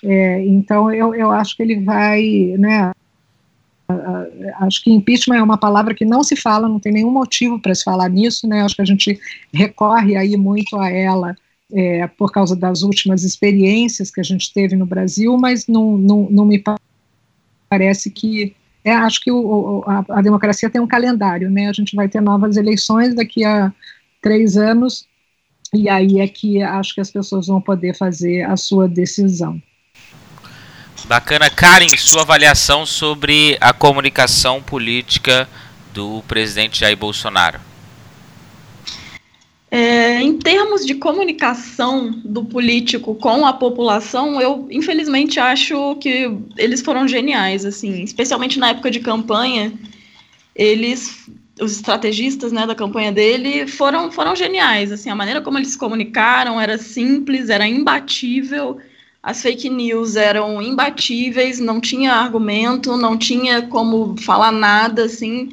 É, 0.04 0.46
então 0.46 0.92
eu, 0.94 1.16
eu 1.16 1.32
acho 1.32 1.56
que 1.56 1.64
ele 1.64 1.80
vai, 1.80 2.56
né, 2.58 2.92
acho 4.59 4.84
que 4.84 4.91
impeachment 4.91 5.38
é 5.38 5.43
uma 5.43 5.57
palavra 5.57 5.93
que 5.93 6.05
não 6.05 6.23
se 6.23 6.35
fala, 6.35 6.68
não 6.68 6.80
tem 6.80 6.91
nenhum 6.91 7.11
motivo 7.11 7.59
para 7.59 7.76
se 7.76 7.84
falar 7.84 8.09
nisso, 8.09 8.47
né? 8.47 8.61
Acho 8.61 8.76
que 8.76 8.81
a 8.81 8.85
gente 8.85 9.19
recorre 9.53 10.15
aí 10.15 10.35
muito 10.38 10.77
a 10.77 10.89
ela 10.89 11.35
é, 11.73 12.07
por 12.07 12.31
causa 12.31 12.55
das 12.55 12.81
últimas 12.81 13.23
experiências 13.23 14.11
que 14.11 14.19
a 14.19 14.23
gente 14.23 14.53
teve 14.53 14.76
no 14.76 14.85
Brasil, 14.85 15.38
mas 15.38 15.68
não, 15.68 15.97
não, 15.97 16.27
não 16.30 16.45
me 16.45 16.61
parece 17.69 18.11
que 18.11 18.55
é, 18.84 18.91
acho 18.91 19.22
que 19.22 19.31
o, 19.31 19.84
a, 19.85 20.05
a, 20.09 20.22
democracia 20.22 20.69
tem 20.69 20.81
um 20.81 20.88
calendário, 20.88 21.49
né? 21.49 21.69
A 21.69 21.73
gente 21.73 21.95
vai 21.95 22.09
ter 22.09 22.19
novas 22.19 22.57
eleições 22.57 23.13
daqui 23.13 23.45
a 23.45 23.72
três 24.22 24.57
anos 24.57 25.07
e 25.73 25.88
aí 25.88 26.19
é 26.19 26.27
que 26.27 26.61
acho 26.61 26.95
que 26.95 27.01
as 27.01 27.11
pessoas 27.11 27.47
vão 27.47 27.61
poder 27.61 27.95
fazer 27.95 28.41
a 28.41 28.57
sua 28.57 28.88
decisão. 28.88 29.61
Bacana. 31.06 31.49
Karen, 31.49 31.88
sua 31.98 32.22
avaliação 32.22 32.86
sobre 32.86 33.57
a 33.60 33.73
comunicação 33.73 34.61
política 34.61 35.48
do 35.94 36.23
presidente 36.28 36.80
Jair 36.80 36.98
Bolsonaro. 36.98 37.60
É, 39.73 40.22
em 40.22 40.38
termos 40.38 40.86
de 40.86 40.95
comunicação 40.95 42.11
do 42.26 42.44
político 42.44 43.15
com 43.15 43.45
a 43.45 43.53
população, 43.53 44.41
eu 44.41 44.68
infelizmente 44.69 45.40
acho 45.40 45.95
que 45.95 46.30
eles 46.57 46.82
foram 46.82 47.07
geniais, 47.07 47.65
assim, 47.65 48.03
especialmente 48.03 48.60
na 48.60 48.72
época 48.72 48.91
de 48.91 48.99
campanha, 48.99 49.72
eles, 50.53 51.26
os 51.61 51.72
estrategistas, 51.72 52.52
né, 52.52 52.68
da 52.68 52.76
campanha 52.76 53.14
dele, 53.14 53.65
foram, 53.65 54.11
foram 54.11 54.36
geniais, 54.36 54.91
assim, 54.91 55.10
a 55.10 55.15
maneira 55.15 55.41
como 55.41 55.57
eles 55.57 55.69
se 55.69 55.78
comunicaram 55.78 56.60
era 56.60 56.78
simples, 56.78 57.49
era 57.49 57.65
imbatível, 57.65 58.78
as 59.23 59.41
fake 59.41 59.69
news 59.69 60.15
eram 60.15 60.61
imbatíveis, 60.61 61.60
não 61.60 61.80
tinha 61.80 62.14
argumento, 62.14 62.98
não 62.98 63.18
tinha 63.18 63.61
como 63.68 64.18
falar 64.18 64.52
nada, 64.52 65.06
assim, 65.06 65.49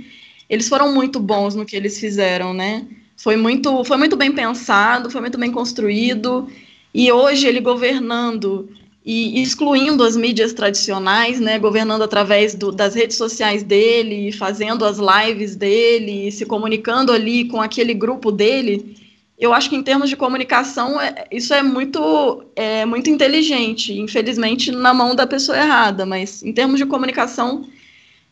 eles 0.49 0.69
foram 0.69 0.95
muito 0.95 1.21
bons 1.21 1.55
no 1.55 1.67
que 1.67 1.77
eles 1.77 2.01
fizeram, 2.01 2.55
né, 2.55 2.87
foi 3.17 3.37
muito, 3.37 3.85
foi 3.85 3.97
muito 3.97 4.17
bem 4.17 4.33
pensado, 4.33 5.11
foi 5.11 5.21
muito 5.21 5.39
bem 5.39 5.53
construído, 5.53 6.49
e 6.95 7.13
hoje 7.13 7.47
ele 7.47 7.61
governando 7.61 8.71
e 9.05 9.41
excluindo 9.43 10.05
as 10.05 10.17
mídias 10.17 10.53
tradicionais, 10.53 11.41
né, 11.41 11.59
governando 11.59 12.03
através 12.03 12.55
do, 12.55 12.71
das 12.71 12.95
redes 12.95 13.17
sociais 13.17 13.63
dele, 13.63 14.33
fazendo 14.33 14.85
as 14.85 14.99
lives 14.99 15.57
dele, 15.57 16.31
se 16.31 16.45
comunicando 16.45 17.11
ali 17.11 17.47
com 17.47 17.61
aquele 17.61 17.95
grupo 17.95 18.31
dele, 18.31 18.95
eu 19.39 19.55
acho 19.55 19.71
que 19.71 19.77
em 19.77 19.83
termos 19.83 20.09
de 20.09 20.17
comunicação 20.17 21.01
é, 21.01 21.27
isso 21.31 21.55
é 21.55 21.63
muito, 21.63 22.45
é 22.57 22.85
muito 22.85 23.09
inteligente, 23.09 23.93
infelizmente 23.99 24.73
na 24.73 24.93
mão 24.93 25.15
da 25.15 25.27
pessoa 25.27 25.57
errada, 25.57 26.05
mas 26.05 26.43
em 26.43 26.53
termos 26.53 26.79
de 26.79 26.87
comunicação 26.87 27.67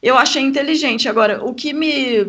eu 0.03 0.19
achei 0.19 0.43
inteligente. 0.43 1.09
Agora, 1.09 1.45
o 1.45 1.55
que 1.55 1.73
me 1.73 2.27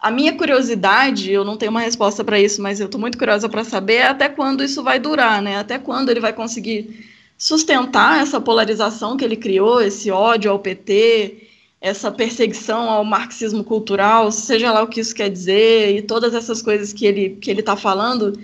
a 0.00 0.10
minha 0.10 0.32
curiosidade, 0.32 1.30
eu 1.30 1.44
não 1.44 1.58
tenho 1.58 1.70
uma 1.70 1.80
resposta 1.80 2.24
para 2.24 2.40
isso, 2.40 2.62
mas 2.62 2.80
eu 2.80 2.86
estou 2.86 3.00
muito 3.00 3.18
curiosa 3.18 3.48
para 3.50 3.64
saber 3.64 4.02
até 4.02 4.30
quando 4.30 4.64
isso 4.64 4.82
vai 4.82 4.98
durar, 4.98 5.42
né? 5.42 5.58
Até 5.58 5.78
quando 5.78 6.08
ele 6.08 6.20
vai 6.20 6.32
conseguir 6.32 7.06
sustentar 7.36 8.22
essa 8.22 8.40
polarização 8.40 9.16
que 9.16 9.24
ele 9.24 9.36
criou, 9.36 9.80
esse 9.82 10.10
ódio 10.10 10.50
ao 10.50 10.58
PT, 10.58 11.49
essa 11.80 12.10
perseguição 12.10 12.90
ao 12.90 13.04
marxismo 13.04 13.64
cultural, 13.64 14.30
seja 14.30 14.72
lá 14.72 14.82
o 14.82 14.88
que 14.88 15.00
isso 15.00 15.14
quer 15.14 15.30
dizer, 15.30 15.96
e 15.96 16.02
todas 16.02 16.34
essas 16.34 16.60
coisas 16.60 16.92
que 16.92 17.06
ele 17.06 17.30
que 17.40 17.50
ele 17.50 17.60
está 17.60 17.76
falando. 17.76 18.38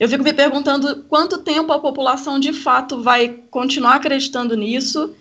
Eu 0.00 0.08
fico 0.08 0.24
me 0.24 0.32
perguntando 0.32 1.04
quanto 1.08 1.38
tempo 1.38 1.72
a 1.72 1.78
população 1.78 2.40
de 2.40 2.52
fato 2.52 3.00
vai 3.02 3.28
continuar 3.50 3.96
acreditando 3.96 4.56
nisso 4.56 5.14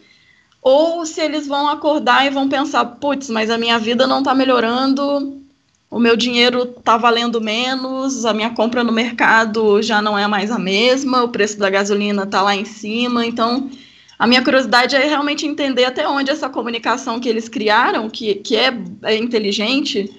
ou 0.62 1.06
se 1.06 1.22
eles 1.22 1.48
vão 1.48 1.68
acordar 1.68 2.26
e 2.26 2.30
vão 2.30 2.48
pensar, 2.48 2.86
putz, 2.86 3.30
mas 3.30 3.50
a 3.50 3.58
minha 3.58 3.80
vida 3.80 4.06
não 4.06 4.20
está 4.20 4.36
melhorando, 4.36 5.42
o 5.90 6.00
meu 6.00 6.16
dinheiro 6.16 6.74
está 6.78 6.98
valendo 6.98 7.42
menos, 7.42 8.26
a 8.26 8.34
minha 8.34 8.52
compra 8.52 8.84
no 8.84 8.92
mercado 8.92 9.82
já 9.82 10.02
não 10.02 10.18
é 10.18 10.28
mais 10.28 10.52
a 10.52 10.60
mesma, 10.60 11.24
o 11.24 11.30
preço 11.30 11.58
da 11.58 11.70
gasolina 11.70 12.24
está 12.24 12.42
lá 12.42 12.56
em 12.56 12.64
cima. 12.64 13.26
Então, 13.26 13.70
a 14.22 14.28
minha 14.28 14.44
curiosidade 14.44 14.96
é 14.96 15.06
realmente 15.06 15.48
entender 15.48 15.86
até 15.86 16.08
onde 16.08 16.30
essa 16.30 16.48
comunicação 16.48 17.20
que 17.20 17.28
eles 17.28 17.50
criaram, 17.50 18.08
que, 18.08 18.36
que 18.36 18.56
é, 18.56 18.72
é 19.04 19.16
inteligente, 19.18 20.10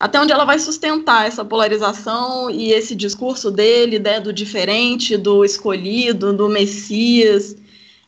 até 0.00 0.20
onde 0.20 0.32
ela 0.32 0.44
vai 0.44 0.58
sustentar 0.58 1.26
essa 1.26 1.44
polarização 1.44 2.50
e 2.50 2.72
esse 2.72 2.94
discurso 2.96 3.50
dele, 3.50 4.00
né, 4.00 4.18
do 4.18 4.32
diferente, 4.32 5.16
do 5.16 5.44
escolhido, 5.44 6.32
do 6.32 6.48
Messias 6.48 7.56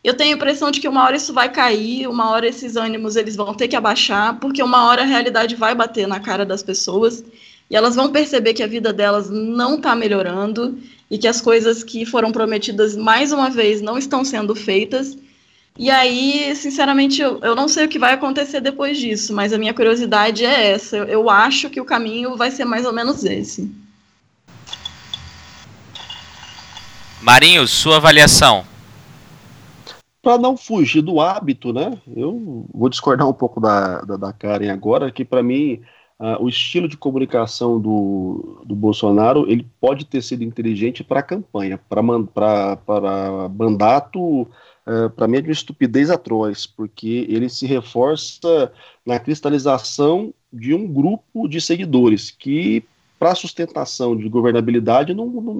eu 0.04 0.12
tenho 0.12 0.34
a 0.34 0.36
impressão 0.36 0.70
de 0.70 0.80
que 0.80 0.86
uma 0.86 1.02
hora 1.02 1.16
isso 1.16 1.32
vai 1.32 1.50
cair, 1.50 2.06
uma 2.06 2.28
hora 2.28 2.46
esses 2.46 2.76
ânimos 2.76 3.16
eles 3.16 3.34
vão 3.34 3.54
ter 3.54 3.68
que 3.68 3.74
abaixar, 3.74 4.38
porque 4.38 4.62
uma 4.62 4.86
hora 4.86 5.00
a 5.00 5.06
realidade 5.06 5.56
vai 5.56 5.74
bater 5.74 6.06
na 6.06 6.20
cara 6.20 6.44
das 6.44 6.62
pessoas 6.62 7.24
e 7.70 7.74
elas 7.74 7.96
vão 7.96 8.12
perceber 8.12 8.52
que 8.52 8.62
a 8.62 8.66
vida 8.66 8.92
delas 8.92 9.30
não 9.30 9.76
está 9.76 9.96
melhorando 9.96 10.78
e 11.10 11.16
que 11.16 11.26
as 11.26 11.40
coisas 11.40 11.82
que 11.82 12.04
foram 12.04 12.30
prometidas 12.30 12.94
mais 12.94 13.32
uma 13.32 13.48
vez 13.48 13.80
não 13.80 13.96
estão 13.96 14.22
sendo 14.22 14.54
feitas. 14.54 15.16
E 15.76 15.90
aí, 15.90 16.54
sinceramente, 16.54 17.20
eu, 17.20 17.40
eu 17.40 17.56
não 17.56 17.66
sei 17.66 17.86
o 17.86 17.88
que 17.88 17.98
vai 17.98 18.14
acontecer 18.14 18.60
depois 18.60 18.96
disso, 18.96 19.34
mas 19.34 19.52
a 19.52 19.58
minha 19.58 19.74
curiosidade 19.74 20.44
é 20.44 20.70
essa. 20.70 20.96
Eu, 20.96 21.04
eu 21.04 21.30
acho 21.30 21.68
que 21.68 21.80
o 21.80 21.84
caminho 21.84 22.36
vai 22.36 22.50
ser 22.50 22.64
mais 22.64 22.86
ou 22.86 22.92
menos 22.92 23.24
esse. 23.24 23.70
Marinho, 27.20 27.66
sua 27.66 27.96
avaliação 27.96 28.64
para 30.24 30.38
não 30.38 30.56
fugir 30.56 31.02
do 31.02 31.20
hábito, 31.20 31.70
né? 31.72 31.98
Eu 32.16 32.66
vou 32.72 32.88
discordar 32.88 33.28
um 33.28 33.32
pouco 33.32 33.60
da, 33.60 34.00
da, 34.00 34.16
da 34.16 34.32
Karen 34.32 34.70
agora, 34.70 35.12
que 35.12 35.22
para 35.22 35.42
mim 35.42 35.82
uh, 36.18 36.42
o 36.42 36.48
estilo 36.48 36.88
de 36.88 36.96
comunicação 36.96 37.78
do, 37.78 38.62
do 38.64 38.74
Bolsonaro 38.74 39.44
ele 39.48 39.68
pode 39.78 40.06
ter 40.06 40.22
sido 40.22 40.42
inteligente 40.42 41.04
para 41.04 41.20
a 41.20 41.22
campanha, 41.22 41.78
para 41.78 42.02
mandato, 43.50 44.48
uh, 44.86 45.10
para 45.10 45.28
mim 45.28 45.38
é 45.38 45.40
de 45.40 45.48
uma 45.48 45.52
estupidez 45.52 46.10
atroz, 46.10 46.66
porque 46.66 47.26
ele 47.28 47.48
se 47.48 47.66
reforça 47.66 48.72
na 49.04 49.18
cristalização 49.18 50.32
de 50.52 50.74
um 50.74 50.86
grupo 50.86 51.48
de 51.48 51.60
seguidores 51.60 52.30
que 52.30 52.84
para 53.18 53.34
sustentação 53.34 54.14
de 54.16 54.28
governabilidade 54.28 55.14
não, 55.14 55.26
não, 55.26 55.54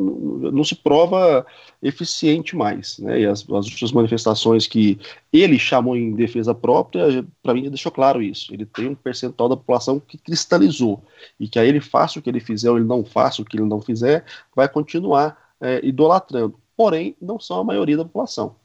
não, 0.53 0.65
se 0.65 0.75
prova 0.75 1.47
eficiente 1.83 2.55
mais. 2.55 2.99
Né? 2.99 3.21
E 3.21 3.27
as, 3.27 3.41
as 3.41 3.67
últimas 3.67 3.93
manifestações 3.93 4.67
que 4.67 4.99
ele 5.33 5.59
chamou 5.59 5.97
em 5.97 6.13
defesa 6.13 6.55
própria, 6.55 7.25
para 7.43 7.55
mim, 7.55 7.69
deixou 7.71 7.91
claro 7.91 8.21
isso. 8.21 8.53
Ele 8.53 8.67
tem 8.67 8.89
um 8.89 8.95
percentual 8.95 9.49
da 9.49 9.57
população 9.57 9.99
que 9.99 10.19
cristalizou 10.19 11.03
e 11.41 11.49
que 11.49 11.59
aí 11.59 11.69
ele 11.69 11.81
faça 11.81 12.19
o 12.19 12.23
que 12.23 12.29
ele 12.29 12.41
fizer 12.41 12.71
ou 12.71 12.77
ele 12.77 12.87
não 12.87 13.05
faça 13.05 13.41
o 13.41 13.45
que 13.45 13.57
ele 13.57 13.67
não 13.67 13.81
fizer, 13.81 14.27
vai 14.55 14.69
continuar 14.69 15.35
é, 15.59 15.81
idolatrando. 15.83 16.59
Porém, 16.77 17.17
não 17.19 17.39
são 17.39 17.61
a 17.61 17.65
maioria 17.65 17.97
da 17.97 18.05
população. 18.05 18.57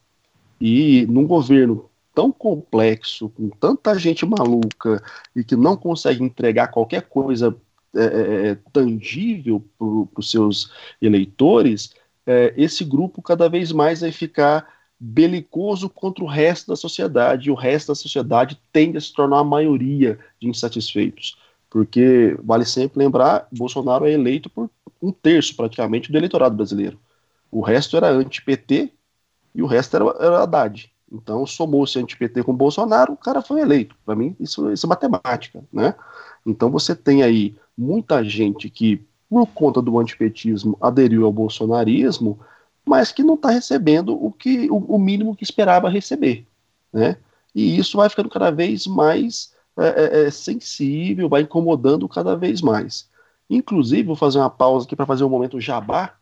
E 0.60 1.06
num 1.08 1.26
governo 1.26 1.90
tão 2.14 2.32
complexo, 2.32 3.30
com 3.30 3.50
tanta 3.50 3.98
gente 3.98 4.26
maluca 4.26 5.02
e 5.36 5.44
que 5.44 5.56
não 5.56 5.78
consegue 5.78 6.24
entregar 6.24 6.68
qualquer 6.68 7.04
coisa 7.04 7.56
é, 7.96 8.04
é, 8.04 8.48
é, 8.50 8.58
tangível 8.72 9.64
para 9.78 10.20
os 10.20 10.30
seus 10.30 10.72
eleitores, 11.02 11.92
é, 12.26 12.54
esse 12.58 12.84
grupo 12.84 13.22
cada 13.22 13.50
vez 13.50 13.72
mais 13.72 14.02
vai 14.02 14.12
ficar 14.12 14.68
belicoso 15.00 15.90
contra 15.90 16.24
o 16.24 16.28
resto 16.28 16.68
da 16.68 16.76
sociedade, 16.76 17.48
e 17.48 17.52
o 17.52 17.56
resto 17.56 17.88
da 17.88 17.96
sociedade 17.96 18.60
tende 18.72 18.98
a 18.98 19.02
se 19.02 19.14
tornar 19.14 19.40
a 19.40 19.44
maioria 19.44 20.20
de 20.40 20.50
insatisfeitos. 20.50 21.38
Porque, 21.70 22.38
vale 22.44 22.66
sempre 22.66 23.00
lembrar, 23.00 23.48
Bolsonaro 23.52 24.06
é 24.06 24.12
eleito 24.12 24.50
por 24.50 24.70
um 25.02 25.12
terço 25.12 25.56
praticamente 25.56 26.12
do 26.12 26.18
eleitorado 26.18 26.56
brasileiro. 26.56 27.00
O 27.50 27.62
resto 27.62 27.96
era 27.96 28.10
anti-PT 28.10 28.92
e 29.54 29.62
o 29.62 29.68
resto 29.68 29.96
era, 29.96 30.06
era 30.20 30.44
Haddad. 30.44 30.92
Então, 31.12 31.46
somou-se 31.46 31.98
anti-PT 31.98 32.44
com 32.44 32.54
Bolsonaro, 32.54 33.14
o 33.14 33.18
cara 33.18 33.42
foi 33.42 33.62
eleito. 33.62 33.96
Para 34.06 34.16
mim, 34.16 34.36
isso, 34.40 34.72
isso 34.72 34.86
é 34.86 34.90
matemática, 34.90 35.64
né? 35.74 35.96
Então, 36.46 36.70
você 36.70 36.96
tem 36.96 37.24
aí 37.24 37.56
muita 37.78 38.24
gente 38.24 38.70
que, 38.70 39.04
por 39.30 39.48
conta 39.48 39.82
do 39.82 39.98
antipetismo, 39.98 40.78
aderiu 40.80 41.26
ao 41.26 41.34
bolsonarismo, 41.34 42.40
mas 42.86 43.12
que 43.12 43.24
não 43.24 43.36
está 43.36 43.50
recebendo 43.50 44.14
o, 44.14 44.32
que, 44.32 44.70
o, 44.70 44.78
o, 44.78 45.00
mínimo 45.00 45.36
que 45.36 45.44
esperava 45.44 45.90
receber. 45.90 46.48
Né? 46.92 47.18
E 47.54 47.78
isso 47.78 47.98
vai 47.98 48.10
ficando 48.10 48.30
cada 48.30 48.50
vez 48.52 48.88
mais 48.88 49.54
é, 49.78 49.88
é, 49.88 50.28
é, 50.28 50.32
sensível, 50.32 51.30
vai 51.30 51.42
incomodando 51.42 52.10
cada 52.10 52.36
vez 52.36 52.62
mais. 52.62 53.10
Inclusive, 53.50 54.04
vou 54.04 54.16
fazer 54.16 54.40
uma 54.40 54.50
pausa 54.50 54.86
aqui 54.86 54.96
para 54.96 55.06
fazer 55.06 55.24
um 55.24 55.30
momento 55.30 55.60
jabá. 55.60 56.16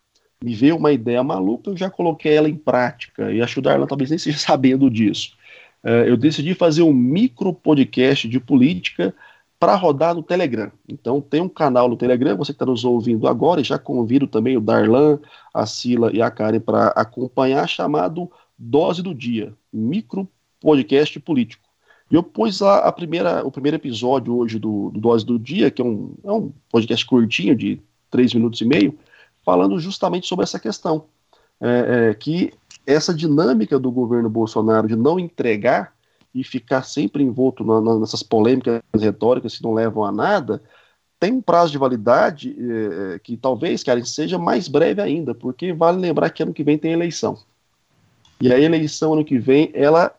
Me 0.43 0.53
veio 0.53 0.75
uma 0.75 0.91
ideia 0.91 1.23
maluca, 1.23 1.69
eu 1.69 1.77
já 1.77 1.89
coloquei 1.89 2.33
ela 2.35 2.49
em 2.49 2.55
prática, 2.55 3.31
e 3.31 3.41
acho 3.41 3.55
que 3.55 3.59
o 3.59 3.61
Darlan 3.61 3.87
talvez 3.87 4.09
nem 4.09 4.19
seja 4.19 4.37
sabendo 4.39 4.89
disso. 4.89 5.35
É, 5.83 6.09
eu 6.09 6.17
decidi 6.17 6.53
fazer 6.53 6.83
um 6.83 6.93
micro 6.93 7.53
podcast 7.53 8.27
de 8.27 8.39
política 8.39 9.13
para 9.59 9.75
rodar 9.75 10.13
no 10.13 10.21
Telegram. 10.21 10.71
Então 10.87 11.19
tem 11.19 11.41
um 11.41 11.49
canal 11.49 11.89
no 11.89 11.97
Telegram, 11.97 12.37
você 12.37 12.51
que 12.51 12.55
está 12.55 12.65
nos 12.65 12.85
ouvindo 12.85 13.27
agora, 13.27 13.61
e 13.61 13.63
já 13.63 13.79
convido 13.79 14.27
também 14.27 14.55
o 14.57 14.61
Darlan, 14.61 15.19
a 15.53 15.65
Sila 15.65 16.11
e 16.13 16.21
a 16.21 16.29
Karen 16.29 16.59
para 16.59 16.87
acompanhar, 16.89 17.67
chamado 17.67 18.31
Dose 18.57 19.01
do 19.01 19.13
Dia, 19.13 19.53
micro 19.73 20.27
podcast 20.59 21.19
político. 21.19 21.67
E 22.09 22.15
eu 22.15 22.23
pus 22.23 22.61
lá 22.61 22.79
a 22.79 22.91
primeira, 22.91 23.45
o 23.45 23.51
primeiro 23.51 23.75
episódio 23.75 24.35
hoje 24.35 24.57
do, 24.59 24.91
do 24.91 24.99
Dose 24.99 25.25
do 25.25 25.37
Dia, 25.37 25.69
que 25.69 25.81
é 25.81 25.85
um, 25.85 26.13
é 26.23 26.31
um 26.31 26.51
podcast 26.71 27.05
curtinho, 27.05 27.55
de 27.55 27.81
três 28.09 28.33
minutos 28.33 28.61
e 28.61 28.65
meio, 28.65 28.97
falando 29.47 29.79
justamente 29.79 30.27
sobre 30.27 30.43
essa 30.43 30.59
questão. 30.59 31.05
É, 31.61 32.09
é, 32.09 32.13
que 32.13 32.53
essa 32.85 33.13
dinâmica 33.13 33.79
do 33.79 33.89
governo 33.89 34.29
Bolsonaro 34.29 34.89
de 34.89 34.95
não 34.97 35.17
entregar 35.17 35.93
e 36.35 36.43
ficar 36.43 36.83
sempre 36.83 37.23
envolto 37.23 37.63
na, 37.63 37.79
na, 37.79 37.97
nessas 37.97 38.21
polêmicas 38.21 38.81
retóricas 38.93 39.55
que 39.57 39.63
não 39.63 39.73
levam 39.73 40.03
a 40.03 40.11
nada, 40.11 40.61
tem 41.17 41.31
um 41.31 41.41
prazo 41.41 41.71
de 41.71 41.77
validade 41.77 42.55
é, 42.59 43.19
que 43.19 43.37
talvez, 43.37 43.83
Karen, 43.83 44.03
seja 44.03 44.37
mais 44.37 44.67
breve 44.67 45.01
ainda, 45.01 45.33
porque 45.33 45.71
vale 45.71 45.97
lembrar 45.97 46.29
que 46.29 46.43
ano 46.43 46.53
que 46.53 46.63
vem 46.63 46.77
tem 46.77 46.91
eleição. 46.91 47.39
E 48.41 48.51
a 48.51 48.59
eleição 48.59 49.13
ano 49.13 49.23
que 49.23 49.39
vem, 49.39 49.71
ela 49.73 50.13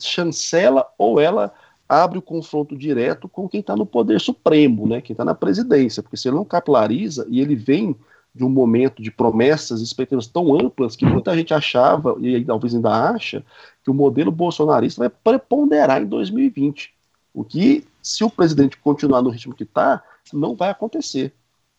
chancela 0.00 0.84
ou 0.98 1.20
ela 1.20 1.54
abre 1.88 2.18
o 2.18 2.22
confronto 2.22 2.76
direto 2.76 3.28
com 3.28 3.48
quem 3.48 3.60
está 3.60 3.76
no 3.76 3.86
poder 3.86 4.20
supremo, 4.20 4.84
né, 4.88 5.00
quem 5.00 5.14
está 5.14 5.24
na 5.24 5.34
presidência, 5.34 6.02
porque 6.02 6.16
se 6.16 6.26
ele 6.26 6.36
não 6.36 6.44
capilariza 6.44 7.24
e 7.30 7.40
ele 7.40 7.54
vem 7.54 7.96
de 8.34 8.44
um 8.44 8.48
momento 8.48 9.02
de 9.02 9.10
promessas 9.10 9.80
e 9.80 9.84
expectativas 9.84 10.26
tão 10.26 10.54
amplas 10.54 10.96
que 10.96 11.06
muita 11.06 11.34
gente 11.36 11.54
achava, 11.54 12.16
e 12.20 12.44
talvez 12.44 12.74
ainda 12.74 12.90
acha, 12.90 13.44
que 13.82 13.90
o 13.90 13.94
modelo 13.94 14.32
bolsonarista 14.32 15.00
vai 15.00 15.08
preponderar 15.08 16.02
em 16.02 16.06
2020. 16.06 16.92
O 17.32 17.44
que, 17.44 17.84
se 18.02 18.24
o 18.24 18.30
presidente 18.30 18.76
continuar 18.76 19.22
no 19.22 19.30
ritmo 19.30 19.54
que 19.54 19.62
está, 19.62 20.02
não 20.32 20.54
vai 20.54 20.70
acontecer. 20.70 21.32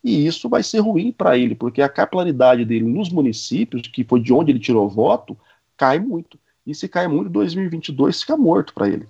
E 0.03 0.25
isso 0.25 0.47
vai 0.47 0.61
ser 0.61 0.79
ruim 0.79 1.11
para 1.11 1.37
ele, 1.37 1.55
porque 1.55 1.81
a 1.81 1.89
capilaridade 1.89 2.63
dele 2.63 2.85
nos 2.85 3.09
municípios, 3.09 3.87
que 3.87 4.03
foi 4.03 4.21
de 4.21 4.31
onde 4.31 4.51
ele 4.51 4.59
tirou 4.59 4.87
voto, 4.87 5.35
cai 5.75 5.99
muito. 5.99 6.37
E 6.65 6.73
se 6.73 6.87
cai 6.87 7.07
muito, 7.07 7.29
2022 7.29 8.21
fica 8.21 8.37
morto 8.37 8.73
para 8.73 8.87
ele. 8.87 9.07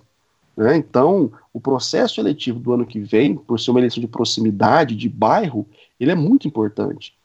Né? 0.56 0.76
Então, 0.76 1.30
o 1.52 1.60
processo 1.60 2.20
eletivo 2.20 2.58
do 2.58 2.72
ano 2.72 2.86
que 2.86 2.98
vem, 2.98 3.36
por 3.36 3.60
ser 3.60 3.70
uma 3.70 3.80
eleição 3.80 4.00
de 4.00 4.08
proximidade, 4.08 4.96
de 4.96 5.08
bairro, 5.08 5.66
ele 6.00 6.10
é 6.10 6.14
muito 6.14 6.48
importante. 6.48 7.15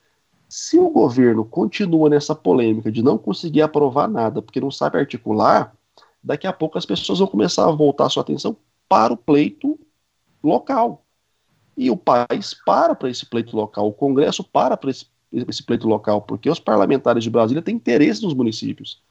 Se 0.53 0.77
o 0.77 0.89
governo 0.89 1.45
continua 1.45 2.09
nessa 2.09 2.35
polêmica 2.35 2.91
de 2.91 3.01
não 3.01 3.17
conseguir 3.17 3.61
aprovar 3.61 4.09
nada 4.09 4.41
porque 4.41 4.59
não 4.59 4.69
sabe 4.69 4.97
articular, 4.97 5.73
daqui 6.21 6.45
a 6.45 6.51
pouco 6.51 6.77
as 6.77 6.85
pessoas 6.85 7.19
vão 7.19 7.27
começar 7.29 7.65
a 7.65 7.71
voltar 7.71 8.09
sua 8.09 8.21
atenção 8.21 8.57
para 8.89 9.13
o 9.13 9.17
pleito 9.17 9.79
local. 10.43 11.05
E 11.77 11.89
o 11.89 11.95
país 11.95 12.53
para 12.65 12.93
para 12.93 13.09
esse 13.09 13.25
pleito 13.25 13.55
local, 13.55 13.87
o 13.87 13.93
Congresso 13.93 14.43
para 14.43 14.75
para 14.75 14.91
esse, 14.91 15.05
esse 15.31 15.63
pleito 15.63 15.87
local, 15.87 16.21
porque 16.21 16.49
os 16.49 16.59
parlamentares 16.59 17.23
de 17.23 17.29
Brasília 17.29 17.61
têm 17.63 17.77
interesse 17.77 18.21
nos 18.21 18.33
municípios. 18.33 19.01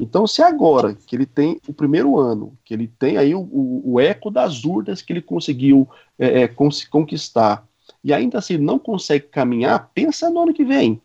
Então, 0.00 0.26
se 0.26 0.40
agora 0.40 0.94
que 0.94 1.14
ele 1.14 1.26
tem 1.26 1.60
o 1.68 1.72
primeiro 1.74 2.18
ano, 2.18 2.56
que 2.64 2.72
ele 2.72 2.88
tem 2.88 3.18
aí 3.18 3.34
o, 3.34 3.40
o, 3.40 3.92
o 3.92 4.00
eco 4.00 4.30
das 4.30 4.64
urnas 4.64 5.02
que 5.02 5.12
ele 5.12 5.20
conseguiu 5.20 5.86
é, 6.18 6.44
é, 6.44 6.48
conquistar, 6.88 7.67
e 8.08 8.12
ainda 8.12 8.38
assim 8.38 8.56
não 8.56 8.78
consegue 8.78 9.26
caminhar, 9.26 9.90
pensa 9.94 10.30
no 10.30 10.40
ano 10.42 10.54
que 10.54 10.64
vem. 10.64 11.00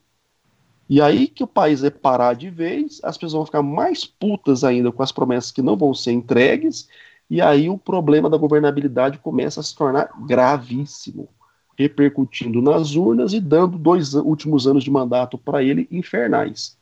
E 0.90 1.02
aí 1.02 1.28
que 1.28 1.44
o 1.44 1.48
país 1.48 1.84
é 1.84 1.90
parar 1.90 2.34
de 2.34 2.50
vez, 2.50 3.00
as 3.04 3.18
pessoas 3.18 3.34
vão 3.34 3.46
ficar 3.46 3.62
mais 3.62 4.06
putas 4.06 4.64
ainda 4.64 4.92
com 4.92 5.04
as 5.04 5.12
promessas 5.12 5.52
que 5.52 5.62
não 5.62 5.76
vão 5.76 5.94
ser 5.94 6.12
entregues, 6.12 6.88
e 7.30 7.42
aí 7.42 7.70
o 7.70 7.78
problema 7.78 8.30
da 8.30 8.38
governabilidade 8.38 9.18
começa 9.18 9.60
a 9.60 9.64
se 9.64 9.76
tornar 9.76 10.10
gravíssimo, 10.26 11.30
repercutindo 11.78 12.62
nas 12.62 12.96
urnas 12.96 13.34
e 13.34 13.40
dando 13.40 13.78
dois 13.78 14.14
últimos 14.14 14.68
anos 14.68 14.84
de 14.84 14.92
mandato 14.92 15.38
para 15.38 15.64
ele 15.64 15.88
infernais 15.92 16.78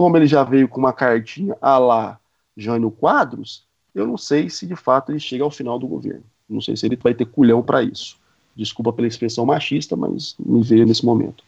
como 0.00 0.16
ele 0.16 0.26
já 0.26 0.42
veio 0.42 0.66
com 0.66 0.78
uma 0.78 0.94
cartinha 0.94 1.54
a 1.60 1.76
lá 1.76 2.18
Jânio 2.56 2.90
Quadros, 2.90 3.66
eu 3.94 4.06
não 4.06 4.16
sei 4.16 4.48
se 4.48 4.66
de 4.66 4.74
fato 4.74 5.12
ele 5.12 5.20
chega 5.20 5.44
ao 5.44 5.50
final 5.50 5.78
do 5.78 5.86
governo. 5.86 6.24
Não 6.48 6.60
sei 6.60 6.74
se 6.76 6.86
ele 6.86 6.96
vai 6.96 7.12
ter 7.12 7.26
culhão 7.26 7.62
para 7.62 7.82
isso. 7.82 8.18
Desculpa 8.54 8.92
pela 8.92 9.08
expressão 9.08 9.46
machista, 9.46 9.96
mas 9.96 10.34
me 10.38 10.62
veio 10.62 10.86
nesse 10.86 11.04
momento. 11.04 11.44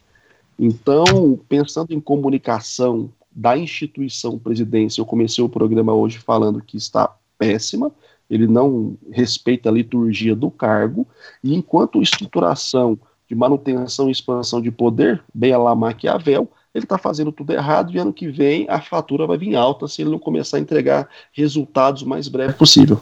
Então, 0.59 1.39
pensando 1.49 1.93
em 1.93 2.01
comunicação 2.01 3.11
da 3.31 3.57
instituição 3.57 4.39
presidência, 4.39 5.01
eu 5.01 5.07
comecei 5.07 5.43
o 5.43 5.49
programa 5.49 5.93
hoje 5.93 6.19
falando 6.19 6.63
que 6.63 6.77
está 6.77 7.15
péssima, 7.39 7.91
ele 8.31 8.47
não 8.47 8.97
respeita 9.11 9.69
a 9.69 9.73
liturgia 9.73 10.35
do 10.35 10.51
cargo, 10.51 11.07
e 11.43 11.55
enquanto 11.55 12.01
estruturação 12.01 12.99
de 13.29 13.35
manutenção 13.35 14.09
e 14.09 14.13
expansão 14.13 14.61
de 14.61 14.71
poder, 14.71 15.23
bem 15.35 15.53
a 15.53 15.59
lá 15.59 15.75
Maquiavel, 15.75 16.49
ele 16.75 16.85
está 16.85 16.97
fazendo 16.97 17.33
tudo 17.33 17.53
errado 17.53 17.93
e 17.93 17.99
ano 17.99 18.13
que 18.13 18.29
vem 18.29 18.67
a 18.69 18.81
fatura 18.81 19.27
vai 19.27 19.37
vir 19.37 19.55
alta 19.55 19.87
se 19.87 20.03
ele 20.03 20.11
não 20.11 20.19
começar 20.19 20.57
a 20.57 20.61
entregar 20.61 21.09
resultados 21.33 22.03
o 22.03 22.09
mais 22.09 22.29
breve 22.29 22.55
possível. 22.55 22.99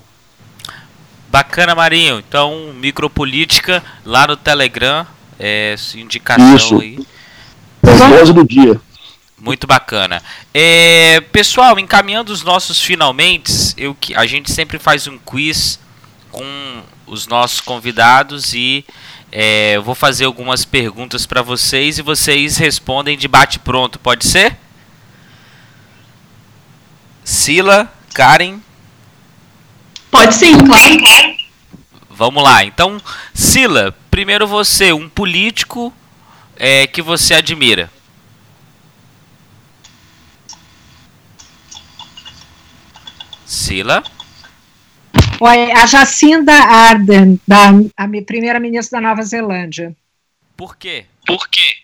Bacana, 1.31 1.74
Marinho. 1.74 2.19
Então, 2.19 2.73
micropolítica 2.74 3.82
lá 4.05 4.27
no 4.27 4.36
Telegram, 4.36 5.07
é, 5.39 5.77
indicação 5.94 6.57
Isso. 6.57 6.81
aí. 6.81 6.98
Voz 7.82 8.31
do 8.31 8.47
dia. 8.47 8.81
Muito 9.39 9.66
bacana. 9.66 10.23
É, 10.52 11.20
pessoal, 11.32 11.78
encaminhando 11.78 12.31
os 12.31 12.43
nossos 12.43 12.81
finalmente, 12.81 13.73
eu, 13.77 13.97
a 14.15 14.27
gente 14.27 14.52
sempre 14.52 14.78
faz 14.78 15.07
um 15.07 15.16
quiz 15.19 15.78
com 16.31 16.82
os 17.07 17.27
nossos 17.27 17.61
convidados 17.61 18.52
e 18.52 18.85
é, 19.32 19.77
eu 19.77 19.82
vou 19.82 19.94
fazer 19.94 20.27
algumas 20.27 20.65
perguntas 20.65 21.24
para 21.24 21.43
vocês 21.43 21.98
e 21.98 22.02
vocês 22.02 22.57
respondem 22.57 23.16
de 23.16 23.28
bate 23.28 23.59
pronto, 23.59 23.98
pode 23.98 24.27
ser? 24.27 24.57
Sila, 27.24 27.90
Karen? 28.12 28.61
Pode 30.11 30.35
sim, 30.35 30.53
claro. 30.59 31.37
Vamos 32.11 32.43
lá. 32.43 32.65
Então, 32.65 33.01
Sila, 33.32 33.97
primeiro 34.11 34.47
você, 34.47 34.93
um 34.93 35.09
político 35.09 35.93
é, 36.57 36.87
que 36.87 37.01
você 37.01 37.35
admira. 37.35 37.91
Sila? 43.47 44.03
Oi, 45.41 45.73
a 45.73 45.87
Jacinda 45.87 46.53
Ardern, 46.53 47.41
da, 47.49 47.70
a 47.97 48.07
primeira-ministra 48.27 49.01
da 49.01 49.09
Nova 49.09 49.23
Zelândia. 49.23 49.97
Por 50.57 50.77
quê? 50.77 51.07
Por 51.27 51.49
quê? 51.49 51.77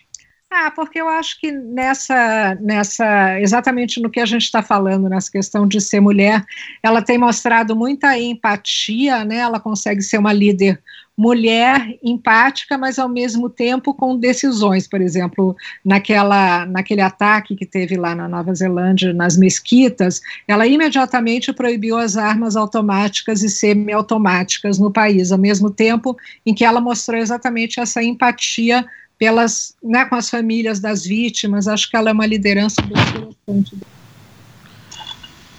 Ah, 0.49 0.71
porque 0.71 0.99
eu 0.99 1.09
acho 1.09 1.39
que 1.41 1.51
nessa, 1.51 2.55
nessa, 2.61 3.39
exatamente 3.41 4.01
no 4.01 4.09
que 4.09 4.19
a 4.19 4.25
gente 4.25 4.43
está 4.43 4.63
falando, 4.63 5.09
nessa 5.09 5.29
questão 5.29 5.67
de 5.67 5.81
ser 5.81 5.99
mulher, 5.99 6.45
ela 6.81 7.01
tem 7.01 7.17
mostrado 7.17 7.75
muita 7.75 8.17
empatia, 8.17 9.25
né? 9.25 9.37
Ela 9.37 9.59
consegue 9.59 10.01
ser 10.01 10.17
uma 10.17 10.31
líder 10.31 10.81
mulher 11.17 11.97
empática, 12.01 12.77
mas 12.77 12.97
ao 12.97 13.09
mesmo 13.09 13.49
tempo 13.49 13.93
com 13.93 14.17
decisões. 14.17 14.87
Por 14.87 15.01
exemplo, 15.01 15.53
naquela, 15.83 16.65
naquele 16.65 17.01
ataque 17.01 17.55
que 17.55 17.65
teve 17.65 17.97
lá 17.97 18.15
na 18.15 18.29
Nova 18.29 18.53
Zelândia, 18.53 19.13
nas 19.13 19.35
mesquitas, 19.35 20.21
ela 20.47 20.65
imediatamente 20.65 21.51
proibiu 21.51 21.97
as 21.97 22.15
armas 22.15 22.55
automáticas 22.55 23.43
e 23.43 23.49
semiautomáticas 23.49 24.79
no 24.79 24.91
país, 24.91 25.31
ao 25.31 25.37
mesmo 25.37 25.69
tempo 25.69 26.15
em 26.45 26.53
que 26.53 26.63
ela 26.63 26.79
mostrou 26.79 27.19
exatamente 27.19 27.81
essa 27.81 28.01
empatia 28.01 28.85
pelas, 29.17 29.75
né, 29.83 30.05
com 30.05 30.15
as 30.15 30.29
famílias 30.29 30.79
das 30.79 31.03
vítimas. 31.05 31.67
Acho 31.67 31.89
que 31.89 31.95
ela 31.95 32.09
é 32.09 32.13
uma 32.13 32.25
liderança 32.25 32.81
bem 32.81 32.97
interessante. 32.97 33.77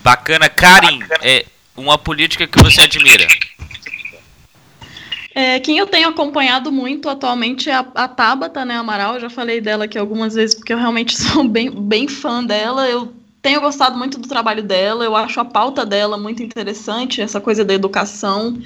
Bacana, 0.02 0.48
Karen, 0.48 1.00
é 1.22 1.44
uma 1.76 1.98
política 1.98 2.46
que 2.46 2.62
você 2.62 2.82
admira. 2.82 3.26
É, 5.34 5.60
quem 5.60 5.78
eu 5.78 5.86
tenho 5.86 6.08
acompanhado 6.08 6.72
muito 6.72 7.08
atualmente 7.08 7.70
é 7.70 7.74
a, 7.74 7.86
a 7.94 8.08
Tabata, 8.08 8.64
né, 8.64 8.76
Amaral. 8.76 9.14
Eu 9.14 9.20
já 9.20 9.30
falei 9.30 9.60
dela 9.60 9.84
aqui 9.84 9.98
algumas 9.98 10.34
vezes 10.34 10.54
porque 10.54 10.72
eu 10.72 10.78
realmente 10.78 11.14
sou 11.18 11.44
bem, 11.44 11.70
bem 11.70 12.08
fã 12.08 12.42
dela. 12.42 12.88
Eu 12.88 13.12
tenho 13.42 13.60
gostado 13.60 13.96
muito 13.96 14.18
do 14.18 14.28
trabalho 14.28 14.62
dela. 14.62 15.04
Eu 15.04 15.14
acho 15.14 15.38
a 15.38 15.44
pauta 15.44 15.86
dela 15.86 16.18
muito 16.18 16.42
interessante, 16.42 17.20
essa 17.20 17.40
coisa 17.40 17.64
da 17.64 17.74
educação. 17.74 18.58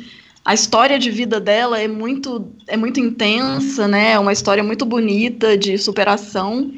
A 0.44 0.55
história 0.55 0.98
de 0.98 1.10
vida 1.10 1.39
dela 1.39 1.78
é 1.81 1.86
muito, 1.86 2.52
é 2.66 2.77
muito 2.77 2.98
intensa, 2.98 3.86
né? 3.86 4.12
É 4.12 4.19
uma 4.19 4.32
história 4.32 4.62
muito 4.62 4.85
bonita 4.85 5.56
de 5.56 5.78
superação. 5.78 6.73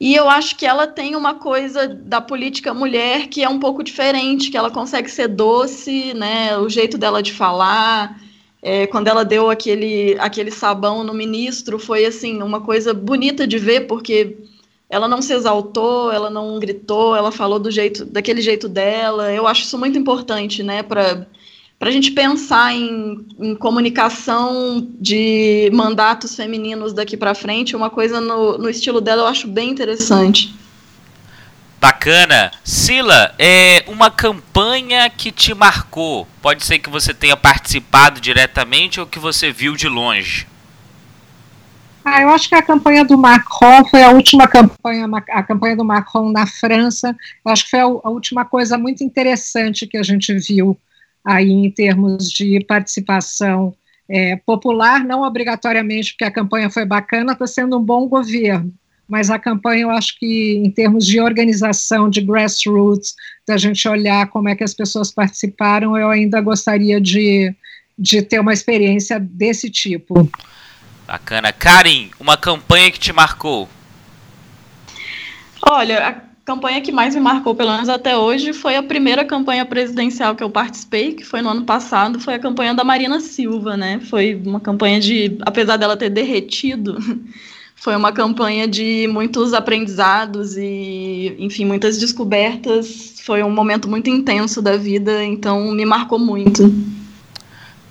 E 0.00 0.14
eu 0.14 0.28
acho 0.28 0.56
que 0.56 0.64
ela 0.64 0.86
tem 0.86 1.14
uma 1.14 1.34
coisa 1.34 1.86
da 1.86 2.20
política 2.20 2.72
mulher 2.72 3.28
que 3.28 3.42
é 3.42 3.48
um 3.48 3.58
pouco 3.58 3.82
diferente, 3.82 4.50
que 4.50 4.56
ela 4.56 4.70
consegue 4.70 5.10
ser 5.10 5.28
doce, 5.28 6.14
né? 6.14 6.56
O 6.56 6.68
jeito 6.68 6.96
dela 6.96 7.22
de 7.22 7.32
falar, 7.32 8.18
é, 8.62 8.86
quando 8.86 9.08
ela 9.08 9.24
deu 9.24 9.50
aquele, 9.50 10.16
aquele 10.18 10.50
sabão 10.50 11.04
no 11.04 11.12
ministro, 11.12 11.78
foi 11.78 12.06
assim 12.06 12.42
uma 12.42 12.62
coisa 12.62 12.94
bonita 12.94 13.46
de 13.46 13.58
ver, 13.58 13.82
porque 13.82 14.38
ela 14.88 15.06
não 15.06 15.20
se 15.20 15.32
exaltou, 15.34 16.10
ela 16.10 16.30
não 16.30 16.58
gritou, 16.58 17.14
ela 17.14 17.30
falou 17.30 17.58
do 17.58 17.70
jeito, 17.70 18.04
daquele 18.06 18.40
jeito 18.40 18.68
dela. 18.68 19.30
Eu 19.32 19.46
acho 19.46 19.62
isso 19.64 19.78
muito 19.78 19.98
importante, 19.98 20.62
né, 20.62 20.82
para 20.82 21.26
para 21.84 21.90
a 21.90 21.92
gente 21.92 22.12
pensar 22.12 22.72
em, 22.72 23.26
em, 23.38 23.54
comunicação 23.54 24.88
de 24.98 25.68
mandatos 25.70 26.34
femininos 26.34 26.94
daqui 26.94 27.14
para 27.14 27.34
frente, 27.34 27.76
uma 27.76 27.90
coisa 27.90 28.22
no, 28.22 28.56
no 28.56 28.70
estilo 28.70 29.02
dela 29.02 29.20
eu 29.20 29.26
acho 29.26 29.46
bem 29.46 29.68
interessante. 29.68 30.54
Bacana. 31.78 32.52
Sila, 32.64 33.34
é 33.38 33.84
uma 33.86 34.10
campanha 34.10 35.10
que 35.10 35.30
te 35.30 35.52
marcou. 35.52 36.26
Pode 36.40 36.64
ser 36.64 36.78
que 36.78 36.88
você 36.88 37.12
tenha 37.12 37.36
participado 37.36 38.18
diretamente 38.18 38.98
ou 38.98 39.06
que 39.06 39.18
você 39.18 39.52
viu 39.52 39.76
de 39.76 39.86
longe. 39.86 40.46
Ah, 42.02 42.22
eu 42.22 42.30
acho 42.30 42.48
que 42.48 42.54
a 42.54 42.62
campanha 42.62 43.04
do 43.04 43.18
Macron 43.18 43.84
foi 43.90 44.02
a 44.02 44.10
última 44.10 44.48
campanha, 44.48 45.06
a 45.28 45.42
campanha 45.42 45.76
do 45.76 45.84
Macron 45.84 46.32
na 46.32 46.46
França. 46.46 47.14
Eu 47.44 47.52
acho 47.52 47.64
que 47.64 47.72
foi 47.72 47.80
a, 47.80 47.84
a 47.84 48.08
última 48.08 48.46
coisa 48.46 48.78
muito 48.78 49.04
interessante 49.04 49.86
que 49.86 49.98
a 49.98 50.02
gente 50.02 50.32
viu 50.32 50.78
aí 51.24 51.50
em 51.50 51.70
termos 51.70 52.30
de 52.30 52.60
participação 52.64 53.74
é, 54.08 54.36
popular, 54.36 55.04
não 55.04 55.22
obrigatoriamente 55.22 56.12
porque 56.12 56.24
a 56.24 56.30
campanha 56.30 56.68
foi 56.68 56.84
bacana, 56.84 57.32
está 57.32 57.46
sendo 57.46 57.78
um 57.78 57.82
bom 57.82 58.06
governo 58.06 58.72
mas 59.08 59.30
a 59.30 59.38
campanha 59.38 59.82
eu 59.82 59.90
acho 59.90 60.18
que 60.18 60.56
em 60.56 60.70
termos 60.70 61.06
de 61.06 61.20
organização, 61.20 62.08
de 62.08 62.20
grassroots, 62.20 63.14
da 63.46 63.56
gente 63.56 63.86
olhar 63.86 64.28
como 64.28 64.48
é 64.48 64.56
que 64.56 64.64
as 64.64 64.74
pessoas 64.74 65.10
participaram, 65.10 65.96
eu 65.96 66.10
ainda 66.10 66.40
gostaria 66.40 67.00
de, 67.00 67.54
de 67.98 68.22
ter 68.22 68.40
uma 68.40 68.52
experiência 68.52 69.20
desse 69.20 69.70
tipo. 69.70 70.30
Bacana. 71.06 71.52
Karim, 71.52 72.10
uma 72.18 72.36
campanha 72.36 72.90
que 72.90 72.98
te 72.98 73.12
marcou? 73.12 73.68
Olha, 75.62 76.08
a 76.08 76.14
campanha 76.44 76.80
que 76.80 76.92
mais 76.92 77.14
me 77.14 77.20
marcou, 77.20 77.54
pelo 77.54 77.72
menos 77.72 77.88
até 77.88 78.16
hoje, 78.16 78.52
foi 78.52 78.76
a 78.76 78.82
primeira 78.82 79.24
campanha 79.24 79.64
presidencial 79.64 80.36
que 80.36 80.44
eu 80.44 80.50
participei, 80.50 81.14
que 81.14 81.24
foi 81.24 81.40
no 81.40 81.48
ano 81.48 81.64
passado, 81.64 82.20
foi 82.20 82.34
a 82.34 82.38
campanha 82.38 82.74
da 82.74 82.84
Marina 82.84 83.18
Silva, 83.18 83.76
né? 83.76 84.00
Foi 84.10 84.34
uma 84.34 84.60
campanha 84.60 85.00
de, 85.00 85.38
apesar 85.40 85.76
dela 85.78 85.96
ter 85.96 86.10
derretido, 86.10 86.98
foi 87.74 87.96
uma 87.96 88.12
campanha 88.12 88.68
de 88.68 89.08
muitos 89.10 89.54
aprendizados 89.54 90.56
e, 90.56 91.34
enfim, 91.38 91.64
muitas 91.64 91.98
descobertas. 91.98 93.14
Foi 93.24 93.42
um 93.42 93.50
momento 93.50 93.88
muito 93.88 94.10
intenso 94.10 94.60
da 94.60 94.76
vida, 94.76 95.24
então 95.24 95.72
me 95.72 95.86
marcou 95.86 96.18
muito. 96.18 96.62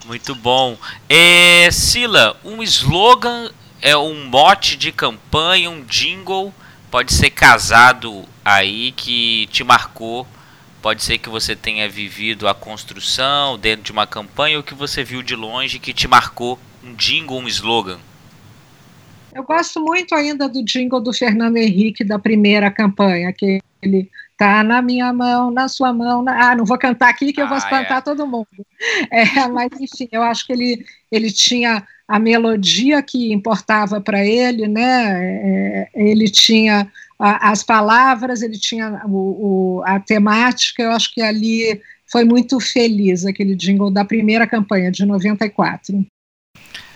Muito 0.06 0.36
bom. 0.36 0.78
É, 1.10 1.70
Sila, 1.72 2.38
um 2.44 2.62
slogan 2.62 3.50
é 3.82 3.98
um 3.98 4.26
mote 4.26 4.78
de 4.78 4.92
campanha, 4.92 5.70
um 5.70 5.82
jingle, 5.82 6.54
pode 6.94 7.12
ser 7.12 7.32
casado 7.32 8.24
aí 8.46 8.92
que 8.92 9.48
te 9.48 9.64
marcou. 9.64 10.28
Pode 10.80 11.02
ser 11.02 11.18
que 11.18 11.28
você 11.28 11.56
tenha 11.56 11.90
vivido 11.90 12.48
a 12.48 12.54
construção 12.54 13.58
dentro 13.58 13.86
de 13.86 13.92
uma 13.92 14.06
campanha 14.06 14.58
ou 14.58 14.64
que 14.64 14.76
você 14.76 15.04
viu 15.04 15.24
de 15.24 15.36
longe 15.36 15.80
que 15.80 15.92
te 15.92 16.08
marcou 16.08 16.60
um 16.84 16.94
jingle, 16.94 17.40
um 17.40 17.48
slogan. 17.48 17.98
Eu 19.34 19.42
gosto 19.44 19.84
muito 19.84 20.14
ainda 20.14 20.48
do 20.48 20.64
jingle 20.64 21.02
do 21.02 21.12
Fernando 21.12 21.58
Henrique 21.58 22.04
da 22.04 22.20
primeira 22.20 22.70
campanha, 22.70 23.34
que 23.34 23.60
ele 23.82 24.08
tá 24.38 24.64
na 24.64 24.82
minha 24.82 25.12
mão, 25.14 25.52
na 25.52 25.68
sua 25.68 25.94
mão. 25.94 26.22
Na... 26.24 26.52
Ah, 26.52 26.56
não 26.56 26.66
vou 26.66 26.78
cantar 26.78 27.10
aqui 27.10 27.34
que 27.34 27.42
eu 27.42 27.48
vou 27.48 27.56
ah, 27.56 27.60
espantar 27.60 27.98
é. 27.98 28.02
todo 28.02 28.28
mundo. 28.28 28.48
É, 29.10 29.48
mas 29.48 29.70
enfim, 29.80 30.10
eu 30.12 30.22
acho 30.22 30.46
que 30.46 30.52
ele, 30.52 30.86
ele 31.10 31.32
tinha 31.32 31.88
a 32.06 32.20
melodia 32.20 33.02
que 33.02 33.32
importava 33.32 34.02
para 34.02 34.26
ele, 34.26 34.68
né? 34.68 35.14
É, 35.14 35.90
ele 35.94 36.30
tinha 36.30 36.92
a, 37.18 37.52
as 37.52 37.64
palavras, 37.64 38.42
ele 38.42 38.60
tinha 38.60 39.02
o, 39.06 39.78
o, 39.80 39.84
a 39.86 40.00
temática. 40.00 40.84
Eu 40.84 40.92
acho 40.92 41.14
que 41.14 41.22
ali 41.22 41.82
foi 42.12 42.26
muito 42.26 42.60
feliz 42.60 43.26
aquele 43.26 43.56
jingle 43.56 43.90
da 43.90 44.04
primeira 44.04 44.46
campanha 44.46 44.92
de 44.92 45.06
94. 45.06 46.06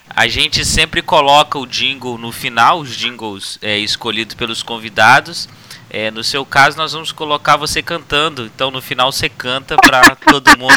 A 0.09 0.27
gente 0.27 0.65
sempre 0.65 1.01
coloca 1.01 1.59
o 1.59 1.65
jingle 1.65 2.17
no 2.17 2.31
final, 2.31 2.79
os 2.79 2.95
jingles 2.95 3.59
é, 3.61 3.77
escolhidos 3.77 4.35
pelos 4.35 4.63
convidados. 4.63 5.47
É, 5.89 6.11
no 6.11 6.23
seu 6.23 6.45
caso, 6.45 6.77
nós 6.77 6.91
vamos 6.91 7.11
colocar 7.11 7.55
você 7.55 7.81
cantando. 7.81 8.45
Então, 8.45 8.69
no 8.69 8.81
final, 8.81 9.11
você 9.11 9.29
canta 9.29 9.77
para 9.77 10.15
todo 10.15 10.57
mundo, 10.57 10.73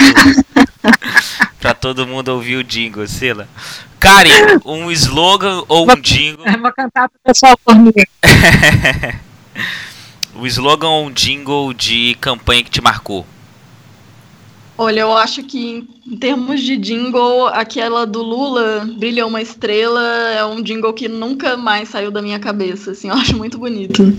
para 1.58 1.74
todo 1.74 2.06
mundo 2.06 2.28
ouvir 2.28 2.56
o 2.56 2.64
jingle, 2.64 3.06
Sila. 3.08 3.48
Karen, 3.98 4.60
um 4.64 4.90
slogan 4.90 5.64
ou 5.68 5.90
um 5.90 6.00
jingle? 6.00 6.44
Vou 6.60 6.72
cantar 6.72 7.08
para 7.08 7.18
o 7.18 7.20
pessoal 7.24 7.58
por 7.64 7.74
mim. 7.74 7.92
um 10.34 10.46
slogan 10.46 10.88
ou 10.88 11.06
um 11.06 11.10
jingle 11.10 11.74
de 11.74 12.16
campanha 12.20 12.62
que 12.62 12.70
te 12.70 12.80
marcou? 12.80 13.26
Olha, 14.78 15.00
eu 15.00 15.14
acho 15.14 15.42
que 15.42 15.86
em 16.06 16.16
termos 16.16 16.62
de 16.62 16.78
jingle, 16.78 17.48
aquela 17.48 18.06
do 18.06 18.22
Lula, 18.22 18.88
Brilha 18.98 19.26
uma 19.26 19.42
Estrela, 19.42 20.00
é 20.30 20.42
um 20.42 20.62
jingle 20.62 20.94
que 20.94 21.06
nunca 21.06 21.54
mais 21.54 21.90
saiu 21.90 22.10
da 22.10 22.22
minha 22.22 22.38
cabeça, 22.38 22.92
assim, 22.92 23.08
eu 23.08 23.14
acho 23.14 23.36
muito 23.36 23.58
bonito. 23.58 24.16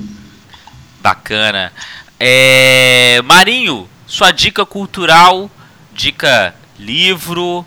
Bacana. 1.01 1.73
É... 2.19 3.21
Marinho, 3.23 3.89
sua 4.05 4.31
dica 4.31 4.65
cultural, 4.65 5.49
dica 5.93 6.53
livro, 6.77 7.65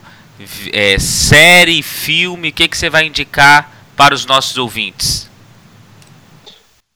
é, 0.73 0.99
série, 0.99 1.83
filme, 1.83 2.49
o 2.49 2.53
que, 2.53 2.69
que 2.69 2.77
você 2.77 2.91
vai 2.91 3.07
indicar 3.07 3.71
para 3.97 4.15
os 4.15 4.27
nossos 4.27 4.59
ouvintes? 4.59 5.31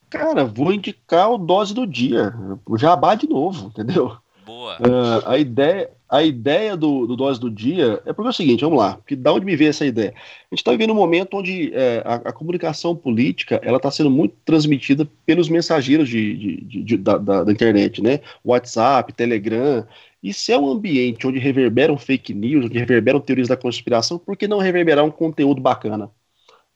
Cara, 0.09 0.43
vou 0.43 0.73
indicar 0.73 1.31
o 1.31 1.37
Dose 1.37 1.73
do 1.73 1.85
Dia, 1.85 2.33
o 2.65 2.77
Jabá 2.77 3.15
de 3.15 3.29
novo, 3.29 3.67
entendeu? 3.67 4.17
Boa. 4.45 4.77
Uh, 4.77 5.29
a 5.29 5.37
ideia, 5.37 5.89
a 6.09 6.23
ideia 6.23 6.75
do, 6.75 7.05
do 7.05 7.15
Dose 7.15 7.39
do 7.39 7.51
Dia 7.51 8.01
é 8.05 8.11
porque 8.11 8.27
é 8.27 8.31
o 8.31 8.33
seguinte, 8.33 8.61
vamos 8.61 8.79
lá, 8.79 8.99
que 9.05 9.15
da 9.15 9.31
onde 9.31 9.45
me 9.45 9.55
veio 9.55 9.69
essa 9.69 9.85
ideia? 9.85 10.09
A 10.09 10.55
gente 10.55 10.61
está 10.61 10.71
vivendo 10.71 10.91
um 10.91 10.95
momento 10.95 11.37
onde 11.37 11.71
é, 11.73 12.01
a, 12.03 12.15
a, 12.15 12.33
comunicação 12.33 12.95
política 12.95 13.61
ela 13.63 13.77
está 13.77 13.91
sendo 13.91 14.09
muito 14.09 14.35
transmitida 14.43 15.07
pelos 15.25 15.49
mensageiros 15.49 16.09
de, 16.09 16.35
de, 16.35 16.83
de, 16.83 16.97
da, 16.97 17.17
da, 17.17 17.43
da, 17.43 17.51
internet, 17.51 18.01
né? 18.01 18.21
WhatsApp, 18.43 19.13
Telegram. 19.13 19.85
E 20.21 20.33
se 20.33 20.51
é 20.51 20.57
um 20.57 20.69
ambiente 20.69 21.27
onde 21.27 21.37
reverberam 21.37 21.97
fake 21.97 22.33
news, 22.33 22.65
onde 22.65 22.79
reverberam 22.79 23.19
teorias 23.19 23.47
da 23.47 23.55
conspiração, 23.55 24.17
por 24.17 24.35
que 24.35 24.47
não 24.47 24.57
reverberar 24.57 25.05
um 25.05 25.11
conteúdo 25.11 25.61
bacana? 25.61 26.09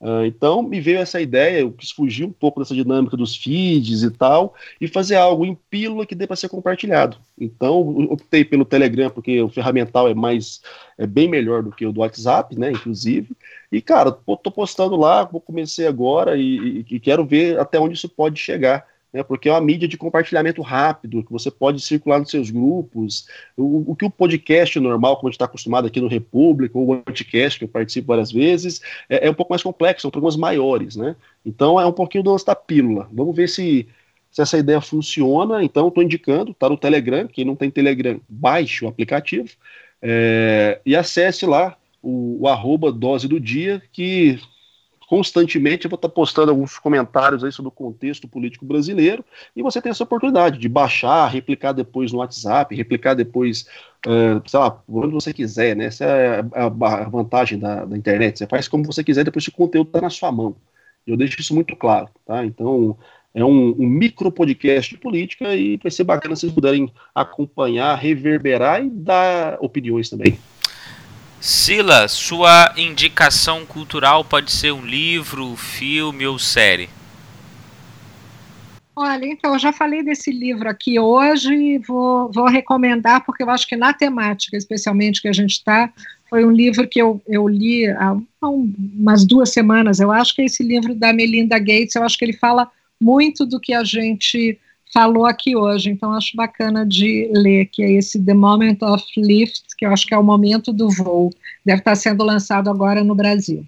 Uh, 0.04 0.26
então 0.26 0.62
me 0.62 0.82
veio 0.82 1.00
essa 1.00 1.22
ideia, 1.22 1.62
eu 1.62 1.72
quis 1.72 1.90
fugir 1.90 2.26
um 2.26 2.32
pouco 2.32 2.60
dessa 2.60 2.76
dinâmica 2.76 3.16
dos 3.16 3.38
feeds 3.38 4.04
e 4.04 4.12
tal, 4.12 4.54
e 4.82 4.86
fazer 4.86 5.16
algo 5.16 5.46
em 5.46 5.58
pílula 5.70 6.06
que 6.06 6.14
dê 6.14 6.28
para 6.28 6.36
ser 6.36 6.50
compartilhado. 6.50 7.16
Então 7.40 7.80
optei 8.12 8.44
pelo 8.44 8.66
Telegram, 8.66 9.10
porque 9.10 9.42
o 9.42 9.48
ferramental 9.48 10.10
é 10.10 10.14
mais, 10.14 10.62
é 10.98 11.08
bem 11.08 11.30
melhor 11.30 11.64
do 11.64 11.72
que 11.72 11.86
o 11.86 11.94
do 11.94 12.02
WhatsApp, 12.02 12.60
né, 12.60 12.72
inclusive. 12.72 13.30
E, 13.72 13.82
cara, 13.82 14.12
tô 14.12 14.52
postando 14.52 14.98
lá, 14.98 15.24
vou 15.24 15.40
comecei 15.40 15.88
agora 15.88 16.36
e, 16.36 16.82
e, 16.82 16.96
e 16.96 17.00
quero 17.00 17.26
ver 17.26 17.58
até 17.58 17.80
onde 17.80 17.96
isso 17.96 18.10
pode 18.10 18.38
chegar 18.38 18.86
né, 19.14 19.22
porque 19.22 19.48
é 19.48 19.52
uma 19.52 19.61
mídia 19.61 19.88
de 19.88 19.98
compartilhamento 19.98 20.61
rápido, 20.61 21.23
que 21.23 21.31
você 21.31 21.52
pode 21.52 21.80
circular 21.81 22.19
nos 22.19 22.31
seus 22.31 22.49
grupos. 22.49 23.27
O, 23.56 23.91
o 23.91 23.95
que 23.95 24.06
o 24.06 24.10
podcast 24.10 24.80
normal, 24.80 25.18
como 25.18 25.27
a 25.27 25.30
gente 25.30 25.35
está 25.35 25.45
acostumado 25.45 25.85
aqui 25.85 26.02
no 26.02 26.07
República, 26.07 26.77
ou 26.77 26.91
o 26.91 26.98
podcast, 26.98 27.60
que 27.60 27.65
eu 27.65 27.69
participo 27.69 28.07
várias 28.07 28.31
vezes, 28.31 28.81
é, 29.07 29.27
é, 29.27 29.30
um 29.30 29.34
pouco 29.34 29.53
mais 29.53 29.61
complexo, 29.61 30.02
são 30.02 30.11
programas 30.11 30.35
maiores, 30.35 30.95
né? 30.95 31.15
Então 31.45 31.80
é 31.80 31.85
um 31.85 31.91
pouquinho 31.91 32.23
do 32.23 32.31
lance 32.31 32.45
da 32.45 32.56
pílula. 32.56 33.07
Vamos 33.14 33.35
ver 33.35 33.48
se, 33.48 33.88
se 34.31 34.41
essa 34.41 34.57
ideia 34.57 34.81
funciona. 34.81 35.64
Então, 35.64 35.90
estou 35.90 36.03
indicando, 36.03 36.52
está 36.52 36.68
no 36.68 36.77
Telegram. 36.77 37.27
Quem 37.27 37.45
não 37.45 37.56
tem 37.56 37.69
Telegram, 37.69 38.19
baixe 38.27 38.84
o 38.84 38.88
aplicativo 38.88 39.49
é, 40.02 40.81
e 40.85 40.95
acesse 40.95 41.45
lá 41.45 41.77
o, 42.02 42.41
o 42.41 42.48
arroba 42.48 42.91
dose 42.91 43.27
do 43.27 43.40
dia, 43.40 43.81
que 43.91 44.38
constantemente 45.08 45.86
eu 45.86 45.90
vou 45.90 45.96
estar 45.96 46.10
postando 46.10 46.52
alguns 46.52 46.78
comentários 46.78 47.44
aí 47.44 47.52
sobre 47.52 47.70
o 47.70 47.72
contexto 47.72 48.28
político 48.28 48.66
brasileiro 48.66 49.24
e 49.56 49.62
você 49.62 49.82
tem 49.82 49.90
essa 49.90 50.04
oportunidade 50.04 50.58
de 50.58 50.70
baixar, 50.70 51.28
replicar 51.28 51.74
depois 51.74 52.12
no 52.12 52.20
WhatsApp, 52.20 52.76
replicar 52.76 53.14
depois, 53.14 53.68
uh, 54.08 54.42
sei 54.48 54.60
lá, 54.60 54.82
onde 54.88 55.14
você 55.14 55.34
quiser, 55.34 55.76
né? 55.76 55.86
Essa 55.86 56.06
é 56.06 56.40
a, 56.54 56.70
vantagem 57.10 57.60
da, 57.60 57.86
da, 57.86 57.98
internet. 57.98 58.40
Você 58.40 58.48
faz 58.48 58.68
como 58.68 58.86
você 58.86 59.04
quiser, 59.04 59.24
depois 59.24 59.48
o 59.48 59.52
conteúdo 59.52 59.88
está 59.88 60.02
na 60.02 60.10
sua 60.10 60.32
mão. 60.32 60.56
Eu 61.06 61.18
deixo 61.18 61.40
isso 61.42 61.54
muito 61.54 61.76
claro, 61.76 62.10
tá? 62.26 62.46
Então, 62.46 62.98
é 63.34 63.44
um, 63.44 63.76
um, 63.80 63.88
micro 63.88 64.32
podcast 64.32 64.94
de 64.94 65.02
política 65.02 65.56
e 65.56 65.78
vai 65.78 65.92
ser 65.92 66.04
bacana 66.04 66.36
vocês 66.36 66.52
puderem 66.52 66.92
acompanhar, 67.14 67.96
reverberar 67.96 68.84
e 68.84 68.90
dar 68.90 69.58
opiniões 69.60 70.10
também. 70.10 70.38
Sila, 71.45 72.07
sua 72.07 72.74
indicação 72.78 73.65
cultural 73.65 74.24
pode 74.24 74.49
ser 74.49 74.72
um 74.72 74.86
livro, 74.86 75.57
filme 75.57 76.26
ou 76.26 76.40
série? 76.40 76.88
Olha, 78.95 79.26
então, 79.26 79.52
eu 79.52 79.60
já 79.60 79.74
falei 79.74 80.02
desse 80.02 80.32
livro 80.32 80.70
aqui 80.70 80.98
hoje 80.98 81.53
e 81.53 81.78
vou, 81.80 82.32
vou 82.32 82.48
recomendar, 82.48 83.26
porque 83.26 83.44
eu 83.44 83.49
acho 83.49 83.68
que 83.68 83.76
na 83.76 83.91
temática, 83.91 84.56
especialmente 84.56 85.22
que 85.22 85.28
a 85.28 85.34
gente 85.34 85.52
está, 85.52 85.91
foi 86.30 86.45
um 86.45 86.52
livro 86.52 86.88
que 86.88 87.02
eu, 87.02 87.22
eu 87.28 87.45
li 87.45 87.88
há, 87.88 88.15
há 88.40 88.49
umas 88.49 89.26
duas 89.26 89.49
semanas, 89.49 89.99
eu 89.99 90.14
acho 90.14 90.34
que 90.34 90.44
é 90.44 90.45
esse 90.45 90.64
livro 90.64 90.95
da 90.95 91.11
Melinda 91.11 91.60
Gates, 91.60 91.95
eu 91.95 92.03
acho 92.03 92.18
que 92.18 92.24
ele 92.24 92.32
fala 92.32 92.72
muito 93.02 93.45
do 93.45 93.60
que 93.60 93.74
a 93.74 93.84
gente 93.84 94.57
falou 94.94 95.26
aqui 95.26 95.56
hoje, 95.56 95.90
então 95.90 96.14
acho 96.14 96.38
bacana 96.38 96.86
de 96.86 97.30
ler, 97.34 97.65
que 97.65 97.82
é 97.82 97.91
esse 97.91 98.24
The 98.24 98.34
Moment 98.34 98.78
of 98.82 99.03
Lift, 99.18 99.73
que 99.84 99.88
eu 99.88 99.91
acho 99.91 100.07
que 100.07 100.14
é 100.14 100.18
o 100.18 100.23
momento 100.23 100.72
do 100.72 100.89
voo. 100.89 101.30
Deve 101.65 101.80
estar 101.80 101.95
sendo 101.95 102.23
lançado 102.23 102.69
agora 102.69 103.03
no 103.03 103.14
Brasil. 103.14 103.65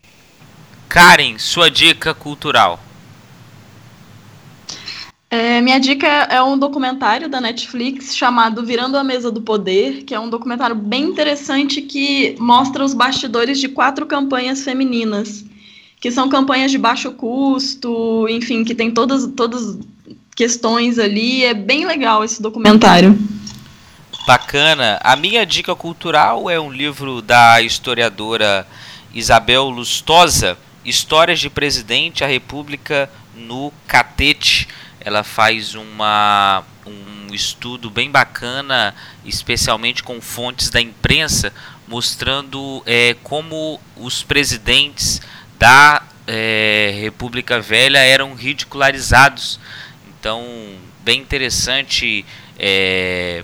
Karen, 0.88 1.38
sua 1.38 1.70
dica 1.70 2.14
cultural. 2.14 2.80
É, 5.30 5.60
minha 5.60 5.78
dica 5.78 6.08
é 6.08 6.42
um 6.42 6.58
documentário 6.58 7.28
da 7.28 7.42
Netflix 7.42 8.16
chamado 8.16 8.66
Virando 8.66 8.98
a 8.98 9.04
Mesa 9.04 9.30
do 9.30 9.42
Poder, 9.42 10.04
que 10.04 10.16
é 10.16 10.20
um 10.20 10.30
documentário 10.30 10.76
bem 10.76 11.04
interessante 11.04 11.82
que 11.82 12.38
mostra 12.40 12.86
os 12.86 12.94
bastidores 12.94 13.60
de 13.60 13.68
quatro 13.68 14.06
campanhas 14.06 14.64
femininas, 14.64 15.44
que 16.00 16.10
são 16.10 16.30
campanhas 16.30 16.72
de 16.72 16.78
baixo 16.78 17.12
custo, 17.12 18.26
enfim, 18.30 18.64
que 18.64 18.74
tem 18.74 18.90
todas, 18.90 19.28
todas 19.36 19.78
questões 20.34 20.98
ali. 20.98 21.44
É 21.44 21.54
bem 21.54 21.86
legal 21.86 22.24
esse 22.24 22.42
documentário. 22.42 23.18
Bacana. 24.26 25.00
A 25.04 25.16
minha 25.16 25.46
dica 25.46 25.76
cultural 25.76 26.50
é 26.50 26.60
um 26.60 26.72
livro 26.72 27.22
da 27.22 27.62
historiadora 27.62 28.68
Isabel 29.14 29.70
Lustosa, 29.70 30.58
Histórias 30.84 31.40
de 31.40 31.48
Presidente 31.48 32.24
a 32.24 32.28
República 32.28 33.08
no 33.36 33.72
Catete. 33.88 34.68
Ela 35.00 35.24
faz 35.24 35.76
uma, 35.76 36.64
um 36.88 37.32
estudo 37.36 37.92
bem 37.92 38.10
bacana, 38.10 38.96
especialmente 39.24 40.02
com 40.02 40.20
fontes 40.20 40.72
da 40.72 40.82
imprensa, 40.82 41.54
mostrando 41.88 42.82
é, 42.88 43.16
como 43.22 43.80
os 43.96 44.24
presidentes 44.24 45.22
da 45.60 46.02
é, 46.26 46.98
República 47.00 47.62
Velha 47.62 48.00
eram 48.00 48.34
ridicularizados 48.34 49.60
Então, 50.20 50.44
bem 51.04 51.22
interessante 51.22 52.26
é, 52.58 53.44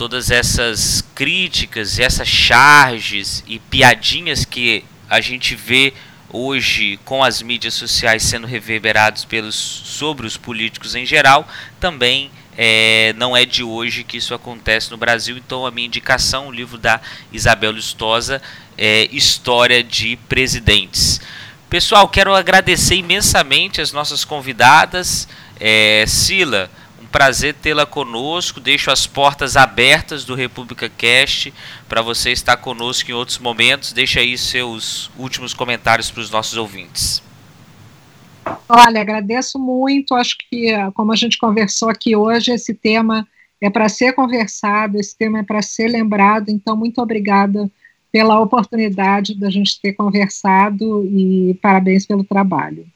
todas 0.00 0.30
essas 0.30 1.04
críticas, 1.14 1.98
essas 1.98 2.26
charges 2.26 3.44
e 3.46 3.58
piadinhas 3.58 4.46
que 4.46 4.82
a 5.10 5.20
gente 5.20 5.54
vê 5.54 5.92
hoje 6.32 6.98
com 7.04 7.22
as 7.22 7.42
mídias 7.42 7.74
sociais 7.74 8.22
sendo 8.22 8.46
reverberados 8.46 9.26
pelos 9.26 9.54
sobre 9.54 10.26
os 10.26 10.38
políticos 10.38 10.94
em 10.94 11.04
geral, 11.04 11.46
também 11.78 12.30
é, 12.56 13.12
não 13.18 13.36
é 13.36 13.44
de 13.44 13.62
hoje 13.62 14.02
que 14.02 14.16
isso 14.16 14.32
acontece 14.32 14.90
no 14.90 14.96
Brasil. 14.96 15.36
Então 15.36 15.66
a 15.66 15.70
minha 15.70 15.86
indicação, 15.86 16.48
o 16.48 16.50
livro 16.50 16.78
da 16.78 16.98
Isabel 17.30 17.72
Lustosa, 17.72 18.40
é 18.78 19.06
História 19.12 19.84
de 19.84 20.16
Presidentes. 20.30 21.20
Pessoal, 21.68 22.08
quero 22.08 22.34
agradecer 22.34 22.94
imensamente 22.94 23.82
as 23.82 23.92
nossas 23.92 24.24
convidadas. 24.24 25.28
É, 25.60 26.06
Sila, 26.08 26.70
prazer 27.10 27.54
tê-la 27.54 27.84
conosco. 27.86 28.60
Deixo 28.60 28.90
as 28.90 29.06
portas 29.06 29.56
abertas 29.56 30.24
do 30.24 30.34
República 30.34 30.88
Cast 30.88 31.52
para 31.88 32.02
você 32.02 32.30
estar 32.30 32.56
conosco 32.56 33.10
em 33.10 33.14
outros 33.14 33.38
momentos. 33.38 33.92
Deixa 33.92 34.20
aí 34.20 34.36
seus 34.38 35.10
últimos 35.18 35.52
comentários 35.54 36.10
para 36.10 36.20
os 36.20 36.30
nossos 36.30 36.56
ouvintes. 36.56 37.22
Olha, 38.68 39.00
agradeço 39.00 39.58
muito. 39.58 40.14
Acho 40.14 40.36
que, 40.38 40.72
como 40.94 41.12
a 41.12 41.16
gente 41.16 41.38
conversou 41.38 41.88
aqui 41.88 42.16
hoje, 42.16 42.52
esse 42.52 42.74
tema 42.74 43.26
é 43.60 43.68
para 43.68 43.88
ser 43.88 44.12
conversado, 44.14 44.98
esse 44.98 45.16
tema 45.16 45.40
é 45.40 45.42
para 45.42 45.60
ser 45.60 45.88
lembrado. 45.88 46.48
Então, 46.48 46.76
muito 46.76 47.00
obrigada 47.00 47.70
pela 48.10 48.40
oportunidade 48.40 49.34
da 49.34 49.50
gente 49.50 49.80
ter 49.80 49.92
conversado 49.92 51.04
e 51.04 51.58
parabéns 51.62 52.06
pelo 52.06 52.24
trabalho. 52.24 52.86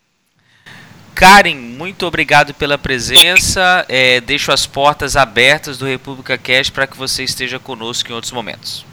Karen, 1.14 1.54
muito 1.54 2.04
obrigado 2.06 2.52
pela 2.52 2.76
presença. 2.76 3.86
É, 3.88 4.20
deixo 4.20 4.50
as 4.50 4.66
portas 4.66 5.16
abertas 5.16 5.78
do 5.78 5.86
República 5.86 6.36
Cast 6.36 6.72
para 6.72 6.86
que 6.86 6.96
você 6.96 7.22
esteja 7.22 7.58
conosco 7.58 8.10
em 8.10 8.14
outros 8.14 8.32
momentos. 8.32 8.84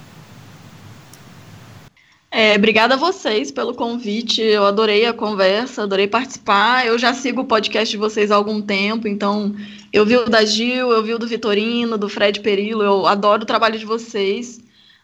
É, 2.30 2.56
obrigada 2.56 2.94
a 2.94 2.98
vocês 2.98 3.52
pelo 3.52 3.74
convite. 3.74 4.42
Eu 4.42 4.66
adorei 4.66 5.06
a 5.06 5.14
conversa, 5.14 5.84
adorei 5.84 6.08
participar. 6.08 6.86
Eu 6.86 6.98
já 6.98 7.14
sigo 7.14 7.42
o 7.42 7.46
podcast 7.46 7.92
de 7.92 7.98
vocês 7.98 8.32
há 8.32 8.36
algum 8.36 8.62
tempo, 8.62 9.08
então 9.08 9.54
eu 9.92 10.06
vi 10.06 10.16
o 10.16 10.30
da 10.30 10.46
Gil, 10.46 10.92
eu 10.92 11.04
vi 11.04 11.14
o 11.14 11.20
do 11.20 11.28
Vitorino, 11.28 11.98
do 11.98 12.08
Fred 12.08 12.40
Perillo. 12.40 12.84
Eu 12.84 13.08
adoro 13.08 13.44
o 13.44 13.48
trabalho 13.48 13.78
de 13.78 13.86
vocês. 13.86 14.62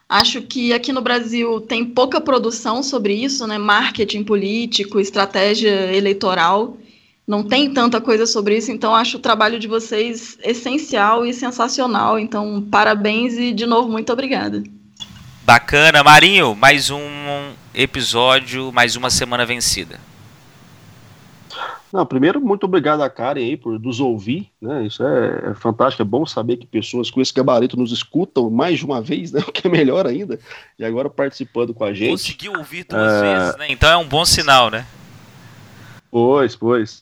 Acho 0.07 0.41
que 0.41 0.71
aqui 0.71 0.93
no 0.93 1.01
Brasil 1.01 1.59
tem 1.59 1.83
pouca 1.83 2.21
produção 2.21 2.81
sobre 2.81 3.13
isso, 3.13 3.45
né? 3.45 3.57
Marketing 3.57 4.23
político, 4.23 4.99
estratégia 4.99 5.93
eleitoral 5.93 6.77
não 7.27 7.43
tem 7.43 7.73
tanta 7.73 7.99
coisa 7.99 8.25
sobre 8.25 8.57
isso, 8.57 8.71
então 8.71 8.95
acho 8.95 9.17
o 9.17 9.19
trabalho 9.19 9.59
de 9.59 9.67
vocês 9.67 10.37
essencial 10.41 11.25
e 11.25 11.33
sensacional. 11.33 12.17
Então, 12.17 12.65
parabéns 12.71 13.33
e, 13.33 13.51
de 13.51 13.65
novo, 13.65 13.89
muito 13.89 14.13
obrigada. 14.13 14.63
Bacana, 15.43 16.01
Marinho, 16.03 16.55
mais 16.55 16.89
um 16.89 17.01
episódio, 17.75 18.71
mais 18.71 18.95
uma 18.95 19.09
semana 19.09 19.45
vencida. 19.45 19.99
Não, 21.91 22.05
primeiro, 22.05 22.39
muito 22.39 22.65
obrigado 22.65 23.01
a 23.01 23.09
Karen 23.09 23.41
aí 23.41 23.57
por 23.57 23.79
nos 23.79 23.99
ouvir, 23.99 24.49
né? 24.61 24.85
Isso 24.85 25.03
é, 25.03 25.51
é, 25.51 25.53
fantástico, 25.53 26.01
é 26.01 26.05
bom 26.05 26.25
saber 26.25 26.57
que 26.57 26.67
pessoas 26.67 27.09
com 27.09 27.21
esse 27.21 27.33
gabarito 27.33 27.77
nos 27.77 27.91
escutam 27.91 28.49
mais 28.49 28.79
de 28.79 28.85
uma 28.85 29.01
vez, 29.01 29.31
né? 29.31 29.41
O 29.47 29.51
que 29.51 29.67
é 29.67 29.69
melhor 29.69 30.05
ainda. 30.05 30.39
E 30.77 30.83
agora 30.83 31.09
participando 31.09 31.73
com 31.73 31.83
a 31.83 31.93
gente. 31.93 32.11
Conseguiu 32.11 32.53
ouvir 32.57 32.85
duas 32.85 33.13
é... 33.13 33.21
vezes, 33.21 33.57
né? 33.57 33.67
Então 33.69 33.89
é 33.89 33.97
um 33.97 34.07
bom 34.07 34.25
sinal, 34.25 34.69
né? 34.69 34.85
Pois, 36.11 36.55
pois. 36.55 37.01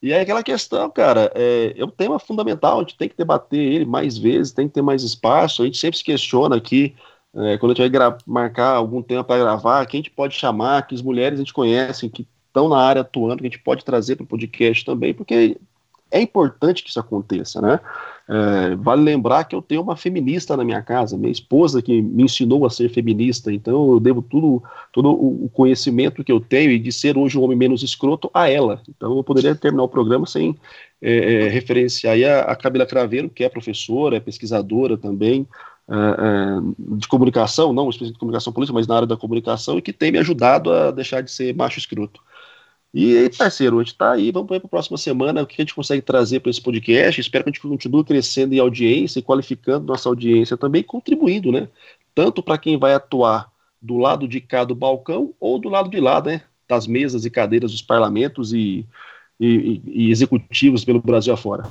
E 0.00 0.12
é 0.12 0.20
aquela 0.20 0.44
questão, 0.44 0.88
cara, 0.90 1.32
é, 1.34 1.74
é 1.76 1.84
um 1.84 1.90
tema 1.90 2.18
fundamental, 2.20 2.76
a 2.78 2.80
gente 2.80 2.96
tem 2.96 3.08
que 3.08 3.16
debater 3.16 3.58
ele 3.58 3.84
mais 3.84 4.16
vezes, 4.16 4.52
tem 4.52 4.68
que 4.68 4.74
ter 4.74 4.82
mais 4.82 5.02
espaço, 5.02 5.62
a 5.62 5.64
gente 5.64 5.78
sempre 5.78 5.98
se 5.98 6.04
questiona 6.04 6.56
aqui, 6.56 6.94
é, 7.34 7.58
quando 7.58 7.72
a 7.72 7.74
gente 7.74 7.98
vai 7.98 8.16
marcar 8.26 8.76
algum 8.76 9.02
tempo 9.02 9.24
para 9.24 9.42
gravar, 9.42 9.86
quem 9.86 9.98
a 9.98 10.02
gente 10.02 10.14
pode 10.14 10.34
chamar, 10.34 10.86
que 10.86 10.94
as 10.94 11.02
mulheres 11.02 11.38
a 11.38 11.42
gente 11.42 11.52
conhece, 11.52 12.08
que 12.08 12.26
estão 12.46 12.68
na 12.68 12.78
área 12.78 13.02
atuando, 13.02 13.38
que 13.38 13.46
a 13.46 13.50
gente 13.50 13.62
pode 13.62 13.84
trazer 13.84 14.16
para 14.16 14.24
o 14.24 14.26
podcast 14.26 14.84
também, 14.84 15.12
porque 15.12 15.58
é 16.10 16.20
importante 16.20 16.82
que 16.82 16.90
isso 16.90 17.00
aconteça, 17.00 17.60
né? 17.60 17.80
É, 18.30 18.76
vale 18.76 19.02
lembrar 19.02 19.44
que 19.44 19.56
eu 19.56 19.62
tenho 19.62 19.80
uma 19.80 19.96
feminista 19.96 20.54
na 20.54 20.62
minha 20.62 20.82
casa, 20.82 21.16
minha 21.16 21.32
esposa 21.32 21.80
que 21.80 22.02
me 22.02 22.24
ensinou 22.24 22.66
a 22.66 22.70
ser 22.70 22.90
feminista, 22.90 23.50
então 23.50 23.92
eu 23.92 23.98
devo 23.98 24.20
tudo, 24.20 24.62
todo 24.92 25.10
o 25.10 25.48
conhecimento 25.48 26.22
que 26.22 26.30
eu 26.30 26.38
tenho 26.38 26.70
e 26.70 26.78
de 26.78 26.92
ser 26.92 27.16
hoje 27.16 27.38
um 27.38 27.42
homem 27.42 27.56
menos 27.56 27.82
escroto 27.82 28.30
a 28.34 28.46
ela. 28.48 28.82
Então 28.86 29.16
eu 29.16 29.24
poderia 29.24 29.54
terminar 29.54 29.84
o 29.84 29.88
programa 29.88 30.26
sem 30.26 30.54
é, 31.00 31.46
é, 31.46 31.48
referenciar 31.48 32.16
a, 32.22 32.52
a 32.52 32.56
Camila 32.56 32.84
Craveiro, 32.84 33.30
que 33.30 33.44
é 33.44 33.48
professora, 33.48 34.16
é 34.16 34.20
pesquisadora 34.20 34.98
também, 34.98 35.46
é, 35.88 35.94
é, 35.94 36.96
de 36.98 37.08
comunicação, 37.08 37.72
não 37.72 37.88
especialmente 37.88 38.12
de 38.12 38.18
comunicação 38.18 38.52
política, 38.52 38.74
mas 38.74 38.86
na 38.86 38.96
área 38.96 39.06
da 39.06 39.16
comunicação, 39.16 39.78
e 39.78 39.82
que 39.82 39.92
tem 39.92 40.12
me 40.12 40.18
ajudado 40.18 40.70
a 40.70 40.90
deixar 40.90 41.22
de 41.22 41.30
ser 41.30 41.54
macho 41.54 41.78
escroto. 41.78 42.20
E, 42.92 43.30
parceiro, 43.36 43.76
a 43.76 43.82
gente 43.82 43.92
está 43.92 44.12
aí, 44.12 44.30
vamos 44.30 44.48
para 44.48 44.56
a 44.56 44.68
próxima 44.68 44.96
semana, 44.96 45.42
o 45.42 45.46
que 45.46 45.60
a 45.60 45.64
gente 45.64 45.74
consegue 45.74 46.00
trazer 46.00 46.40
para 46.40 46.50
esse 46.50 46.60
podcast. 46.60 47.20
Espero 47.20 47.44
que 47.44 47.50
a 47.50 47.52
gente 47.52 47.60
continue 47.60 48.02
crescendo 48.02 48.54
em 48.54 48.58
audiência 48.58 49.18
e 49.18 49.22
qualificando 49.22 49.86
nossa 49.86 50.08
audiência 50.08 50.56
também, 50.56 50.82
contribuindo, 50.82 51.52
né? 51.52 51.68
Tanto 52.14 52.42
para 52.42 52.56
quem 52.56 52.78
vai 52.78 52.94
atuar 52.94 53.52
do 53.80 53.98
lado 53.98 54.26
de 54.26 54.40
cá 54.40 54.64
do 54.64 54.74
balcão 54.74 55.34
ou 55.38 55.58
do 55.58 55.68
lado 55.68 55.90
de 55.90 56.00
lá, 56.00 56.22
né? 56.22 56.42
Das 56.66 56.86
mesas 56.86 57.24
e 57.24 57.30
cadeiras 57.30 57.72
dos 57.72 57.82
parlamentos 57.82 58.52
e, 58.52 58.86
e, 59.38 59.82
e 59.86 60.10
executivos 60.10 60.84
pelo 60.84 61.00
Brasil 61.00 61.32
afora. 61.32 61.64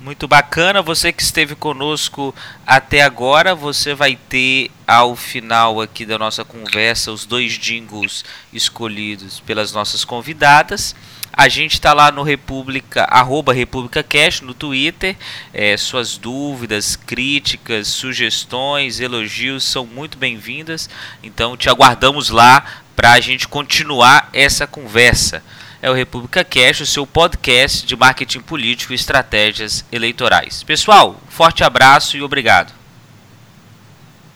Muito 0.00 0.26
bacana, 0.26 0.80
você 0.80 1.12
que 1.12 1.22
esteve 1.22 1.54
conosco 1.54 2.34
até 2.66 3.02
agora, 3.02 3.54
você 3.54 3.92
vai 3.94 4.16
ter 4.16 4.70
ao 4.86 5.14
final 5.14 5.78
aqui 5.78 6.06
da 6.06 6.18
nossa 6.18 6.42
conversa 6.42 7.12
os 7.12 7.26
dois 7.26 7.52
jingles 7.52 8.24
escolhidos 8.50 9.40
pelas 9.40 9.72
nossas 9.72 10.02
convidadas. 10.02 10.96
A 11.30 11.50
gente 11.50 11.74
está 11.74 11.92
lá 11.92 12.10
no 12.10 12.22
República, 12.22 13.04
arroba 13.10 13.52
República 13.52 14.02
Cash, 14.02 14.40
no 14.40 14.54
Twitter. 14.54 15.14
É, 15.52 15.76
suas 15.76 16.16
dúvidas, 16.16 16.96
críticas, 16.96 17.88
sugestões, 17.88 19.00
elogios 19.00 19.64
são 19.64 19.84
muito 19.84 20.16
bem-vindas. 20.16 20.88
Então 21.22 21.58
te 21.58 21.68
aguardamos 21.68 22.30
lá 22.30 22.64
para 22.96 23.12
a 23.12 23.20
gente 23.20 23.46
continuar 23.46 24.30
essa 24.32 24.66
conversa 24.66 25.42
é 25.82 25.90
o 25.90 25.94
República 25.94 26.44
Cash, 26.44 26.80
o 26.80 26.86
seu 26.86 27.06
podcast 27.06 27.86
de 27.86 27.96
marketing 27.96 28.40
político 28.40 28.92
e 28.92 28.96
estratégias 28.96 29.84
eleitorais. 29.90 30.62
Pessoal, 30.62 31.16
forte 31.28 31.64
abraço 31.64 32.16
e 32.16 32.22
obrigado. 32.22 32.72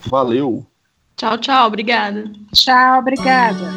Valeu. 0.07 0.67
Tchau, 1.17 1.39
tchau, 1.39 1.67
obrigada. 1.67 2.31
Tchau, 2.53 2.99
obrigada. 2.99 3.73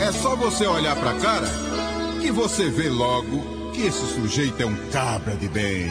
É 0.00 0.12
só 0.12 0.34
você 0.36 0.66
olhar 0.66 0.96
pra 0.96 1.14
cara 1.14 1.48
que 2.20 2.30
você 2.30 2.68
vê 2.70 2.88
logo 2.88 3.72
que 3.72 3.82
esse 3.82 4.14
sujeito 4.14 4.62
é 4.62 4.66
um 4.66 4.90
cabra 4.90 5.36
de 5.36 5.48
bem. 5.48 5.90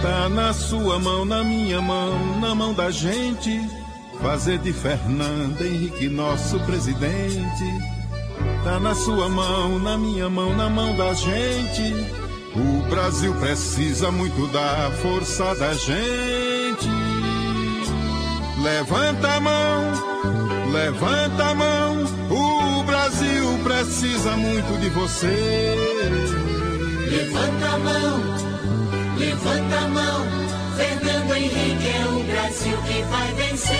Tá 0.00 0.28
na 0.30 0.52
sua 0.54 0.98
mão, 0.98 1.26
na 1.26 1.44
minha 1.44 1.80
mão, 1.80 2.40
na 2.40 2.54
mão 2.54 2.72
da 2.72 2.90
gente 2.90 3.60
fazer 4.20 4.58
de 4.58 4.72
Fernando 4.72 5.60
Henrique 5.62 6.08
nosso 6.08 6.58
presidente. 6.60 7.64
Tá 8.62 8.78
na 8.78 8.94
sua 8.94 9.28
mão, 9.28 9.78
na 9.78 9.96
minha 9.96 10.28
mão, 10.28 10.54
na 10.54 10.68
mão 10.68 10.96
da 10.96 11.12
gente. 11.14 11.94
O 12.54 12.88
Brasil 12.88 13.32
precisa 13.34 14.10
muito 14.10 14.46
da 14.48 14.90
força 15.02 15.54
da 15.54 15.72
gente. 15.74 16.88
Levanta 18.62 19.28
a 19.28 19.40
mão, 19.40 20.70
levanta 20.72 21.44
a 21.44 21.54
mão. 21.54 22.04
O 22.30 22.82
Brasil 22.84 23.58
precisa 23.64 24.36
muito 24.36 24.78
de 24.80 24.90
você. 24.90 25.76
Levanta 27.10 27.66
a 27.66 27.78
mão, 27.78 28.20
levanta 29.18 29.76
a 29.76 29.88
mão. 29.88 30.49
Fernando 30.80 31.34
Henrique 31.34 31.88
é 31.88 32.06
o 32.06 32.24
Brasil 32.24 32.76
que 32.86 33.02
vai 33.02 33.32
vencer. 33.34 33.76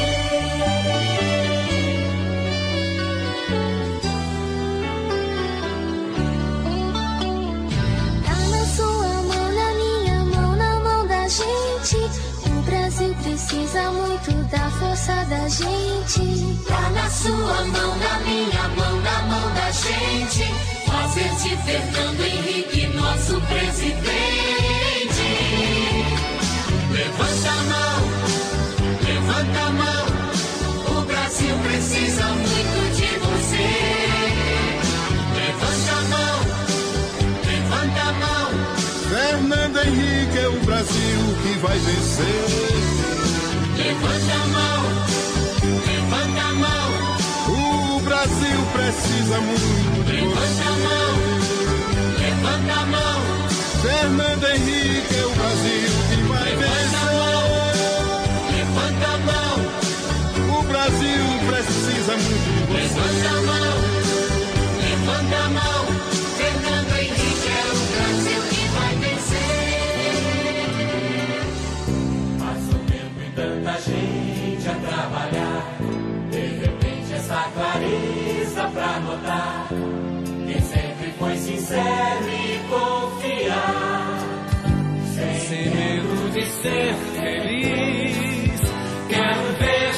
Tá 8.27 8.36
na 8.51 8.64
sua 8.66 9.09
mão, 9.22 9.47
na 9.55 9.68
minha 9.81 10.24
mão, 10.27 10.56
na 10.56 10.74
mão 10.81 11.06
da 11.06 11.27
gente. 11.27 11.97
O 12.44 12.62
Brasil 12.66 13.14
precisa 13.22 13.90
muito 13.93 14.32
da 14.51 14.70
força 14.70 15.24
da 15.24 15.48
gente. 15.48 16.59
Tá 16.68 16.90
na 16.90 17.09
sua 17.09 17.64
mão, 17.64 17.97
na 17.97 18.18
minha 18.27 18.68
mão, 18.77 19.01
na 19.01 19.22
mão 19.22 19.55
da 19.55 19.70
gente. 19.70 20.44
Fazer 20.85 21.31
de 21.36 21.56
Fernando 21.64 22.20
Henrique 22.20 22.89
nosso 22.89 23.40
presidente. 23.40 24.40
Levanta 27.01 27.48
a 27.48 27.62
mão, 27.72 27.97
levanta 29.02 29.59
a 29.59 29.70
mão. 29.72 30.05
O 30.98 31.05
Brasil 31.06 31.56
precisa 31.64 32.27
muito 32.27 32.78
de 32.94 33.10
você. 33.24 33.68
Levanta 35.35 35.93
a 35.93 36.02
mão, 36.12 36.36
levanta 37.48 38.01
a 38.02 38.12
mão. 38.12 38.48
Fernando 39.09 39.78
Henrique 39.78 40.39
é 40.40 40.48
o 40.48 40.60
Brasil 40.66 41.20
que 41.43 41.59
vai 41.60 41.78
vencer. 41.78 42.44
Levanta 43.78 44.35
a 44.35 44.47
mão, 44.59 44.81
levanta 45.86 46.43
a 46.43 46.52
mão. 46.52 46.89
O 47.48 48.01
Brasil 48.01 48.60
precisa 48.74 49.40
muito. 49.40 50.06
Levanta 50.06 50.64
a 50.68 50.77
mão, 50.86 51.12
levanta 52.18 52.72
a 52.78 52.85
mão. 52.85 53.20
Fernando 53.81 54.44
Henrique 54.44 55.14
é 55.14 55.24
o 55.24 55.31
Brasil 55.31 56.10
Levanta 62.11 63.28
a 63.28 63.41
mão, 63.43 63.77
levanta 64.82 65.37
a 65.37 65.49
mão. 65.49 65.87
Fernando 66.37 66.93
Henrique 66.99 67.49
é 67.49 67.65
o 67.70 67.78
Brasil 67.95 68.43
que 68.51 68.62
vai 68.74 68.95
vencer. 68.97 69.61
Passa 72.41 72.70
o 72.74 72.78
tempo 72.91 73.19
e 73.20 73.31
tanta 73.37 73.74
gente 73.81 74.69
a 74.69 74.74
trabalhar. 74.74 75.62
De 76.32 76.45
repente, 76.65 77.12
essa 77.15 77.41
clareza 77.55 78.62
pra 78.74 79.01
notar. 79.01 79.69
Quem 80.47 80.61
sempre 80.62 81.12
foi 81.16 81.37
sincero 81.37 82.28
e 82.28 82.59
confiar. 82.69 84.19
Sem 85.15 85.70
medo 85.70 86.31
de 86.32 86.45
ser 86.45 86.95
feliz. 87.15 88.61
Quero 89.09 89.53
ver 89.61 89.95